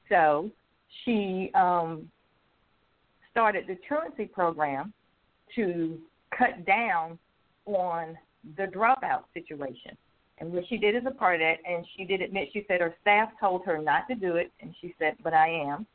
So 0.09 0.51
she 1.03 1.49
um, 1.55 2.07
started 3.31 3.65
the 3.67 3.79
truancy 3.87 4.25
program 4.25 4.93
to 5.55 5.97
cut 6.37 6.67
down 6.67 7.17
on 7.65 8.15
the 8.57 8.65
dropout 8.65 9.23
situation. 9.33 9.97
And 10.39 10.51
what 10.51 10.63
she 10.69 10.77
did 10.77 10.95
as 10.95 11.03
a 11.07 11.11
part 11.11 11.35
of 11.35 11.41
that, 11.41 11.57
and 11.69 11.85
she 11.95 12.05
did 12.05 12.21
admit, 12.21 12.49
she 12.53 12.63
said 12.67 12.81
her 12.81 12.95
staff 13.01 13.29
told 13.39 13.65
her 13.65 13.81
not 13.81 14.07
to 14.07 14.15
do 14.15 14.35
it, 14.35 14.51
and 14.61 14.73
she 14.79 14.93
said, 14.99 15.15
but 15.23 15.33
I 15.33 15.49
am. 15.49 15.87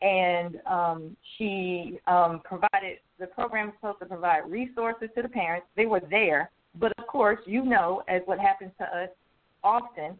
And 0.00 0.58
um, 0.66 1.16
she 1.36 1.98
um, 2.06 2.40
provided, 2.42 2.98
the 3.18 3.26
program 3.26 3.66
was 3.66 3.74
supposed 3.78 3.98
to 4.00 4.06
provide 4.06 4.50
resources 4.50 5.10
to 5.14 5.22
the 5.22 5.28
parents. 5.28 5.66
They 5.76 5.84
were 5.84 6.00
there, 6.08 6.50
but 6.78 6.92
of 6.98 7.06
course, 7.06 7.40
you 7.44 7.62
know, 7.62 8.02
as 8.08 8.22
what 8.24 8.38
happens 8.38 8.72
to 8.78 8.84
us 8.84 9.10
often, 9.62 10.18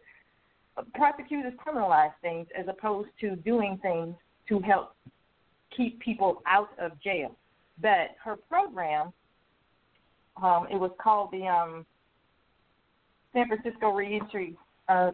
prosecutors 0.93 1.53
criminalize 1.65 2.13
things 2.21 2.47
as 2.57 2.65
opposed 2.67 3.09
to 3.21 3.35
doing 3.37 3.79
things 3.81 4.15
to 4.49 4.59
help 4.59 4.95
keep 5.75 5.99
people 5.99 6.43
out 6.45 6.69
of 6.79 6.91
jail. 7.01 7.35
But 7.81 8.15
her 8.23 8.35
program, 8.35 9.11
um, 10.41 10.67
it 10.71 10.79
was 10.79 10.91
called 11.01 11.31
the 11.31 11.47
um, 11.47 11.85
San 13.33 13.47
Francisco 13.47 13.91
Reentry 13.91 14.55
uh, 14.89 15.11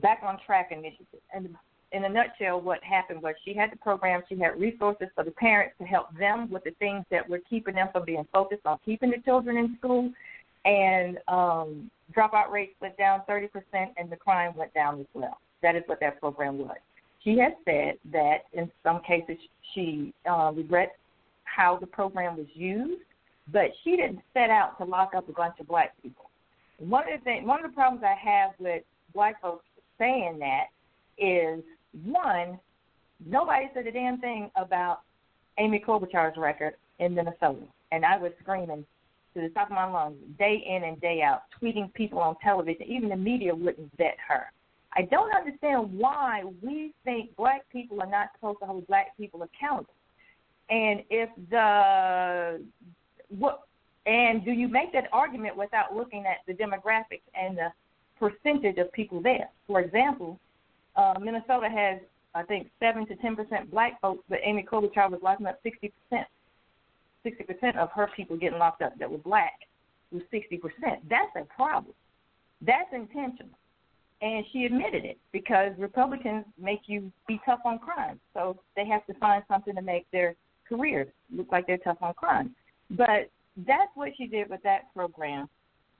Back 0.00 0.20
on 0.24 0.38
Track 0.46 0.70
Initiative. 0.70 1.20
And 1.34 1.54
in 1.92 2.04
a 2.04 2.08
nutshell, 2.08 2.60
what 2.60 2.82
happened 2.84 3.22
was 3.22 3.34
she 3.44 3.52
had 3.52 3.72
the 3.72 3.76
program, 3.76 4.22
she 4.28 4.38
had 4.38 4.58
resources 4.58 5.08
for 5.14 5.24
the 5.24 5.32
parents 5.32 5.74
to 5.78 5.84
help 5.84 6.16
them 6.16 6.50
with 6.50 6.64
the 6.64 6.70
things 6.78 7.04
that 7.10 7.28
were 7.28 7.40
keeping 7.50 7.74
them 7.74 7.88
from 7.92 8.04
being 8.04 8.26
focused 8.32 8.64
on 8.64 8.78
keeping 8.84 9.10
the 9.10 9.18
children 9.24 9.56
in 9.56 9.76
school. 9.78 10.10
And 10.64 11.18
um, 11.26 11.90
dropout 12.16 12.50
rate 12.50 12.76
went 12.80 12.96
down 12.96 13.22
30%, 13.28 13.48
and 13.96 14.10
the 14.10 14.16
crime 14.16 14.52
went 14.56 14.72
down 14.74 15.00
as 15.00 15.06
well. 15.14 15.38
That 15.62 15.74
is 15.74 15.82
what 15.86 16.00
that 16.00 16.20
program 16.20 16.58
was. 16.58 16.76
She 17.24 17.38
has 17.38 17.52
said 17.64 17.96
that 18.12 18.44
in 18.52 18.70
some 18.82 19.02
cases 19.02 19.36
she 19.74 20.14
uh, 20.30 20.52
regrets 20.54 20.92
how 21.44 21.76
the 21.78 21.86
program 21.86 22.36
was 22.36 22.46
used, 22.54 23.02
but 23.52 23.70
she 23.82 23.96
didn't 23.96 24.20
set 24.32 24.48
out 24.48 24.78
to 24.78 24.84
lock 24.84 25.12
up 25.14 25.28
a 25.28 25.32
bunch 25.32 25.54
of 25.60 25.66
black 25.66 25.92
people. 26.02 26.29
One 26.80 27.04
of 27.12 27.20
the 27.20 27.24
things, 27.24 27.46
one 27.46 27.64
of 27.64 27.70
the 27.70 27.74
problems 27.74 28.02
I 28.02 28.14
have 28.18 28.52
with 28.58 28.82
black 29.14 29.40
folks 29.40 29.66
saying 29.98 30.38
that 30.40 30.66
is 31.18 31.62
one, 32.04 32.58
nobody 33.24 33.66
said 33.74 33.86
a 33.86 33.92
damn 33.92 34.18
thing 34.18 34.50
about 34.56 35.00
Amy 35.58 35.82
Klobuchar's 35.86 36.38
record 36.38 36.74
in 36.98 37.14
Minnesota, 37.14 37.66
and 37.92 38.04
I 38.04 38.16
was 38.16 38.32
screaming 38.40 38.86
to 39.34 39.40
the 39.42 39.50
top 39.50 39.68
of 39.68 39.74
my 39.74 39.84
lungs 39.84 40.16
day 40.38 40.64
in 40.66 40.84
and 40.84 41.00
day 41.00 41.22
out, 41.22 41.42
tweeting 41.60 41.92
people 41.92 42.18
on 42.18 42.34
television. 42.42 42.86
Even 42.88 43.10
the 43.10 43.16
media 43.16 43.54
wouldn't 43.54 43.90
vet 43.96 44.16
her. 44.26 44.46
I 44.96 45.02
don't 45.02 45.34
understand 45.34 45.96
why 45.96 46.42
we 46.62 46.92
think 47.04 47.36
black 47.36 47.62
people 47.70 48.00
are 48.00 48.10
not 48.10 48.30
supposed 48.34 48.58
to 48.60 48.66
hold 48.66 48.86
black 48.86 49.16
people 49.16 49.42
accountable. 49.42 49.94
And 50.68 51.02
if 51.10 51.28
the 51.50 52.64
what 53.28 53.62
and 54.06 54.44
do 54.44 54.52
you 54.52 54.68
make 54.68 54.92
that 54.92 55.08
argument 55.12 55.56
without 55.56 55.94
looking 55.94 56.24
at 56.26 56.38
the 56.46 56.54
demographics 56.54 57.22
and 57.34 57.56
the 57.56 57.72
percentage 58.18 58.78
of 58.78 58.92
people 58.92 59.22
there? 59.22 59.48
For 59.66 59.80
example, 59.80 60.38
uh, 60.96 61.14
Minnesota 61.20 61.68
has 61.68 62.00
I 62.34 62.44
think 62.44 62.70
seven 62.78 63.06
to 63.08 63.16
ten 63.16 63.36
percent 63.36 63.70
black 63.70 64.00
folks, 64.00 64.24
but 64.28 64.38
Amy 64.42 64.62
Klobuchar 64.70 65.10
was 65.10 65.20
locking 65.22 65.46
up 65.46 65.58
sixty 65.62 65.92
percent. 66.08 66.26
Sixty 67.22 67.44
percent 67.44 67.76
of 67.76 67.90
her 67.92 68.08
people 68.16 68.36
getting 68.36 68.58
locked 68.58 68.82
up 68.82 68.98
that 68.98 69.10
were 69.10 69.18
black 69.18 69.52
was 70.12 70.22
sixty 70.30 70.56
percent. 70.56 71.08
That's 71.08 71.30
a 71.36 71.44
problem. 71.54 71.94
That's 72.62 72.88
intentional. 72.92 73.54
And 74.22 74.44
she 74.52 74.64
admitted 74.64 75.04
it 75.04 75.18
because 75.32 75.72
Republicans 75.78 76.44
make 76.60 76.80
you 76.86 77.10
be 77.26 77.40
tough 77.44 77.60
on 77.64 77.78
crime. 77.78 78.20
So 78.34 78.58
they 78.76 78.86
have 78.86 79.04
to 79.06 79.14
find 79.14 79.42
something 79.48 79.74
to 79.74 79.82
make 79.82 80.06
their 80.10 80.34
careers 80.68 81.08
look 81.34 81.50
like 81.50 81.66
they're 81.66 81.78
tough 81.78 81.96
on 82.02 82.12
crime. 82.14 82.54
But 82.90 83.30
that's 83.56 83.90
what 83.94 84.10
she 84.16 84.26
did 84.26 84.48
with 84.48 84.62
that 84.62 84.92
program. 84.94 85.48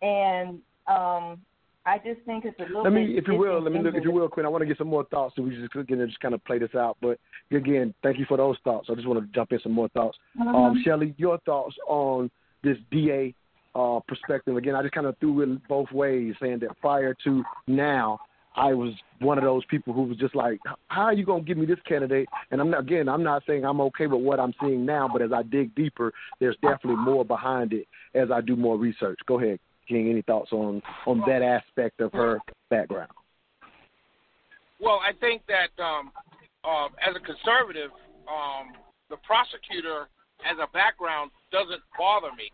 And 0.02 0.60
um 0.86 1.40
I 1.86 1.96
just 1.96 2.20
think 2.26 2.44
it's 2.44 2.58
a 2.60 2.64
little 2.64 2.82
let 2.82 2.92
me, 2.92 3.06
bit 3.06 3.16
if 3.16 3.26
you 3.26 3.36
will, 3.36 3.60
let 3.62 3.72
me 3.72 3.82
look, 3.82 3.94
if 3.94 4.04
you 4.04 4.12
will, 4.12 4.28
Quinn. 4.28 4.44
I 4.44 4.50
want 4.50 4.60
to 4.60 4.66
get 4.66 4.76
some 4.76 4.88
more 4.88 5.04
thoughts, 5.04 5.34
so 5.34 5.42
we 5.42 5.56
just 5.56 5.72
just 5.72 6.20
kind 6.20 6.34
of 6.34 6.44
play 6.44 6.58
this 6.58 6.74
out. 6.74 6.98
But 7.00 7.18
again, 7.50 7.94
thank 8.02 8.18
you 8.18 8.26
for 8.26 8.36
those 8.36 8.56
thoughts. 8.64 8.88
I 8.90 8.94
just 8.94 9.08
want 9.08 9.18
to 9.18 9.32
jump 9.34 9.52
in 9.52 9.60
some 9.60 9.72
more 9.72 9.88
thoughts. 9.88 10.18
Mhm. 10.38 10.54
Um, 10.54 10.82
Shelley, 10.84 11.14
your 11.16 11.38
thoughts 11.38 11.74
on 11.88 12.30
this 12.62 12.76
DA 12.90 13.34
uh, 13.74 14.00
perspective? 14.06 14.56
Again, 14.56 14.74
I 14.74 14.82
just 14.82 14.94
kind 14.94 15.06
of 15.06 15.16
threw 15.18 15.40
it 15.42 15.68
both 15.68 15.90
ways, 15.92 16.34
saying 16.40 16.58
that 16.60 16.78
prior 16.80 17.14
to 17.24 17.42
now, 17.66 18.20
I 18.56 18.74
was 18.74 18.92
one 19.20 19.38
of 19.38 19.44
those 19.44 19.64
people 19.66 19.92
who 19.92 20.02
was 20.02 20.16
just 20.16 20.34
like, 20.34 20.58
"How 20.88 21.02
are 21.02 21.12
you 21.12 21.24
going 21.24 21.44
to 21.44 21.46
give 21.46 21.56
me 21.56 21.66
this 21.66 21.78
candidate?" 21.86 22.28
And 22.50 22.60
I'm 22.60 22.70
not 22.70 22.80
again, 22.80 23.08
I'm 23.08 23.22
not 23.22 23.42
saying 23.46 23.64
I'm 23.64 23.80
okay 23.82 24.06
with 24.06 24.22
what 24.22 24.40
I'm 24.40 24.54
seeing 24.60 24.84
now, 24.84 25.08
but 25.12 25.22
as 25.22 25.32
I 25.32 25.42
dig 25.42 25.74
deeper, 25.74 26.12
there's 26.40 26.56
definitely 26.62 26.96
more 26.96 27.24
behind 27.24 27.72
it 27.72 27.86
as 28.14 28.30
I 28.30 28.40
do 28.40 28.56
more 28.56 28.76
research. 28.76 29.18
Go 29.26 29.38
ahead, 29.40 29.58
King. 29.88 30.10
Any 30.10 30.22
thoughts 30.22 30.52
on 30.52 30.82
on 31.06 31.22
that 31.26 31.42
aspect 31.42 32.00
of 32.00 32.12
her 32.12 32.40
background? 32.70 33.12
Well, 34.80 35.00
I 35.06 35.12
think 35.20 35.42
that 35.46 35.82
um, 35.82 36.10
uh, 36.64 36.86
as 37.06 37.14
a 37.14 37.20
conservative, 37.20 37.90
um, 38.26 38.72
the 39.10 39.16
prosecutor 39.26 40.08
as 40.40 40.56
a 40.56 40.70
background 40.72 41.30
doesn't 41.52 41.82
bother 41.98 42.32
me 42.32 42.48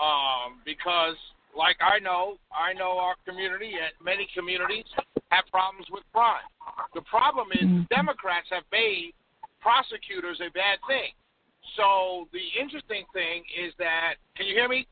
um, 0.00 0.64
because, 0.64 1.16
like 1.56 1.76
I 1.80 1.98
know, 1.98 2.36
I 2.52 2.72
know 2.76 2.98
our 3.00 3.16
community 3.26 3.72
and 3.80 3.90
many 4.04 4.28
communities 4.36 4.84
have 5.32 5.44
problems 5.50 5.86
with 5.90 6.04
crime. 6.12 6.44
The 6.94 7.00
problem 7.08 7.48
is 7.56 7.64
Democrats 7.88 8.46
have 8.52 8.64
made 8.70 9.12
prosecutors 9.60 10.38
a 10.44 10.52
bad 10.52 10.78
thing. 10.86 11.10
So 11.76 12.28
the 12.32 12.44
interesting 12.60 13.04
thing 13.12 13.42
is 13.56 13.72
that, 13.80 14.20
can 14.36 14.46
you 14.46 14.54
hear 14.54 14.68
me? 14.68 14.86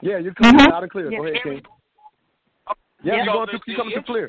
Yeah, 0.00 0.18
you're 0.18 0.34
coming 0.36 0.60
loud 0.70 0.84
and 0.84 0.92
clear. 0.92 1.10
Go 1.10 1.24
ahead, 1.24 1.40
Hear 1.42 1.54
me? 1.54 1.60
King. 1.60 1.66
Yeah, 3.02 3.16
you're 3.16 3.24
So 3.26 3.32
going 3.32 3.46
the- 3.50 3.58
through, 3.58 3.60
you're 3.66 3.76
coming 3.80 3.94
through 4.04 4.28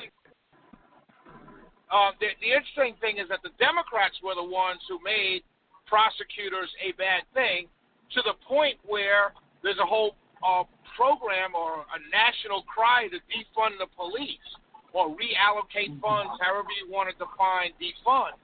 uh, 1.92 2.12
the, 2.20 2.28
the 2.40 2.50
interesting 2.52 2.96
thing 3.00 3.16
is 3.20 3.28
that 3.28 3.40
the 3.44 3.52
Democrats 3.60 4.16
were 4.24 4.34
the 4.34 4.44
ones 4.44 4.80
who 4.88 4.98
made 5.04 5.44
prosecutors 5.86 6.68
a 6.84 6.92
bad 6.96 7.24
thing 7.32 7.68
to 8.16 8.20
the 8.24 8.34
point 8.44 8.76
where 8.84 9.32
there's 9.62 9.78
a 9.80 9.86
whole 9.86 10.16
uh, 10.42 10.64
program 10.96 11.54
or 11.54 11.86
a 11.86 11.98
national 12.10 12.62
cry 12.66 13.06
to 13.08 13.18
defund 13.30 13.78
the 13.78 13.86
police 13.94 14.48
or 14.92 15.12
reallocate 15.14 15.94
funds, 16.00 16.32
however 16.40 16.68
you 16.74 16.90
want 16.90 17.06
to 17.10 17.14
define 17.14 17.70
defund. 17.78 18.34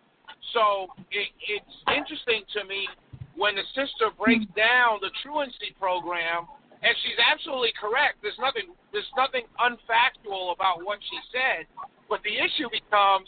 So 0.53 0.93
it, 1.11 1.33
it's 1.49 1.77
interesting 1.91 2.47
to 2.55 2.65
me 2.65 2.87
when 3.35 3.59
the 3.59 3.67
sister 3.75 4.15
breaks 4.15 4.47
down 4.55 5.03
the 5.03 5.11
truancy 5.23 5.75
program, 5.81 6.47
and 6.85 6.93
she's 7.03 7.19
absolutely 7.19 7.73
correct. 7.75 8.23
There's 8.23 8.39
nothing 8.39 8.71
there's 8.93 9.11
nothing 9.19 9.51
unfactual 9.59 10.55
about 10.55 10.85
what 10.87 11.03
she 11.03 11.19
said, 11.35 11.67
but 12.07 12.23
the 12.23 12.39
issue 12.39 12.71
becomes 12.71 13.27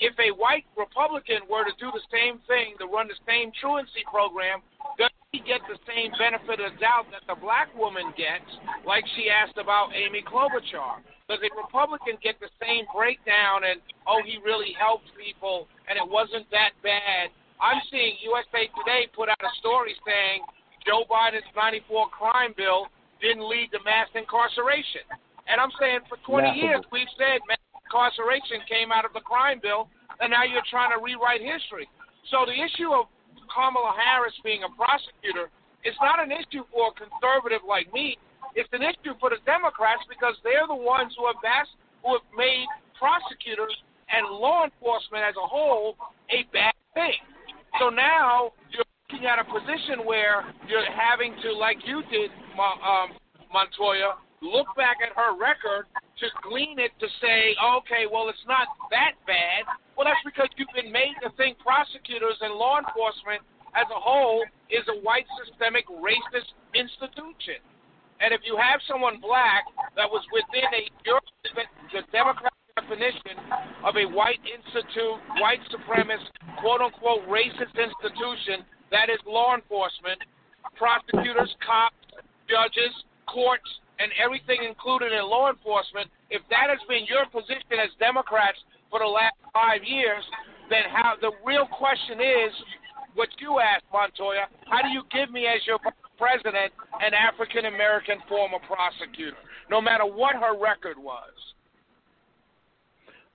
if 0.00 0.16
a 0.18 0.32
white 0.34 0.64
Republican 0.74 1.44
were 1.46 1.62
to 1.62 1.74
do 1.78 1.92
the 1.92 2.02
same 2.10 2.40
thing, 2.48 2.74
to 2.80 2.86
run 2.90 3.06
the 3.06 3.18
same 3.28 3.52
truancy 3.60 4.02
program, 4.08 4.58
does 4.98 5.12
he 5.32 5.40
get 5.48 5.64
the 5.64 5.80
same 5.88 6.12
benefit 6.20 6.60
of 6.60 6.76
doubt 6.76 7.08
that 7.08 7.24
the 7.24 7.32
black 7.40 7.72
woman 7.72 8.12
gets, 8.20 8.44
like 8.84 9.00
she 9.16 9.32
asked 9.32 9.56
about 9.56 9.96
Amy 9.96 10.20
Klobuchar? 10.20 11.00
Does 11.24 11.40
a 11.40 11.48
Republican 11.56 12.20
get 12.20 12.36
the 12.36 12.52
same 12.60 12.84
breakdown 12.92 13.64
and, 13.64 13.80
oh, 14.04 14.20
he 14.20 14.36
really 14.44 14.76
helped 14.76 15.08
people 15.16 15.72
and 15.88 15.96
it 15.96 16.04
wasn't 16.04 16.44
that 16.52 16.76
bad? 16.84 17.32
I'm 17.56 17.80
seeing 17.88 18.20
USA 18.28 18.68
Today 18.76 19.08
put 19.16 19.32
out 19.32 19.40
a 19.40 19.52
story 19.56 19.96
saying 20.04 20.44
Joe 20.84 21.08
Biden's 21.08 21.48
94 21.56 22.12
crime 22.12 22.52
bill 22.52 22.92
didn't 23.24 23.48
lead 23.48 23.72
to 23.72 23.80
mass 23.88 24.12
incarceration. 24.12 25.08
And 25.48 25.56
I'm 25.56 25.72
saying 25.80 26.04
for 26.12 26.20
20 26.28 26.44
Laughable. 26.44 26.60
years 26.60 26.84
we've 26.92 27.12
said 27.16 27.40
mass 27.48 27.64
incarceration 27.88 28.60
came 28.68 28.92
out 28.92 29.08
of 29.08 29.16
the 29.16 29.24
crime 29.24 29.64
bill, 29.64 29.88
and 30.20 30.28
now 30.28 30.44
you're 30.44 30.66
trying 30.68 30.92
to 30.92 31.00
rewrite 31.00 31.40
history. 31.40 31.88
So 32.28 32.44
the 32.44 32.52
issue 32.52 32.92
of 32.92 33.08
Kamala 33.52 33.92
Harris 33.92 34.34
being 34.42 34.64
a 34.64 34.70
prosecutor 34.72 35.52
is 35.84 35.94
not 36.00 36.18
an 36.22 36.32
issue 36.32 36.64
for 36.72 36.90
a 36.90 36.94
conservative 36.96 37.60
like 37.68 37.92
me. 37.92 38.16
It's 38.56 38.68
an 38.72 38.82
issue 38.82 39.12
for 39.20 39.30
the 39.30 39.40
Democrats 39.44 40.02
because 40.08 40.34
they're 40.40 40.66
the 40.66 40.76
ones 40.76 41.12
who 41.16 41.28
have 41.28 41.40
best, 41.44 41.72
who 42.00 42.16
have 42.16 42.26
made 42.36 42.66
prosecutors 42.96 43.72
and 44.08 44.28
law 44.28 44.64
enforcement 44.64 45.24
as 45.24 45.36
a 45.36 45.46
whole 45.46 45.96
a 46.28 46.44
bad 46.52 46.76
thing. 46.94 47.20
So 47.80 47.88
now 47.88 48.52
you're 48.72 48.84
looking 49.08 49.26
at 49.26 49.40
a 49.40 49.46
position 49.48 50.04
where 50.04 50.44
you're 50.68 50.84
having 50.84 51.34
to, 51.42 51.52
like 51.52 51.80
you 51.84 52.02
did, 52.12 52.30
um, 52.56 53.16
Montoya, 53.52 54.20
look 54.40 54.68
back 54.76 55.00
at 55.00 55.16
her 55.16 55.36
record 55.36 55.88
to 56.20 56.26
glean 56.44 56.78
it 56.78 56.92
to 57.00 57.08
say, 57.20 57.56
okay, 57.80 58.04
well, 58.10 58.28
it's 58.28 58.46
not 58.46 58.68
that 58.90 59.16
bad. 59.26 59.64
Well, 59.96 60.04
that's 60.04 60.20
because 60.24 60.48
you've 60.56 60.72
been 60.76 60.92
made 60.92 61.16
to 61.22 61.30
think 61.40 61.58
prosecutors 61.58 62.36
and 62.40 62.54
law 62.54 62.78
enforcement 62.78 63.42
as 63.72 63.88
a 63.88 63.98
whole 63.98 64.44
is 64.68 64.84
a 64.92 65.00
white 65.00 65.26
systemic 65.40 65.88
racist 65.88 66.52
institution. 66.76 67.60
And 68.20 68.30
if 68.30 68.44
you 68.46 68.54
have 68.54 68.78
someone 68.86 69.18
black 69.18 69.66
that 69.96 70.06
was 70.06 70.22
within 70.30 70.68
a 70.70 70.82
the 71.90 72.02
Democratic 72.12 72.54
definition 72.76 73.36
of 73.84 73.96
a 73.96 74.06
white 74.14 74.40
institute, 74.46 75.18
white 75.42 75.60
supremacist, 75.68 76.30
quote 76.60 76.80
unquote 76.80 77.26
racist 77.28 77.74
institution, 77.74 78.64
that 78.94 79.10
is 79.10 79.18
law 79.26 79.56
enforcement, 79.56 80.20
prosecutors, 80.76 81.50
cops, 81.66 81.98
judges, 82.48 82.92
courts, 83.26 83.66
and 84.02 84.10
everything 84.18 84.66
included 84.66 85.12
in 85.14 85.22
law 85.22 85.48
enforcement, 85.48 86.10
if 86.28 86.42
that 86.50 86.66
has 86.66 86.82
been 86.90 87.06
your 87.06 87.22
position 87.30 87.78
as 87.78 87.94
Democrats 88.02 88.58
for 88.90 88.98
the 88.98 89.06
last 89.06 89.38
five 89.54 89.86
years, 89.86 90.26
then 90.68 90.82
how 90.90 91.14
the 91.20 91.30
real 91.46 91.66
question 91.70 92.18
is 92.18 92.52
what 93.14 93.28
you 93.38 93.60
asked, 93.60 93.86
Montoya, 93.92 94.50
how 94.66 94.82
do 94.82 94.88
you 94.88 95.02
give 95.14 95.30
me 95.30 95.46
as 95.46 95.62
your 95.66 95.78
president 96.18 96.72
an 97.00 97.14
African 97.14 97.66
American 97.66 98.18
former 98.28 98.58
prosecutor, 98.66 99.38
no 99.70 99.80
matter 99.80 100.04
what 100.04 100.34
her 100.34 100.58
record 100.58 100.98
was? 100.98 101.30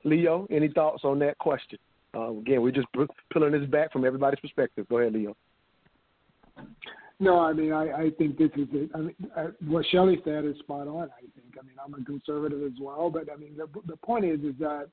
Leo, 0.03 0.47
any 0.51 0.67
thoughts 0.67 1.03
on 1.03 1.19
that 1.19 1.37
question? 1.37 1.79
Uh, 2.15 2.31
again, 2.31 2.61
we're 2.61 2.71
just 2.71 2.87
pulling 3.31 3.51
this 3.51 3.69
back 3.69 3.91
from 3.91 4.05
everybody's 4.05 4.39
perspective. 4.39 4.87
Go 4.89 4.99
ahead, 4.99 5.13
Leo. 5.13 5.35
No, 7.19 7.39
I 7.39 7.51
mean, 7.53 7.73
I, 7.73 7.91
I 7.91 8.09
think 8.17 8.37
this 8.37 8.51
is 8.55 8.67
it. 8.73 8.91
I 8.93 8.99
mean, 8.99 9.15
uh, 9.35 9.47
what 9.65 9.85
Shelley 9.91 10.19
said 10.23 10.45
is 10.45 10.57
spot 10.59 10.87
on. 10.87 11.09
I 11.09 11.21
think. 11.21 11.55
I 11.59 11.65
mean, 11.65 11.75
I'm 11.83 11.93
a 11.99 12.05
conservative 12.05 12.61
as 12.63 12.79
well, 12.79 13.09
but 13.09 13.31
I 13.31 13.35
mean, 13.35 13.57
the 13.57 13.67
the 13.87 13.97
point 13.97 14.25
is, 14.25 14.39
is 14.41 14.53
that 14.59 14.89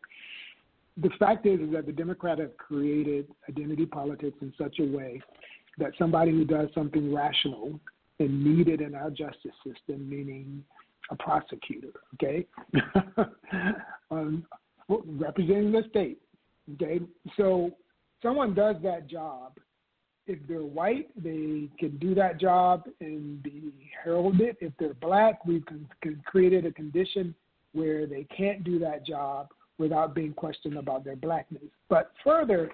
the 0.96 1.10
fact 1.18 1.44
is, 1.44 1.60
is 1.60 1.72
that 1.72 1.86
the 1.86 1.92
Democrats 1.92 2.40
have 2.40 2.56
created 2.56 3.26
identity 3.48 3.84
politics 3.84 4.38
in 4.40 4.54
such 4.56 4.78
a 4.78 4.84
way 4.84 5.20
that 5.78 5.92
somebody 5.98 6.30
who 6.30 6.44
does 6.44 6.68
something 6.74 7.12
rational 7.12 7.78
and 8.20 8.44
needed 8.44 8.80
in 8.80 8.94
our 8.94 9.10
justice 9.10 9.52
system, 9.66 10.08
meaning 10.08 10.64
a 11.10 11.16
prosecutor. 11.16 11.92
Okay, 12.14 12.46
um, 14.10 14.46
representing 14.88 15.72
the 15.72 15.82
state. 15.90 16.18
Okay, 16.74 17.00
so 17.36 17.70
someone 18.22 18.54
does 18.54 18.76
that 18.82 19.08
job. 19.08 19.58
If 20.26 20.38
they're 20.48 20.60
white, 20.60 21.08
they 21.22 21.68
can 21.78 21.98
do 22.00 22.14
that 22.14 22.40
job 22.40 22.84
and 23.00 23.42
be 23.42 23.72
heralded. 24.02 24.56
If 24.60 24.72
they're 24.78 24.94
black, 24.94 25.44
we've 25.44 25.64
con- 25.66 25.88
con- 26.02 26.22
created 26.24 26.64
a 26.64 26.72
condition 26.72 27.34
where 27.72 28.06
they 28.06 28.26
can't 28.36 28.64
do 28.64 28.78
that 28.78 29.04
job 29.06 29.48
without 29.78 30.14
being 30.14 30.32
questioned 30.32 30.78
about 30.78 31.04
their 31.04 31.16
blackness. 31.16 31.64
But 31.88 32.12
further, 32.22 32.70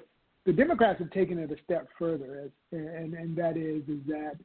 the 0.47 0.53
Democrats 0.53 0.99
have 1.01 1.11
taken 1.11 1.39
it 1.39 1.51
a 1.51 1.57
step 1.65 1.89
further, 1.99 2.43
as, 2.45 2.51
and 2.73 3.15
and 3.15 3.37
that 3.37 3.57
is 3.57 3.83
is 3.89 4.01
that 4.07 4.37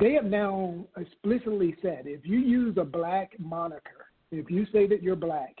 they 0.00 0.12
have 0.12 0.24
now 0.24 0.84
explicitly 0.96 1.76
said 1.82 2.02
if 2.06 2.24
you 2.24 2.38
use 2.38 2.76
a 2.78 2.84
black 2.84 3.32
moniker, 3.38 4.06
if 4.30 4.50
you 4.50 4.66
say 4.72 4.86
that 4.86 5.02
you're 5.02 5.16
black, 5.16 5.56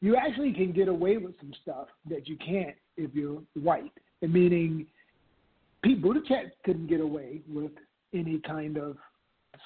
you 0.00 0.16
actually 0.16 0.52
can 0.52 0.72
get 0.72 0.88
away 0.88 1.16
with 1.16 1.38
some 1.40 1.52
stuff 1.62 1.88
that 2.08 2.28
you 2.28 2.36
can't 2.36 2.76
if 2.96 3.14
you're 3.14 3.42
white. 3.54 3.92
And 4.22 4.32
meaning, 4.32 4.86
Pete 5.84 6.02
Buttigieg 6.02 6.50
couldn't 6.64 6.86
get 6.86 7.00
away 7.00 7.42
with 7.46 7.72
any 8.14 8.38
kind 8.38 8.78
of 8.78 8.96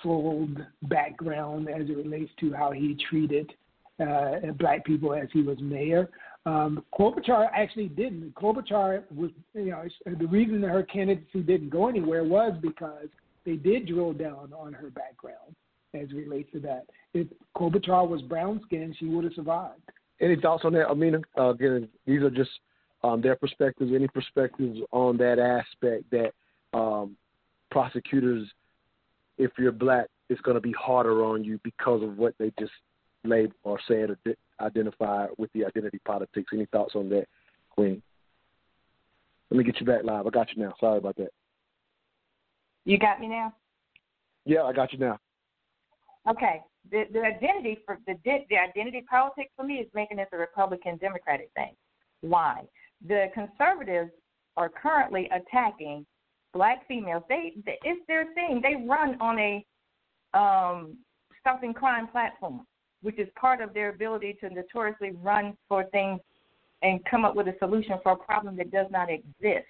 soiled 0.03 0.59
background 0.83 1.69
as 1.69 1.89
it 1.89 1.97
relates 1.97 2.33
to 2.41 2.53
how 2.53 2.73
he 2.73 2.99
treated 3.09 3.53
uh, 4.01 4.33
black 4.59 4.85
people 4.85 5.14
as 5.14 5.29
he 5.33 5.43
was 5.43 5.59
mayor. 5.61 6.11
Um, 6.45 6.85
Klobuchar 6.93 7.49
actually 7.55 7.89
didn't. 7.89 8.35
Klobuchar 8.35 9.05
was, 9.14 9.31
you 9.55 9.66
know, 9.66 9.85
the 10.07 10.27
reason 10.27 10.61
that 10.62 10.71
her 10.71 10.83
candidacy 10.83 11.41
didn't 11.41 11.71
go 11.71 11.89
anywhere 11.89 12.25
was 12.25 12.53
because 12.61 13.07
they 13.47 13.55
did 13.55 13.87
drill 13.87 14.12
down 14.12 14.53
on 14.53 14.73
her 14.73 14.91
background 14.91 15.55
as 15.95 16.12
relates 16.12 16.51
to 16.53 16.61
that. 16.61 16.87
If 17.14 17.29
Klobuchar 17.57 18.09
was 18.09 18.23
brown 18.23 18.61
skinned, 18.66 18.97
she 18.99 19.07
would 19.07 19.23
have 19.23 19.35
survived. 19.35 19.83
Any 20.21 20.35
thoughts 20.35 20.64
on 20.64 20.73
that, 20.73 20.89
Amina? 20.89 21.21
Uh, 21.39 21.51
again, 21.51 21.89
these 22.07 22.23
are 22.23 22.31
just 22.31 22.51
um, 23.03 23.20
their 23.20 23.36
perspectives. 23.36 23.92
Any 23.94 24.09
perspectives 24.09 24.80
on 24.92 25.16
that 25.18 25.38
aspect 25.38 26.05
that 26.11 26.32
um, 26.76 27.16
prosecutors, 27.70 28.49
if 29.36 29.53
you're 29.59 29.72
black, 29.72 30.07
it's 30.28 30.40
going 30.42 30.57
to 30.57 30.61
be 30.61 30.72
harder 30.72 31.24
on 31.24 31.44
you 31.44 31.59
because 31.64 32.03
of 32.03 32.18
what 32.18 32.34
they 32.38 32.53
just 32.59 32.72
labeled 33.24 33.55
or 33.62 33.78
said 33.86 34.11
or 34.11 34.18
identify 34.61 35.26
with 35.38 35.53
the 35.53 35.64
identity 35.64 36.01
politics. 36.05 36.51
Any 36.53 36.66
thoughts 36.66 36.94
on 36.94 37.09
that, 37.11 37.26
Queen? 37.70 38.03
Let 39.51 39.59
me 39.59 39.64
get 39.64 39.80
you 39.80 39.86
back 39.86 40.05
live. 40.05 40.26
I 40.26 40.30
got 40.30 40.55
you 40.55 40.62
now. 40.62 40.74
Sorry 40.78 40.99
about 40.99 41.16
that. 41.16 41.30
You 42.84 42.99
got 42.99 43.20
me 43.20 43.28
now? 43.28 43.55
Yeah, 44.44 44.62
I 44.62 44.72
got 44.72 44.92
you 44.92 44.99
now. 44.99 45.18
Okay. 46.28 46.62
The 46.90 47.05
the 47.12 47.20
identity 47.20 47.78
for 47.84 47.99
the 48.07 48.14
the 48.24 48.57
identity 48.57 49.05
politics 49.09 49.51
for 49.57 49.64
me 49.64 49.74
is 49.74 49.86
making 49.94 50.16
this 50.16 50.28
a 50.32 50.38
Republican 50.38 50.96
Democratic 50.96 51.51
thing. 51.55 51.74
Why? 52.21 52.62
The 53.07 53.27
conservatives 53.35 54.11
are 54.57 54.69
currently 54.69 55.31
attacking 55.33 56.05
black 56.53 56.87
females. 56.89 57.23
They, 57.29 57.55
it's 57.66 58.01
their 58.09 58.27
thing. 58.35 58.61
They 58.62 58.85
run 58.87 59.21
on 59.21 59.39
a 59.39 59.64
um 60.35 60.97
stopping 61.41 61.73
crime 61.73 62.09
platform, 62.09 62.66
which 63.03 63.19
is 63.19 63.29
part 63.41 63.61
of 63.61 63.73
their 63.73 63.91
ability 63.91 64.37
to 64.41 64.51
notoriously 64.51 65.12
run 65.23 65.57
for 65.69 65.85
things 65.85 66.21
and 66.83 67.05
come 67.11 67.25
up 67.25 67.35
with 67.35 67.49
a 67.49 67.55
solution 67.59 67.99
for 68.03 68.12
a 68.12 68.16
problem 68.16 68.57
that 68.57 68.71
does 68.71 68.87
not 68.91 69.09
exist. 69.11 69.66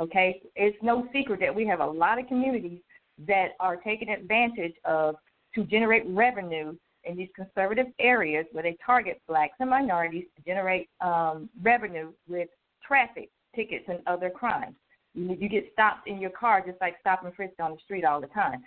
Okay, 0.00 0.40
it's 0.56 0.76
no 0.82 1.06
secret 1.12 1.40
that 1.40 1.54
we 1.54 1.66
have 1.66 1.80
a 1.80 1.86
lot 1.86 2.18
of 2.18 2.26
communities 2.26 2.80
that 3.26 3.50
are 3.60 3.76
taking 3.76 4.08
advantage 4.08 4.74
of 4.84 5.16
to 5.54 5.64
generate 5.64 6.04
revenue 6.06 6.74
in 7.04 7.16
these 7.16 7.28
conservative 7.34 7.86
areas 7.98 8.46
where 8.52 8.62
they 8.62 8.76
target 8.84 9.20
blacks 9.26 9.54
and 9.60 9.70
minorities 9.70 10.24
to 10.36 10.42
generate 10.42 10.88
um, 11.00 11.48
revenue 11.62 12.12
with 12.28 12.48
traffic 12.86 13.30
tickets 13.54 13.84
and 13.88 13.98
other 14.06 14.30
crimes. 14.30 14.74
You, 15.14 15.48
get 15.48 15.68
stopped 15.74 16.08
in 16.08 16.18
your 16.20 16.30
car 16.30 16.62
just 16.66 16.80
like 16.80 16.96
stop 17.00 17.24
and 17.24 17.34
frisk 17.34 17.52
on 17.60 17.72
the 17.72 17.78
street 17.84 18.04
all 18.04 18.20
the 18.20 18.28
time. 18.28 18.62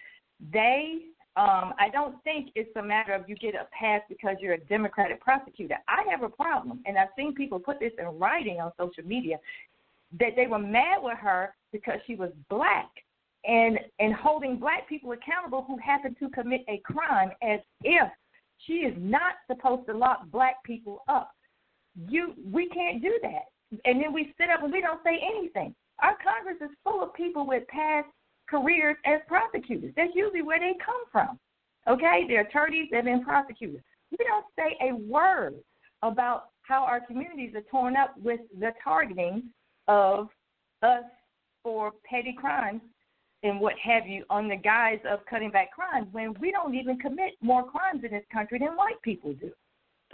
They, 0.54 0.98
um, 1.36 1.74
I 1.80 1.90
don't 1.92 2.24
think 2.24 2.50
it's 2.54 2.70
a 2.76 2.84
matter 2.84 3.14
of 3.14 3.28
you 3.28 3.36
get 3.36 3.56
a 3.56 3.68
pass 3.78 4.02
because 4.10 4.36
you're 4.40 4.54
a 4.54 4.60
Democratic 4.60 5.22
prosecutor. 5.22 5.78
I 5.88 6.04
have 6.12 6.22
a 6.22 6.30
problem, 6.30 6.82
and 6.86 7.00
I've 7.00 7.08
seen 7.18 7.34
people 7.34 7.60
put 7.60 7.80
this 7.80 7.94
in 7.98 8.06
writing 8.20 8.60
on 8.60 8.72
social 8.78 9.04
media 9.04 9.38
that 10.20 10.36
they 10.36 10.46
were 10.46 10.60
mad 10.60 11.00
with 11.02 11.18
her 11.18 11.56
because 11.72 11.98
she 12.06 12.16
was 12.16 12.30
black 12.50 12.92
and 13.44 13.80
and 14.00 14.14
holding 14.14 14.58
black 14.58 14.88
people 14.88 15.12
accountable 15.12 15.64
who 15.68 15.78
happen 15.78 16.16
to 16.20 16.30
commit 16.30 16.62
a 16.68 16.82
crime 16.84 17.32
as 17.42 17.60
if 17.84 18.08
she 18.60 18.74
is 18.74 18.95
not 18.97 19.36
supposed 19.47 19.88
to 19.88 19.97
lock 19.97 20.30
black 20.32 20.64
people 20.64 21.03
up. 21.08 21.32
You 22.10 22.34
we 22.51 22.68
can't 22.70 23.01
do 23.01 23.20
that. 23.22 23.45
And 23.86 24.01
then 24.01 24.14
we 24.14 24.34
sit 24.39 24.49
up 24.49 24.64
and 24.64 24.72
we 24.72 24.82
don't 24.82 25.01
say 25.03 25.20
anything. 25.24 25.76
Our 25.99 26.16
Congress 26.24 26.58
is 26.62 26.76
full 26.84 27.01
of 27.03 27.14
people 27.14 27.47
with 27.47 27.68
past 27.68 28.08
careers 28.49 28.97
as 29.06 29.22
prosecutors. 29.28 29.93
That's 29.95 30.14
usually 30.14 30.41
where 30.41 30.60
they 30.60 30.74
come 30.86 31.03
from. 31.12 31.39
Okay? 31.88 32.26
They're 32.28 32.41
attorneys, 32.41 32.89
they've 32.91 33.03
been 33.03 33.24
prosecutors. 33.24 33.82
We 34.12 34.18
don't 34.26 34.45
say 34.58 34.78
a 34.82 34.95
word 34.95 35.56
about 36.01 36.49
how 36.62 36.84
our 36.84 36.99
communities 36.99 37.53
are 37.56 37.62
torn 37.62 37.95
up 37.95 38.16
with 38.22 38.39
the 38.60 38.72
targeting 38.84 39.43
of 39.88 40.30
us 40.84 41.03
for 41.64 41.91
petty 42.10 42.36
crimes 42.38 42.82
and 43.46 43.60
what 43.60 43.76
have 43.82 44.08
you 44.08 44.26
on 44.30 44.48
the 44.48 44.56
guise 44.56 45.00
of 45.10 45.20
cutting 45.30 45.52
back 45.52 45.72
crimes 45.72 46.08
when 46.12 46.34
we 46.41 46.52
don't 46.52 46.74
even 46.74 46.98
commit 46.98 47.34
more 47.41 47.64
crimes 47.64 48.04
in 48.04 48.12
this 48.12 48.26
country 48.34 48.60
than 48.60 48.70
white 48.70 49.02
people 49.04 49.34
do. 49.34 49.52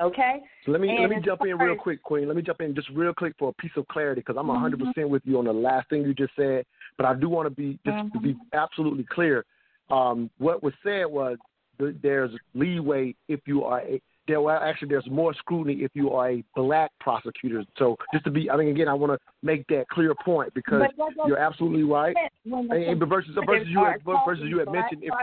Okay. 0.01 0.41
So 0.65 0.71
let 0.71 0.81
me 0.81 0.89
and 0.89 1.01
let 1.01 1.09
me 1.09 1.21
jump 1.23 1.41
in 1.45 1.57
real 1.57 1.75
quick, 1.75 2.03
Queen. 2.03 2.27
Let 2.27 2.35
me 2.35 2.41
jump 2.41 2.61
in 2.61 2.75
just 2.75 2.89
real 2.89 3.13
quick 3.13 3.33
for 3.39 3.49
a 3.49 3.53
piece 3.53 3.71
of 3.77 3.87
clarity 3.87 4.21
because 4.21 4.35
I'm 4.37 4.47
100 4.47 4.79
Mm-hmm. 4.79 4.85
percent 4.85 5.09
with 5.09 5.21
you 5.25 5.39
on 5.39 5.45
the 5.45 5.53
last 5.53 5.89
thing 5.89 6.03
you 6.03 6.13
just 6.13 6.33
said, 6.35 6.65
but 6.97 7.05
I 7.05 7.13
do 7.13 7.29
want 7.29 7.47
to 7.47 7.49
be 7.49 7.79
just 7.85 7.97
to 8.13 8.19
be 8.19 8.33
Mm-hmm. 8.33 8.57
absolutely 8.57 9.05
clear. 9.09 9.45
Um, 9.89 10.29
what 10.37 10.61
was 10.61 10.73
said 10.83 11.05
was 11.05 11.37
there's 11.79 12.31
leeway 12.53 13.15
if 13.27 13.39
you 13.45 13.63
are 13.63 13.81
a 13.81 14.01
there 14.31 14.41
well 14.41 14.59
actually 14.61 14.87
there's 14.87 15.09
more 15.09 15.33
scrutiny 15.33 15.83
if 15.83 15.91
you 15.93 16.11
are 16.11 16.31
a 16.31 16.43
black 16.55 16.91
prosecutor. 16.99 17.63
So 17.77 17.97
just 18.13 18.25
to 18.25 18.31
be, 18.31 18.49
I 18.49 18.57
mean 18.57 18.69
again, 18.69 18.87
I 18.87 18.93
want 18.93 19.11
to 19.13 19.19
make 19.43 19.67
that 19.67 19.85
clear 19.91 20.13
point 20.25 20.53
because 20.53 20.81
But 20.81 20.91
that 20.97 21.15
doesn't 21.15 21.27
you're 21.27 21.37
absolutely 21.37 21.83
right. 21.83 22.15
And, 22.45 22.99
but 22.99 23.09
versus 23.09 23.31
versus 23.45 23.67
you 23.69 23.83
had, 23.83 24.03
versus 24.03 24.45
you 24.47 24.59
had 24.59 24.71
mentioned 24.71 25.03
if 25.03 25.13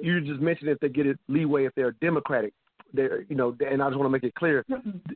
you 0.00 0.20
just 0.20 0.40
mentioned 0.40 0.70
if 0.70 0.78
they 0.80 0.88
get 0.88 1.06
it 1.06 1.18
leeway 1.28 1.66
if 1.66 1.74
they're 1.74 1.92
Democratic. 2.00 2.52
They're, 2.94 3.22
you 3.22 3.36
know, 3.36 3.56
and 3.66 3.82
I 3.82 3.88
just 3.88 3.98
want 3.98 4.06
to 4.06 4.10
make 4.10 4.22
it 4.22 4.34
clear, 4.34 4.66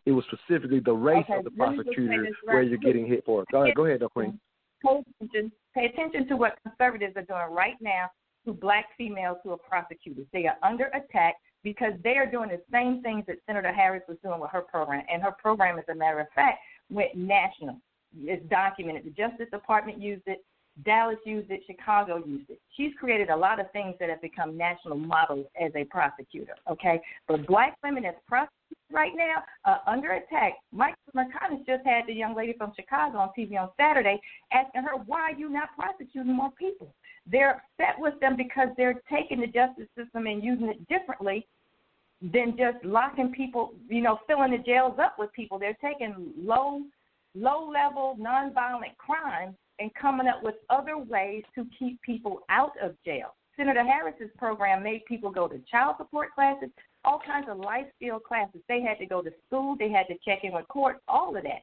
it 0.07 0.13
was 0.13 0.25
specifically 0.33 0.81
the 0.81 0.95
race 0.95 1.27
Okay, 1.29 1.39
of 1.39 1.45
the 1.45 1.51
let 1.59 1.73
me 1.73 1.77
just 1.77 1.89
say 1.89 1.95
prosecutor 1.95 2.23
this 2.25 2.35
where 2.45 2.63
you're 2.63 2.79
getting 2.79 3.07
hit 3.07 3.23
for. 3.27 3.45
Go 3.53 3.65
ahead, 3.65 3.75
go 3.75 3.85
ahead, 3.85 4.01
though, 4.01 4.09
Queen. 4.09 4.41
Pay 4.83 5.03
attention, 5.21 5.53
pay 5.75 5.85
attention 5.85 6.27
to 6.29 6.37
what 6.37 6.57
conservatives 6.63 7.15
are 7.17 7.23
doing 7.23 7.55
right 7.55 7.77
now 7.83 8.07
to 8.47 8.55
black 8.55 8.87
females 8.97 9.37
who 9.45 9.51
are 9.51 9.59
prosecutors. 9.59 10.25
They 10.33 10.47
are 10.47 10.57
under 10.63 10.85
attack 10.87 11.35
because 11.67 11.95
they 12.05 12.17
are 12.17 12.31
doing 12.31 12.49
the 12.49 12.63
same 12.71 13.03
things 13.03 13.25
that 13.27 13.39
Senator 13.45 13.73
Harris 13.73 14.05
was 14.07 14.17
doing 14.23 14.39
with 14.39 14.53
her 14.53 14.61
program. 14.61 15.03
And 15.13 15.21
her 15.21 15.33
program, 15.33 15.81
as 15.81 15.85
a 15.91 15.97
matter 15.97 16.21
of 16.21 16.29
fact, 16.33 16.59
went 16.91 17.17
national. 17.17 17.81
It's 18.21 18.49
documented. 18.49 19.05
The 19.05 19.11
Justice 19.11 19.49
Department 19.51 20.01
used 20.01 20.23
it. 20.27 20.45
Dallas 20.85 21.17
used 21.25 21.51
it, 21.51 21.63
Chicago 21.67 22.23
used 22.25 22.51
it. 22.51 22.61
She's 22.77 22.93
created 23.01 23.31
a 23.31 23.37
lot 23.37 23.59
of 23.59 23.69
things 23.73 23.97
that 23.99 24.11
have 24.11 24.23
become 24.23 24.57
national 24.57 24.97
models 24.97 25.47
as 25.61 25.73
a 25.75 25.85
prosecutor. 25.85 26.55
Okay, 26.71 27.01
but 27.27 27.45
black 27.49 27.77
women 27.83 28.05
as 28.05 28.15
prosecutors 28.29 28.53
right 28.93 29.13
now 29.17 29.43
are 29.65 29.81
under 29.89 30.13
attack. 30.13 30.53
Mike 30.71 30.95
McConnell 31.17 31.67
just 31.67 31.85
had 31.85 32.07
the 32.07 32.13
young 32.13 32.37
lady 32.37 32.55
from 32.57 32.73
Chicago 32.77 33.19
on 33.19 33.31
TV 33.37 33.59
on 33.59 33.71
Saturday 33.77 34.21
asking 34.53 34.83
her, 34.83 34.97
"Why 35.07 35.23
are 35.23 35.35
you 35.35 35.49
not 35.49 35.75
prosecuting 35.75 36.33
more 36.33 36.53
people?" 36.53 36.95
They're 37.27 37.63
upset 37.79 37.99
with 37.99 38.21
them 38.21 38.37
because 38.37 38.69
they're 38.77 39.01
taking 39.11 39.41
the 39.41 39.49
justice 39.49 39.89
system 39.97 40.27
and 40.27 40.45
using 40.45 40.69
it 40.69 40.87
differently 40.89 41.47
than 42.23 42.57
just 42.57 42.85
locking 42.85 43.33
people, 43.33 43.75
you 43.89 44.01
know, 44.01 44.19
filling 44.27 44.53
the 44.53 44.59
jails 44.59 44.99
up 45.03 45.17
with 45.19 45.33
people. 45.33 45.59
They're 45.59 45.77
taking 45.83 46.33
low, 46.37 46.83
low 47.35 47.71
level 47.71 48.17
nonviolent 48.21 48.97
crimes 48.99 49.55
and 49.79 49.91
coming 49.95 50.27
up 50.27 50.43
with 50.43 50.55
other 50.71 50.97
ways 50.97 51.45
to 51.55 51.67
keep 51.79 52.01
people 52.03 52.41
out 52.49 52.73
of 52.83 52.95
jail. 53.05 53.35
Senator 53.57 53.85
Harris's 53.85 54.31
program 54.39 54.83
made 54.83 55.05
people 55.07 55.31
go 55.31 55.49
to 55.49 55.59
child 55.71 55.97
support 55.99 56.35
classes, 56.35 56.71
all 57.05 57.21
kinds 57.25 57.47
of 57.51 57.59
life 57.59 57.87
skill 57.97 58.19
classes. 58.19 58.61
They 58.69 58.83
had 58.83 58.99
to 58.99 59.07
go 59.07 59.23
to 59.23 59.31
school, 59.47 59.77
they 59.79 59.91
had 59.91 60.07
to 60.09 60.15
check 60.25 60.45
in 60.45 60.53
with 60.53 60.69
court, 60.69 61.01
all 61.09 61.37
of 61.37 61.43
that. 61.43 61.63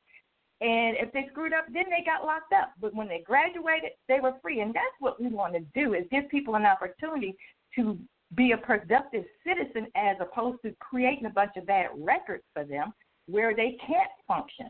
And 0.61 0.95
if 0.97 1.11
they 1.11 1.27
screwed 1.29 1.53
up, 1.53 1.65
then 1.73 1.85
they 1.89 2.05
got 2.05 2.25
locked 2.25 2.53
up. 2.53 2.71
But 2.79 2.95
when 2.95 3.07
they 3.07 3.21
graduated, 3.25 3.91
they 4.07 4.19
were 4.21 4.33
free. 4.41 4.61
And 4.61 4.73
that's 4.73 4.95
what 4.99 5.21
we 5.21 5.27
want 5.27 5.53
to 5.53 5.59
do 5.75 5.93
is 5.93 6.05
give 6.09 6.29
people 6.29 6.55
an 6.55 6.65
opportunity 6.65 7.35
to 7.75 7.97
be 8.35 8.51
a 8.51 8.57
productive 8.57 9.25
citizen 9.45 9.87
as 9.95 10.17
opposed 10.19 10.61
to 10.63 10.73
creating 10.79 11.25
a 11.25 11.29
bunch 11.29 11.51
of 11.57 11.65
bad 11.65 11.87
records 11.97 12.43
for 12.53 12.63
them 12.63 12.93
where 13.27 13.55
they 13.55 13.77
can't 13.85 14.09
function 14.27 14.67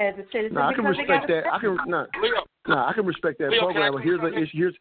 as 0.00 0.14
a 0.14 0.24
citizen. 0.32 0.54
No, 0.54 0.62
I 0.62 0.74
can 0.74 0.84
respect 0.84 1.28
that. 1.28 1.44
I 1.52 1.58
can 1.58 1.76
no, 1.86 2.06
no, 2.66 2.76
I 2.76 2.92
can 2.92 3.06
respect 3.06 3.38
that 3.38 3.50
Leo, 3.50 3.60
program. 3.60 3.92
But 3.92 4.02
here's 4.02 4.20
the 4.20 4.32
issue. 4.32 4.72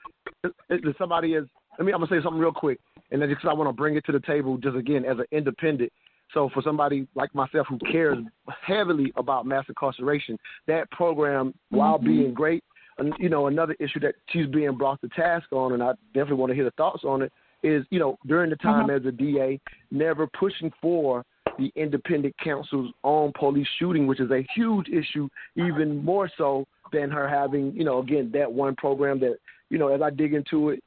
Here's 0.41 0.53
if 0.69 0.97
somebody 0.97 1.33
is. 1.33 1.45
Let 1.77 1.85
me. 1.85 1.93
I'm 1.93 1.99
gonna 1.99 2.09
say 2.09 2.23
something 2.23 2.39
real 2.39 2.51
quick, 2.51 2.79
and 3.11 3.21
that's 3.21 3.29
because 3.29 3.47
I 3.49 3.53
want 3.53 3.69
to 3.69 3.73
bring 3.73 3.95
it 3.95 4.05
to 4.05 4.11
the 4.11 4.19
table 4.19 4.57
just 4.57 4.75
again 4.75 5.05
as 5.05 5.17
an 5.17 5.25
independent. 5.31 5.91
So 6.33 6.49
for 6.53 6.63
somebody 6.63 7.07
like 7.15 7.33
myself 7.35 7.67
who 7.69 7.77
cares 7.91 8.17
heavily 8.65 9.13
about 9.15 9.45
mass 9.45 9.65
incarceration, 9.67 10.37
that 10.67 10.89
program, 10.91 11.53
while 11.69 11.99
Mhm. 11.99 12.05
being 12.05 12.33
great, 12.33 12.63
and 12.97 13.13
you 13.19 13.29
know 13.29 13.47
another 13.47 13.75
issue 13.79 13.99
that 13.99 14.15
she's 14.29 14.47
being 14.47 14.75
brought 14.75 14.99
to 15.01 15.09
task 15.09 15.51
on, 15.51 15.73
and 15.73 15.83
I 15.83 15.93
definitely 16.13 16.37
want 16.37 16.49
to 16.49 16.55
hear 16.55 16.63
the 16.63 16.71
thoughts 16.71 17.03
on 17.03 17.21
it, 17.21 17.31
is 17.63 17.85
you 17.89 17.99
know 17.99 18.17
during 18.27 18.49
the 18.49 18.55
time 18.57 18.87
Mhm. 18.87 18.99
as 18.99 19.05
a 19.05 19.11
DA, 19.11 19.59
never 19.91 20.27
pushing 20.27 20.71
for 20.81 21.25
the 21.57 21.71
independent 21.75 22.35
counsel's 22.37 22.91
on 23.03 23.31
police 23.33 23.67
shooting, 23.77 24.07
which 24.07 24.19
is 24.19 24.31
a 24.31 24.41
huge 24.55 24.89
issue, 24.89 25.29
even 25.55 26.03
more 26.03 26.29
so 26.37 26.65
than 26.91 27.09
her 27.09 27.27
having, 27.27 27.71
you 27.73 27.83
know, 27.83 27.99
again, 27.99 28.31
that 28.31 28.51
one 28.51 28.75
program 28.75 29.19
that, 29.19 29.37
you 29.69 29.77
know, 29.77 29.87
as 29.89 30.01
I 30.01 30.09
dig 30.09 30.33
into 30.33 30.69
it, 30.69 30.83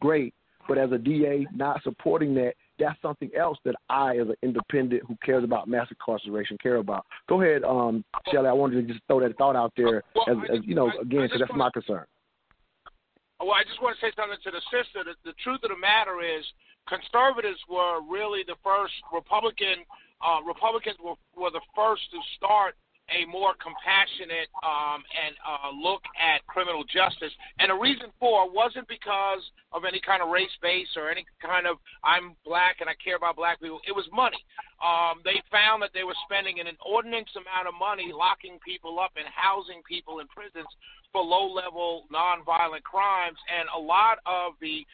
great. 0.00 0.34
But 0.68 0.78
as 0.78 0.92
a 0.92 0.98
DA, 0.98 1.46
not 1.54 1.82
supporting 1.82 2.34
that, 2.34 2.54
that's 2.78 3.00
something 3.02 3.30
else 3.36 3.58
that 3.64 3.74
I, 3.88 4.16
as 4.18 4.28
an 4.28 4.36
independent 4.42 5.02
who 5.06 5.16
cares 5.24 5.44
about 5.44 5.68
mass 5.68 5.88
incarceration, 5.90 6.56
care 6.58 6.76
about. 6.76 7.06
Go 7.28 7.40
ahead, 7.42 7.64
um, 7.64 8.04
Shelley. 8.30 8.48
I 8.48 8.52
wanted 8.52 8.86
to 8.86 8.92
just 8.92 9.04
throw 9.06 9.20
that 9.20 9.36
thought 9.36 9.56
out 9.56 9.72
there, 9.76 10.02
as, 10.28 10.36
as 10.52 10.60
you 10.64 10.74
know, 10.74 10.90
again, 11.00 11.22
because 11.22 11.40
that's 11.40 11.52
my 11.54 11.70
concern. 11.70 12.04
Well, 13.40 13.56
I 13.56 13.64
just 13.64 13.80
want 13.80 13.96
to 13.96 14.00
say 14.04 14.12
something 14.12 14.36
to 14.44 14.52
the 14.52 14.60
sister. 14.68 15.00
The, 15.00 15.16
the 15.24 15.36
truth 15.40 15.64
of 15.64 15.72
the 15.72 15.80
matter 15.80 16.20
is, 16.20 16.44
conservatives 16.84 17.58
were 17.72 18.04
really 18.04 18.44
the 18.44 18.60
first 18.60 18.92
Republican. 19.08 19.80
Uh, 20.20 20.44
Republicans 20.44 21.00
were, 21.00 21.16
were 21.32 21.48
the 21.48 21.64
first 21.72 22.04
to 22.12 22.20
start 22.36 22.76
a 23.10 23.26
more 23.26 23.58
compassionate 23.58 24.46
um, 24.62 25.02
and 25.02 25.34
uh, 25.42 25.72
look 25.74 26.04
at 26.14 26.46
criminal 26.46 26.84
justice. 26.86 27.32
And 27.58 27.70
the 27.70 27.78
reason 27.80 28.14
for 28.20 28.46
it 28.46 28.52
wasn't 28.54 28.86
because 28.86 29.42
of 29.72 29.82
any 29.82 30.00
kind 30.04 30.22
of 30.22 30.30
race 30.30 30.52
base 30.62 30.88
or 30.94 31.10
any 31.10 31.26
kind 31.42 31.66
of 31.66 31.78
I'm 32.04 32.36
black 32.46 32.78
and 32.78 32.88
I 32.88 32.94
care 33.02 33.16
about 33.16 33.34
black 33.34 33.60
people. 33.60 33.80
It 33.86 33.96
was 33.96 34.06
money. 34.12 34.38
Um, 34.80 35.20
they 35.28 35.44
found 35.52 35.84
that 35.84 35.92
they 35.92 36.04
were 36.04 36.16
spending 36.24 36.56
an 36.58 36.66
inordinate 36.66 37.28
amount 37.36 37.68
of 37.68 37.76
money 37.76 38.16
locking 38.16 38.56
people 38.64 38.96
up 38.96 39.12
and 39.16 39.28
housing 39.28 39.84
people 39.84 40.24
in 40.24 40.26
prisons 40.32 40.68
for 41.12 41.22
low-level 41.22 42.06
nonviolent 42.08 42.82
crimes, 42.86 43.36
and 43.50 43.68
a 43.74 43.80
lot 43.80 44.18
of 44.26 44.54
the 44.60 44.86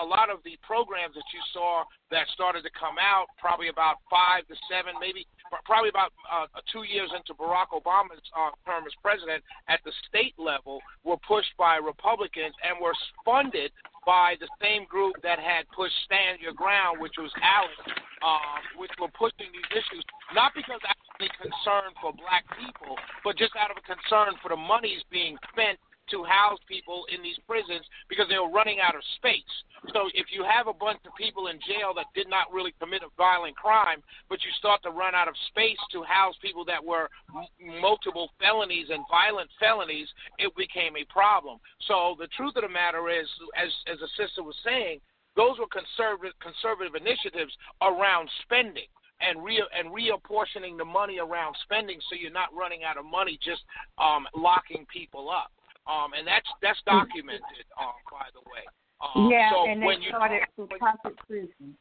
a 0.00 0.04
lot 0.04 0.30
of 0.30 0.40
the 0.42 0.56
programs 0.62 1.14
that 1.14 1.28
you 1.32 1.42
saw 1.52 1.84
that 2.10 2.26
started 2.32 2.64
to 2.64 2.72
come 2.72 2.96
out, 2.96 3.26
probably 3.38 3.68
about 3.68 4.00
five 4.08 4.46
to 4.48 4.56
seven, 4.72 4.96
maybe 4.98 5.26
probably 5.64 5.90
about 5.90 6.10
uh, 6.26 6.46
two 6.72 6.82
years 6.82 7.12
into 7.14 7.34
Barack 7.34 7.70
Obama's 7.70 8.24
uh, 8.34 8.50
term 8.66 8.84
as 8.86 8.96
president, 9.02 9.44
at 9.68 9.80
the 9.84 9.92
state 10.08 10.34
level, 10.38 10.80
were 11.04 11.20
pushed 11.28 11.52
by 11.58 11.76
Republicans 11.76 12.54
and 12.64 12.80
were 12.80 12.96
funded 13.24 13.70
by 14.06 14.34
the 14.40 14.48
same 14.60 14.84
group 14.86 15.14
that 15.22 15.38
had 15.38 15.68
pushed 15.70 15.94
Stand 16.04 16.40
Your 16.40 16.52
Ground, 16.52 17.00
which 17.00 17.14
was 17.18 17.30
ALEC, 17.40 17.94
um, 18.24 18.80
which 18.80 18.90
were 18.96 19.12
pushing 19.12 19.52
these 19.52 19.70
issues, 19.70 20.04
not 20.32 20.56
because 20.56 20.80
actually 20.80 21.28
concern 21.36 21.92
for 22.00 22.16
black 22.16 22.48
people, 22.56 22.96
but 23.22 23.36
just 23.36 23.52
out 23.54 23.70
of 23.70 23.76
a 23.76 23.84
concern 23.84 24.32
for 24.40 24.48
the 24.48 24.56
monies 24.56 25.04
being 25.12 25.36
spent 25.52 25.78
to 26.10 26.24
house 26.24 26.58
people 26.68 27.04
in 27.12 27.22
these 27.22 27.38
prisons 27.48 27.84
because 28.08 28.28
they 28.28 28.36
were 28.36 28.50
running 28.50 28.76
out 28.80 28.94
of 28.94 29.00
space. 29.16 29.54
So 29.92 30.08
if 30.12 30.32
you 30.32 30.44
have 30.44 30.66
a 30.66 30.76
bunch 30.76 31.00
of 31.04 31.12
people 31.16 31.48
in 31.48 31.60
jail 31.64 31.92
that 31.96 32.12
did 32.14 32.28
not 32.28 32.52
really 32.52 32.72
commit 32.80 33.02
a 33.04 33.12
violent 33.16 33.56
crime, 33.56 34.00
but 34.28 34.40
you 34.44 34.50
start 34.58 34.82
to 34.84 34.90
run 34.90 35.14
out 35.14 35.28
of 35.28 35.34
space 35.48 35.80
to 35.92 36.02
house 36.04 36.34
people 36.40 36.64
that 36.66 36.82
were 36.82 37.08
m- 37.32 37.80
multiple 37.80 38.30
felonies 38.40 38.88
and 38.90 39.04
violent 39.08 39.48
felonies, 39.60 40.08
it 40.38 40.52
became 40.56 40.96
a 40.96 41.04
problem. 41.12 41.58
So 41.88 42.16
the 42.18 42.28
truth 42.36 42.56
of 42.56 42.64
the 42.64 42.72
matter 42.72 43.08
is, 43.08 43.28
as 43.56 43.68
as 43.88 44.00
a 44.00 44.08
sister 44.16 44.42
was 44.42 44.56
saying, 44.64 45.00
those 45.36 45.58
were 45.58 45.70
conservative 45.70 46.34
conservative 46.40 46.94
initiatives 46.94 47.52
around 47.82 48.30
spending 48.42 48.88
and 49.20 49.42
re 49.42 49.62
and 49.72 49.90
reapportioning 49.90 50.76
the 50.76 50.84
money 50.84 51.18
around 51.18 51.54
spending 51.62 51.98
so 52.08 52.16
you're 52.16 52.34
not 52.34 52.54
running 52.54 52.84
out 52.84 52.98
of 52.98 53.04
money 53.04 53.38
just 53.42 53.62
um 53.98 54.26
locking 54.34 54.86
people 54.92 55.30
up. 55.30 55.52
Um 55.86 56.12
and 56.12 56.26
that's 56.26 56.48
that's 56.62 56.80
documented 56.86 57.66
um 57.78 57.98
by 58.10 58.28
the 58.34 58.42
way. 58.46 58.64
Um 59.02 59.30
yeah, 59.30 59.50
so 59.50 59.66
and 59.66 59.82
when 59.82 60.00
they 60.00 60.06
you 60.06 60.10
started 60.10 60.42
for 60.56 60.66
profit 60.78 61.16
prisons, 61.26 61.76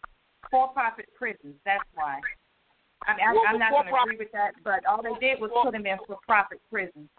for-profit 0.54 1.10
prisons. 1.18 1.56
That's 1.66 1.84
why. 1.96 2.22
I 3.08 3.18
mean, 3.18 3.26
I, 3.28 3.34
Well, 3.34 3.44
I'm 3.48 3.60
not 3.60 3.72
going 3.72 3.88
to 3.88 4.02
agree 4.02 4.18
with 4.18 4.32
that, 4.32 4.54
but 4.64 4.86
all 4.86 5.02
they 5.02 5.18
did 5.20 5.42
was 5.42 5.52
put 5.64 5.74
them 5.74 5.86
in 5.86 5.98
for-profit 6.08 6.62
prisons. 6.70 7.10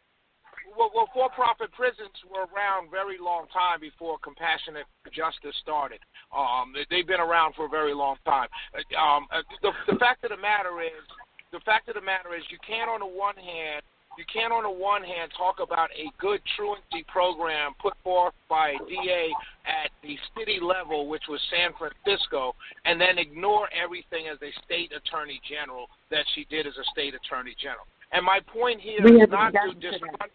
Well, 0.77 0.91
well, 0.95 1.09
for-profit 1.13 1.73
prisons 1.73 2.15
were 2.31 2.49
around 2.53 2.91
very 2.91 3.19
long 3.21 3.47
time 3.53 3.81
before 3.81 4.19
compassionate 4.19 4.87
justice 5.13 5.55
started. 5.63 6.01
Um, 6.35 6.73
they, 6.75 6.87
they've 6.91 7.07
been 7.07 7.21
around 7.21 7.55
for 7.55 7.67
a 7.67 7.69
very 7.69 7.95
long 7.95 8.17
time. 8.25 8.49
Uh, 8.73 8.81
Um, 8.97 9.27
uh, 9.31 9.43
the, 9.63 9.73
the 9.93 9.99
fact 9.99 10.25
of 10.25 10.31
the 10.31 10.41
matter 10.41 10.81
is, 10.81 11.05
the 11.53 11.61
fact 11.61 11.89
of 11.89 11.95
the 11.95 12.03
matter 12.03 12.35
is, 12.35 12.43
you 12.51 12.59
can't 12.67 12.91
on 12.91 13.01
the 13.01 13.07
one 13.07 13.37
hand, 13.37 13.83
you 14.19 14.25
can't 14.33 14.53
on 14.53 14.63
the 14.63 14.71
one 14.71 15.03
hand 15.03 15.31
talk 15.37 15.59
about 15.59 15.91
a 15.95 16.07
good 16.19 16.41
truancy 16.57 17.03
program 17.11 17.75
put 17.83 17.95
forth 18.03 18.35
by 18.49 18.71
a 18.71 18.79
DA 18.87 19.31
at 19.67 19.91
the 20.03 20.17
city 20.39 20.59
level, 20.63 21.09
which 21.09 21.25
was 21.29 21.41
San 21.51 21.71
Francisco, 21.75 22.55
and 22.85 23.01
then 23.01 23.19
ignore 23.19 23.69
everything 23.75 24.27
as 24.31 24.39
a 24.43 24.51
state 24.65 24.93
attorney 24.95 25.41
general 25.49 25.87
that 26.11 26.25
she 26.35 26.47
did 26.51 26.67
as 26.67 26.75
a 26.79 26.87
state 26.93 27.15
attorney 27.15 27.55
general. 27.61 27.87
And 28.13 28.25
my 28.25 28.39
point 28.47 28.81
here 28.81 29.03
We 29.03 29.19
is 29.19 29.27
haven't 29.27 29.51
to 29.51 29.53
gotten 29.53 29.81
to 29.81 29.91
dis- 29.91 30.01
that. 30.19 30.31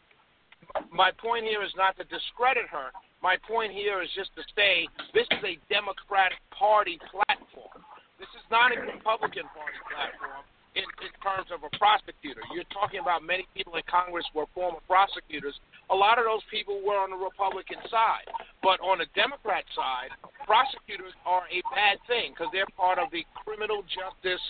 My 0.92 1.12
point 1.18 1.46
here 1.46 1.64
is 1.64 1.74
not 1.76 1.98
to 1.98 2.04
discredit 2.06 2.68
her. 2.70 2.92
My 3.22 3.36
point 3.48 3.74
here 3.74 4.02
is 4.02 4.10
just 4.16 4.34
to 4.36 4.44
say 4.56 4.88
this 5.14 5.28
is 5.32 5.44
a 5.44 5.60
Democratic 5.68 6.40
Party 6.52 7.00
platform. 7.12 7.84
This 8.20 8.30
is 8.36 8.46
not 8.52 8.72
a 8.72 8.80
Republican 8.80 9.48
Party 9.56 9.80
platform 9.88 10.44
in, 10.76 10.86
in 11.02 11.14
terms 11.24 11.50
of 11.50 11.66
a 11.66 11.72
prosecutor. 11.78 12.42
You're 12.54 12.68
talking 12.70 13.02
about 13.02 13.26
many 13.26 13.48
people 13.56 13.76
in 13.76 13.86
Congress 13.90 14.26
were 14.36 14.46
former 14.54 14.80
prosecutors. 14.86 15.58
A 15.90 15.96
lot 15.96 16.22
of 16.22 16.26
those 16.26 16.46
people 16.52 16.82
were 16.86 16.98
on 16.98 17.10
the 17.10 17.18
Republican 17.18 17.82
side. 17.90 18.30
But 18.62 18.78
on 18.84 19.00
the 19.02 19.10
Democrat 19.16 19.66
side, 19.74 20.14
prosecutors 20.46 21.16
are 21.26 21.48
a 21.50 21.64
bad 21.74 21.98
thing 22.06 22.36
because 22.36 22.52
they're 22.54 22.70
part 22.78 23.00
of 23.00 23.10
the 23.10 23.26
criminal 23.34 23.82
justice 23.88 24.44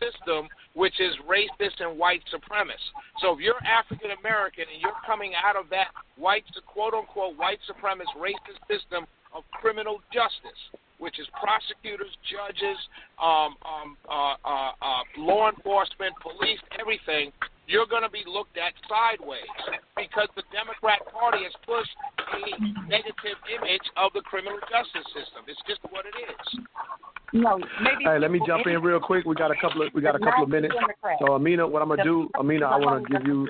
system, 0.00 0.48
which 0.72 0.96
is 1.02 1.12
racist 1.26 1.82
and 1.82 1.98
white 1.98 2.22
supremacist. 2.32 2.88
So 3.20 3.34
if 3.34 3.40
you're 3.42 3.60
African 3.66 4.14
American 4.16 4.64
and 4.70 4.80
you're 4.80 4.96
coming 5.04 5.34
out 5.36 5.58
of 5.58 5.68
that 5.74 5.92
white, 6.16 6.46
quote 6.64 6.94
unquote, 6.94 7.36
white 7.36 7.60
supremacist 7.68 8.16
racist 8.16 8.62
system 8.70 9.04
of 9.36 9.44
criminal 9.52 10.00
justice, 10.12 10.58
which 10.98 11.20
is 11.20 11.28
prosecutors, 11.36 12.10
judges, 12.24 12.80
um, 13.20 13.52
um, 13.68 13.96
uh, 14.08 14.34
uh, 14.40 14.72
uh, 14.80 15.02
law 15.18 15.52
enforcement, 15.52 16.16
police, 16.24 16.60
everything, 16.80 17.30
you're 17.68 17.86
going 17.86 18.02
to 18.02 18.10
be 18.10 18.22
looked 18.26 18.56
at 18.56 18.72
sideways 18.88 19.50
because 19.96 20.28
the 20.36 20.42
Democrat 20.54 21.02
Party 21.12 21.42
has 21.44 21.52
pushed 21.66 21.90
a 22.32 22.88
negative 22.88 23.38
image 23.50 23.86
of 23.98 24.12
the 24.14 24.22
criminal 24.22 24.58
justice 24.70 25.06
system. 25.12 25.44
It's 25.50 25.60
just 25.66 25.82
what 25.90 26.06
it 26.06 26.14
is. 26.14 26.64
No, 27.32 27.58
maybe. 27.82 28.04
Hey, 28.04 28.18
let 28.18 28.30
me 28.30 28.40
jump 28.46 28.66
in 28.66 28.80
real 28.80 29.00
quick. 29.00 29.26
We 29.26 29.34
got 29.34 29.50
a 29.50 29.58
couple 29.60 29.82
of 29.82 29.92
we 29.92 30.00
got 30.00 30.14
a 30.14 30.18
couple 30.18 30.44
of 30.44 30.48
minutes. 30.48 30.74
So 31.18 31.34
Amina, 31.34 31.66
what 31.66 31.82
I'm 31.82 31.88
gonna 31.88 32.04
do, 32.04 32.30
Amina, 32.38 32.66
I 32.66 32.76
want 32.78 33.04
to 33.04 33.12
give 33.12 33.26
you. 33.26 33.48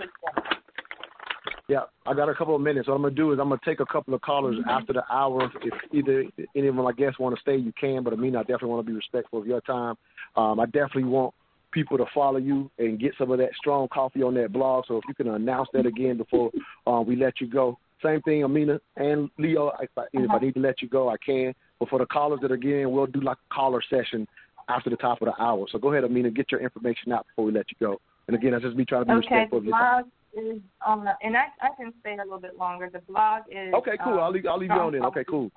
Yeah, 1.68 1.80
I 2.06 2.14
got 2.14 2.28
a 2.28 2.34
couple 2.34 2.54
of 2.54 2.60
minutes. 2.62 2.86
What 2.86 2.94
I'm 2.94 3.02
gonna 3.02 3.14
do 3.14 3.32
is 3.32 3.40
I'm 3.40 3.48
gonna 3.48 3.60
take 3.64 3.80
a 3.80 3.86
couple 3.86 4.14
of 4.14 4.20
callers 4.20 4.56
after 4.68 4.92
the 4.92 5.02
hour. 5.12 5.50
If 5.62 5.74
either 5.92 6.24
any 6.54 6.68
of 6.68 6.76
them, 6.76 6.86
I 6.86 6.92
guess, 6.92 7.18
want 7.18 7.34
to 7.34 7.40
stay, 7.40 7.56
you 7.56 7.72
can. 7.78 8.04
But 8.04 8.12
Amina, 8.12 8.38
I 8.38 8.42
definitely 8.42 8.68
want 8.68 8.86
to 8.86 8.90
be 8.92 8.96
respectful 8.96 9.40
of 9.40 9.46
your 9.46 9.60
time. 9.62 9.96
Um, 10.36 10.60
I 10.60 10.66
definitely 10.66 11.04
want 11.04 11.34
people 11.72 11.98
to 11.98 12.06
follow 12.14 12.38
you 12.38 12.70
and 12.78 13.00
get 13.00 13.12
some 13.18 13.32
of 13.32 13.38
that 13.38 13.50
strong 13.58 13.88
coffee 13.88 14.22
on 14.22 14.34
that 14.34 14.52
blog. 14.52 14.84
So 14.86 14.98
if 14.98 15.04
you 15.08 15.14
can 15.14 15.28
announce 15.28 15.68
that 15.72 15.86
again 15.86 16.16
before 16.16 16.52
uh, 16.86 17.00
we 17.00 17.16
let 17.16 17.40
you 17.40 17.48
go. 17.48 17.78
Same 18.02 18.22
thing, 18.22 18.44
Amina 18.44 18.78
and 18.96 19.28
Leo. 19.36 19.72
If 19.80 19.90
I, 19.96 20.04
if 20.12 20.30
I 20.30 20.38
need 20.38 20.54
to 20.54 20.60
let 20.60 20.80
you 20.82 20.88
go, 20.88 21.08
I 21.08 21.16
can. 21.16 21.52
But 21.80 21.88
for 21.88 21.98
the 21.98 22.06
callers 22.06 22.38
that 22.42 22.52
are 22.52 22.56
getting, 22.56 22.92
we'll 22.92 23.06
do 23.06 23.20
like 23.20 23.38
a 23.50 23.54
caller 23.54 23.82
session 23.90 24.28
after 24.68 24.88
the 24.88 24.96
top 24.96 25.20
of 25.20 25.26
the 25.26 25.42
hour. 25.42 25.66
So 25.70 25.78
go 25.78 25.92
ahead, 25.92 26.04
Amina, 26.04 26.30
get 26.30 26.52
your 26.52 26.60
information 26.60 27.12
out 27.12 27.26
before 27.26 27.46
we 27.46 27.52
let 27.52 27.66
you 27.70 27.76
go. 27.80 28.00
And 28.28 28.36
again, 28.36 28.52
that's 28.52 28.64
just 28.64 28.76
me 28.76 28.84
trying 28.84 29.02
to 29.02 29.06
be 29.06 29.12
Okay, 29.12 29.34
respectful 29.34 29.58
of 29.58 29.64
your 29.64 29.78
time. 29.78 30.04
Is 30.36 30.60
on 30.84 31.04
the, 31.04 31.12
and 31.22 31.34
I, 31.34 31.46
I 31.62 31.68
can 31.78 31.94
stay 32.00 32.14
a 32.14 32.18
little 32.18 32.38
bit 32.38 32.58
longer. 32.58 32.90
The 32.92 32.98
blog 33.10 33.44
is 33.50 33.72
Okay, 33.72 33.96
cool. 34.04 34.14
Um, 34.14 34.20
I'll 34.20 34.30
leave, 34.30 34.46
I'll 34.46 34.58
leave 34.58 34.70
you 34.70 34.76
on 34.76 34.92
then. 34.92 35.02
Okay, 35.06 35.24
cool. 35.24 35.50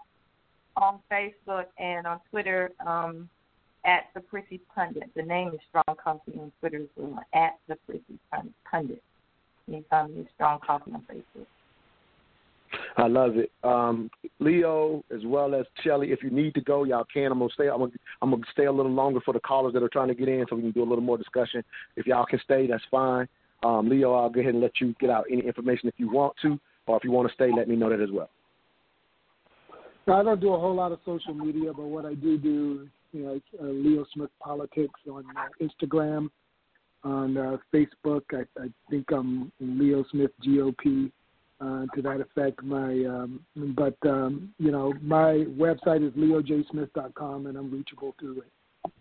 on 0.77 0.99
Facebook 1.11 1.65
and 1.77 2.07
on 2.07 2.21
Twitter 2.31 2.71
um, 2.87 3.29
at 3.85 4.05
the 4.13 4.21
Prissy 4.21 4.61
Pundit. 4.73 5.09
The 5.15 5.23
name 5.23 5.49
is 5.49 5.59
Strong 5.69 5.97
Coffee 6.01 6.39
on 6.39 6.51
Twitter 6.61 6.77
as 6.77 6.87
well, 6.95 7.19
at 7.33 7.57
the 7.67 7.75
Prissy 7.85 8.19
Pundit. 8.71 9.03
You 9.67 9.73
can 9.73 9.85
find 9.89 10.15
me 10.15 10.27
Strong 10.35 10.59
Coffee 10.65 10.91
on 10.93 11.03
Facebook. 11.11 11.45
I 12.97 13.07
love 13.07 13.37
it. 13.37 13.51
Um, 13.63 14.09
Leo, 14.39 15.03
as 15.13 15.25
well 15.25 15.55
as 15.55 15.65
Shelley, 15.83 16.11
if 16.11 16.23
you 16.23 16.29
need 16.29 16.53
to 16.53 16.61
go, 16.61 16.83
y'all 16.83 17.05
can. 17.11 17.31
I'm 17.31 17.39
gonna 17.39 17.51
stay. 17.53 17.67
I'm 17.67 17.79
gonna, 17.79 17.91
I'm 18.21 18.31
gonna 18.31 18.43
stay 18.51 18.65
a 18.65 18.71
little 18.71 18.91
longer 18.91 19.19
for 19.21 19.33
the 19.33 19.39
callers 19.39 19.73
that 19.73 19.83
are 19.83 19.89
trying 19.89 20.09
to 20.09 20.15
get 20.15 20.27
in, 20.27 20.45
so 20.49 20.55
we 20.55 20.61
can 20.61 20.71
do 20.71 20.83
a 20.83 20.89
little 20.89 21.03
more 21.03 21.17
discussion. 21.17 21.63
If 21.95 22.05
y'all 22.05 22.25
can 22.25 22.39
stay, 22.43 22.67
that's 22.67 22.83
fine. 22.91 23.27
Um, 23.63 23.89
Leo, 23.89 24.13
I'll 24.13 24.29
go 24.29 24.39
ahead 24.39 24.53
and 24.53 24.63
let 24.63 24.79
you 24.79 24.95
get 24.99 25.09
out 25.09 25.25
any 25.31 25.45
information 25.45 25.89
if 25.89 25.95
you 25.97 26.09
want 26.09 26.33
to, 26.43 26.59
or 26.87 26.97
if 26.97 27.03
you 27.03 27.11
want 27.11 27.27
to 27.27 27.33
stay, 27.33 27.49
let 27.55 27.67
me 27.67 27.75
know 27.75 27.89
that 27.89 28.01
as 28.01 28.11
well. 28.11 28.29
I 30.07 30.23
don't 30.23 30.41
do 30.41 30.53
a 30.53 30.59
whole 30.59 30.73
lot 30.73 30.91
of 30.91 30.99
social 31.05 31.33
media, 31.33 31.71
but 31.73 31.83
what 31.83 32.05
I 32.05 32.15
do 32.15 32.37
do, 32.37 32.87
you 33.11 33.23
know, 33.23 33.41
uh, 33.61 33.65
Leo 33.65 34.05
Smith 34.13 34.31
Politics 34.41 34.99
on 35.11 35.23
uh, 35.37 35.49
Instagram, 35.61 36.29
on 37.03 37.37
uh, 37.37 37.57
Facebook. 37.73 38.21
I, 38.31 38.43
I 38.59 38.67
think 38.89 39.11
I'm 39.11 39.51
Leo 39.59 40.03
Smith 40.11 40.31
GOP. 40.45 41.11
Uh, 41.61 41.85
to 41.93 42.01
that 42.01 42.21
effect, 42.21 42.63
my 42.63 43.03
um, 43.03 43.41
but 43.75 43.97
um, 44.09 44.49
you 44.59 44.71
know 44.71 44.93
my 45.01 45.43
website 45.57 46.07
is 46.07 46.13
leojsmith.com, 46.13 47.47
and 47.47 47.57
I'm 47.57 47.69
reachable 47.69 48.15
through 48.17 48.43
it. 48.43 48.91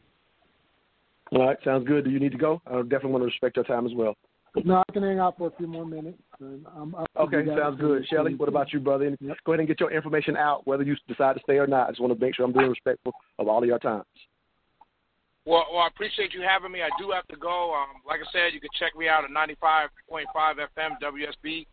All 1.30 1.46
right, 1.46 1.56
sounds 1.62 1.86
good. 1.86 2.04
Do 2.04 2.11
you 2.11 2.18
need 2.18 2.32
to 2.32 2.38
go? 2.38 2.61
I 2.66 2.82
definitely 2.82 3.12
want 3.12 3.22
to 3.22 3.26
respect 3.26 3.54
your 3.54 3.64
time 3.64 3.86
as 3.86 3.92
well. 3.94 4.16
No, 4.64 4.82
I 4.88 4.92
can 4.92 5.03
hang 5.03 5.18
out 5.18 5.36
for 5.38 5.49
a 5.49 5.51
few 5.57 5.66
more 5.66 5.86
minutes. 5.86 6.18
And 6.40 6.66
I'm, 6.74 6.94
I'm 6.94 7.07
Okay, 7.16 7.44
sounds 7.46 7.80
good. 7.80 8.07
Shelley, 8.09 8.34
what 8.34 8.49
about 8.49 8.72
you, 8.72 8.80
brother? 8.80 9.07
And 9.07 9.18
Go 9.44 9.53
ahead 9.53 9.61
and 9.61 9.68
get 9.68 9.80
your 9.80 9.92
information 9.92 10.36
out, 10.36 10.66
whether 10.66 10.82
you 10.82 10.96
decide 11.07 11.34
to 11.34 11.40
stay 11.42 11.59
or 11.59 11.66
not. 11.66 11.88
I 11.88 11.90
just 11.90 12.01
want 12.01 12.18
to 12.18 12.24
make 12.24 12.34
sure 12.34 12.44
I'm 12.44 12.53
being 12.53 12.70
respectful 12.70 13.12
of 13.38 13.49
all 13.49 13.62
of 13.62 13.68
your 13.68 13.78
times. 13.78 14.05
Well, 15.44 15.64
well, 15.72 15.82
I 15.82 15.88
appreciate 15.88 16.34
you 16.34 16.42
having 16.42 16.72
me. 16.72 16.82
I 16.82 16.90
do 16.99 17.11
have 17.11 17.26
to 17.28 17.36
go. 17.36 17.72
Um, 17.74 18.03
like 18.07 18.20
I 18.20 18.28
said, 18.32 18.53
you 18.53 18.61
can 18.61 18.70
check 18.78 18.96
me 18.96 19.09
out 19.09 19.24
at 19.24 19.30
95.5 19.30 20.28
FM 20.36 21.01
WSB. 21.03 21.66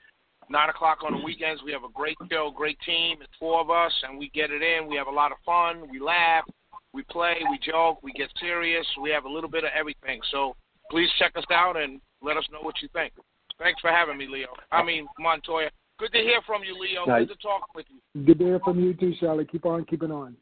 Nine 0.49 0.69
o'clock 0.69 0.99
on 1.03 1.13
the 1.13 1.23
weekends. 1.26 1.61
We 1.63 1.71
have 1.71 1.84
a 1.84 1.91
great 1.91 2.17
show, 2.32 2.53
great 2.55 2.78
team. 2.86 3.17
It's 3.21 3.34
four 3.39 3.59
of 3.59 3.69
us, 3.69 3.91
and 4.07 4.17
we 4.17 4.30
get 4.30 4.51
it 4.51 4.61
in. 4.61 4.88
We 4.88 4.95
have 4.95 5.07
a 5.07 5.11
lot 5.11 5.32
of 5.32 5.38
fun. 5.45 5.89
We 5.89 5.99
laugh, 5.99 6.45
we 6.93 7.03
play, 7.03 7.36
we 7.49 7.59
joke, 7.59 7.99
we 8.03 8.13
get 8.13 8.30
serious. 8.39 8.86
We 9.01 9.09
have 9.09 9.26
a 9.26 9.30
little 9.30 9.49
bit 9.49 9.63
of 9.63 9.71
everything. 9.78 10.21
So 10.32 10.55
please 10.89 11.09
check 11.19 11.34
us 11.36 11.43
out 11.51 11.76
and 11.76 11.99
let 12.26 12.38
us 12.38 12.45
know 12.51 12.59
what 12.61 12.76
you 12.82 12.89
think. 12.93 13.13
Thanks 13.59 13.80
for 13.80 13.89
having 13.89 14.17
me, 14.17 14.28
Leo. 14.28 14.47
I 14.71 14.84
mean 14.84 15.07
Montoya. 15.19 15.69
Good 15.97 16.11
to 16.11 16.19
hear 16.19 16.41
from 16.45 16.63
you, 16.63 16.78
Leo. 16.78 17.05
Nice. 17.05 17.28
Good 17.28 17.36
to 17.36 17.41
talk 17.41 17.73
with 17.73 17.86
you. 17.89 18.26
Good 18.26 18.39
to 18.39 18.45
hear 18.45 18.59
from 18.59 18.80
you 18.80 18.93
too, 18.93 19.13
Shelley. 19.19 19.45
Keep 19.45 19.65
on 19.65 19.86
keeping 19.86 20.11
on. 20.11 20.36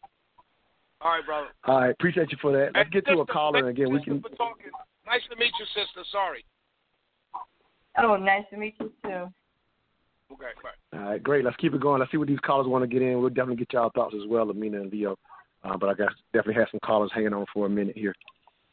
All 1.01 1.11
right, 1.11 1.25
brother. 1.25 1.47
All 1.65 1.81
right, 1.81 1.91
appreciate 1.91 2.31
you 2.31 2.38
for 2.41 2.53
that. 2.53 2.71
Let's 2.73 2.89
get 2.89 3.05
to 3.07 3.19
a 3.19 3.25
caller 3.25 3.59
and 3.59 3.67
again. 3.67 3.91
We 3.91 3.99
Sister, 3.99 4.11
can. 4.11 4.21
for 4.21 4.29
talking. 4.29 4.71
Nice 5.05 5.21
to 5.29 5.36
meet 5.36 5.51
you, 5.59 5.65
sister. 5.75 6.01
Sorry. 6.11 6.45
Oh, 7.97 8.15
nice 8.15 8.45
to 8.51 8.57
meet 8.57 8.75
you 8.79 8.91
too. 9.03 9.27
Okay, 10.31 10.53
bye. 10.63 10.97
All 10.97 11.09
right, 11.09 11.21
great. 11.21 11.43
Let's 11.43 11.57
keep 11.57 11.73
it 11.73 11.81
going. 11.81 11.99
Let's 11.99 12.11
see 12.11 12.17
what 12.17 12.27
these 12.29 12.39
callers 12.39 12.67
want 12.67 12.84
to 12.84 12.88
get 12.88 13.01
in. 13.01 13.19
We'll 13.19 13.29
definitely 13.29 13.57
get 13.57 13.73
y'all 13.73 13.91
thoughts 13.93 14.15
as 14.15 14.27
well, 14.27 14.49
Amina 14.49 14.81
and 14.81 14.91
Leo. 14.91 15.17
Uh, 15.63 15.77
but 15.77 15.89
I 15.89 15.93
guess 15.93 16.11
definitely 16.34 16.55
have 16.55 16.69
some 16.71 16.79
callers 16.84 17.11
hanging 17.13 17.34
on 17.34 17.45
for 17.53 17.65
a 17.65 17.69
minute 17.69 17.97
here. 17.97 18.15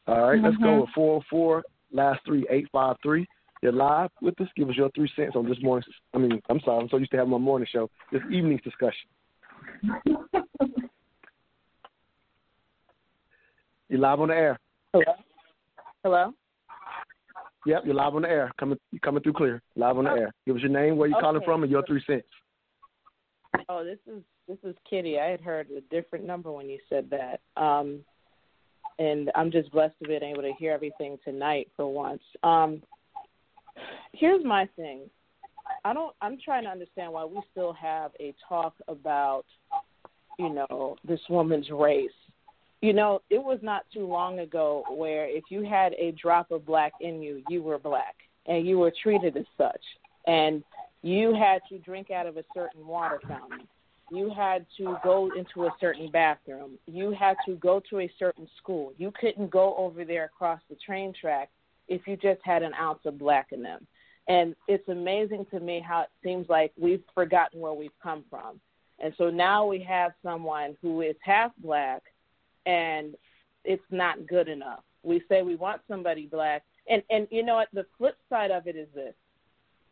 All 0.06 0.30
right, 0.30 0.42
let's 0.42 0.56
go 0.56 0.80
with 0.80 0.90
404 0.94 1.62
last 1.92 2.20
three 2.24 2.46
eight 2.50 2.66
five 2.72 2.96
three. 3.02 3.26
You're 3.62 3.72
live 3.72 4.10
with 4.22 4.40
us. 4.40 4.48
Give 4.56 4.70
us 4.70 4.76
your 4.76 4.90
three 4.94 5.10
cents 5.14 5.36
on 5.36 5.48
this 5.48 5.58
morning's. 5.62 5.86
I 6.14 6.18
mean, 6.18 6.40
I'm 6.48 6.60
sorry, 6.60 6.82
I'm 6.82 6.88
so 6.88 6.96
used 6.96 7.10
to 7.10 7.18
having 7.18 7.30
my 7.30 7.38
morning 7.38 7.68
show. 7.70 7.90
This 8.10 8.22
evening's 8.30 8.62
discussion. 8.62 9.08
You're 13.88 14.00
live 14.00 14.20
on 14.20 14.28
the 14.28 14.34
air. 14.34 14.58
Hello. 14.92 15.04
Hello. 16.04 16.32
Yep, 17.66 17.82
you're 17.84 17.94
live 17.94 18.14
on 18.14 18.22
the 18.22 18.30
air. 18.30 18.50
Coming 18.58 18.78
you're 18.90 19.00
coming 19.00 19.22
through 19.22 19.34
clear. 19.34 19.60
Live 19.76 19.98
on 19.98 20.04
the 20.04 20.10
air. 20.10 20.32
Give 20.46 20.56
us 20.56 20.62
your 20.62 20.70
name, 20.70 20.96
where 20.96 21.08
you 21.08 21.16
calling 21.20 21.36
Okay. 21.36 21.44
from, 21.44 21.62
and 21.62 21.70
your 21.70 21.84
three 21.86 22.02
cents. 22.06 22.26
Oh, 23.68 23.84
this 23.84 23.98
is 24.06 24.22
this 24.48 24.56
is 24.64 24.74
Kitty. 24.88 25.20
I 25.20 25.26
had 25.26 25.40
heard 25.40 25.68
a 25.70 25.80
different 25.94 26.24
number 26.24 26.50
when 26.50 26.70
you 26.70 26.78
said 26.88 27.10
that. 27.10 27.40
Um, 27.60 28.00
and 29.00 29.32
I'm 29.34 29.50
just 29.50 29.72
blessed 29.72 29.94
to 30.02 30.08
be 30.08 30.14
able 30.14 30.42
to 30.42 30.52
hear 30.58 30.72
everything 30.72 31.18
tonight 31.24 31.68
for 31.74 31.92
once. 31.92 32.20
Um, 32.44 32.82
here's 34.12 34.44
my 34.44 34.68
thing. 34.76 35.10
I 35.84 35.94
don't. 35.94 36.14
I'm 36.20 36.38
trying 36.44 36.64
to 36.64 36.70
understand 36.70 37.12
why 37.12 37.24
we 37.24 37.40
still 37.50 37.72
have 37.72 38.12
a 38.20 38.34
talk 38.48 38.74
about, 38.88 39.44
you 40.38 40.50
know, 40.50 40.96
this 41.02 41.20
woman's 41.30 41.70
race. 41.70 42.10
You 42.82 42.92
know, 42.92 43.22
it 43.30 43.42
was 43.42 43.58
not 43.62 43.84
too 43.92 44.06
long 44.06 44.40
ago 44.40 44.84
where 44.90 45.26
if 45.26 45.44
you 45.50 45.64
had 45.64 45.94
a 45.94 46.12
drop 46.12 46.50
of 46.50 46.66
black 46.66 46.92
in 47.00 47.22
you, 47.22 47.42
you 47.48 47.62
were 47.62 47.78
black, 47.78 48.16
and 48.46 48.66
you 48.66 48.78
were 48.78 48.92
treated 49.02 49.36
as 49.36 49.46
such, 49.56 49.82
and 50.26 50.62
you 51.02 51.34
had 51.34 51.62
to 51.70 51.78
drink 51.78 52.10
out 52.10 52.26
of 52.26 52.36
a 52.36 52.44
certain 52.52 52.86
water 52.86 53.20
fountain. 53.26 53.66
You 54.10 54.30
had 54.30 54.66
to 54.78 54.96
go 55.04 55.30
into 55.36 55.66
a 55.66 55.74
certain 55.80 56.10
bathroom. 56.10 56.78
You 56.86 57.12
had 57.12 57.36
to 57.46 57.54
go 57.56 57.80
to 57.90 58.00
a 58.00 58.12
certain 58.18 58.48
school. 58.58 58.92
You 58.98 59.12
couldn't 59.18 59.50
go 59.50 59.76
over 59.76 60.04
there 60.04 60.24
across 60.24 60.60
the 60.68 60.76
train 60.84 61.12
track 61.18 61.48
if 61.88 62.06
you 62.06 62.16
just 62.16 62.40
had 62.42 62.62
an 62.62 62.72
ounce 62.74 63.00
of 63.04 63.18
black 63.18 63.48
in 63.52 63.62
them. 63.62 63.86
And 64.28 64.54
it's 64.68 64.88
amazing 64.88 65.46
to 65.52 65.60
me 65.60 65.84
how 65.86 66.02
it 66.02 66.10
seems 66.24 66.48
like 66.48 66.72
we've 66.78 67.02
forgotten 67.14 67.60
where 67.60 67.72
we've 67.72 67.90
come 68.02 68.24
from. 68.28 68.60
And 68.98 69.14
so 69.16 69.30
now 69.30 69.64
we 69.66 69.82
have 69.82 70.12
someone 70.22 70.76
who 70.82 71.00
is 71.02 71.16
half 71.22 71.52
black 71.62 72.02
and 72.66 73.14
it's 73.64 73.82
not 73.90 74.26
good 74.26 74.48
enough. 74.48 74.82
We 75.02 75.22
say 75.28 75.42
we 75.42 75.56
want 75.56 75.82
somebody 75.88 76.26
black 76.26 76.62
and 76.88 77.02
and 77.10 77.26
you 77.30 77.42
know 77.42 77.56
what 77.56 77.68
the 77.72 77.86
flip 77.96 78.16
side 78.28 78.50
of 78.50 78.66
it 78.66 78.76
is 78.76 78.88
this 78.94 79.14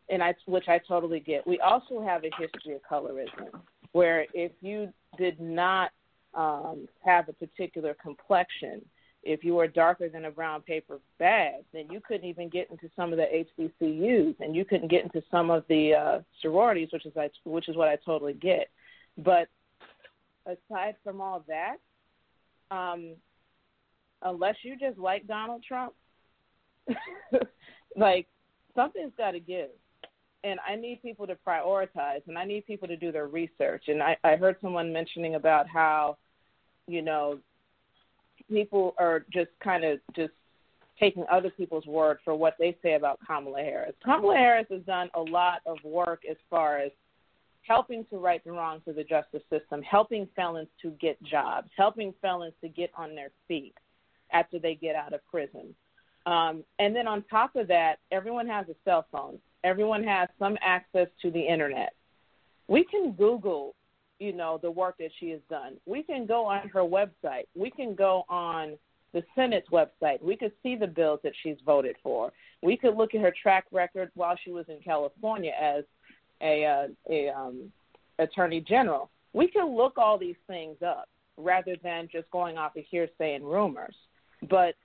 and 0.09 0.21
I 0.21 0.35
which 0.45 0.67
I 0.67 0.79
totally 0.87 1.19
get. 1.19 1.47
We 1.47 1.59
also 1.59 2.01
have 2.01 2.23
a 2.23 2.29
history 2.37 2.75
of 2.75 2.81
colorism 2.89 3.49
where 3.91 4.25
if 4.33 4.51
you 4.61 4.93
did 5.17 5.39
not 5.39 5.91
um, 6.33 6.87
have 7.03 7.27
a 7.29 7.33
particular 7.33 7.95
complexion, 8.01 8.81
if 9.23 9.43
you 9.43 9.55
were 9.55 9.67
darker 9.67 10.07
than 10.07 10.25
a 10.25 10.31
brown 10.31 10.61
paper 10.61 10.99
bag, 11.17 11.63
then 11.73 11.87
you 11.91 11.99
couldn't 12.07 12.27
even 12.27 12.49
get 12.49 12.69
into 12.71 12.89
some 12.95 13.11
of 13.11 13.17
the 13.17 13.25
HBCUs, 13.59 14.35
and 14.39 14.55
you 14.55 14.63
couldn't 14.63 14.89
get 14.89 15.03
into 15.03 15.21
some 15.29 15.49
of 15.49 15.65
the 15.67 15.93
uh, 15.93 16.19
sororities, 16.41 16.89
which 16.93 17.05
is 17.05 17.13
I, 17.17 17.29
which 17.43 17.67
is 17.67 17.75
what 17.75 17.89
I 17.89 17.97
totally 18.05 18.33
get. 18.33 18.69
But 19.17 19.49
aside 20.45 20.95
from 21.03 21.19
all 21.19 21.43
that, 21.47 21.77
um, 22.71 23.15
unless 24.21 24.55
you 24.63 24.77
just 24.77 24.97
like 24.97 25.27
Donald 25.27 25.63
Trump, 25.67 25.93
like 27.95 28.27
something's 28.73 29.11
got 29.17 29.31
to 29.31 29.39
give 29.39 29.69
and 30.43 30.59
I 30.67 30.75
need 30.75 31.01
people 31.01 31.27
to 31.27 31.37
prioritize 31.47 32.21
and 32.27 32.37
I 32.37 32.45
need 32.45 32.65
people 32.65 32.87
to 32.87 32.95
do 32.95 33.11
their 33.11 33.27
research. 33.27 33.85
And 33.87 34.01
I, 34.01 34.17
I 34.23 34.35
heard 34.35 34.55
someone 34.61 34.93
mentioning 34.93 35.35
about 35.35 35.67
how, 35.67 36.17
you 36.87 37.01
know, 37.01 37.39
people 38.49 38.95
are 38.97 39.25
just 39.31 39.49
kind 39.63 39.83
of 39.83 39.99
just 40.15 40.31
taking 40.99 41.25
other 41.31 41.49
people's 41.49 41.85
word 41.85 42.19
for 42.23 42.35
what 42.35 42.55
they 42.59 42.75
say 42.81 42.95
about 42.95 43.19
Kamala 43.25 43.59
Harris. 43.59 43.93
Kamala 44.03 44.35
Harris 44.35 44.67
has 44.69 44.81
done 44.81 45.09
a 45.15 45.21
lot 45.21 45.61
of 45.65 45.77
work 45.83 46.23
as 46.29 46.37
far 46.49 46.77
as 46.77 46.91
helping 47.61 48.05
to 48.05 48.17
right 48.17 48.43
the 48.43 48.51
wrongs 48.51 48.81
of 48.87 48.95
the 48.95 49.03
justice 49.03 49.43
system, 49.49 49.81
helping 49.81 50.27
felons 50.35 50.67
to 50.81 50.91
get 50.91 51.21
jobs, 51.23 51.69
helping 51.77 52.13
felons 52.21 52.53
to 52.61 52.67
get 52.67 52.91
on 52.97 53.15
their 53.15 53.29
feet 53.47 53.75
after 54.31 54.59
they 54.59 54.75
get 54.75 54.95
out 54.95 55.13
of 55.13 55.25
prison. 55.29 55.73
Um, 56.25 56.63
and 56.79 56.95
then 56.95 57.07
on 57.07 57.23
top 57.29 57.55
of 57.55 57.67
that, 57.67 57.99
everyone 58.11 58.47
has 58.47 58.67
a 58.69 58.75
cell 58.83 59.05
phone 59.11 59.39
everyone 59.63 60.03
has 60.03 60.29
some 60.37 60.57
access 60.61 61.07
to 61.21 61.31
the 61.31 61.41
internet. 61.41 61.93
We 62.67 62.83
can 62.83 63.13
Google, 63.13 63.75
you 64.19 64.33
know, 64.33 64.59
the 64.61 64.71
work 64.71 64.97
that 64.99 65.11
she 65.19 65.29
has 65.29 65.41
done. 65.49 65.77
We 65.85 66.03
can 66.03 66.25
go 66.25 66.45
on 66.45 66.69
her 66.69 66.81
website. 66.81 67.45
We 67.55 67.71
can 67.71 67.95
go 67.95 68.23
on 68.29 68.77
the 69.13 69.23
Senate's 69.35 69.69
website. 69.69 70.21
We 70.21 70.35
could 70.35 70.51
see 70.61 70.75
the 70.75 70.87
bills 70.87 71.19
that 71.23 71.33
she's 71.41 71.57
voted 71.65 71.95
for. 72.03 72.31
We 72.61 72.77
could 72.77 72.95
look 72.95 73.15
at 73.15 73.21
her 73.21 73.33
track 73.41 73.65
record 73.71 74.11
while 74.13 74.35
she 74.43 74.51
was 74.51 74.65
in 74.67 74.79
California 74.83 75.53
as 75.59 75.83
a, 76.41 76.65
uh, 76.65 76.87
a 77.09 77.29
um, 77.29 77.71
attorney 78.19 78.61
general. 78.61 79.09
We 79.33 79.47
can 79.47 79.75
look 79.75 79.97
all 79.97 80.17
these 80.17 80.35
things 80.47 80.77
up 80.85 81.09
rather 81.37 81.75
than 81.81 82.07
just 82.11 82.29
going 82.31 82.57
off 82.57 82.75
of 82.75 82.83
hearsay 82.89 83.33
and 83.35 83.45
rumors. 83.45 83.95
But 84.49 84.75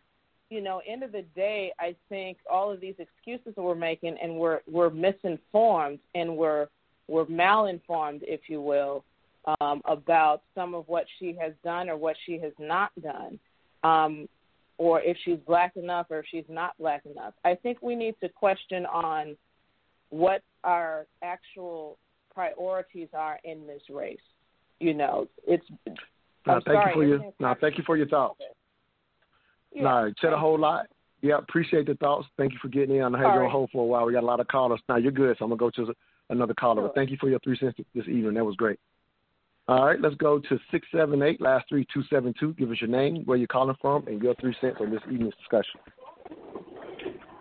you 0.51 0.61
know, 0.61 0.81
end 0.87 1.03
of 1.03 1.13
the 1.13 1.25
day, 1.35 1.73
I 1.79 1.97
think 2.09 2.39
all 2.51 2.71
of 2.71 2.81
these 2.81 2.95
excuses 2.99 3.55
that 3.55 3.63
we're 3.63 3.75
making 3.75 4.17
and 4.23 4.37
we're 4.37 4.61
we're 4.71 4.91
misinformed 4.91 5.99
and 6.15 6.37
we're 6.37 6.69
we're 7.09 7.27
malinformed, 7.27 8.21
if 8.23 8.41
you 8.49 8.61
will, 8.61 9.05
um, 9.61 9.83
about 9.85 10.43
some 10.55 10.75
of 10.75 10.89
what 10.89 11.05
she 11.19 11.37
has 11.41 11.53
done 11.63 11.89
or 11.89 11.97
what 11.97 12.17
she 12.25 12.39
has 12.39 12.53
not 12.59 12.91
done, 13.03 13.39
um, 13.83 14.29
or 14.79 15.01
if 15.03 15.17
she's 15.25 15.39
black 15.47 15.77
enough 15.77 16.07
or 16.11 16.21
if 16.21 16.27
she's 16.31 16.45
not 16.49 16.77
black 16.79 17.03
enough. 17.07 17.35
I 17.45 17.55
think 17.55 17.83
we 17.83 17.95
need 17.95 18.15
to 18.23 18.29
question 18.29 18.87
on 18.87 19.37
what 20.11 20.43
our 20.63 21.07
actual 21.23 21.99
priorities 22.33 23.09
are 23.13 23.39
in 23.45 23.67
this 23.67 23.83
race. 23.91 24.19
You 24.81 24.95
know, 24.95 25.29
it's. 25.47 25.65
No, 26.47 26.55
I'm 26.55 26.63
thank 26.63 26.67
sorry, 26.67 26.91
you 26.91 26.95
for 26.95 27.05
your 27.05 27.33
no, 27.41 27.55
thank 27.61 27.79
you 27.79 27.85
for 27.87 27.97
your 27.97 28.09
thoughts. 28.09 28.41
Yeah, 29.75 29.83
no, 29.83 30.13
said 30.21 30.33
a 30.33 30.39
whole 30.39 30.59
lot. 30.59 30.87
Yeah, 31.21 31.39
appreciate 31.39 31.87
the 31.87 31.95
thoughts. 31.95 32.27
Thank 32.37 32.53
you 32.53 32.59
for 32.61 32.69
getting 32.69 32.97
in. 32.97 33.03
I 33.03 33.09
know 33.09 33.19
you 33.19 33.25
All 33.25 33.39
on 33.39 33.51
hold 33.51 33.71
for 33.73 33.83
a 33.83 33.87
while. 33.87 34.05
We 34.05 34.13
got 34.13 34.23
a 34.23 34.27
lot 34.27 34.41
of 34.41 34.49
callers. 34.49 34.81
Now 34.89 34.97
you're 34.97 35.13
good, 35.13 35.37
so 35.39 35.45
I'm 35.45 35.51
gonna 35.51 35.59
go 35.59 35.71
to 35.71 35.95
another 36.31 36.55
caller. 36.55 36.83
Sure. 36.83 36.89
But 36.89 36.95
thank 36.95 37.11
you 37.11 37.17
for 37.19 37.29
your 37.29 37.39
three 37.41 37.57
cents 37.57 37.79
this 37.95 38.07
evening. 38.07 38.35
That 38.35 38.45
was 38.45 38.57
great. 38.57 38.79
All 39.67 39.87
right, 39.87 39.99
let's 39.99 40.15
go 40.17 40.39
to 40.39 40.59
six 40.71 40.87
seven 40.95 41.23
eight 41.23 41.41
last 41.41 41.65
three 41.69 41.87
two 41.93 42.03
seven 42.11 42.35
two. 42.39 42.53
Give 42.55 42.71
us 42.71 42.81
your 42.81 42.91
name, 42.91 43.23
where 43.25 43.39
you're 43.39 43.47
calling 43.47 43.77
from, 43.81 44.07
and 44.07 44.23
your 44.23 44.35
three 44.35 44.55
cents 44.61 44.77
on 44.81 44.91
this 44.91 45.01
evening's 45.11 45.35
discussion. 45.37 45.81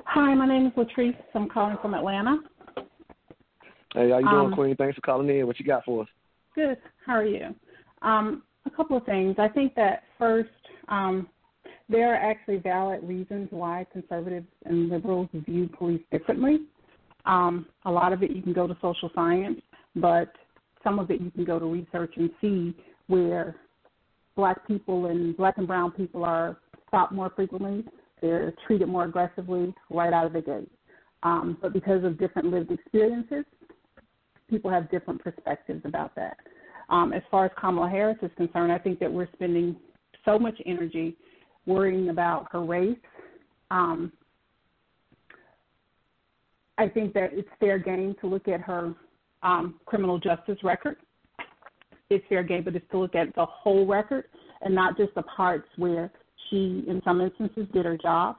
Hi, 0.05 0.33
my 0.33 0.45
name 0.45 0.67
is 0.67 0.73
Latrice. 0.73 1.17
I'm 1.35 1.49
calling 1.49 1.75
from 1.81 1.93
Atlanta. 1.93 2.37
Hey, 3.93 4.09
how 4.09 4.19
you 4.19 4.29
doing, 4.29 4.45
Um, 4.45 4.53
Queen? 4.53 4.75
Thanks 4.75 4.95
for 4.95 5.01
calling 5.01 5.29
in. 5.29 5.45
What 5.45 5.59
you 5.59 5.65
got 5.65 5.83
for 5.83 6.03
us? 6.03 6.09
Good. 6.55 6.77
How 7.05 7.13
are 7.13 7.25
you? 7.25 7.53
Um, 8.01 8.43
a 8.65 8.69
couple 8.69 8.95
of 8.95 9.05
things. 9.05 9.35
I 9.37 9.49
think 9.49 9.75
that 9.75 10.03
first, 10.17 10.49
um, 10.87 11.27
there 11.89 12.13
are 12.13 12.15
actually 12.15 12.57
valid 12.57 13.03
reasons 13.03 13.47
why 13.51 13.85
conservatives 13.91 14.47
and 14.65 14.89
liberals 14.89 15.29
view 15.33 15.69
police 15.77 16.01
differently. 16.11 16.59
Um, 17.25 17.67
a 17.85 17.91
lot 17.91 18.13
of 18.13 18.23
it 18.23 18.31
you 18.31 18.41
can 18.41 18.53
go 18.53 18.67
to 18.67 18.77
social 18.81 19.09
science, 19.13 19.61
but 19.95 20.33
some 20.83 20.99
of 20.99 21.09
it 21.11 21.21
you 21.21 21.31
can 21.31 21.45
go 21.45 21.59
to 21.59 21.65
research 21.65 22.13
and 22.17 22.29
see 22.41 22.75
where 23.07 23.55
black 24.35 24.65
people 24.67 25.07
and 25.07 25.35
black 25.37 25.57
and 25.57 25.67
brown 25.67 25.91
people 25.91 26.23
are 26.23 26.57
stopped 26.87 27.13
more 27.13 27.31
frequently. 27.35 27.83
They're 28.21 28.53
treated 28.65 28.87
more 28.87 29.05
aggressively 29.05 29.73
right 29.89 30.13
out 30.13 30.25
of 30.25 30.33
the 30.33 30.41
gate. 30.41 30.71
Um, 31.23 31.57
but 31.61 31.73
because 31.73 32.03
of 32.03 32.19
different 32.19 32.49
lived 32.49 32.71
experiences, 32.71 33.45
people 34.49 34.69
have 34.69 34.91
different 34.91 35.21
perspectives 35.23 35.81
about 35.85 36.15
that. 36.15 36.37
Um, 36.89 37.13
as 37.13 37.21
far 37.31 37.45
as 37.45 37.51
Kamala 37.59 37.89
Harris 37.89 38.17
is 38.21 38.31
concerned, 38.35 38.71
I 38.71 38.77
think 38.77 38.99
that 38.99 39.11
we're 39.11 39.29
spending 39.33 39.75
so 40.25 40.37
much 40.37 40.59
energy 40.65 41.15
worrying 41.65 42.09
about 42.09 42.47
her 42.51 42.63
race. 42.63 42.97
Um, 43.71 44.11
I 46.77 46.87
think 46.87 47.13
that 47.13 47.29
it's 47.33 47.49
fair 47.59 47.77
game 47.77 48.15
to 48.21 48.27
look 48.27 48.47
at 48.47 48.61
her 48.61 48.93
um, 49.43 49.79
criminal 49.85 50.19
justice 50.19 50.57
record. 50.63 50.97
It's 52.09 52.25
fair 52.27 52.43
game, 52.43 52.63
but 52.63 52.75
it's 52.75 52.89
to 52.91 52.99
look 52.99 53.15
at 53.15 53.33
the 53.35 53.45
whole 53.45 53.85
record 53.85 54.25
and 54.61 54.73
not 54.73 54.97
just 54.97 55.13
the 55.15 55.23
parts 55.23 55.67
where 55.77 56.11
she, 56.49 56.83
in 56.87 57.01
some 57.03 57.21
instances, 57.21 57.67
did 57.73 57.85
her 57.85 57.97
job. 57.97 58.37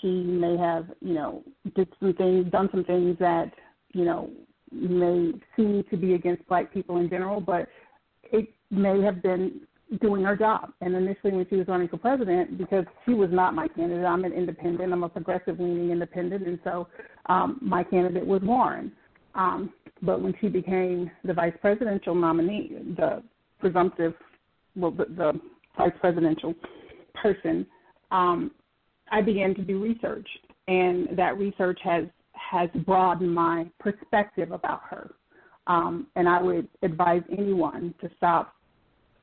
She 0.00 0.08
may 0.08 0.56
have, 0.56 0.86
you 1.00 1.14
know, 1.14 1.42
did 1.74 1.88
some 2.00 2.12
things, 2.14 2.50
done 2.50 2.68
some 2.70 2.84
things 2.84 3.16
that, 3.18 3.52
you 3.92 4.04
know, 4.04 4.30
may 4.70 5.32
seem 5.56 5.84
to 5.90 5.96
be 5.96 6.14
against 6.14 6.46
black 6.48 6.72
people 6.72 6.98
in 6.98 7.08
general, 7.08 7.40
but 7.40 7.68
it 8.24 8.48
may 8.70 9.00
have 9.00 9.22
been 9.22 9.60
doing 10.00 10.24
her 10.24 10.36
job. 10.36 10.72
And 10.80 10.94
initially, 10.94 11.32
when 11.32 11.46
she 11.48 11.56
was 11.56 11.68
running 11.68 11.88
for 11.88 11.96
president, 11.96 12.58
because 12.58 12.84
she 13.04 13.14
was 13.14 13.30
not 13.32 13.54
my 13.54 13.68
candidate, 13.68 14.04
I'm 14.04 14.24
an 14.24 14.32
independent, 14.32 14.92
I'm 14.92 15.04
a 15.04 15.08
progressive 15.08 15.60
leaning 15.60 15.90
independent, 15.90 16.46
and 16.46 16.58
so 16.64 16.88
um, 17.26 17.58
my 17.60 17.84
candidate 17.84 18.26
was 18.26 18.42
Warren. 18.42 18.92
Um, 19.34 19.72
but 20.02 20.20
when 20.20 20.34
she 20.40 20.48
became 20.48 21.10
the 21.24 21.32
vice 21.32 21.54
presidential 21.60 22.14
nominee, 22.14 22.72
the 22.96 23.22
presumptive, 23.60 24.14
well, 24.74 24.90
the, 24.90 25.04
the 25.04 25.40
vice 25.78 25.92
presidential 26.00 26.54
person, 27.14 27.66
um, 28.10 28.50
I 29.10 29.22
began 29.22 29.54
to 29.54 29.62
do 29.62 29.82
research, 29.82 30.28
and 30.68 31.08
that 31.16 31.38
research 31.38 31.78
has 31.84 32.04
has 32.32 32.68
broadened 32.84 33.34
my 33.34 33.66
perspective 33.80 34.52
about 34.52 34.82
her. 34.90 35.12
Um, 35.66 36.06
and 36.16 36.28
I 36.28 36.40
would 36.40 36.68
advise 36.82 37.22
anyone 37.36 37.94
to 38.00 38.10
stop 38.16 38.55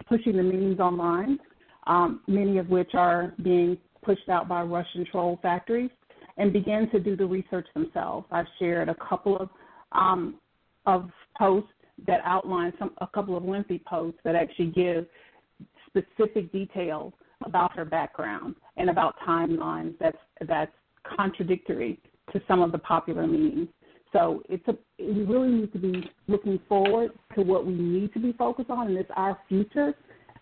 pushing 0.07 0.37
the 0.37 0.43
memes 0.43 0.79
online, 0.79 1.39
um, 1.87 2.21
many 2.27 2.57
of 2.57 2.69
which 2.69 2.91
are 2.93 3.33
being 3.43 3.77
pushed 4.03 4.29
out 4.29 4.47
by 4.47 4.61
Russian 4.61 5.05
troll 5.09 5.39
factories, 5.41 5.91
and 6.37 6.51
begin 6.51 6.89
to 6.91 6.99
do 6.99 7.15
the 7.15 7.25
research 7.25 7.67
themselves. 7.73 8.27
I've 8.31 8.47
shared 8.59 8.89
a 8.89 8.95
couple 8.95 9.37
of 9.37 9.49
um, 9.91 10.35
of 10.85 11.09
posts 11.37 11.69
that 12.07 12.21
outline 12.25 12.73
some 12.79 12.91
a 12.99 13.07
couple 13.07 13.37
of 13.37 13.43
lengthy 13.45 13.81
posts 13.87 14.19
that 14.23 14.35
actually 14.35 14.71
give 14.71 15.05
specific 15.87 16.51
details 16.51 17.13
about 17.45 17.75
her 17.75 17.85
background 17.85 18.55
and 18.77 18.89
about 18.89 19.15
timelines 19.27 19.93
that's 19.99 20.17
that's 20.47 20.71
contradictory 21.03 21.99
to 22.31 22.41
some 22.47 22.61
of 22.61 22.71
the 22.71 22.77
popular 22.77 23.27
memes. 23.27 23.67
So 24.13 24.43
it's 24.47 24.65
a 24.67 24.77
we 24.99 25.23
really 25.23 25.49
need 25.49 25.73
to 25.73 25.79
be 25.79 26.09
looking 26.27 26.59
forward 26.69 27.11
to 27.35 27.41
what 27.41 27.65
we 27.65 27.73
need 27.73 28.13
to 28.13 28.19
be 28.19 28.31
focused 28.33 28.69
on, 28.69 28.87
and 28.87 28.97
it's 28.97 29.11
our 29.15 29.37
future. 29.49 29.93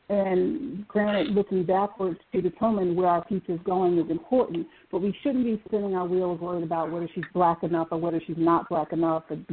And 0.10 0.86
granted, 0.90 1.34
looking 1.34 1.64
backwards 1.64 2.20
to 2.34 2.42
determine 2.42 2.96
where 2.96 3.08
our 3.08 3.24
future 3.30 3.54
is 3.54 3.62
going 3.64 3.98
is 3.98 4.12
important, 4.12 4.68
but 4.92 5.02
we 5.02 5.16
shouldn't 5.24 5.46
be 5.46 5.62
spinning 5.66 5.96
our 5.96 6.06
wheels 6.06 6.42
worried 6.42 6.66
about 6.66 6.92
whether 6.92 7.10
she's 7.16 7.24
black 7.34 7.64
enough 7.64 7.88
or 7.92 7.98
whether 7.98 8.22
she's 8.28 8.36
not 8.38 8.68
black 8.68 8.92
enough. 8.92 9.24
And 9.30 9.46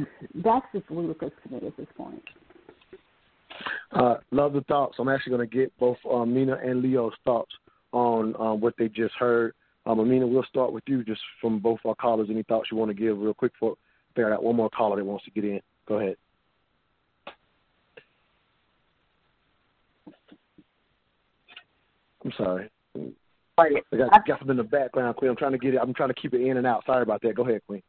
that's 0.43 0.65
just 0.73 0.91
ludicrous 0.91 1.31
to 1.43 1.53
me 1.53 1.65
at 1.65 1.77
this 1.77 1.87
point. 1.95 2.21
Uh, 3.93 4.15
love 4.31 4.51
the 4.51 4.61
thoughts. 4.61 4.97
I'm 4.99 5.07
actually 5.07 5.37
going 5.37 5.49
to 5.49 5.55
get 5.55 5.71
both 5.79 5.97
um, 6.11 6.33
Mina 6.33 6.57
and 6.61 6.81
Leo's 6.81 7.13
thoughts 7.23 7.51
on 7.93 8.35
um, 8.37 8.59
what 8.59 8.73
they 8.77 8.89
just 8.89 9.15
heard. 9.15 9.53
Um, 9.85 10.01
Amina, 10.01 10.27
we'll 10.27 10.43
start 10.43 10.73
with 10.73 10.83
you 10.87 11.05
just 11.05 11.21
from 11.39 11.59
both 11.59 11.79
our 11.85 11.95
callers. 11.95 12.27
Any 12.29 12.43
thoughts 12.43 12.67
you 12.69 12.77
want 12.77 12.89
to 12.89 12.95
give 12.95 13.17
real 13.17 13.33
quick 13.33 13.53
for 13.57 13.77
I 14.17 14.21
got 14.21 14.43
one 14.43 14.55
more 14.55 14.69
caller 14.69 14.97
that 14.97 15.05
wants 15.05 15.25
to 15.25 15.31
get 15.31 15.45
in. 15.45 15.61
Go 15.87 15.99
ahead. 15.99 16.15
I'm 22.25 22.33
sorry. 22.37 22.69
I 23.57 23.97
got, 23.97 24.25
got 24.25 24.39
something 24.39 24.51
in 24.51 24.57
the 24.57 24.63
background, 24.63 25.15
Queen. 25.15 25.31
I'm 25.31 25.37
trying 25.37 25.51
to 25.51 25.57
get 25.57 25.73
it. 25.73 25.79
I'm 25.81 25.93
trying 25.93 26.09
to 26.09 26.15
keep 26.15 26.33
it 26.33 26.41
in 26.41 26.57
and 26.57 26.67
out. 26.67 26.85
Sorry 26.85 27.01
about 27.01 27.21
that. 27.21 27.35
Go 27.35 27.47
ahead, 27.47 27.61
Queen. 27.67 27.81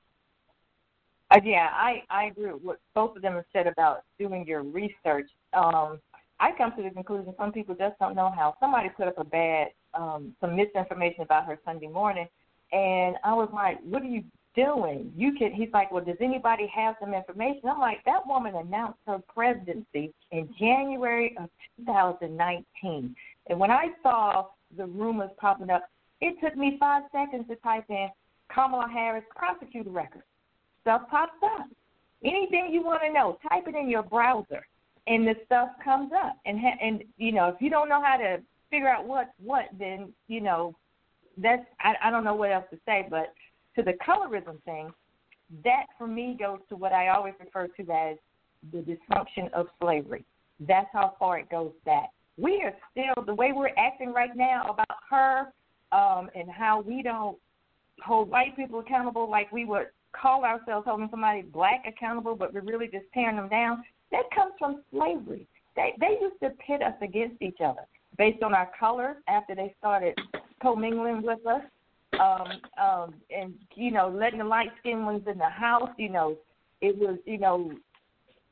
Uh, 1.31 1.41
yeah, 1.45 1.69
I 1.73 2.03
I 2.11 2.25
agree 2.25 2.53
with 2.53 2.63
what 2.63 2.79
both 2.95 3.17
of 3.17 3.23
them 3.23 3.35
have 3.35 3.45
said 3.53 3.67
about 3.67 4.03
doing 4.19 4.45
your 4.47 4.63
research. 4.63 5.31
Um, 5.53 6.01
I 6.41 6.51
come 6.57 6.73
to 6.77 6.83
the 6.83 6.91
conclusion 6.91 7.35
some 7.39 7.53
people 7.53 7.77
just 7.77 7.99
don't 8.01 8.17
know 8.17 8.33
how. 8.35 8.57
Somebody 8.59 8.89
put 8.89 9.07
up 9.07 9.19
a 9.19 9.25
bad, 9.25 9.69
um, 9.95 10.35
some 10.41 10.57
misinformation 10.57 11.23
about 11.23 11.47
her 11.47 11.59
Sunday 11.65 11.87
morning, 11.87 12.27
and 12.73 13.17
I 13.23 13.33
was 13.35 13.49
like, 13.53 13.79
"What 13.83 14.03
are 14.03 14.07
you 14.07 14.25
doing? 14.55 15.13
You 15.17 15.35
can." 15.35 15.53
He's 15.53 15.73
like, 15.73 15.91
"Well, 15.93 16.05
does 16.05 16.17
anybody 16.21 16.67
have 16.69 16.97
some 17.01 17.15
information?" 17.15 17.69
I'm 17.69 17.81
like, 17.81 18.05
"That 18.05 18.27
woman 18.27 18.55
announced 18.55 19.01
her 19.07 19.19
presidency 19.19 20.13
in 20.31 20.53
January 20.59 21.37
of 21.39 21.49
2019, 21.79 23.15
and 23.49 23.61
when 23.61 23.71
I 23.71 23.89
saw 24.03 24.47
the 24.77 24.87
rumors 24.87 25.31
popping 25.39 25.71
up, 25.71 25.89
it 26.21 26.35
took 26.43 26.57
me 26.57 26.77
five 26.79 27.05
seconds 27.13 27.47
to 27.49 27.57
type 27.57 27.85
in 27.89 28.09
Kamala 28.53 28.89
Harris 28.89 29.25
prosecutor 29.35 29.91
record. 29.91 30.23
Stuff 30.83 31.03
pops 31.11 31.33
up. 31.43 31.67
Anything 32.25 32.69
you 32.71 32.83
want 32.83 33.03
to 33.03 33.13
know, 33.13 33.39
type 33.49 33.67
it 33.67 33.75
in 33.75 33.89
your 33.89 34.03
browser, 34.03 34.67
and 35.07 35.27
the 35.27 35.35
stuff 35.47 35.71
comes 35.83 36.13
up. 36.13 36.37
And 36.45 36.59
and 36.59 37.05
you 37.17 37.33
know, 37.33 37.49
if 37.49 37.57
you 37.61 37.71
don't 37.71 37.89
know 37.89 38.03
how 38.03 38.17
to 38.17 38.41
figure 38.71 38.89
out 38.89 39.07
what 39.07 39.31
what, 39.43 39.67
then 39.79 40.13
you 40.29 40.41
know, 40.41 40.75
that's 41.39 41.65
I, 41.81 41.95
I 42.05 42.11
don't 42.11 42.25
know 42.25 42.35
what 42.35 42.51
else 42.51 42.67
to 42.71 42.79
say. 42.85 43.07
But 43.09 43.33
to 43.81 43.91
the 43.91 43.99
colorism 44.05 44.63
thing, 44.65 44.93
that 45.65 45.87
for 45.99 46.07
me 46.07 46.37
goes 46.39 46.59
to 46.69 46.77
what 46.77 46.93
I 46.93 47.09
always 47.09 47.35
refer 47.41 47.67
to 47.67 47.93
as 47.93 48.17
the 48.73 48.79
dysfunction 48.79 49.51
of 49.53 49.67
slavery. 49.81 50.25
That's 50.61 50.89
how 50.93 51.15
far 51.19 51.39
it 51.39 51.51
goes 51.51 51.73
back. 51.85 52.11
We 52.37 52.63
are 52.63 52.75
still 52.91 53.25
the 53.25 53.35
way 53.35 53.53
we're 53.55 53.71
acting 53.77 54.13
right 54.13 54.35
now 54.37 54.65
about 54.71 54.99
her 55.11 55.53
um, 55.93 56.31
and 56.35 56.51
how 56.51 56.83
we 56.83 57.03
don't 57.03 57.37
hold 58.05 58.31
white 58.31 58.55
people 58.57 58.81
accountable 58.81 59.29
like 59.29 59.51
we 59.51 59.65
would 59.65 59.87
call 60.13 60.45
ourselves 60.45 60.87
holding 60.87 61.09
somebody 61.11 61.43
black 61.43 61.85
accountable, 61.87 62.35
but 62.35 62.53
we're 62.53 62.61
really 62.63 62.87
just 62.87 63.07
tearing 63.15 63.37
them 63.37 63.49
down. 63.49 63.83
That 64.11 64.25
comes 64.35 64.53
from 64.59 64.83
slavery. 64.91 65.47
They 65.77 65.95
they 66.01 66.19
used 66.21 66.41
to 66.43 66.51
pit 66.67 66.83
us 66.83 66.95
against 67.01 67.41
each 67.41 67.59
other 67.65 67.83
based 68.19 68.43
on 68.43 68.55
our 68.55 68.71
color 68.79 69.17
after 69.29 69.55
they 69.55 69.75
started 69.79 70.19
commingling 70.61 71.23
with 71.23 71.47
us, 71.47 71.63
um, 72.21 72.49
um, 72.83 73.15
and 73.31 73.55
you 73.75 73.91
know 73.91 74.09
letting 74.09 74.41
the 74.41 74.45
light 74.45 74.71
skinned 74.81 75.05
ones 75.05 75.23
in 75.31 75.39
the 75.39 75.49
house. 75.49 75.91
You 75.97 76.11
know, 76.11 76.37
it 76.81 76.97
was 76.97 77.19
you 77.25 77.39
know 77.39 77.73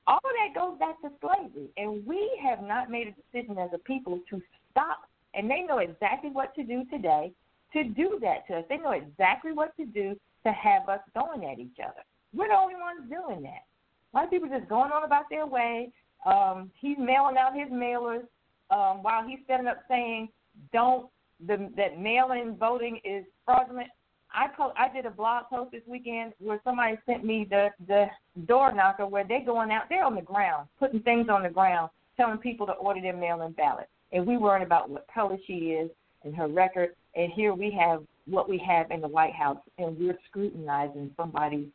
all 0.06 0.16
of 0.16 0.22
that 0.22 0.58
goes 0.58 0.78
back 0.78 1.00
to 1.02 1.10
slavery, 1.20 1.68
and 1.76 2.04
we 2.06 2.30
have 2.42 2.62
not 2.62 2.90
made 2.90 3.08
a 3.08 3.38
decision 3.38 3.58
as 3.58 3.70
a 3.74 3.78
people 3.78 4.20
to 4.30 4.40
stop. 4.70 5.02
And 5.34 5.50
they 5.50 5.60
know 5.60 5.78
exactly 5.78 6.30
what 6.30 6.54
to 6.54 6.64
do 6.64 6.84
today 6.90 7.30
to 7.74 7.84
do 7.84 8.18
that 8.22 8.46
to 8.48 8.58
us. 8.58 8.64
They 8.68 8.78
know 8.78 8.92
exactly 8.92 9.52
what 9.52 9.76
to 9.76 9.84
do 9.84 10.16
to 10.44 10.52
have 10.52 10.88
us 10.88 11.00
going 11.14 11.44
at 11.44 11.58
each 11.58 11.76
other. 11.82 12.02
We're 12.34 12.48
the 12.48 12.54
only 12.54 12.74
ones 12.74 13.10
doing 13.10 13.42
that. 13.42 13.64
A 14.12 14.16
lot 14.16 14.24
of 14.24 14.30
people 14.30 14.48
just 14.48 14.68
going 14.68 14.90
on 14.90 15.04
about 15.04 15.24
their 15.28 15.46
way. 15.46 15.92
Um, 16.24 16.70
he's 16.80 16.96
mailing 16.98 17.36
out 17.38 17.54
his 17.54 17.68
mailers 17.68 18.24
um, 18.70 19.02
while 19.02 19.26
he's 19.26 19.38
setting 19.46 19.66
up 19.66 19.78
saying, 19.88 20.30
"Don't 20.72 21.10
the, 21.46 21.70
that 21.76 21.98
mail-in 21.98 22.56
voting 22.56 23.00
is 23.04 23.24
fraudulent." 23.44 23.88
I 24.32 24.48
po- 24.48 24.74
I 24.76 24.92
did 24.92 25.06
a 25.06 25.10
blog 25.10 25.46
post 25.48 25.72
this 25.72 25.82
weekend 25.86 26.34
where 26.38 26.60
somebody 26.62 26.98
sent 27.06 27.24
me 27.24 27.46
the 27.48 27.68
the 27.86 28.06
door 28.46 28.72
knocker 28.72 29.06
where 29.06 29.24
they're 29.26 29.44
going 29.44 29.70
out, 29.70 29.84
they're 29.88 30.04
on 30.04 30.14
the 30.14 30.20
ground, 30.22 30.68
putting 30.78 31.00
things 31.00 31.28
on 31.30 31.42
the 31.42 31.48
ground, 31.48 31.90
telling 32.16 32.38
people 32.38 32.66
to 32.66 32.72
order 32.72 33.00
their 33.00 33.16
mail-in 33.16 33.52
ballot, 33.52 33.88
and 34.12 34.26
we 34.26 34.36
worrying 34.36 34.66
about 34.66 34.90
what 34.90 35.06
color 35.12 35.38
she 35.46 35.72
is 35.72 35.90
and 36.24 36.34
her 36.36 36.48
record, 36.48 36.90
and 37.14 37.32
here 37.32 37.54
we 37.54 37.70
have 37.70 38.02
what 38.26 38.48
we 38.48 38.58
have 38.58 38.90
in 38.90 39.00
the 39.00 39.08
White 39.08 39.34
House, 39.34 39.58
and 39.78 39.98
we're 39.98 40.18
scrutinizing 40.28 41.10
somebody 41.16 41.68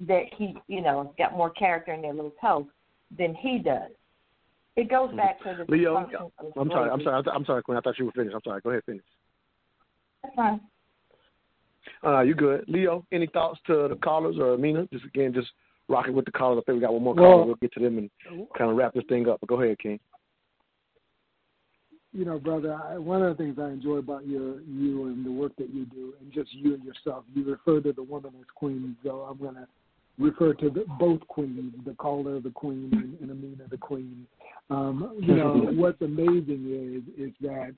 that 0.00 0.24
he, 0.36 0.56
you 0.66 0.82
know, 0.82 1.14
got 1.16 1.36
more 1.36 1.50
character 1.50 1.92
in 1.92 2.02
their 2.02 2.12
little 2.12 2.34
toe 2.40 2.66
than 3.16 3.34
he 3.34 3.58
does. 3.58 3.90
It 4.76 4.88
goes 4.90 5.08
Mm-hmm. 5.08 5.16
back 5.18 5.38
to 5.42 5.64
the 5.66 5.72
Leo, 5.72 5.96
I'm 5.96 6.70
sorry. 6.70 6.90
I'm 6.90 7.02
sorry. 7.02 7.22
I'm 7.34 7.44
sorry, 7.44 7.62
Queen. 7.62 7.76
I 7.78 7.80
thought 7.82 7.98
you 7.98 8.06
were 8.06 8.12
finished. 8.12 8.34
I'm 8.34 8.40
sorry. 8.44 8.60
Go 8.62 8.70
ahead, 8.70 8.82
finish. 8.86 9.02
That's 10.22 10.34
fine. 10.34 10.60
Uh, 12.04 12.20
you 12.20 12.34
good, 12.34 12.64
Leo? 12.68 13.04
Any 13.12 13.26
thoughts 13.26 13.60
to 13.66 13.88
the 13.88 13.96
callers 13.96 14.36
or 14.38 14.54
Amina? 14.54 14.86
Just 14.92 15.04
again, 15.04 15.32
just 15.34 15.48
rocking 15.88 16.14
with 16.14 16.24
the 16.24 16.30
callers. 16.32 16.62
I 16.62 16.64
think 16.64 16.76
we 16.76 16.80
got 16.80 16.92
one 16.92 17.02
more 17.02 17.14
Well- 17.14 17.24
caller. 17.32 17.44
We'll 17.46 17.54
get 17.56 17.72
to 17.74 17.80
them 17.80 17.98
and 17.98 18.10
kind 18.56 18.70
of 18.70 18.76
wrap 18.76 18.94
this 18.94 19.04
thing 19.08 19.28
up. 19.28 19.40
But 19.40 19.48
go 19.48 19.60
ahead, 19.60 19.78
King. 19.78 20.00
you 22.14 22.24
know, 22.26 22.38
brother, 22.38 22.74
I, 22.74 22.98
one 22.98 23.22
of 23.22 23.36
the 23.36 23.42
things 23.42 23.58
I 23.58 23.68
enjoy 23.70 23.96
about 23.96 24.26
your 24.26 24.60
you 24.62 25.06
and 25.06 25.24
the 25.24 25.32
work 25.32 25.52
that 25.56 25.70
you 25.72 25.86
do, 25.86 26.14
and 26.20 26.30
just 26.32 26.52
you 26.54 26.74
and 26.74 26.84
yourself, 26.84 27.24
you 27.34 27.42
refer 27.44 27.80
to 27.80 27.92
the 27.92 28.02
woman 28.02 28.32
as 28.38 28.46
queen. 28.54 28.96
So 29.02 29.26
I'm 29.28 29.38
going 29.38 29.54
to 29.54 29.66
refer 30.18 30.52
to 30.54 30.68
the, 30.70 30.84
both 30.98 31.20
queens, 31.28 31.72
the 31.86 31.94
caller 31.94 32.38
the 32.40 32.50
queen 32.50 32.90
and, 32.92 33.18
and 33.20 33.30
Amina 33.30 33.64
the 33.70 33.78
queen. 33.78 34.26
Um, 34.72 35.16
you 35.20 35.36
know, 35.36 35.52
what's 35.74 36.00
amazing 36.00 37.04
is 37.18 37.28
is 37.28 37.34
that 37.40 37.74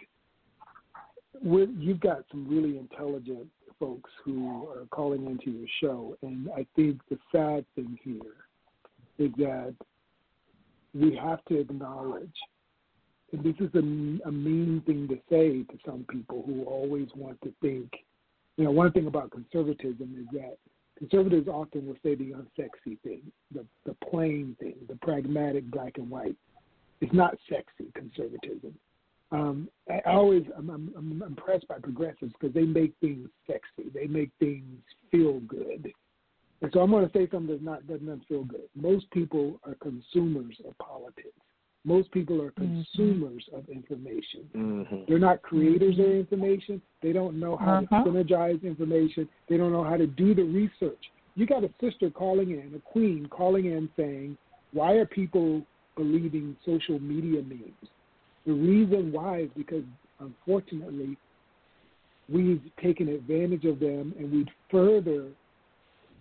with, 1.43 1.71
you've 1.77 2.01
got 2.01 2.25
some 2.31 2.47
really 2.49 2.79
intelligent 2.79 3.49
folks 3.81 4.11
who 4.25 4.69
are 4.69 4.87
calling 4.91 5.27
into 5.27 5.51
your 5.51 5.69
show, 5.81 6.17
and 6.23 6.49
I 6.57 6.65
think 6.77 7.01
the 7.11 7.19
sad 7.33 7.65
thing 7.75 7.99
here 8.03 8.19
is 9.19 9.33
that 9.39 9.75
we 10.95 11.17
have 11.17 11.45
to 11.47 11.59
acknowledge, 11.59 12.35
and 13.33 13.43
this 13.43 13.57
is 13.59 13.75
a, 13.75 14.29
a 14.29 14.33
mean 14.33 14.83
thing 14.87 15.09
to 15.09 15.17
say 15.29 15.65
to 15.65 15.79
some 15.85 16.07
people 16.09 16.45
who 16.47 16.65
always 16.65 17.09
want 17.17 17.41
to 17.43 17.53
think. 17.61 17.91
You 18.57 18.65
know, 18.65 18.71
one 18.71 18.93
thing 18.93 19.09
about 19.09 19.33
conservatism 19.33 20.15
is 20.17 20.27
that 20.39 20.57
conservatives 20.97 21.49
often 21.49 21.89
will 21.89 21.97
say 22.05 22.15
the 22.15 22.33
unsexy 22.33 23.01
thing, 23.01 23.23
the 23.53 23.67
the 23.85 23.97
plain 24.09 24.57
thing, 24.61 24.77
the 24.89 24.97
pragmatic 25.03 25.69
black 25.73 25.99
and 25.99 26.09
white. 26.09 26.37
It's 27.05 27.13
not 27.13 27.37
sexy 27.51 27.93
conservatism. 27.95 28.75
Um, 29.31 29.69
I 29.91 30.01
always 30.07 30.45
I'm, 30.57 30.71
I'm, 30.71 30.91
I'm 30.97 31.23
impressed 31.23 31.69
by 31.69 31.79
progressives 31.79 32.33
because 32.33 32.55
they 32.55 32.63
make 32.63 32.95
things 33.03 33.29
sexy. 33.47 33.91
They 33.93 34.07
make 34.07 34.31
things 34.41 34.81
feel 35.11 35.41
good. 35.41 35.93
And 36.63 36.73
so 36.73 36.81
I'm 36.81 36.91
going 36.91 37.07
to 37.07 37.13
say 37.13 37.29
something 37.31 37.49
that's 37.49 37.63
not 37.63 37.87
doesn't 37.87 38.27
feel 38.27 38.45
good. 38.45 38.69
Most 38.75 39.11
people 39.11 39.61
are 39.67 39.75
consumers 39.83 40.57
of 40.67 40.79
politics. 40.79 41.29
Most 41.85 42.11
people 42.13 42.41
are 42.41 42.53
consumers 42.53 43.45
mm-hmm. 43.51 43.57
of 43.57 43.69
information. 43.69 44.49
Mm-hmm. 44.57 44.97
They're 45.07 45.19
not 45.19 45.43
creators 45.43 45.99
of 45.99 46.07
information. 46.07 46.81
They 47.03 47.13
don't 47.13 47.39
know 47.39 47.59
how 47.59 47.83
Uh-huh. 47.83 48.05
to 48.05 48.11
synergize 48.11 48.63
information. 48.63 49.29
They 49.51 49.59
don't 49.59 49.73
know 49.73 49.85
how 49.85 49.99
to 49.99 50.07
do 50.07 50.35
the 50.35 50.45
research. 50.45 51.05
You 51.35 51.45
got 51.45 51.65
a 51.65 51.71
sister 51.83 52.09
calling 52.09 52.53
in, 52.53 52.73
a 52.75 52.79
queen 52.79 53.27
calling 53.27 53.67
in 53.67 53.91
saying, 53.95 54.39
"Why 54.73 54.93
are 54.93 55.05
people 55.05 55.67
believing 55.97 56.57
social 56.65 56.99
media 57.01 57.43
memes?" 57.43 57.89
The 58.47 58.53
reason 58.53 59.13
why 59.13 59.41
is 59.41 59.51
because 59.57 59.85
unfortunately 60.21 61.17
we've 62.29 62.63
taken 62.83 63.09
advantage 63.09 63.65
of 63.65 63.81
them 63.81 64.15
and 64.19 64.31
we'd 64.33 64.51
further 64.71 65.29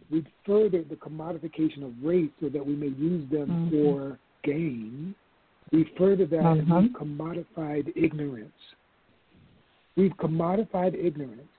we'd 0.09 0.27
further 0.45 0.83
the 0.83 0.95
commodification 0.97 1.83
of 1.83 1.91
race 2.03 2.29
so 2.39 2.49
that 2.49 2.63
we 2.63 2.75
may 2.75 2.89
use 2.89 3.27
them 3.29 3.49
Mhm. 3.49 3.69
for 3.71 4.19
gain. 4.43 5.15
We 5.71 5.85
further 5.97 6.25
that 6.25 6.57
and 6.57 6.67
Mhm. 6.67 6.81
we've 6.81 6.91
commodified 6.91 7.91
ignorance. 7.95 8.75
We've 9.95 10.15
commodified 10.17 10.93
ignorance. 10.93 11.49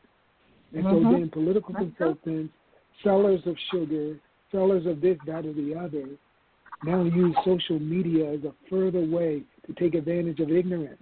And 0.73 0.85
so 0.85 1.01
Mhm. 1.01 1.11
then 1.11 1.31
political 1.31 1.74
consultants, 1.74 2.55
sellers 3.03 3.45
of 3.47 3.59
sugar, 3.70 4.20
sellers 4.53 4.86
of 4.86 5.01
this, 5.01 5.19
that, 5.27 5.47
or 5.47 5.53
the 5.53 5.74
other, 5.74 6.07
now 6.85 7.02
use 7.02 7.35
social 7.44 7.78
media 7.78 8.32
as 8.32 8.40
a 8.44 8.52
further 8.69 9.05
way 9.05 9.43
to 9.66 9.73
take 9.74 9.94
advantage 9.94 10.40
of 10.40 10.51
ignorance 10.51 11.01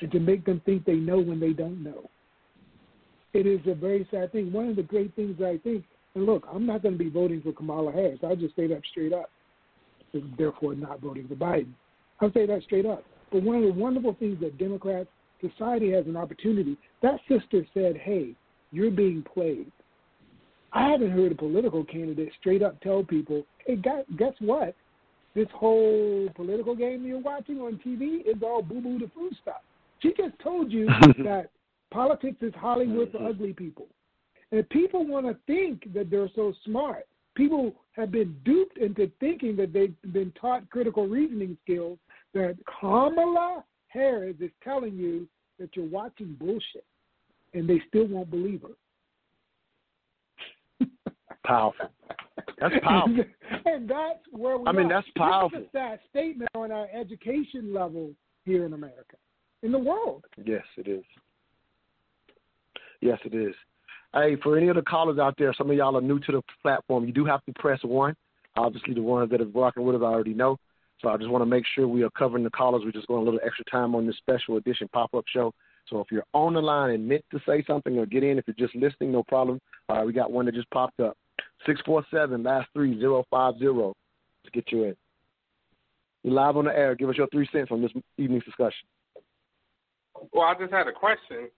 and 0.00 0.10
to 0.12 0.20
make 0.20 0.44
them 0.44 0.60
think 0.64 0.84
they 0.84 0.94
know 0.94 1.18
when 1.18 1.40
they 1.40 1.52
don't 1.52 1.82
know. 1.82 2.08
It 3.34 3.46
is 3.46 3.60
a 3.66 3.74
very 3.74 4.06
sad 4.10 4.32
thing. 4.32 4.52
One 4.52 4.68
of 4.68 4.76
the 4.76 4.82
great 4.82 5.14
things 5.14 5.40
I 5.42 5.58
think, 5.62 5.84
and 6.14 6.24
look, 6.24 6.46
I'm 6.52 6.66
not 6.66 6.82
going 6.82 6.96
to 6.96 7.04
be 7.04 7.10
voting 7.10 7.42
for 7.42 7.52
Kamala 7.52 7.92
Harris. 7.92 8.20
I'll 8.22 8.36
just 8.36 8.56
say 8.56 8.66
that 8.68 8.82
straight 8.90 9.12
up. 9.12 9.30
Therefore, 10.38 10.74
not 10.74 11.00
voting 11.00 11.28
for 11.28 11.34
Biden. 11.34 11.72
I'll 12.20 12.32
say 12.32 12.46
that 12.46 12.62
straight 12.62 12.86
up. 12.86 13.04
But 13.30 13.42
one 13.42 13.56
of 13.56 13.62
the 13.62 13.72
wonderful 13.72 14.16
things 14.18 14.40
that 14.40 14.56
Democrats, 14.56 15.08
society 15.40 15.92
has 15.92 16.06
an 16.06 16.16
opportunity. 16.16 16.78
That 17.02 17.20
sister 17.28 17.66
said, 17.74 17.96
hey, 17.98 18.34
you're 18.72 18.90
being 18.90 19.22
played. 19.34 19.70
I 20.72 20.88
haven't 20.90 21.10
heard 21.10 21.32
a 21.32 21.34
political 21.34 21.84
candidate 21.84 22.32
straight 22.40 22.62
up 22.62 22.80
tell 22.80 23.04
people, 23.04 23.44
hey, 23.66 23.76
guess, 23.76 24.04
guess 24.16 24.32
what? 24.40 24.74
This 25.34 25.48
whole 25.54 26.28
political 26.34 26.74
game 26.74 27.04
you're 27.04 27.20
watching 27.20 27.58
on 27.60 27.80
TV 27.84 28.20
is 28.26 28.42
all 28.42 28.62
boo 28.62 28.80
boo 28.80 28.98
the 28.98 29.10
food 29.14 29.36
stuff. 29.42 29.62
She 30.00 30.12
just 30.16 30.38
told 30.42 30.72
you 30.72 30.86
that 31.24 31.50
politics 31.90 32.38
is 32.40 32.52
Hollywood 32.56 33.12
for 33.12 33.26
ugly 33.26 33.52
people. 33.52 33.86
And 34.50 34.68
people 34.70 35.06
want 35.06 35.26
to 35.26 35.36
think 35.46 35.92
that 35.92 36.10
they're 36.10 36.30
so 36.34 36.54
smart. 36.64 37.06
People 37.34 37.74
have 37.92 38.10
been 38.10 38.34
duped 38.44 38.78
into 38.78 39.10
thinking 39.20 39.54
that 39.56 39.72
they've 39.72 39.94
been 40.12 40.32
taught 40.40 40.68
critical 40.70 41.06
reasoning 41.06 41.56
skills 41.62 41.98
that 42.34 42.56
Kamala 42.80 43.64
Harris 43.88 44.36
is 44.40 44.50
telling 44.64 44.96
you 44.96 45.28
that 45.58 45.76
you're 45.76 45.88
watching 45.88 46.34
bullshit. 46.38 46.84
And 47.54 47.68
they 47.68 47.80
still 47.88 48.06
won't 48.06 48.30
believe 48.30 48.62
her. 50.80 50.86
Powerful. 51.46 51.90
That's 52.60 52.74
powerful. 52.82 53.24
and 53.66 53.88
that's 53.88 54.20
where 54.32 54.58
we 54.58 54.66
I 54.66 54.72
mean, 54.72 54.86
are. 54.86 55.00
that's 55.00 55.08
powerful. 55.16 55.58
This 55.58 55.68
is 55.68 55.74
a 55.74 55.78
sad 55.78 55.98
statement 56.10 56.50
on 56.54 56.72
our 56.72 56.88
education 56.94 57.72
level 57.72 58.10
here 58.44 58.64
in 58.64 58.72
America, 58.72 59.16
in 59.62 59.72
the 59.72 59.78
world. 59.78 60.24
Yes, 60.44 60.64
it 60.76 60.88
is. 60.88 61.04
Yes, 63.00 63.18
it 63.24 63.34
is. 63.34 63.54
Hey, 64.14 64.36
for 64.42 64.56
any 64.56 64.68
of 64.68 64.76
the 64.76 64.82
callers 64.82 65.18
out 65.18 65.34
there, 65.38 65.54
some 65.56 65.70
of 65.70 65.76
y'all 65.76 65.96
are 65.96 66.00
new 66.00 66.18
to 66.20 66.32
the 66.32 66.42
platform. 66.62 67.04
You 67.04 67.12
do 67.12 67.24
have 67.24 67.44
to 67.44 67.52
press 67.58 67.80
one. 67.82 68.16
Obviously, 68.56 68.94
the 68.94 69.02
ones 69.02 69.30
that 69.30 69.40
are 69.40 69.46
rocking 69.46 69.84
with 69.84 69.96
us 69.96 70.02
I 70.02 70.06
already 70.06 70.34
know. 70.34 70.58
So 71.00 71.08
I 71.08 71.16
just 71.16 71.30
want 71.30 71.42
to 71.42 71.46
make 71.46 71.64
sure 71.74 71.86
we 71.86 72.02
are 72.02 72.10
covering 72.10 72.42
the 72.42 72.50
callers. 72.50 72.82
We're 72.84 72.90
just 72.90 73.06
going 73.06 73.22
a 73.22 73.24
little 73.24 73.40
extra 73.44 73.64
time 73.66 73.94
on 73.94 74.06
this 74.06 74.16
special 74.16 74.56
edition 74.56 74.88
pop 74.92 75.14
up 75.14 75.24
show. 75.32 75.54
So 75.88 76.00
if 76.00 76.08
you're 76.10 76.24
on 76.34 76.54
the 76.54 76.60
line 76.60 76.90
and 76.90 77.06
meant 77.06 77.24
to 77.30 77.40
say 77.46 77.62
something 77.66 77.98
or 77.98 78.06
get 78.06 78.24
in, 78.24 78.38
if 78.38 78.46
you're 78.46 78.66
just 78.68 78.74
listening, 78.74 79.12
no 79.12 79.22
problem. 79.22 79.60
Uh, 79.88 80.02
we 80.04 80.12
got 80.12 80.32
one 80.32 80.46
that 80.46 80.54
just 80.54 80.70
popped 80.70 81.00
up. 81.00 81.16
Six 81.66 81.80
four 81.84 82.04
seven 82.10 82.42
last 82.42 82.68
three 82.72 82.98
zero 82.98 83.24
five 83.30 83.58
zero. 83.58 83.94
Let's 84.44 84.54
get 84.54 84.72
you 84.72 84.84
in. 84.84 84.96
You're 86.22 86.34
live 86.34 86.56
on 86.56 86.64
the 86.64 86.76
air. 86.76 86.94
Give 86.94 87.08
us 87.08 87.16
your 87.16 87.28
three 87.28 87.48
cents 87.52 87.68
on 87.70 87.82
this 87.82 87.92
evening's 88.16 88.44
discussion. 88.44 88.86
Well, 90.32 90.44
I 90.44 90.54
just 90.58 90.72
had 90.72 90.88
a 90.88 90.92
question. 90.92 91.48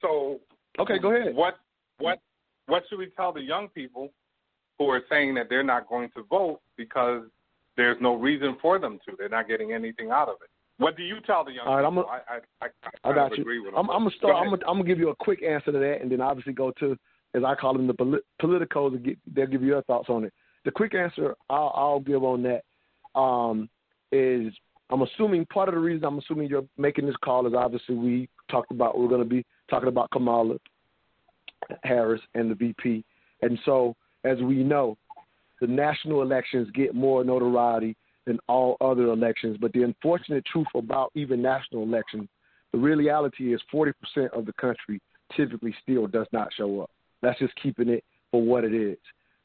So, 0.00 0.40
okay, 0.78 0.98
go 0.98 1.14
ahead. 1.14 1.34
What 1.34 1.58
what 1.98 2.20
what 2.66 2.84
should 2.88 2.98
we 2.98 3.06
tell 3.16 3.32
the 3.32 3.40
young 3.40 3.68
people 3.68 4.10
who 4.78 4.88
are 4.88 5.02
saying 5.08 5.34
that 5.34 5.48
they're 5.48 5.62
not 5.62 5.88
going 5.88 6.10
to 6.16 6.22
vote 6.24 6.60
because 6.76 7.22
there's 7.76 7.96
no 8.00 8.14
reason 8.14 8.56
for 8.60 8.78
them 8.78 8.98
to? 9.06 9.16
They're 9.18 9.28
not 9.28 9.48
getting 9.48 9.72
anything 9.72 10.10
out 10.10 10.28
of 10.28 10.36
it. 10.42 10.50
What 10.78 10.96
do 10.96 11.02
you 11.02 11.16
tell 11.26 11.44
the 11.44 11.52
young 11.52 11.66
All 11.66 11.76
right, 11.76 11.88
people? 11.88 12.04
I'm 12.10 12.20
I 12.20 12.34
I, 12.36 12.66
I, 12.66 12.68
I 13.04 13.12
kind 13.12 13.30
got 13.30 13.36
you. 13.36 13.42
agree 13.42 13.60
with 13.60 13.74
I'm. 13.76 13.90
I'm 13.90 14.04
gonna 14.04 14.16
start. 14.16 14.34
I'm 14.36 14.50
gonna, 14.50 14.62
I'm 14.66 14.78
gonna 14.78 14.84
give 14.84 14.98
you 14.98 15.10
a 15.10 15.16
quick 15.16 15.42
answer 15.42 15.72
to 15.72 15.78
that, 15.78 15.98
and 16.02 16.10
then 16.10 16.20
obviously 16.20 16.52
go 16.52 16.72
to, 16.80 16.96
as 17.34 17.42
I 17.44 17.54
call 17.54 17.72
them, 17.74 17.86
the 17.86 17.94
polit- 17.94 18.24
politicos. 18.40 19.02
Get, 19.04 19.18
they'll 19.34 19.46
give 19.46 19.62
you 19.62 19.68
your 19.68 19.82
thoughts 19.82 20.08
on 20.08 20.24
it. 20.24 20.32
The 20.64 20.70
quick 20.70 20.94
answer 20.94 21.34
I'll, 21.50 21.72
I'll 21.74 22.00
give 22.00 22.22
on 22.24 22.42
that 22.44 23.18
um, 23.18 23.68
is 24.12 24.52
I'm 24.90 25.02
assuming 25.02 25.44
part 25.46 25.68
of 25.68 25.74
the 25.74 25.80
reason 25.80 26.04
I'm 26.04 26.18
assuming 26.18 26.48
you're 26.48 26.64
making 26.78 27.06
this 27.06 27.16
call 27.24 27.46
is 27.46 27.54
obviously 27.54 27.96
we 27.96 28.28
talked 28.50 28.70
about 28.70 28.98
we're 28.98 29.08
going 29.08 29.22
to 29.22 29.28
be 29.28 29.44
talking 29.68 29.88
about 29.88 30.10
Kamala 30.10 30.56
Harris 31.82 32.20
and 32.34 32.50
the 32.50 32.54
VP, 32.54 33.04
and 33.42 33.58
so 33.64 33.94
as 34.24 34.38
we 34.40 34.62
know, 34.62 34.96
the 35.60 35.66
national 35.66 36.22
elections 36.22 36.68
get 36.74 36.94
more 36.94 37.24
notoriety 37.24 37.96
than 38.26 38.38
all 38.48 38.76
other 38.80 39.04
elections. 39.04 39.56
But 39.60 39.72
the 39.72 39.82
unfortunate 39.82 40.44
truth 40.46 40.66
about 40.74 41.10
even 41.14 41.42
national 41.42 41.82
elections, 41.82 42.28
the 42.72 42.78
reality 42.78 43.54
is 43.54 43.60
40% 43.72 43.92
of 44.32 44.46
the 44.46 44.52
country 44.54 45.00
typically 45.36 45.74
still 45.82 46.06
does 46.06 46.26
not 46.32 46.48
show 46.56 46.80
up. 46.80 46.90
That's 47.24 47.38
just 47.38 47.54
keeping 47.62 47.88
it 47.88 48.04
for 48.30 48.42
what 48.42 48.64
it 48.64 48.74
is. 48.74 48.98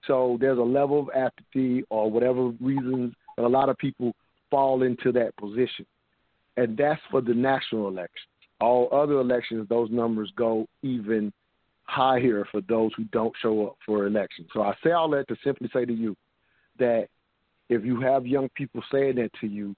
So 0.07 0.37
there's 0.39 0.57
a 0.57 0.61
level 0.61 0.99
of 0.99 1.09
apathy 1.15 1.83
or 1.89 2.09
whatever 2.09 2.49
reasons 2.61 3.13
that 3.37 3.45
a 3.45 3.47
lot 3.47 3.69
of 3.69 3.77
people 3.77 4.13
fall 4.49 4.83
into 4.83 5.11
that 5.13 5.35
position. 5.37 5.85
And 6.57 6.75
that's 6.77 7.01
for 7.11 7.21
the 7.21 7.33
national 7.33 7.87
elections. 7.87 8.27
All 8.59 8.89
other 8.91 9.19
elections, 9.19 9.67
those 9.69 9.89
numbers 9.91 10.31
go 10.35 10.67
even 10.83 11.31
higher 11.83 12.45
for 12.51 12.61
those 12.61 12.91
who 12.95 13.05
don't 13.05 13.33
show 13.41 13.67
up 13.67 13.77
for 13.85 14.05
elections. 14.05 14.47
So 14.53 14.61
I 14.61 14.73
say 14.83 14.91
all 14.91 15.09
that 15.11 15.27
to 15.27 15.35
simply 15.43 15.69
say 15.73 15.85
to 15.85 15.93
you 15.93 16.15
that 16.77 17.07
if 17.69 17.85
you 17.85 18.01
have 18.01 18.25
young 18.25 18.49
people 18.55 18.81
saying 18.91 19.15
that 19.15 19.31
to 19.41 19.47
you, 19.47 19.75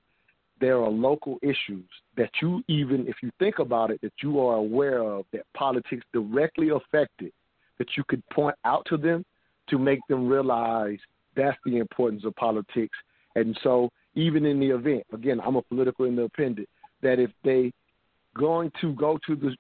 there 0.59 0.81
are 0.81 0.89
local 0.89 1.37
issues 1.41 1.85
that 2.17 2.29
you 2.41 2.63
even, 2.67 3.07
if 3.07 3.15
you 3.21 3.31
think 3.39 3.59
about 3.59 3.91
it, 3.91 3.99
that 4.01 4.13
you 4.21 4.39
are 4.39 4.57
aware 4.57 5.01
of 5.03 5.25
that 5.33 5.45
politics 5.55 6.05
directly 6.13 6.69
affected, 6.69 7.31
that 7.81 7.97
you 7.97 8.03
could 8.07 8.21
point 8.29 8.55
out 8.63 8.85
to 8.85 8.95
them 8.95 9.25
to 9.69 9.79
make 9.79 9.99
them 10.07 10.27
realize 10.27 10.99
that's 11.35 11.57
the 11.65 11.77
importance 11.77 12.23
of 12.25 12.35
politics. 12.35 12.95
And 13.35 13.57
so, 13.63 13.89
even 14.13 14.45
in 14.45 14.59
the 14.59 14.69
event, 14.69 15.03
again, 15.11 15.39
I'm 15.43 15.55
a 15.55 15.63
political 15.63 16.05
independent, 16.05 16.69
that 17.01 17.17
if 17.17 17.31
they 17.43 17.71
going 18.37 18.71
to 18.81 18.93
go 18.93 19.17
to 19.25 19.35
the 19.35 19.55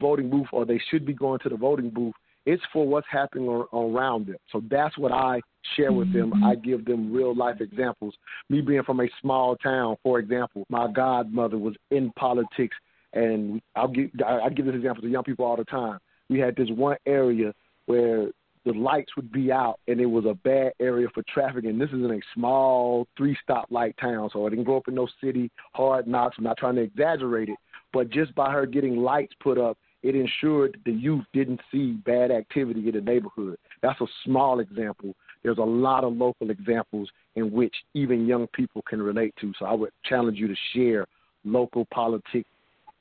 voting 0.00 0.30
booth 0.30 0.46
or 0.52 0.64
they 0.64 0.80
should 0.90 1.04
be 1.04 1.12
going 1.12 1.38
to 1.40 1.50
the 1.50 1.56
voting 1.56 1.90
booth, 1.90 2.14
it's 2.46 2.62
for 2.72 2.86
what's 2.86 3.06
happening 3.10 3.46
around 3.74 4.28
them. 4.28 4.36
So 4.50 4.62
that's 4.70 4.96
what 4.96 5.12
I 5.12 5.42
share 5.76 5.92
with 5.92 6.10
them. 6.14 6.30
Mm-hmm. 6.30 6.44
I 6.44 6.54
give 6.54 6.86
them 6.86 7.12
real 7.12 7.34
life 7.36 7.60
examples. 7.60 8.14
Me 8.48 8.62
being 8.62 8.84
from 8.84 9.00
a 9.00 9.08
small 9.20 9.56
town, 9.56 9.96
for 10.02 10.18
example, 10.18 10.64
my 10.70 10.90
godmother 10.90 11.58
was 11.58 11.74
in 11.90 12.10
politics 12.16 12.76
And 13.12 13.60
I'll 13.74 13.88
give 13.88 14.10
I, 14.24 14.38
I 14.46 14.48
give 14.48 14.64
this 14.64 14.76
example 14.76 15.02
to 15.02 15.08
young 15.08 15.24
people 15.24 15.44
all 15.44 15.56
the 15.56 15.64
time. 15.64 15.98
We 16.30 16.38
had 16.38 16.56
this 16.56 16.68
one 16.70 16.96
area 17.06 17.52
where 17.86 18.28
the 18.64 18.72
lights 18.72 19.14
would 19.14 19.30
be 19.30 19.52
out 19.52 19.78
and 19.86 20.00
it 20.00 20.06
was 20.06 20.24
a 20.24 20.34
bad 20.34 20.72
area 20.80 21.06
for 21.14 21.22
traffic 21.32 21.64
and 21.64 21.80
this 21.80 21.88
is 21.90 22.04
in 22.04 22.10
a 22.10 22.20
small 22.34 23.06
three 23.16 23.36
stop 23.42 23.66
light 23.70 23.94
town 24.00 24.28
so 24.32 24.44
I 24.44 24.50
didn't 24.50 24.64
grow 24.64 24.78
up 24.78 24.88
in 24.88 24.94
no 24.94 25.08
city, 25.22 25.50
hard 25.72 26.08
knocks, 26.08 26.36
I'm 26.38 26.44
not 26.44 26.58
trying 26.58 26.74
to 26.74 26.82
exaggerate 26.82 27.48
it. 27.48 27.58
But 27.92 28.10
just 28.10 28.34
by 28.34 28.52
her 28.52 28.66
getting 28.66 28.96
lights 28.96 29.32
put 29.40 29.56
up, 29.56 29.78
it 30.02 30.14
ensured 30.14 30.78
the 30.84 30.92
youth 30.92 31.24
didn't 31.32 31.60
see 31.72 31.92
bad 31.92 32.30
activity 32.30 32.88
in 32.88 32.94
the 32.94 33.00
neighborhood. 33.00 33.56
That's 33.82 34.00
a 34.00 34.06
small 34.24 34.60
example. 34.60 35.14
There's 35.42 35.58
a 35.58 35.62
lot 35.62 36.04
of 36.04 36.12
local 36.12 36.50
examples 36.50 37.08
in 37.36 37.52
which 37.52 37.74
even 37.94 38.26
young 38.26 38.48
people 38.48 38.82
can 38.82 39.00
relate 39.00 39.34
to. 39.40 39.52
So 39.58 39.64
I 39.64 39.72
would 39.72 39.90
challenge 40.04 40.38
you 40.38 40.48
to 40.48 40.56
share 40.74 41.06
local 41.44 41.86
politic 41.92 42.46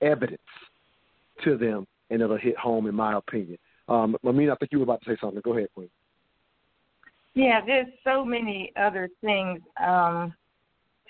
evidence 0.02 0.40
to 1.44 1.57
them 1.57 1.88
and 2.10 2.22
it'll 2.22 2.38
hit 2.38 2.57
home 2.57 2.88
in 2.88 2.95
my 2.95 3.18
opinion. 3.18 3.57
Um, 3.88 4.16
Amina, 4.26 4.53
I 4.53 4.56
think 4.56 4.72
you 4.72 4.80
were 4.80 4.84
about 4.84 5.02
to 5.03 5.12
say 5.12 5.18
something. 5.22 5.41
Go 5.44 5.53
ahead, 5.53 5.70
Queen. 5.76 5.90
Yeah, 7.36 7.60
there's 7.66 7.88
so 8.03 8.24
many 8.24 8.72
other 8.78 9.10
things 9.22 9.62
um, 9.86 10.34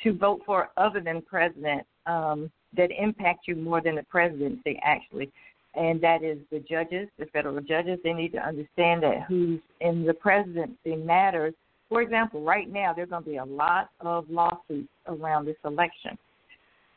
to 0.03 0.13
vote 0.13 0.41
for 0.45 0.69
other 0.75 0.99
than 0.99 1.21
president 1.21 1.85
um, 2.05 2.51
that 2.75 2.89
impact 2.91 3.47
you 3.47 3.55
more 3.55 3.81
than 3.81 3.95
the 3.95 4.03
presidency, 4.03 4.79
actually. 4.83 5.31
And 5.75 6.01
that 6.01 6.23
is 6.23 6.37
the 6.51 6.59
judges, 6.59 7.07
the 7.19 7.25
federal 7.27 7.59
judges. 7.61 7.99
They 8.03 8.13
need 8.13 8.31
to 8.33 8.39
understand 8.39 9.03
that 9.03 9.23
who's 9.27 9.59
in 9.81 10.05
the 10.05 10.13
presidency 10.13 10.95
matters. 10.95 11.53
For 11.89 12.01
example, 12.01 12.41
right 12.41 12.71
now, 12.71 12.93
there 12.93 13.03
are 13.03 13.07
going 13.07 13.23
to 13.23 13.29
be 13.29 13.37
a 13.37 13.45
lot 13.45 13.89
of 13.99 14.29
lawsuits 14.29 14.89
around 15.07 15.45
this 15.45 15.57
election. 15.63 16.17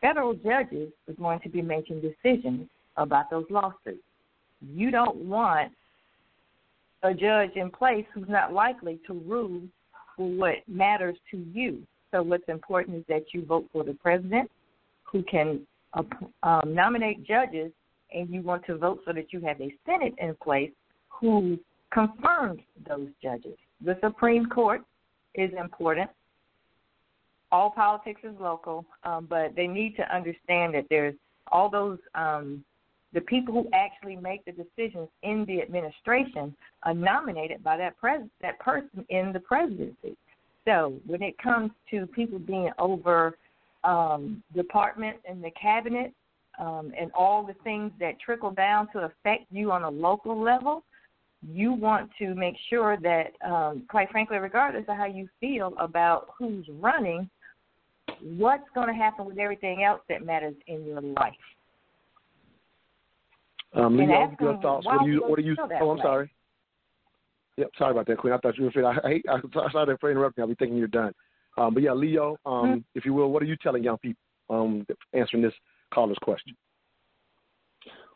Federal 0.01 0.35
judges 0.35 0.91
are 1.09 1.15
going 1.15 1.41
to 1.41 1.49
be 1.49 1.61
making 1.61 2.01
decisions 2.01 2.69
about 2.97 3.31
those 3.31 3.45
lawsuits 3.51 4.03
you 4.61 4.91
don't 4.91 5.17
want 5.17 5.73
a 7.03 7.15
judge 7.15 7.51
in 7.55 7.71
place 7.71 8.05
who's 8.13 8.29
not 8.29 8.53
likely 8.53 8.99
to 9.07 9.15
rule 9.15 9.63
for 10.17 10.29
what 10.29 10.55
matters 10.67 11.17
to 11.31 11.39
you. 11.53 11.83
So 12.11 12.23
what's 12.23 12.49
important 12.49 12.97
is 12.97 13.05
that 13.09 13.27
you 13.33 13.45
vote 13.45 13.69
for 13.73 13.85
the 13.85 13.95
president 13.95 14.51
who 15.05 15.23
can 15.23 15.61
um, 15.95 16.75
nominate 16.75 17.25
judges, 17.25 17.73
and 18.13 18.29
you 18.31 18.43
want 18.43 18.65
to 18.67 18.77
vote 18.77 19.01
so 19.07 19.13
that 19.13 19.33
you 19.33 19.41
have 19.41 19.61
a 19.61 19.73
Senate 19.87 20.15
in 20.19 20.35
place 20.43 20.71
who 21.09 21.59
confirms 21.93 22.61
those 22.89 23.09
judges. 23.23 23.57
The 23.85 23.99
Supreme 24.03 24.47
Court 24.47 24.83
is 25.35 25.51
important. 25.59 26.11
All 27.51 27.71
politics 27.71 28.21
is 28.25 28.35
local, 28.41 28.85
um, 29.05 29.27
but 29.29 29.55
they 29.57 29.67
need 29.67 29.97
to 29.97 30.15
understand 30.15 30.75
that 30.75 30.85
there's 30.91 31.15
all 31.51 31.71
those 31.71 31.99
um, 32.15 32.65
the 33.15 33.21
people 33.23 33.55
who 33.55 33.69
actually 33.73 34.17
make 34.17 34.45
the 34.45 34.53
decisions 34.53 35.09
in 35.23 35.45
the 35.47 35.63
administration 35.63 36.55
are 36.83 36.95
nominated 36.95 37.63
by 37.65 37.77
that 37.77 37.97
pres- 37.99 38.29
that 38.43 38.59
person 38.59 39.05
in 39.09 39.33
the 39.33 39.41
presidency. 39.41 40.17
So 40.67 40.95
when 41.07 41.23
it 41.23 41.39
comes 41.39 41.71
to 41.91 42.07
people 42.07 42.39
being 42.39 42.71
over 42.79 43.39
um, 43.85 44.43
department 44.55 45.17
and 45.29 45.43
the 45.43 45.51
cabinet 45.53 46.13
um, 46.59 46.93
and 46.99 47.11
all 47.13 47.47
the 47.47 47.55
things 47.65 47.93
that 48.01 48.21
trickle 48.21 48.51
down 48.51 48.89
to 48.93 49.01
affect 49.01 49.45
you 49.51 49.73
on 49.73 49.85
a 49.85 49.89
local 49.89 50.39
level, 50.39 50.83
you 51.47 51.73
want 51.73 52.11
to 52.19 52.35
make 52.35 52.57
sure 52.69 52.99
that, 53.01 53.33
um, 53.49 53.85
quite 53.89 54.11
frankly, 54.11 54.39
regardless 54.39 54.85
of 54.89 54.97
how 54.97 55.07
you 55.07 55.29
feel 55.41 55.73
about 55.79 56.31
who's 56.37 56.67
running, 56.81 57.31
what's 58.37 58.69
going 58.75 58.89
to 58.89 58.95
happen 58.95 59.25
with 59.25 59.39
everything 59.39 59.85
else 59.85 60.01
that 60.09 60.27
matters 60.27 60.57
in 60.67 60.85
your 60.85 61.01
life. 61.01 61.33
Um, 63.75 63.99
and 63.99 64.09
Leo, 64.09 64.23
ask 64.23 64.41
your 64.41 64.57
thoughts? 64.59 64.87
What 64.87 65.01
do 65.01 65.11
you? 65.11 65.21
would 65.23 65.31
What 65.31 65.37
do 65.37 65.43
you 65.43 65.49
you? 65.51 65.57
feel 65.57 65.69
that 65.69 65.83
Oh, 65.83 65.91
I'm 65.91 65.99
way? 65.99 66.03
sorry. 66.03 66.31
Yep, 67.59 67.71
sorry 67.77 67.91
about 67.91 68.07
that, 68.07 68.19
Queen. 68.19 68.33
I 68.33 68.39
thought 68.39 68.57
you 68.57 68.65
were 68.65 68.71
afraid. 68.71 68.85
I 68.85 68.95
hate. 69.09 69.27
I, 69.29 69.41
sorry 69.73 69.97
for 70.01 70.11
interrupting. 70.11 70.43
I'll 70.43 70.49
be 70.49 70.55
thinking 70.55 70.79
you're 70.79 70.87
done. 70.87 71.13
Um, 71.57 71.75
but 71.75 71.83
yeah, 71.83 71.93
Leo, 71.93 72.37
um, 72.47 72.71
Mm-hmm. 72.71 72.79
if 72.95 73.05
you 73.05 73.15
will, 73.15 73.33
what 73.33 73.43
are 73.43 73.47
you 73.47 73.57
telling 73.57 73.83
young 73.83 73.99
people 73.99 74.23
um, 74.49 74.87
answering 75.13 75.43
this 75.43 75.53
caller's 75.93 76.19
question? 76.23 76.57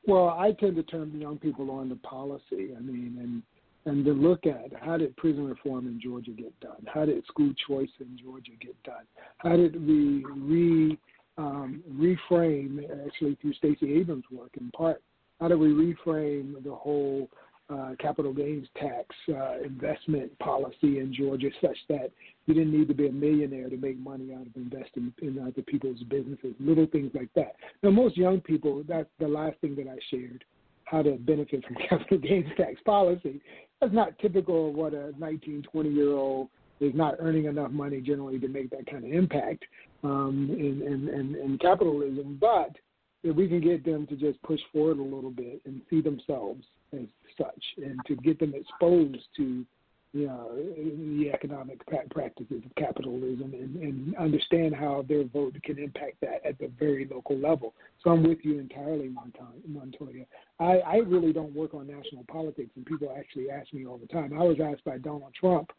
Well, 0.06 0.28
I 0.30 0.52
tend 0.52 0.76
to 0.76 0.82
turn 0.82 1.12
the 1.12 1.18
young 1.18 1.38
people 1.38 1.70
on 1.70 1.88
to 1.88 1.96
policy. 1.96 2.70
I 2.76 2.80
mean, 2.80 3.18
and 3.20 3.42
and 3.84 4.04
to 4.04 4.12
look 4.12 4.46
at 4.46 4.70
how 4.80 4.96
did 4.96 5.16
prison 5.16 5.44
reform 5.44 5.88
in 5.88 6.00
Georgia 6.00 6.30
get 6.30 6.58
done? 6.60 6.86
How 6.86 7.04
did 7.04 7.24
school 7.26 7.52
choice 7.66 7.90
in 8.00 8.16
Georgia 8.22 8.52
get 8.60 8.80
done? 8.84 9.04
How 9.38 9.56
did 9.56 9.74
we 9.74 10.24
re 10.24 10.98
um, 11.36 11.82
reframe 11.92 12.84
actually 13.06 13.36
through 13.40 13.54
Stacey 13.54 13.94
Abrams' 13.94 14.24
work 14.30 14.50
in 14.60 14.70
part? 14.70 15.02
How 15.40 15.48
do 15.48 15.58
we 15.58 15.68
reframe 15.68 16.62
the 16.62 16.74
whole 16.74 17.28
uh, 17.72 17.92
capital 17.98 18.32
gains 18.32 18.66
tax 18.76 19.06
uh, 19.28 19.58
investment 19.64 20.36
policy 20.38 20.98
in 20.98 21.14
Georgia 21.16 21.48
such 21.60 21.76
that 21.88 22.10
you 22.46 22.54
didn't 22.54 22.72
need 22.72 22.88
to 22.88 22.94
be 22.94 23.08
a 23.08 23.12
millionaire 23.12 23.68
to 23.70 23.76
make 23.76 23.98
money 23.98 24.34
out 24.34 24.46
of 24.46 24.54
investing 24.56 25.12
in 25.22 25.38
other 25.38 25.62
people's 25.62 26.02
businesses, 26.04 26.54
little 26.60 26.86
things 26.86 27.10
like 27.14 27.30
that. 27.34 27.54
Now, 27.82 27.90
most 27.90 28.16
young 28.16 28.40
people, 28.40 28.82
that's 28.86 29.08
the 29.18 29.28
last 29.28 29.58
thing 29.60 29.76
that 29.76 29.88
I 29.88 29.96
shared, 30.10 30.44
how 30.84 31.02
to 31.02 31.12
benefit 31.12 31.64
from 31.64 31.76
capital 31.88 32.18
gains 32.18 32.50
tax 32.56 32.80
policy. 32.84 33.40
That's 33.80 33.94
not 33.94 34.18
typical 34.18 34.68
of 34.68 34.74
what 34.74 34.92
a 34.92 35.12
19, 35.18 35.62
20 35.62 35.88
year 35.88 36.12
old 36.12 36.48
is 36.80 36.92
not 36.94 37.14
earning 37.20 37.44
enough 37.44 37.70
money 37.70 38.00
generally 38.00 38.38
to 38.40 38.48
make 38.48 38.70
that 38.70 38.90
kind 38.90 39.04
of 39.04 39.12
impact 39.12 39.64
um, 40.02 40.48
in, 40.50 40.82
in, 40.82 41.08
in, 41.08 41.36
in 41.36 41.58
capitalism. 41.58 42.38
But 42.40 42.76
if 43.22 43.36
we 43.36 43.48
can 43.48 43.60
get 43.60 43.84
them 43.84 44.06
to 44.08 44.16
just 44.16 44.42
push 44.42 44.60
forward 44.72 44.98
a 44.98 45.02
little 45.02 45.30
bit 45.30 45.60
and 45.64 45.80
see 45.88 46.00
themselves 46.00 46.64
as 46.92 47.06
such, 47.38 47.64
and 47.78 47.98
to 48.06 48.16
get 48.16 48.38
them 48.38 48.54
exposed 48.54 49.18
to 49.36 49.64
you 50.14 50.26
know, 50.26 50.54
the 50.54 51.30
economic 51.32 51.80
practices 52.10 52.62
of 52.66 52.74
capitalism 52.76 53.54
and, 53.54 53.76
and 53.76 54.16
understand 54.16 54.74
how 54.74 55.04
their 55.08 55.24
vote 55.24 55.56
can 55.64 55.78
impact 55.78 56.20
that 56.20 56.44
at 56.44 56.58
the 56.58 56.70
very 56.78 57.08
local 57.10 57.38
level. 57.38 57.72
So 58.04 58.10
I'm 58.10 58.22
with 58.22 58.38
you 58.42 58.58
entirely, 58.58 59.08
Montoya. 59.66 60.24
I, 60.60 60.78
I 60.78 60.96
really 60.96 61.32
don't 61.32 61.54
work 61.54 61.72
on 61.72 61.86
national 61.86 62.24
politics, 62.30 62.70
and 62.76 62.84
people 62.84 63.14
actually 63.16 63.48
ask 63.50 63.72
me 63.72 63.86
all 63.86 63.96
the 63.96 64.06
time. 64.06 64.38
I 64.38 64.42
was 64.42 64.58
asked 64.62 64.84
by 64.84 64.98
Donald 64.98 65.32
Trump 65.38 65.70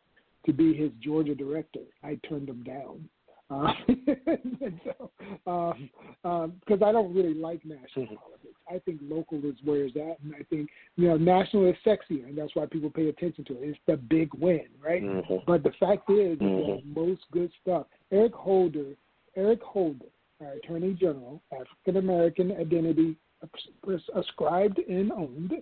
to 0.48 0.54
be 0.54 0.74
his 0.74 0.90
Georgia 1.00 1.36
director. 1.36 1.82
I 2.04 2.18
turned 2.28 2.50
him 2.50 2.64
down. 2.64 3.08
Uh, 3.50 3.72
so, 4.86 5.12
um, 5.46 5.90
um, 6.24 6.54
because 6.66 6.82
I 6.82 6.92
don't 6.92 7.14
really 7.14 7.34
like 7.34 7.64
national 7.66 8.08
politics. 8.08 8.60
I 8.70 8.80
think 8.80 9.02
local 9.04 9.40
is 9.40 9.56
where 9.64 9.84
it's 9.84 9.96
at, 9.96 10.20
and 10.24 10.34
I 10.40 10.44
think 10.50 10.70
you 10.96 11.10
know 11.10 11.18
national 11.18 11.68
is 11.70 11.76
sexier, 11.86 12.26
and 12.28 12.38
that's 12.38 12.56
why 12.56 12.66
people 12.66 12.90
pay 12.90 13.10
attention 13.10 13.44
to 13.46 13.54
it. 13.54 13.70
It's 13.70 13.80
the 13.86 13.98
big 13.98 14.34
win, 14.36 14.68
right? 14.84 15.04
Mm-hmm. 15.04 15.36
But 15.46 15.64
the 15.64 15.74
fact 15.80 16.10
is, 16.10 16.38
Mhm. 16.40 16.68
that 16.68 16.86
most 16.86 17.22
good 17.32 17.52
stuff. 17.62 17.88
Eric 18.12 18.34
Holder, 18.34 18.96
Eric 19.36 19.62
Holder, 19.62 20.06
our 20.42 20.54
Attorney 20.54 20.94
General, 20.94 21.42
African 21.52 21.98
American 21.98 22.52
identity 22.54 23.16
as- 23.44 24.10
ascribed 24.16 24.80
and 24.80 25.12
owned, 25.12 25.54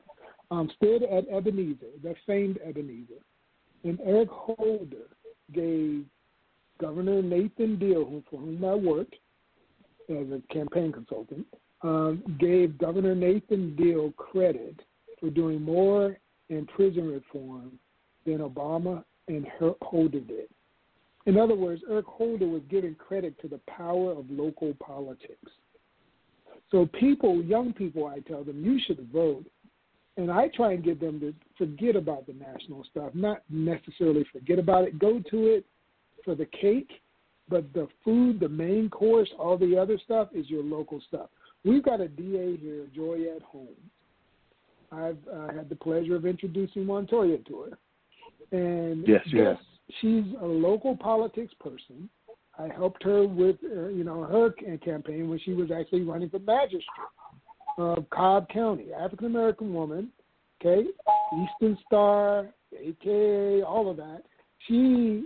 um, 0.51 0.69
stood 0.75 1.03
at 1.03 1.27
Ebenezer, 1.29 1.87
the 2.03 2.15
famed 2.27 2.59
Ebenezer, 2.63 3.21
and 3.83 3.99
Eric 4.01 4.29
Holder 4.29 5.07
gave 5.51 6.05
Governor 6.81 7.21
Nathan 7.21 7.77
Deal, 7.77 8.23
for 8.29 8.39
whom 8.39 8.65
I 8.65 8.73
worked 8.73 9.15
as 10.09 10.27
a 10.31 10.41
campaign 10.51 10.91
consultant, 10.91 11.45
um, 11.83 12.23
gave 12.39 12.77
Governor 12.79 13.13
Nathan 13.13 13.75
Deal 13.75 14.11
credit 14.17 14.81
for 15.19 15.29
doing 15.29 15.61
more 15.61 16.17
in 16.49 16.65
prison 16.65 17.07
reform 17.07 17.73
than 18.25 18.39
Obama 18.39 19.03
and 19.27 19.45
Holder 19.81 20.19
did. 20.19 20.47
In 21.27 21.37
other 21.37 21.55
words, 21.55 21.83
Eric 21.89 22.07
Holder 22.07 22.47
was 22.47 22.63
giving 22.69 22.95
credit 22.95 23.39
to 23.41 23.47
the 23.47 23.59
power 23.69 24.11
of 24.11 24.25
local 24.29 24.73
politics. 24.83 25.51
So 26.71 26.87
people, 26.99 27.43
young 27.43 27.73
people, 27.73 28.07
I 28.07 28.19
tell 28.21 28.43
them, 28.43 28.65
you 28.65 28.79
should 28.85 29.07
vote. 29.13 29.45
And 30.17 30.31
I 30.31 30.49
try 30.49 30.73
and 30.73 30.83
get 30.83 30.99
them 30.99 31.19
to 31.19 31.33
forget 31.57 31.95
about 31.95 32.25
the 32.25 32.33
national 32.33 32.83
stuff, 32.89 33.11
not 33.13 33.43
necessarily 33.49 34.25
forget 34.33 34.59
about 34.59 34.85
it. 34.85 34.99
Go 34.99 35.21
to 35.31 35.47
it 35.47 35.65
for 36.23 36.35
the 36.35 36.45
cake, 36.45 36.89
but 37.49 37.71
the 37.73 37.87
food, 38.03 38.39
the 38.39 38.49
main 38.49 38.89
course, 38.89 39.29
all 39.37 39.57
the 39.57 39.77
other 39.77 39.97
stuff 40.03 40.29
is 40.33 40.49
your 40.49 40.63
local 40.63 41.01
stuff. 41.07 41.29
We've 41.63 41.83
got 41.83 42.01
a 42.01 42.07
DA 42.07 42.57
here, 42.57 42.87
Joyette 42.95 43.41
Holmes. 43.43 43.69
I've 44.91 45.17
uh, 45.31 45.53
had 45.53 45.69
the 45.69 45.75
pleasure 45.75 46.15
of 46.15 46.25
introducing 46.25 46.85
Montoya 46.85 47.37
to 47.37 47.61
her. 47.61 47.77
And 48.51 49.07
Yes, 49.07 49.21
have. 49.33 49.57
she's 50.01 50.25
a 50.41 50.45
local 50.45 50.97
politics 50.97 51.53
person. 51.59 52.09
I 52.57 52.67
helped 52.67 53.03
her 53.03 53.25
with, 53.25 53.57
uh, 53.63 53.87
you 53.87 54.03
know, 54.03 54.23
her 54.23 54.51
campaign 54.77 55.29
when 55.29 55.39
she 55.39 55.53
was 55.53 55.71
actually 55.71 56.01
running 56.01 56.29
for 56.29 56.39
magistrate 56.39 56.83
of 57.77 58.09
Cobb 58.09 58.49
County, 58.49 58.93
African 58.93 59.27
American 59.27 59.73
woman, 59.73 60.09
okay, 60.59 60.87
Eastern 61.43 61.77
Star, 61.87 62.47
AKA, 62.77 63.63
all 63.63 63.89
of 63.89 63.97
that. 63.97 64.23
She 64.67 65.25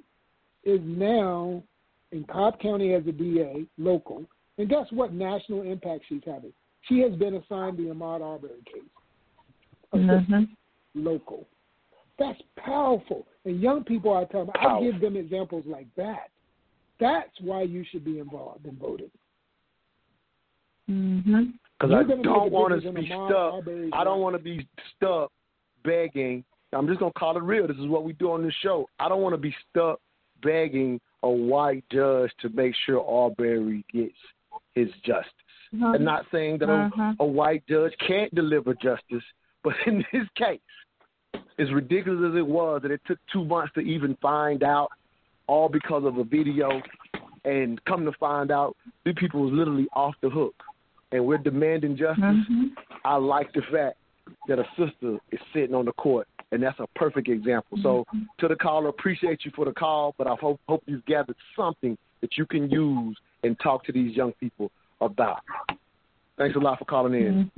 is 0.66 0.82
now 0.84 1.64
in 2.12 2.24
Cobb 2.26 2.60
County 2.60 2.94
as 2.94 3.04
a 3.08 3.12
DA, 3.12 3.66
local. 3.78 4.24
And 4.58 4.70
guess 4.70 4.86
what 4.92 5.14
national 5.14 5.62
impact 5.64 6.04
she's 6.08 6.22
having? 6.26 6.54
She 6.88 7.00
has 7.00 7.14
been 7.14 7.36
assigned 7.36 7.78
the 7.78 7.84
Ahmaud 7.84 8.22
Arbery 8.22 8.62
case. 8.66 8.84
Mm-hmm. 9.94 10.44
Local. 10.96 11.48
That's 12.18 12.40
powerful. 12.58 13.28
And 13.44 13.62
young 13.62 13.84
people, 13.84 14.14
I 14.16 14.26
tell 14.26 14.46
them, 14.46 14.54
I 14.60 14.82
give 14.82 15.02
them 15.02 15.18
examples 15.18 15.66
like 15.68 15.88
that. 15.98 16.30
That's 17.00 17.32
why 17.42 17.64
you 17.64 17.84
should 17.92 18.06
be 18.06 18.20
involved 18.20 18.66
in 18.66 18.78
voting. 18.78 19.12
Mm-hmm. 20.90 21.44
Because 21.80 21.94
I 21.94 22.04
don't 22.04 22.52
want 22.52 22.82
to 22.82 22.92
be 22.92 23.06
stuck. 23.06 23.54
Arbery's 23.54 23.92
I 23.94 24.04
don't 24.04 24.22
want 24.22 24.36
to 24.36 24.42
be 24.42 24.66
stuck 24.96 25.32
begging. 25.84 26.44
I'm 26.72 26.88
just 26.88 27.00
gonna 27.00 27.12
call 27.14 27.38
it 27.38 27.44
real. 27.44 27.68
This 27.68 27.78
is 27.78 27.88
what 27.88 28.04
we 28.04 28.14
do 28.14 28.32
on 28.32 28.44
this 28.44 28.54
show. 28.62 28.88
I 29.00 29.10
don't 29.10 29.22
want 29.22 29.34
to 29.34 29.38
be 29.38 29.56
stuck 29.70 30.00
begging 30.46 31.02
a 31.24 31.30
white 31.30 31.84
judge 31.92 32.32
to 32.42 32.50
make 32.50 32.74
sure 32.86 33.00
Arbery 33.04 33.84
gets 33.92 34.14
his 34.76 34.90
justice. 35.04 35.32
Mhm. 35.74 35.96
I'm 35.96 36.04
not 36.04 36.26
saying 36.32 36.60
that 36.60 36.70
a, 36.70 37.16
a 37.20 37.26
white 37.26 37.64
judge 37.68 37.94
can't 38.08 38.34
deliver 38.36 38.74
justice, 38.76 39.24
but 39.64 39.74
in 39.88 40.06
this 40.14 40.28
case, 40.36 40.60
as 41.58 41.72
ridiculous 41.74 42.32
as 42.32 42.38
it 42.38 42.46
was 42.46 42.82
that 42.84 42.92
it 42.92 43.02
took 43.08 43.20
two 43.34 43.44
months 43.44 43.74
to 43.74 43.82
even 43.82 44.16
find 44.22 44.64
out, 44.64 44.90
all 45.48 45.70
because 45.70 46.04
of 46.06 46.18
a 46.18 46.24
video, 46.24 46.82
and 47.44 47.84
come 47.86 48.04
to 48.06 48.12
find 48.14 48.52
out, 48.52 48.76
these 49.04 49.16
people 49.18 49.42
was 49.42 49.54
literally 49.54 49.88
off 49.94 50.16
the 50.22 50.30
hook, 50.30 50.56
and 51.12 51.26
we're 51.26 51.38
demanding 51.38 51.96
justice. 51.96 52.24
Mhm. 52.24 52.72
I 53.04 53.16
like 53.18 53.52
the 53.54 53.62
fact 53.72 53.98
that 54.48 54.60
a 54.60 54.68
sister 54.76 55.20
is 55.32 55.40
sitting 55.54 55.76
on 55.76 55.86
the 55.86 55.94
court, 55.94 56.28
and 56.52 56.62
that's 56.62 56.80
a 56.80 56.88
perfect 56.96 57.28
example. 57.28 57.78
So, 57.82 58.06
to 58.40 58.48
the 58.48 58.56
caller, 58.56 58.90
appreciate 58.90 59.46
you 59.46 59.52
for 59.56 59.66
the 59.66 59.74
call, 59.74 60.16
but 60.18 60.28
I 60.28 60.36
hope 60.40 60.60
hope 60.68 60.84
you've 60.86 61.06
gathered 61.06 61.36
something 61.56 61.98
that 62.22 62.38
you 62.38 62.46
can 62.46 62.70
use 62.70 63.18
and 63.44 63.58
talk 63.60 63.86
to 63.86 63.92
these 63.92 64.16
young 64.16 64.34
people 64.40 64.72
about. 65.02 65.42
Thanks 66.38 66.56
a 66.56 66.60
lot 66.60 66.80
for 66.80 66.86
calling 66.86 67.14
in. 67.14 67.52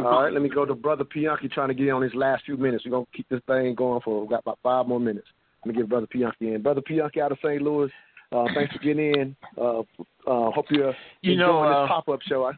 All 0.00 0.22
right, 0.22 0.32
let 0.32 0.42
me 0.42 0.48
go 0.48 0.64
to 0.64 0.74
Brother 0.74 1.04
Pianki 1.04 1.50
trying 1.50 1.68
to 1.68 1.74
get 1.74 1.88
in 1.88 1.94
on 1.94 2.02
his 2.02 2.14
last 2.14 2.44
few 2.44 2.56
minutes. 2.56 2.84
We're 2.84 2.92
going 2.92 3.06
to 3.06 3.16
keep 3.16 3.28
this 3.28 3.40
thing 3.48 3.74
going 3.74 4.00
for, 4.04 4.20
we've 4.20 4.30
got 4.30 4.40
about 4.40 4.58
five 4.62 4.86
more 4.86 5.00
minutes. 5.00 5.26
Let 5.64 5.74
me 5.74 5.80
get 5.80 5.88
Brother 5.88 6.06
Pianki 6.06 6.54
in. 6.54 6.62
Brother 6.62 6.82
Pianki 6.82 7.18
out 7.18 7.32
of 7.32 7.38
St. 7.38 7.60
Louis, 7.60 7.90
uh, 8.30 8.44
thanks 8.54 8.72
for 8.72 8.78
getting 8.78 9.14
in. 9.14 9.36
Uh, 9.58 9.80
uh, 9.80 10.50
hope 10.50 10.66
you're 10.70 10.94
You 11.22 11.32
enjoying 11.32 11.38
know, 11.38 11.62
uh, 11.62 11.82
this 11.82 11.88
pop-up 11.88 12.20
show. 12.22 12.52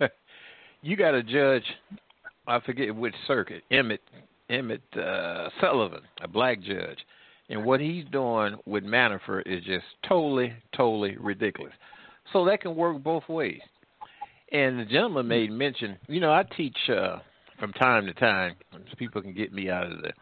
You 0.82 0.96
got 0.96 1.14
a 1.14 1.22
judge, 1.22 1.62
I 2.46 2.58
forget 2.60 2.94
which 2.94 3.14
circuit, 3.26 3.62
Emmett 3.70 4.00
Emmett 4.50 4.82
uh, 4.96 5.48
Sullivan, 5.60 6.02
a 6.22 6.28
black 6.28 6.60
judge, 6.60 6.98
and 7.48 7.64
what 7.64 7.80
he's 7.80 8.04
doing 8.10 8.56
with 8.66 8.84
Manafort 8.84 9.42
is 9.46 9.64
just 9.64 9.84
totally, 10.06 10.52
totally 10.76 11.16
ridiculous. 11.18 11.72
So 12.32 12.44
that 12.46 12.60
can 12.60 12.74
work 12.74 13.02
both 13.02 13.28
ways. 13.28 13.60
And 14.50 14.78
the 14.78 14.84
gentleman 14.84 15.28
made 15.28 15.50
mention, 15.50 15.96
you 16.08 16.20
know, 16.20 16.32
I 16.32 16.42
teach 16.56 16.76
uh, 16.88 17.18
from 17.58 17.72
time 17.74 18.06
to 18.06 18.14
time, 18.14 18.56
so 18.72 18.96
people 18.98 19.22
can 19.22 19.34
get 19.34 19.52
me 19.52 19.70
out 19.70 19.90
of 19.90 20.02
the 20.02 20.12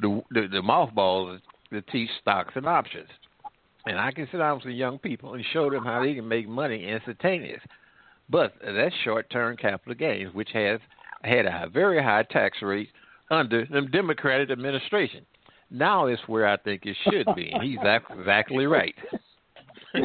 the 0.00 0.22
the, 0.32 0.48
the 0.48 0.62
mothballs 0.62 1.40
to 1.72 1.80
teach 1.80 2.10
stocks 2.20 2.52
and 2.56 2.66
options. 2.66 3.08
And 3.86 3.98
I 3.98 4.10
can 4.10 4.28
sit 4.30 4.38
down 4.38 4.56
with 4.56 4.64
some 4.64 4.72
young 4.72 4.98
people 4.98 5.34
and 5.34 5.44
show 5.52 5.70
them 5.70 5.84
how 5.84 6.02
they 6.02 6.14
can 6.14 6.28
make 6.28 6.48
money 6.48 6.86
instantaneous. 6.88 7.62
But 8.28 8.54
that's 8.64 8.94
short-term 9.04 9.56
capital 9.56 9.94
gains, 9.94 10.32
which 10.34 10.50
has 10.52 10.80
had 11.22 11.46
a 11.46 11.68
very 11.72 12.02
high 12.02 12.24
tax 12.24 12.58
rate 12.62 12.88
under 13.30 13.66
the 13.66 13.82
Democratic 13.82 14.50
administration. 14.50 15.24
Now 15.70 16.06
is 16.06 16.18
where 16.26 16.46
I 16.46 16.56
think 16.58 16.82
it 16.84 16.96
should 17.04 17.26
be. 17.34 17.50
and 17.52 17.62
He's 17.68 17.78
exactly 18.10 18.66
right. 18.66 18.94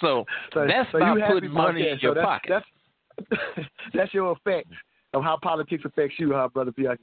so, 0.00 0.24
so 0.52 0.66
that's 0.66 0.90
so 0.92 0.98
about 0.98 1.30
putting 1.30 1.50
money 1.50 1.82
that. 1.82 1.92
in 1.92 1.98
So 1.98 2.02
your 2.02 2.14
that's, 2.14 2.24
pocket. 2.24 2.50
That's, 2.50 3.66
that's 3.94 4.14
your 4.14 4.32
effect 4.32 4.68
of 5.12 5.22
how 5.22 5.38
politics 5.42 5.82
affects 5.86 6.18
you, 6.18 6.32
huh, 6.34 6.48
Brother 6.52 6.72
Pianki? 6.72 6.98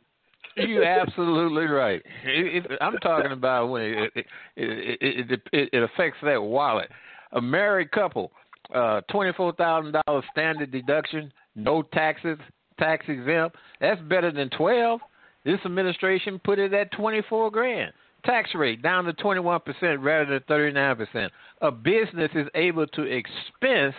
You're 0.57 0.83
absolutely 0.83 1.63
right. 1.65 2.01
It, 2.25 2.65
it, 2.69 2.77
I'm 2.81 2.97
talking 2.97 3.31
about 3.31 3.67
when 3.67 3.83
it 3.83 4.11
it, 4.15 4.25
it 4.57 5.31
it 5.31 5.41
it 5.53 5.69
it 5.71 5.83
affects 5.83 6.17
that 6.23 6.41
wallet. 6.41 6.89
A 7.31 7.41
married 7.41 7.91
couple, 7.91 8.33
uh, 8.73 9.01
twenty 9.09 9.33
four 9.33 9.53
thousand 9.53 9.95
dollars 10.05 10.23
standard 10.31 10.71
deduction, 10.71 11.31
no 11.55 11.81
taxes, 11.81 12.37
tax 12.79 13.05
exempt. 13.07 13.55
That's 13.79 14.01
better 14.01 14.31
than 14.31 14.49
twelve. 14.51 15.01
This 15.43 15.59
administration 15.65 16.39
put 16.43 16.59
it 16.59 16.73
at 16.73 16.91
twenty 16.91 17.21
four 17.29 17.51
grand. 17.51 17.93
Tax 18.25 18.51
rate 18.53 18.81
down 18.81 19.05
to 19.05 19.13
twenty 19.13 19.39
one 19.39 19.59
percent 19.61 19.99
rather 20.01 20.31
than 20.31 20.43
thirty 20.47 20.73
nine 20.73 20.95
percent. 20.95 21.31
A 21.61 21.71
business 21.71 22.31
is 22.35 22.47
able 22.55 22.87
to 22.87 23.01
expense 23.03 23.95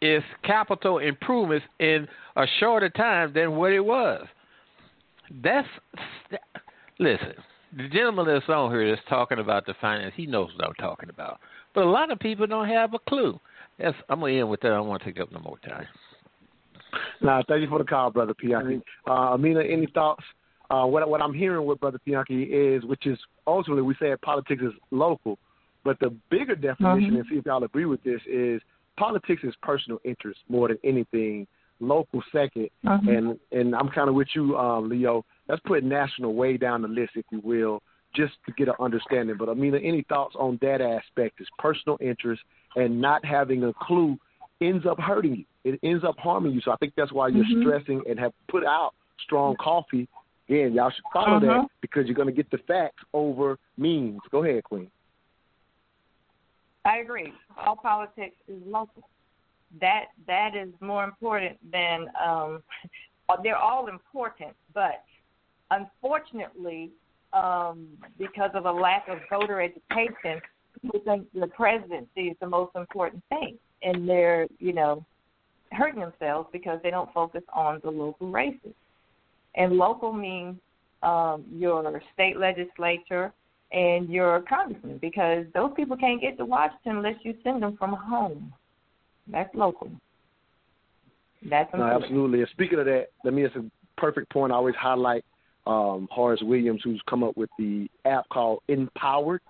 its 0.00 0.24
capital 0.44 0.98
improvements 0.98 1.66
in 1.80 2.06
a 2.36 2.46
shorter 2.60 2.88
time 2.88 3.32
than 3.34 3.56
what 3.56 3.72
it 3.72 3.84
was. 3.84 4.26
That's 5.42 5.68
listen. 6.98 7.34
The 7.76 7.88
gentleman 7.88 8.26
that's 8.26 8.48
on 8.48 8.70
here 8.70 8.88
that's 8.88 9.06
talking 9.10 9.40
about 9.40 9.66
the 9.66 9.74
finance, 9.78 10.14
he 10.16 10.24
knows 10.24 10.50
what 10.56 10.66
I'm 10.66 10.74
talking 10.74 11.10
about. 11.10 11.38
But 11.74 11.84
a 11.84 11.90
lot 11.90 12.10
of 12.10 12.18
people 12.18 12.46
don't 12.46 12.68
have 12.68 12.94
a 12.94 12.98
clue. 13.00 13.38
That's, 13.78 13.96
I'm 14.08 14.20
gonna 14.20 14.32
end 14.32 14.50
with 14.50 14.60
that. 14.60 14.72
I 14.72 14.76
don't 14.76 14.88
want 14.88 15.02
to 15.02 15.12
take 15.12 15.20
up 15.20 15.30
no 15.32 15.38
more 15.40 15.58
time. 15.58 15.86
Nah, 17.20 17.42
thank 17.48 17.62
you 17.62 17.68
for 17.68 17.78
the 17.78 17.84
call, 17.84 18.10
Brother 18.10 18.34
Pianki. 18.34 18.82
Uh, 19.06 19.34
Amina, 19.34 19.62
any 19.62 19.86
thoughts? 19.94 20.24
Uh, 20.70 20.84
what 20.84 21.08
what 21.08 21.22
I'm 21.22 21.34
hearing 21.34 21.66
with 21.66 21.80
Brother 21.80 22.00
Pianki 22.06 22.48
is, 22.50 22.84
which 22.84 23.06
is 23.06 23.18
ultimately 23.46 23.82
we 23.82 23.94
say 24.00 24.14
politics 24.22 24.62
is 24.62 24.72
local, 24.90 25.38
but 25.84 25.98
the 26.00 26.10
bigger 26.30 26.54
definition, 26.54 27.12
Mhm. 27.12 27.18
and 27.20 27.26
see 27.30 27.38
if 27.38 27.46
y'all 27.46 27.64
agree 27.64 27.86
with 27.86 28.02
this, 28.02 28.20
is 28.26 28.60
politics 28.96 29.44
is 29.44 29.54
personal 29.62 30.00
interest 30.04 30.40
more 30.48 30.68
than 30.68 30.78
anything. 30.84 31.46
Local 31.80 32.20
2nd 32.32 32.70
Mhm. 32.84 33.16
and 33.16 33.40
and 33.52 33.74
I'm 33.74 33.88
kind 33.88 34.08
of 34.08 34.14
with 34.14 34.34
you, 34.34 34.58
um, 34.58 34.88
Leo. 34.88 35.24
Let's 35.48 35.62
put 35.62 35.84
national 35.84 36.34
way 36.34 36.56
down 36.56 36.82
the 36.82 36.88
list, 36.88 37.12
if 37.16 37.24
you 37.30 37.40
will, 37.40 37.82
just 38.18 38.34
to 38.46 38.52
get 38.52 38.68
an 38.68 38.74
understanding. 38.80 39.36
But 39.38 39.48
Amina, 39.48 39.78
any 39.78 40.02
thoughts 40.08 40.34
on 40.38 40.58
that 40.60 40.80
aspect? 40.80 41.40
Is 41.40 41.46
personal 41.58 41.96
interest 42.00 42.42
and 42.74 43.00
not 43.00 43.24
having 43.24 43.62
a 43.64 43.72
clue 43.72 44.18
ends 44.60 44.84
up 44.86 44.98
hurting 44.98 45.36
you. 45.36 45.44
It 45.64 45.78
ends 45.84 46.04
up 46.04 46.18
harming 46.18 46.52
you. 46.52 46.60
So 46.60 46.72
I 46.72 46.76
think 46.76 46.94
that's 46.96 47.12
why 47.12 47.28
you're 47.28 47.44
Mhm. 47.44 47.62
stressing 47.62 48.02
and 48.08 48.18
have 48.18 48.32
put 48.48 48.64
out 48.64 48.94
strong 49.20 49.54
coffee. 49.56 50.08
Again, 50.48 50.72
y'all 50.72 50.90
should 50.90 51.04
follow 51.12 51.38
that 51.38 51.50
Uh-huh. 51.50 51.68
because 51.80 52.06
you're 52.06 52.16
going 52.16 52.34
to 52.34 52.34
get 52.34 52.50
the 52.50 52.58
facts 52.58 53.04
over 53.12 53.58
means. 53.76 54.20
Go 54.30 54.42
ahead, 54.42 54.64
Queen. 54.64 54.90
I 56.84 56.98
agree. 56.98 57.32
All 57.56 57.76
politics 57.76 58.36
is 58.48 58.60
local. 58.66 59.08
That 59.80 60.06
that 60.26 60.56
is 60.56 60.72
more 60.80 61.04
important 61.04 61.58
than 61.70 62.10
um 62.18 62.62
they're 63.42 63.58
all 63.58 63.88
important, 63.88 64.56
but 64.72 65.04
unfortunately, 65.70 66.90
um, 67.32 67.88
because 68.18 68.50
of 68.54 68.64
a 68.66 68.72
lack 68.72 69.06
of 69.08 69.18
voter 69.30 69.60
education, 69.60 70.40
people 70.80 71.00
think 71.04 71.26
the 71.34 71.46
presidency 71.48 72.28
is 72.28 72.36
the 72.40 72.48
most 72.48 72.74
important 72.74 73.22
thing. 73.28 73.58
And 73.82 74.08
they're, 74.08 74.46
you 74.58 74.72
know, 74.72 75.04
hurting 75.72 76.00
themselves 76.00 76.48
because 76.52 76.80
they 76.82 76.90
don't 76.90 77.12
focus 77.12 77.42
on 77.52 77.80
the 77.84 77.90
local 77.90 78.30
races. 78.30 78.74
And 79.54 79.74
local 79.74 80.12
means 80.12 80.56
um, 81.02 81.44
your 81.52 82.00
state 82.14 82.38
legislature 82.38 83.32
and 83.72 84.08
your 84.08 84.42
congressman 84.48 84.98
because 84.98 85.44
those 85.54 85.70
people 85.76 85.96
can't 85.96 86.20
get 86.20 86.38
to 86.38 86.44
Washington 86.44 86.96
unless 86.96 87.16
you 87.22 87.34
send 87.44 87.62
them 87.62 87.76
from 87.76 87.92
home. 87.92 88.52
That's 89.30 89.54
local. 89.54 89.90
That's 91.48 91.70
No, 91.74 91.82
absolutely. 91.84 92.40
And 92.40 92.48
speaking 92.50 92.78
of 92.78 92.86
that, 92.86 93.08
let 93.24 93.34
me. 93.34 93.44
It's 93.44 93.54
a 93.54 93.64
perfect 93.96 94.30
point. 94.32 94.52
I 94.52 94.56
always 94.56 94.74
highlight 94.74 95.24
um, 95.68 96.08
Horace 96.10 96.40
Williams, 96.42 96.80
who's 96.82 97.00
come 97.08 97.22
up 97.22 97.36
with 97.36 97.50
the 97.58 97.88
app 98.06 98.28
called 98.30 98.62
Empowered. 98.68 99.42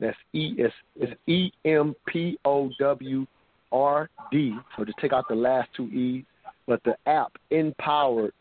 That's 0.00 0.16
E 0.32 0.56
S 0.58 0.72
it's 0.96 1.12
E 1.28 1.50
M 1.64 1.94
P 2.08 2.36
O 2.44 2.70
W 2.80 3.24
R 3.72 4.10
D. 4.32 4.54
So 4.76 4.84
just 4.84 4.98
take 4.98 5.12
out 5.12 5.28
the 5.28 5.36
last 5.36 5.70
two 5.76 5.86
E's. 5.86 6.24
But 6.66 6.82
the 6.84 6.96
app 7.06 7.32
Empowered, 7.50 8.32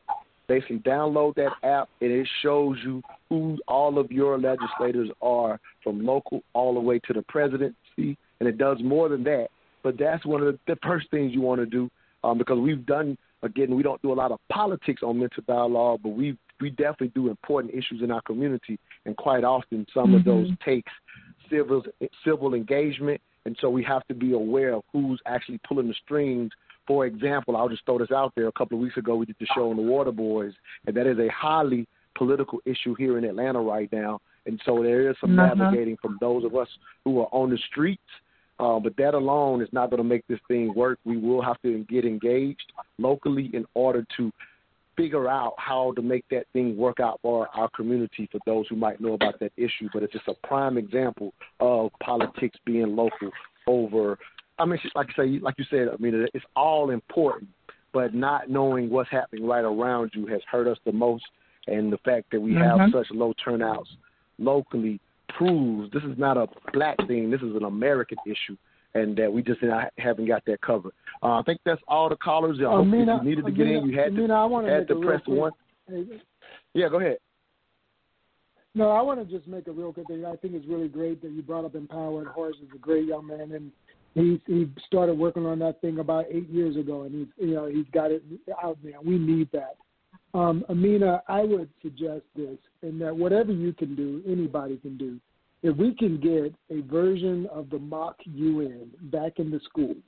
basically 0.47 0.79
download 0.79 1.35
that 1.35 1.51
app 1.63 1.87
and 2.01 2.11
it 2.11 2.27
shows 2.41 2.77
you 2.83 3.01
who 3.29 3.57
all 3.67 3.99
of 3.99 4.11
your 4.11 4.39
legislators 4.39 5.09
are 5.21 5.59
from 5.83 6.05
local 6.05 6.41
all 6.53 6.73
the 6.73 6.79
way 6.79 6.99
to 6.99 7.13
the 7.13 7.21
presidency. 7.23 8.17
And 8.39 8.49
it 8.49 8.57
does 8.57 8.77
more 8.81 9.07
than 9.07 9.23
that. 9.25 9.49
But 9.83 9.99
that's 9.99 10.25
one 10.25 10.41
of 10.41 10.47
the, 10.47 10.59
the 10.73 10.79
first 10.81 11.11
things 11.11 11.33
you 11.33 11.41
want 11.41 11.61
to 11.61 11.65
do 11.67 11.89
um, 12.23 12.37
because 12.37 12.57
we've 12.57 12.85
done 12.85 13.17
again. 13.43 13.75
We 13.75 13.83
don't 13.83 14.01
do 14.01 14.11
a 14.11 14.15
lot 14.15 14.31
of 14.31 14.39
politics 14.49 15.03
on 15.03 15.19
mental 15.19 15.43
dialogue, 15.45 15.99
but 16.01 16.09
we 16.09 16.37
we 16.63 16.69
definitely 16.69 17.09
do 17.09 17.29
important 17.29 17.73
issues 17.73 18.01
in 18.01 18.09
our 18.09 18.21
community, 18.21 18.79
and 19.05 19.17
quite 19.17 19.43
often 19.43 19.85
some 19.93 20.15
of 20.15 20.23
those 20.23 20.47
takes 20.63 20.91
civil 21.49 21.83
civil 22.23 22.53
engagement, 22.53 23.19
and 23.45 23.57
so 23.59 23.69
we 23.69 23.83
have 23.83 24.07
to 24.07 24.13
be 24.13 24.31
aware 24.31 24.73
of 24.75 24.83
who's 24.93 25.19
actually 25.25 25.59
pulling 25.67 25.89
the 25.89 25.93
strings. 26.05 26.51
For 26.87 27.05
example, 27.05 27.57
I'll 27.57 27.67
just 27.67 27.83
throw 27.85 27.97
this 27.97 28.11
out 28.11 28.31
there. 28.35 28.47
A 28.47 28.51
couple 28.53 28.77
of 28.77 28.81
weeks 28.81 28.95
ago, 28.95 29.17
we 29.17 29.25
did 29.25 29.35
the 29.41 29.47
show 29.53 29.69
on 29.71 29.75
the 29.75 29.83
Water 29.83 30.13
Boys, 30.13 30.53
and 30.87 30.95
that 30.95 31.05
is 31.05 31.19
a 31.19 31.27
highly 31.29 31.85
political 32.15 32.59
issue 32.65 32.95
here 32.95 33.17
in 33.17 33.25
Atlanta 33.25 33.59
right 33.59 33.91
now. 33.91 34.21
And 34.45 34.61
so 34.65 34.81
there 34.81 35.09
is 35.09 35.17
some 35.19 35.31
Mhm. 35.31 35.57
navigating 35.57 35.97
from 35.97 36.17
those 36.21 36.45
of 36.45 36.55
us 36.55 36.69
who 37.03 37.19
are 37.19 37.29
on 37.33 37.49
the 37.49 37.57
streets. 37.57 38.11
Uh, 38.59 38.79
but 38.79 38.95
that 38.97 39.15
alone 39.15 39.61
is 39.61 39.73
not 39.73 39.89
going 39.89 39.97
to 39.97 40.03
make 40.03 40.25
this 40.27 40.39
thing 40.47 40.73
work. 40.75 40.99
We 41.03 41.17
will 41.17 41.41
have 41.41 41.59
to 41.63 41.83
get 41.85 42.05
engaged 42.05 42.71
locally 42.99 43.49
in 43.53 43.65
order 43.73 44.05
to 44.17 44.31
figure 44.95 45.27
out 45.27 45.53
how 45.57 45.91
to 45.93 46.01
make 46.01 46.25
that 46.29 46.45
thing 46.53 46.77
work 46.77 46.99
out 46.99 47.19
for 47.21 47.47
our 47.55 47.69
community 47.69 48.29
for 48.31 48.39
those 48.45 48.67
who 48.67 48.75
might 48.75 49.01
know 49.01 49.13
about 49.13 49.39
that 49.39 49.51
issue. 49.57 49.89
But 49.93 50.03
it's 50.03 50.13
just 50.13 50.27
a 50.27 50.47
prime 50.47 50.77
example 50.77 51.33
of 51.59 51.91
politics 52.01 52.57
being 52.65 52.95
local 52.95 53.31
over. 53.67 54.17
I 54.59 54.65
mean, 54.65 54.79
like 54.95 55.07
you 55.17 55.23
say, 55.23 55.39
like 55.39 55.55
you 55.57 55.65
said, 55.69 55.87
I 55.89 55.97
mean, 56.01 56.27
it's 56.33 56.45
all 56.55 56.91
important, 56.91 57.49
but 57.91 58.13
not 58.13 58.49
knowing 58.49 58.89
what's 58.89 59.09
happening 59.09 59.47
right 59.47 59.63
around 59.63 60.11
you 60.13 60.27
has 60.27 60.41
hurt 60.49 60.67
us 60.67 60.77
the 60.85 60.91
most. 60.91 61.23
And 61.67 61.91
the 61.91 61.97
fact 61.99 62.29
that 62.31 62.41
we 62.41 62.53
have 62.55 62.79
Mhm. 62.79 62.91
such 62.91 63.09
low 63.11 63.33
turnouts 63.33 63.95
locally 64.37 64.99
proves 65.29 65.89
this 65.91 66.03
is 66.03 66.17
not 66.17 66.37
a 66.37 66.47
black 66.73 66.97
thing. 67.07 67.31
This 67.31 67.41
is 67.41 67.55
an 67.55 67.63
American 67.63 68.17
issue, 68.25 68.57
and 68.95 69.15
that 69.17 69.31
we 69.31 69.41
just 69.41 69.59
haven't 69.97 70.27
got 70.27 70.43
that 70.45 70.61
covered. 70.61 70.93
Uh, 71.21 71.39
I 71.39 71.43
think 71.43 71.61
that's 71.65 71.81
all 71.87 72.09
the 72.09 72.15
callers. 72.15 72.57
I 72.59 72.63
hope 72.69 72.87
if 72.87 72.93
you 72.93 73.23
needed 73.23 73.45
to 73.45 73.51
get 73.51 73.67
in, 73.67 73.85
you 73.89 73.97
had 73.99 74.15
to 74.15 74.31
I 74.33 74.45
wanna 74.45 74.69
had 74.69 74.79
make 74.79 74.87
to 74.89 75.01
press 75.01 75.21
quick- 75.25 75.37
one. 75.39 75.51
Yeah, 76.73 76.89
go 76.89 76.99
ahead. 76.99 77.17
No, 78.75 78.89
I 78.89 79.01
want 79.01 79.19
to 79.27 79.37
just 79.37 79.47
make 79.47 79.67
a 79.67 79.71
real 79.71 79.93
quick 79.93 80.07
thing. 80.07 80.25
I 80.25 80.35
think 80.37 80.55
it's 80.55 80.65
really 80.67 80.87
great 80.87 81.21
that 81.21 81.29
you 81.31 81.43
brought 81.43 81.63
up 81.65 81.75
Empowered. 81.75 82.27
Horace 82.27 82.57
is 82.57 82.69
a 82.73 82.79
great 82.79 83.05
young 83.05 83.27
man, 83.27 83.51
and 83.51 83.71
he 84.15 84.41
he 84.47 84.67
started 84.87 85.15
working 85.17 85.45
on 85.45 85.59
that 85.59 85.79
thing 85.81 85.99
about 85.99 86.25
eight 86.29 86.49
years 86.49 86.75
ago, 86.75 87.03
and 87.03 87.13
he's 87.13 87.27
you 87.47 87.53
know 87.53 87.67
he's 87.67 87.85
got 87.93 88.11
it 88.11 88.23
out 88.63 88.77
there. 88.83 88.99
We 89.03 89.17
need 89.19 89.49
that. 89.51 89.75
Um, 90.33 90.65
Amina, 90.69 91.21
I 91.27 91.41
would 91.41 91.69
suggest 91.83 92.23
this, 92.35 92.57
and 92.81 92.99
that 93.01 93.15
whatever 93.15 93.51
you 93.51 93.73
can 93.73 93.95
do, 93.95 94.23
anybody 94.27 94.77
can 94.77 94.97
do. 94.97 95.19
If 95.63 95.77
we 95.77 95.95
can 95.95 96.19
get 96.19 96.53
a 96.69 96.81
version 96.81 97.47
of 97.47 97.69
the 97.69 97.79
mock 97.79 98.17
UN 98.25 98.91
back 99.03 99.39
in 99.39 99.49
the 99.49 99.61
schools, 99.61 100.03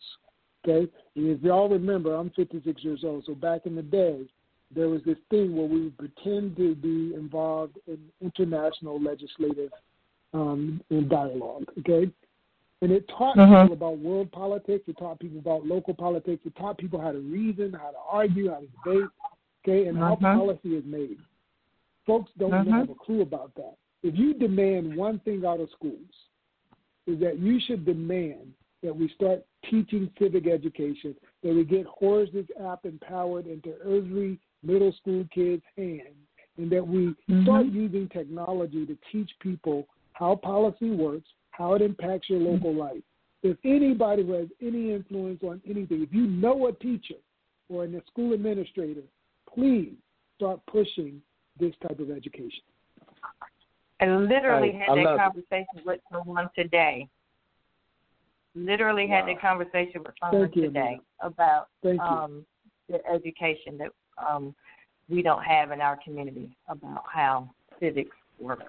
okay? 0.68 0.92
And 1.16 1.30
if 1.30 1.42
y'all 1.42 1.70
remember, 1.70 2.14
I'm 2.14 2.30
56 2.32 2.84
years 2.84 3.04
old, 3.06 3.24
so 3.26 3.34
back 3.34 3.66
in 3.66 3.74
the 3.76 3.82
day, 3.82 4.26
there 4.76 4.90
was 4.90 5.02
this 5.06 5.18
thing 5.30 5.56
where 5.56 5.66
we 5.68 5.84
would 5.84 5.98
pretend 5.98 6.58
to 6.58 6.76
be 6.76 7.14
involved 7.16 7.78
in 7.88 7.98
international 8.22 9.02
legislative 9.02 9.72
um, 10.34 10.82
in 10.90 11.08
dialogue, 11.08 11.66
okay? 11.80 12.12
And 12.82 12.92
it 12.92 13.08
taught 13.08 13.38
Mhm. 13.38 13.62
people 13.62 13.74
about 13.74 14.00
world 14.00 14.30
politics. 14.34 14.86
It 14.90 14.98
taught 14.98 15.20
people 15.20 15.40
about 15.40 15.66
local 15.66 15.94
politics. 15.94 16.46
It 16.46 16.56
taught 16.58 16.78
people 16.78 17.00
how 17.00 17.14
to 17.14 17.20
reason, 17.20 17.72
how 17.72 17.92
to 17.92 17.98
argue, 18.10 18.50
how 18.50 18.60
to 18.60 18.68
debate, 18.84 19.10
okay, 19.64 19.88
and 19.88 19.98
how 19.98 20.16
Mhm. 20.16 20.36
policy 20.36 20.76
is 20.76 20.84
made. 20.84 21.18
Folks 22.06 22.32
don't 22.38 22.52
Mhm. 22.52 22.72
have 22.72 22.90
a 22.90 22.96
clue 22.96 23.22
about 23.22 23.56
that. 23.56 23.78
If 24.06 24.14
you 24.20 24.36
demand 24.36 24.96
one 24.96 25.18
thing 25.26 25.44
out 25.48 25.60
of 25.60 25.68
schools, 25.72 25.98
is 27.08 27.20
that 27.22 27.40
you 27.40 27.60
should 27.66 27.88
demand 27.88 28.54
that 28.84 28.96
we 28.96 29.10
start 29.16 29.44
teaching 29.68 30.12
civic 30.20 30.46
education, 30.46 31.16
that 31.42 31.56
we 31.56 31.64
get 31.64 31.88
Horace's 31.88 32.46
app 32.64 32.86
empowered 32.86 33.48
into 33.48 33.74
every 33.82 34.40
middle 34.62 34.94
school 35.02 35.26
kid's 35.34 35.64
hand, 35.76 36.14
and 36.60 36.72
that 36.72 36.88
we 36.88 37.08
mm-hmm. 37.08 37.42
start 37.46 37.66
using 37.66 38.08
technology 38.10 38.86
to 38.86 38.96
teach 39.12 39.32
people 39.40 39.88
how 40.14 40.36
policy 40.36 40.92
works, 40.92 41.28
how 41.50 41.74
it 41.74 41.82
impacts 41.82 42.30
your 42.30 42.42
local 42.42 42.74
mm-hmm. 42.74 42.82
life. 42.82 43.04
If 43.42 43.58
anybody 43.66 44.22
who 44.24 44.34
has 44.34 44.50
any 44.62 44.94
influence 44.94 45.42
on 45.42 45.64
anything, 45.68 46.04
if 46.04 46.14
you 46.14 46.28
know 46.28 46.68
a 46.68 46.74
teacher 46.74 47.16
or 47.70 47.86
a 47.86 48.02
school 48.06 48.34
administrator, 48.34 49.02
please 49.52 49.94
start 50.38 50.60
pushing 50.68 51.24
this 51.60 51.74
type 51.82 52.00
of 52.00 52.12
education. 52.12 52.62
I 54.02 54.08
literally 54.08 54.74
I- 54.76 54.78
had 54.80 54.90
I 54.90 54.96
that 54.96 55.04
love 55.04 55.16
it. 55.16 55.22
conversation 55.24 55.82
with 55.86 56.00
someone 56.12 56.50
today. 56.56 57.08
Literally 58.56 59.08
had 59.08 59.28
that 59.28 59.42
conversation 59.42 60.02
with 60.04 60.14
someone 60.22 60.50
Thank 60.50 60.54
today 60.54 60.80
Amina. 60.80 61.02
about 61.22 61.68
um, 62.00 62.46
the 62.90 63.06
education 63.06 63.78
that 63.78 63.90
um, 64.18 64.56
we 65.10 65.22
don't 65.22 65.44
have 65.44 65.72
in 65.72 65.82
our 65.82 65.98
community 66.04 66.56
about 66.70 67.04
how 67.12 67.50
civics 67.80 68.16
work. 68.40 68.62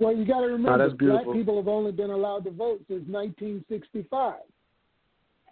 Well, 0.00 0.14
you 0.16 0.24
got 0.24 0.40
to 0.40 0.46
remember, 0.46 0.88
that's 0.88 0.98
black 0.98 1.24
people 1.32 1.56
have 1.56 1.68
only 1.68 1.92
been 1.92 2.10
allowed 2.10 2.44
to 2.44 2.50
vote 2.50 2.80
since 2.88 3.06
1965. 3.08 4.34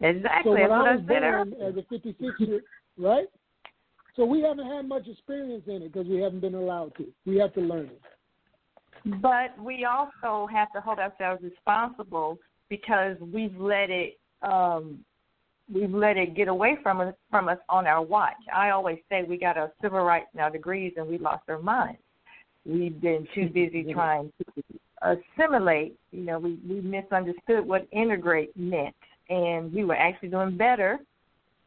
Exactly. 0.00 0.50
So 0.50 0.50
when 0.50 0.60
That's 0.60 0.70
what 0.70 0.86
I 0.86 0.90
I 0.90 0.94
was 0.96 1.00
said 1.06 1.22
born 1.22 1.54
earlier. 1.54 1.68
as 1.68 1.76
a 1.76 1.82
56 1.88 2.40
year, 2.40 2.60
right? 2.98 3.26
So 4.16 4.24
we 4.24 4.40
haven't 4.40 4.66
had 4.66 4.88
much 4.88 5.06
experience 5.06 5.62
in 5.68 5.82
it 5.82 5.92
because 5.92 6.08
we 6.08 6.16
haven't 6.20 6.40
been 6.40 6.54
allowed 6.56 6.94
to. 6.96 7.06
We 7.26 7.36
have 7.36 7.54
to 7.54 7.60
learn 7.60 7.86
it. 7.86 8.00
But 9.04 9.58
we 9.58 9.84
also 9.86 10.46
have 10.46 10.72
to 10.72 10.80
hold 10.80 10.98
ourselves 10.98 11.42
responsible 11.42 12.38
because 12.68 13.16
we've 13.20 13.56
let 13.58 13.90
it 13.90 14.18
um, 14.42 15.04
we've 15.72 15.92
let 15.92 16.16
it 16.16 16.34
get 16.34 16.48
away 16.48 16.76
from 16.82 17.00
us 17.00 17.14
from 17.30 17.48
us 17.48 17.58
on 17.68 17.86
our 17.86 18.02
watch. 18.02 18.36
I 18.54 18.70
always 18.70 18.98
say 19.08 19.22
we 19.22 19.38
got 19.38 19.56
our 19.56 19.72
civil 19.82 20.00
rights 20.00 20.28
and 20.32 20.42
our 20.42 20.50
degrees 20.50 20.92
and 20.96 21.06
we 21.06 21.18
lost 21.18 21.44
our 21.48 21.60
minds. 21.60 22.00
We've 22.66 23.00
been 23.00 23.26
too 23.34 23.48
busy 23.48 23.92
trying 23.92 24.32
to 24.38 24.62
assimilate. 25.02 25.96
You 26.12 26.24
know, 26.24 26.38
we, 26.38 26.58
we 26.68 26.80
misunderstood 26.80 27.66
what 27.66 27.88
integrate 27.90 28.54
meant 28.56 28.94
and 29.30 29.72
we 29.72 29.84
were 29.84 29.96
actually 29.96 30.28
doing 30.28 30.56
better. 30.56 30.98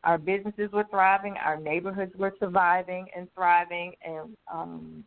Our 0.03 0.17
businesses 0.17 0.69
were 0.71 0.85
thriving, 0.91 1.35
our 1.43 1.57
neighborhoods 1.57 2.13
were 2.15 2.33
surviving 2.39 3.07
and 3.15 3.27
thriving 3.33 3.93
and 4.05 4.37
um 4.51 5.03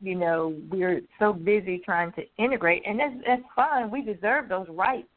you 0.00 0.14
know, 0.14 0.56
we're 0.70 1.00
so 1.18 1.32
busy 1.32 1.78
trying 1.84 2.12
to 2.12 2.22
integrate, 2.38 2.82
and 2.86 2.98
that's 2.98 3.14
that's 3.26 3.42
fine. 3.56 3.90
We 3.90 4.02
deserve 4.02 4.48
those 4.48 4.66
rights, 4.70 5.08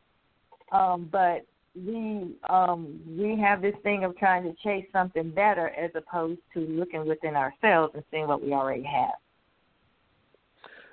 um, 0.72 1.08
but 1.12 1.46
we 1.76 2.36
um, 2.50 3.00
we 3.08 3.40
have 3.40 3.62
this 3.62 3.76
thing 3.84 4.04
of 4.04 4.18
trying 4.18 4.44
to 4.44 4.54
chase 4.64 4.86
something 4.92 5.32
better 5.32 5.70
as 5.70 5.92
opposed 5.96 6.42
to 6.54 6.62
looking 6.62 7.08
within 7.08 7.36
ourselves 7.36 7.94
and 7.94 8.04
seeing 8.12 8.28
what 8.28 8.42
we 8.42 8.54
already 8.54 8.84
have. 8.84 9.14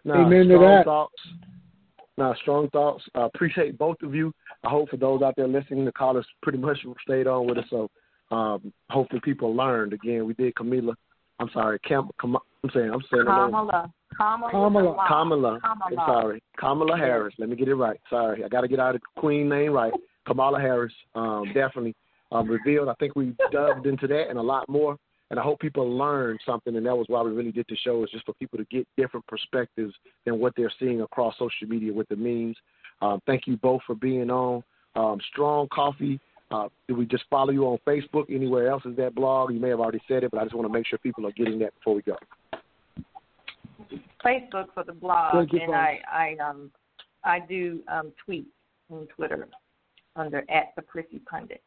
Now, 0.05 0.27
Amen 0.27 0.49
to 0.49 0.55
strong 0.57 0.77
that. 0.77 0.85
thoughts. 0.85 1.23
Now, 2.17 2.35
strong 2.43 2.69
thoughts. 2.71 3.05
I 3.15 3.27
appreciate 3.27 3.79
both 3.79 3.97
of 4.03 4.15
you. 4.15 4.33
I 4.65 4.69
hope 4.69 4.91
for 4.91 4.97
those 4.97 5.23
out 5.23 5.35
there 5.37 5.49
listening, 5.49 5.85
the 5.85 5.93
callers 5.93 6.27
pretty 6.43 6.59
much 6.59 6.79
stayed 7.03 7.27
on 7.27 7.47
with 7.47 7.59
us. 7.59 7.65
So 7.71 7.89
um, 8.31 8.73
hopefully 8.91 9.21
people 9.25 9.55
learned. 9.55 9.93
Again, 9.93 10.27
we 10.27 10.35
did 10.35 10.55
Camila. 10.55 10.95
I'm 11.41 11.51
sorry, 11.53 11.79
Cam, 11.81 12.09
Cam, 12.21 12.37
I'm 12.37 12.71
saying 12.75 12.91
I'm 12.93 13.03
saying 13.11 13.25
her 13.27 13.43
name. 13.43 13.51
Kamala, 13.51 13.93
Kamala, 14.17 14.51
Kamala. 14.51 15.07
Kamala. 15.09 15.61
Kamala. 15.61 15.87
I'm 15.87 15.95
sorry. 15.97 16.43
Kamala 16.59 16.97
Harris. 16.97 17.35
Let 17.39 17.49
me 17.49 17.57
get 17.57 17.69
it 17.69 17.75
right. 17.75 18.01
Sorry. 18.11 18.45
I 18.45 18.49
got 18.49 18.63
to 18.63 18.69
get 18.69 18.81
out 18.81 18.95
of 18.95 19.01
the 19.01 19.21
queen 19.21 19.49
name 19.49 19.73
right. 19.73 19.93
Kamala 20.27 20.61
Harris. 20.61 20.93
Um, 21.15 21.45
definitely 21.55 21.95
um, 22.33 22.49
revealed. 22.49 22.89
I 22.89 22.95
think 22.95 23.15
we 23.15 23.35
delved 23.53 23.87
into 23.87 24.07
that 24.09 24.27
and 24.29 24.39
a 24.39 24.43
lot 24.43 24.69
more. 24.69 24.97
And 25.31 25.39
I 25.39 25.43
hope 25.43 25.61
people 25.61 25.97
learn 25.97 26.39
something. 26.45 26.75
And 26.75 26.87
that 26.87 26.97
was 26.97 27.07
why 27.09 27.23
we 27.23 27.31
really 27.33 27.53
did 27.53 27.67
the 27.69 27.77
show 27.77 28.03
is 28.03 28.11
just 28.11 28.25
for 28.25 28.33
people 28.35 28.59
to 28.59 28.65
get 28.65 28.89
different 28.97 29.27
perspectives 29.27 29.95
than 30.25 30.39
what 30.39 30.55
they're 30.57 30.73
seeing 30.81 31.03
across 31.03 31.35
social 31.39 31.69
media 31.69 31.93
with 31.93 32.09
the 32.09 32.17
memes. 32.17 32.57
Um, 33.03 33.21
thank 33.27 33.47
you 33.47 33.57
both 33.59 33.83
for 33.87 33.95
being 33.95 34.31
on. 34.31 34.65
Um, 34.97 35.19
Strong 35.31 35.69
Coffee. 35.73 36.19
Uh, 36.51 36.69
do 36.87 36.95
we 36.95 37.05
just 37.05 37.25
follow 37.29 37.51
you 37.51 37.65
on 37.65 37.79
Facebook? 37.87 38.35
Anywhere 38.35 38.69
else 38.71 38.83
is 38.87 38.97
that 38.97 39.15
blog? 39.15 39.53
You 39.53 39.61
may 39.61 39.69
have 39.69 39.81
already 39.81 40.01
said 40.09 40.25
it, 40.25 40.31
but 40.31 40.41
I 40.41 40.45
just 40.45 40.55
want 40.55 40.67
to 40.67 40.73
make 40.73 40.87
sure 40.87 40.99
people 40.99 41.27
are 41.27 41.33
getting 41.33 41.59
that 41.59 41.75
before 41.75 41.95
we 41.95 42.03
go. 42.03 42.17
Facebook 44.25 44.67
for 44.75 44.85
the 44.85 44.93
blog, 44.93 45.35
Thank 45.35 45.53
you, 45.53 45.61
and 45.61 45.75
I 45.75 46.01
I 46.11 46.37
um 46.43 46.71
I 47.25 47.41
do 47.41 47.81
um 47.89 48.13
tweet 48.25 48.47
on 48.91 49.07
Twitter 49.15 49.47
under 50.17 50.39
at 50.51 50.73
the 50.75 50.83
Prissy 50.83 51.21
Pundit. 51.31 51.63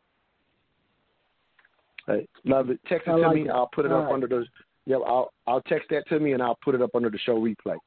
Hey, 2.08 2.28
love 2.44 2.70
it. 2.70 2.80
Text 2.90 3.08
it 3.08 3.12
I 3.12 3.16
to 3.16 3.22
like 3.28 3.36
me. 3.36 3.42
it. 3.44 3.52
I'll 3.52 3.70
put 3.74 3.86
it 3.86 3.92
All 3.92 4.00
up 4.00 4.06
right. 4.06 4.14
under 4.14 4.28
the. 4.28 4.46
Yeah, 4.86 4.98
I'll 4.98 5.32
I'll 5.48 5.62
text 5.62 5.90
that 5.92 6.08
to 6.10 6.20
me 6.20 6.34
and 6.34 6.42
I'll 6.42 6.58
put 6.64 6.76
it 6.76 6.82
up 6.82 6.96
under 6.96 7.10
the 7.10 7.20
show 7.20 7.40
replay. 7.40 7.78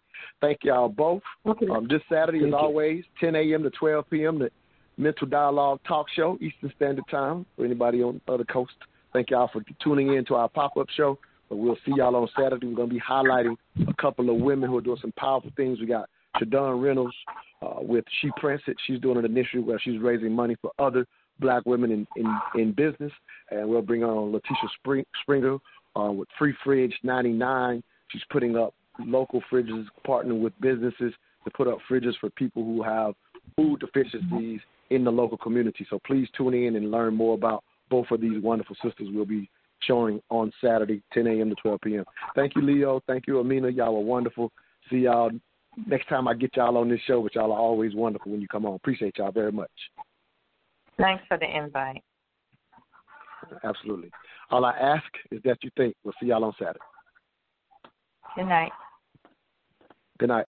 Thank 0.40 0.60
y'all 0.62 0.88
both. 0.88 1.22
Okay. 1.44 1.66
Um, 1.68 1.86
this 1.88 2.00
Saturday, 2.08 2.38
Thank 2.38 2.54
as 2.54 2.58
you. 2.58 2.66
always, 2.66 3.04
10 3.20 3.34
a.m. 3.34 3.62
to 3.64 3.70
12 3.70 4.08
p.m. 4.08 4.38
The 4.38 4.50
Mental 4.96 5.26
Dialogue 5.26 5.80
Talk 5.86 6.06
Show, 6.14 6.38
Eastern 6.40 6.72
Standard 6.76 7.04
Time. 7.10 7.46
For 7.56 7.64
anybody 7.64 8.02
on 8.02 8.20
the 8.26 8.32
other 8.32 8.44
coast, 8.44 8.72
thank 9.12 9.30
y'all 9.30 9.50
for 9.52 9.62
tuning 9.82 10.14
in 10.14 10.24
to 10.26 10.34
our 10.34 10.48
pop 10.48 10.76
up 10.76 10.88
show. 10.96 11.18
But 11.48 11.56
we'll 11.56 11.76
see 11.84 11.92
y'all 11.96 12.16
on 12.16 12.28
Saturday. 12.38 12.66
We're 12.66 12.76
gonna 12.76 12.88
be 12.88 13.00
highlighting 13.00 13.56
a 13.88 13.94
couple 13.94 14.30
of 14.30 14.36
women 14.40 14.70
who 14.70 14.78
are 14.78 14.82
doing 14.82 14.98
some 15.00 15.12
powerful 15.18 15.50
things. 15.56 15.80
We 15.80 15.86
got 15.86 16.08
Shadon 16.36 16.82
Reynolds 16.82 17.14
uh, 17.62 17.80
with 17.80 18.04
She 18.20 18.30
Prince 18.36 18.62
It. 18.66 18.76
She's 18.86 19.00
doing 19.00 19.18
an 19.18 19.24
initiative 19.24 19.64
where 19.64 19.78
she's 19.78 20.00
raising 20.00 20.32
money 20.32 20.56
for 20.60 20.72
other 20.78 21.06
black 21.40 21.64
women 21.66 21.90
in, 21.90 22.06
in, 22.16 22.60
in 22.60 22.72
business. 22.72 23.12
And 23.50 23.68
we'll 23.68 23.82
bring 23.82 24.04
on 24.04 24.32
Letitia 24.32 24.68
Spring, 24.78 25.04
Springer 25.22 25.58
uh, 25.96 26.12
with 26.12 26.28
Free 26.38 26.54
Fridge 26.64 26.94
99. 27.02 27.82
She's 28.08 28.22
putting 28.30 28.56
up 28.56 28.74
local 29.00 29.42
fridges, 29.52 29.86
partnering 30.06 30.40
with 30.40 30.52
businesses 30.60 31.12
to 31.44 31.50
put 31.54 31.68
up 31.68 31.78
fridges 31.90 32.12
for 32.20 32.30
people 32.30 32.64
who 32.64 32.82
have 32.82 33.14
food 33.56 33.80
deficiencies 33.80 34.60
in 34.90 35.04
the 35.04 35.10
local 35.10 35.38
community. 35.38 35.86
So 35.90 35.98
please 36.06 36.28
tune 36.36 36.54
in 36.54 36.76
and 36.76 36.90
learn 36.90 37.14
more 37.14 37.34
about 37.34 37.64
both 37.90 38.10
of 38.10 38.20
these 38.20 38.42
wonderful 38.42 38.76
sisters 38.82 39.08
we'll 39.12 39.26
be 39.26 39.50
showing 39.80 40.20
on 40.30 40.52
Saturday, 40.62 41.02
10 41.12 41.26
a.m. 41.26 41.50
to 41.50 41.56
12 41.56 41.80
p.m. 41.82 42.04
Thank 42.34 42.54
you, 42.56 42.62
Leo. 42.62 43.00
Thank 43.06 43.26
you, 43.26 43.40
Amina. 43.40 43.68
Y'all 43.68 43.96
are 43.96 44.00
wonderful. 44.00 44.50
See 44.90 44.98
y'all 44.98 45.30
next 45.86 46.08
time 46.08 46.28
I 46.28 46.34
get 46.34 46.56
y'all 46.56 46.76
on 46.76 46.88
this 46.88 47.00
show, 47.06 47.20
which 47.20 47.34
y'all 47.34 47.52
are 47.52 47.58
always 47.58 47.94
wonderful 47.94 48.32
when 48.32 48.40
you 48.40 48.48
come 48.48 48.64
on. 48.64 48.74
Appreciate 48.74 49.18
y'all 49.18 49.32
very 49.32 49.52
much. 49.52 49.70
Thanks 50.98 51.24
for 51.28 51.36
the 51.36 51.56
invite. 51.56 52.02
Absolutely. 53.62 54.10
All 54.50 54.64
I 54.64 54.72
ask 54.72 55.04
is 55.30 55.40
that 55.44 55.58
you 55.62 55.70
think. 55.76 55.94
We'll 56.04 56.14
see 56.20 56.28
y'all 56.28 56.44
on 56.44 56.54
Saturday. 56.58 56.78
Good 58.36 58.46
night. 58.46 58.72
Good 60.18 60.28
night. 60.28 60.42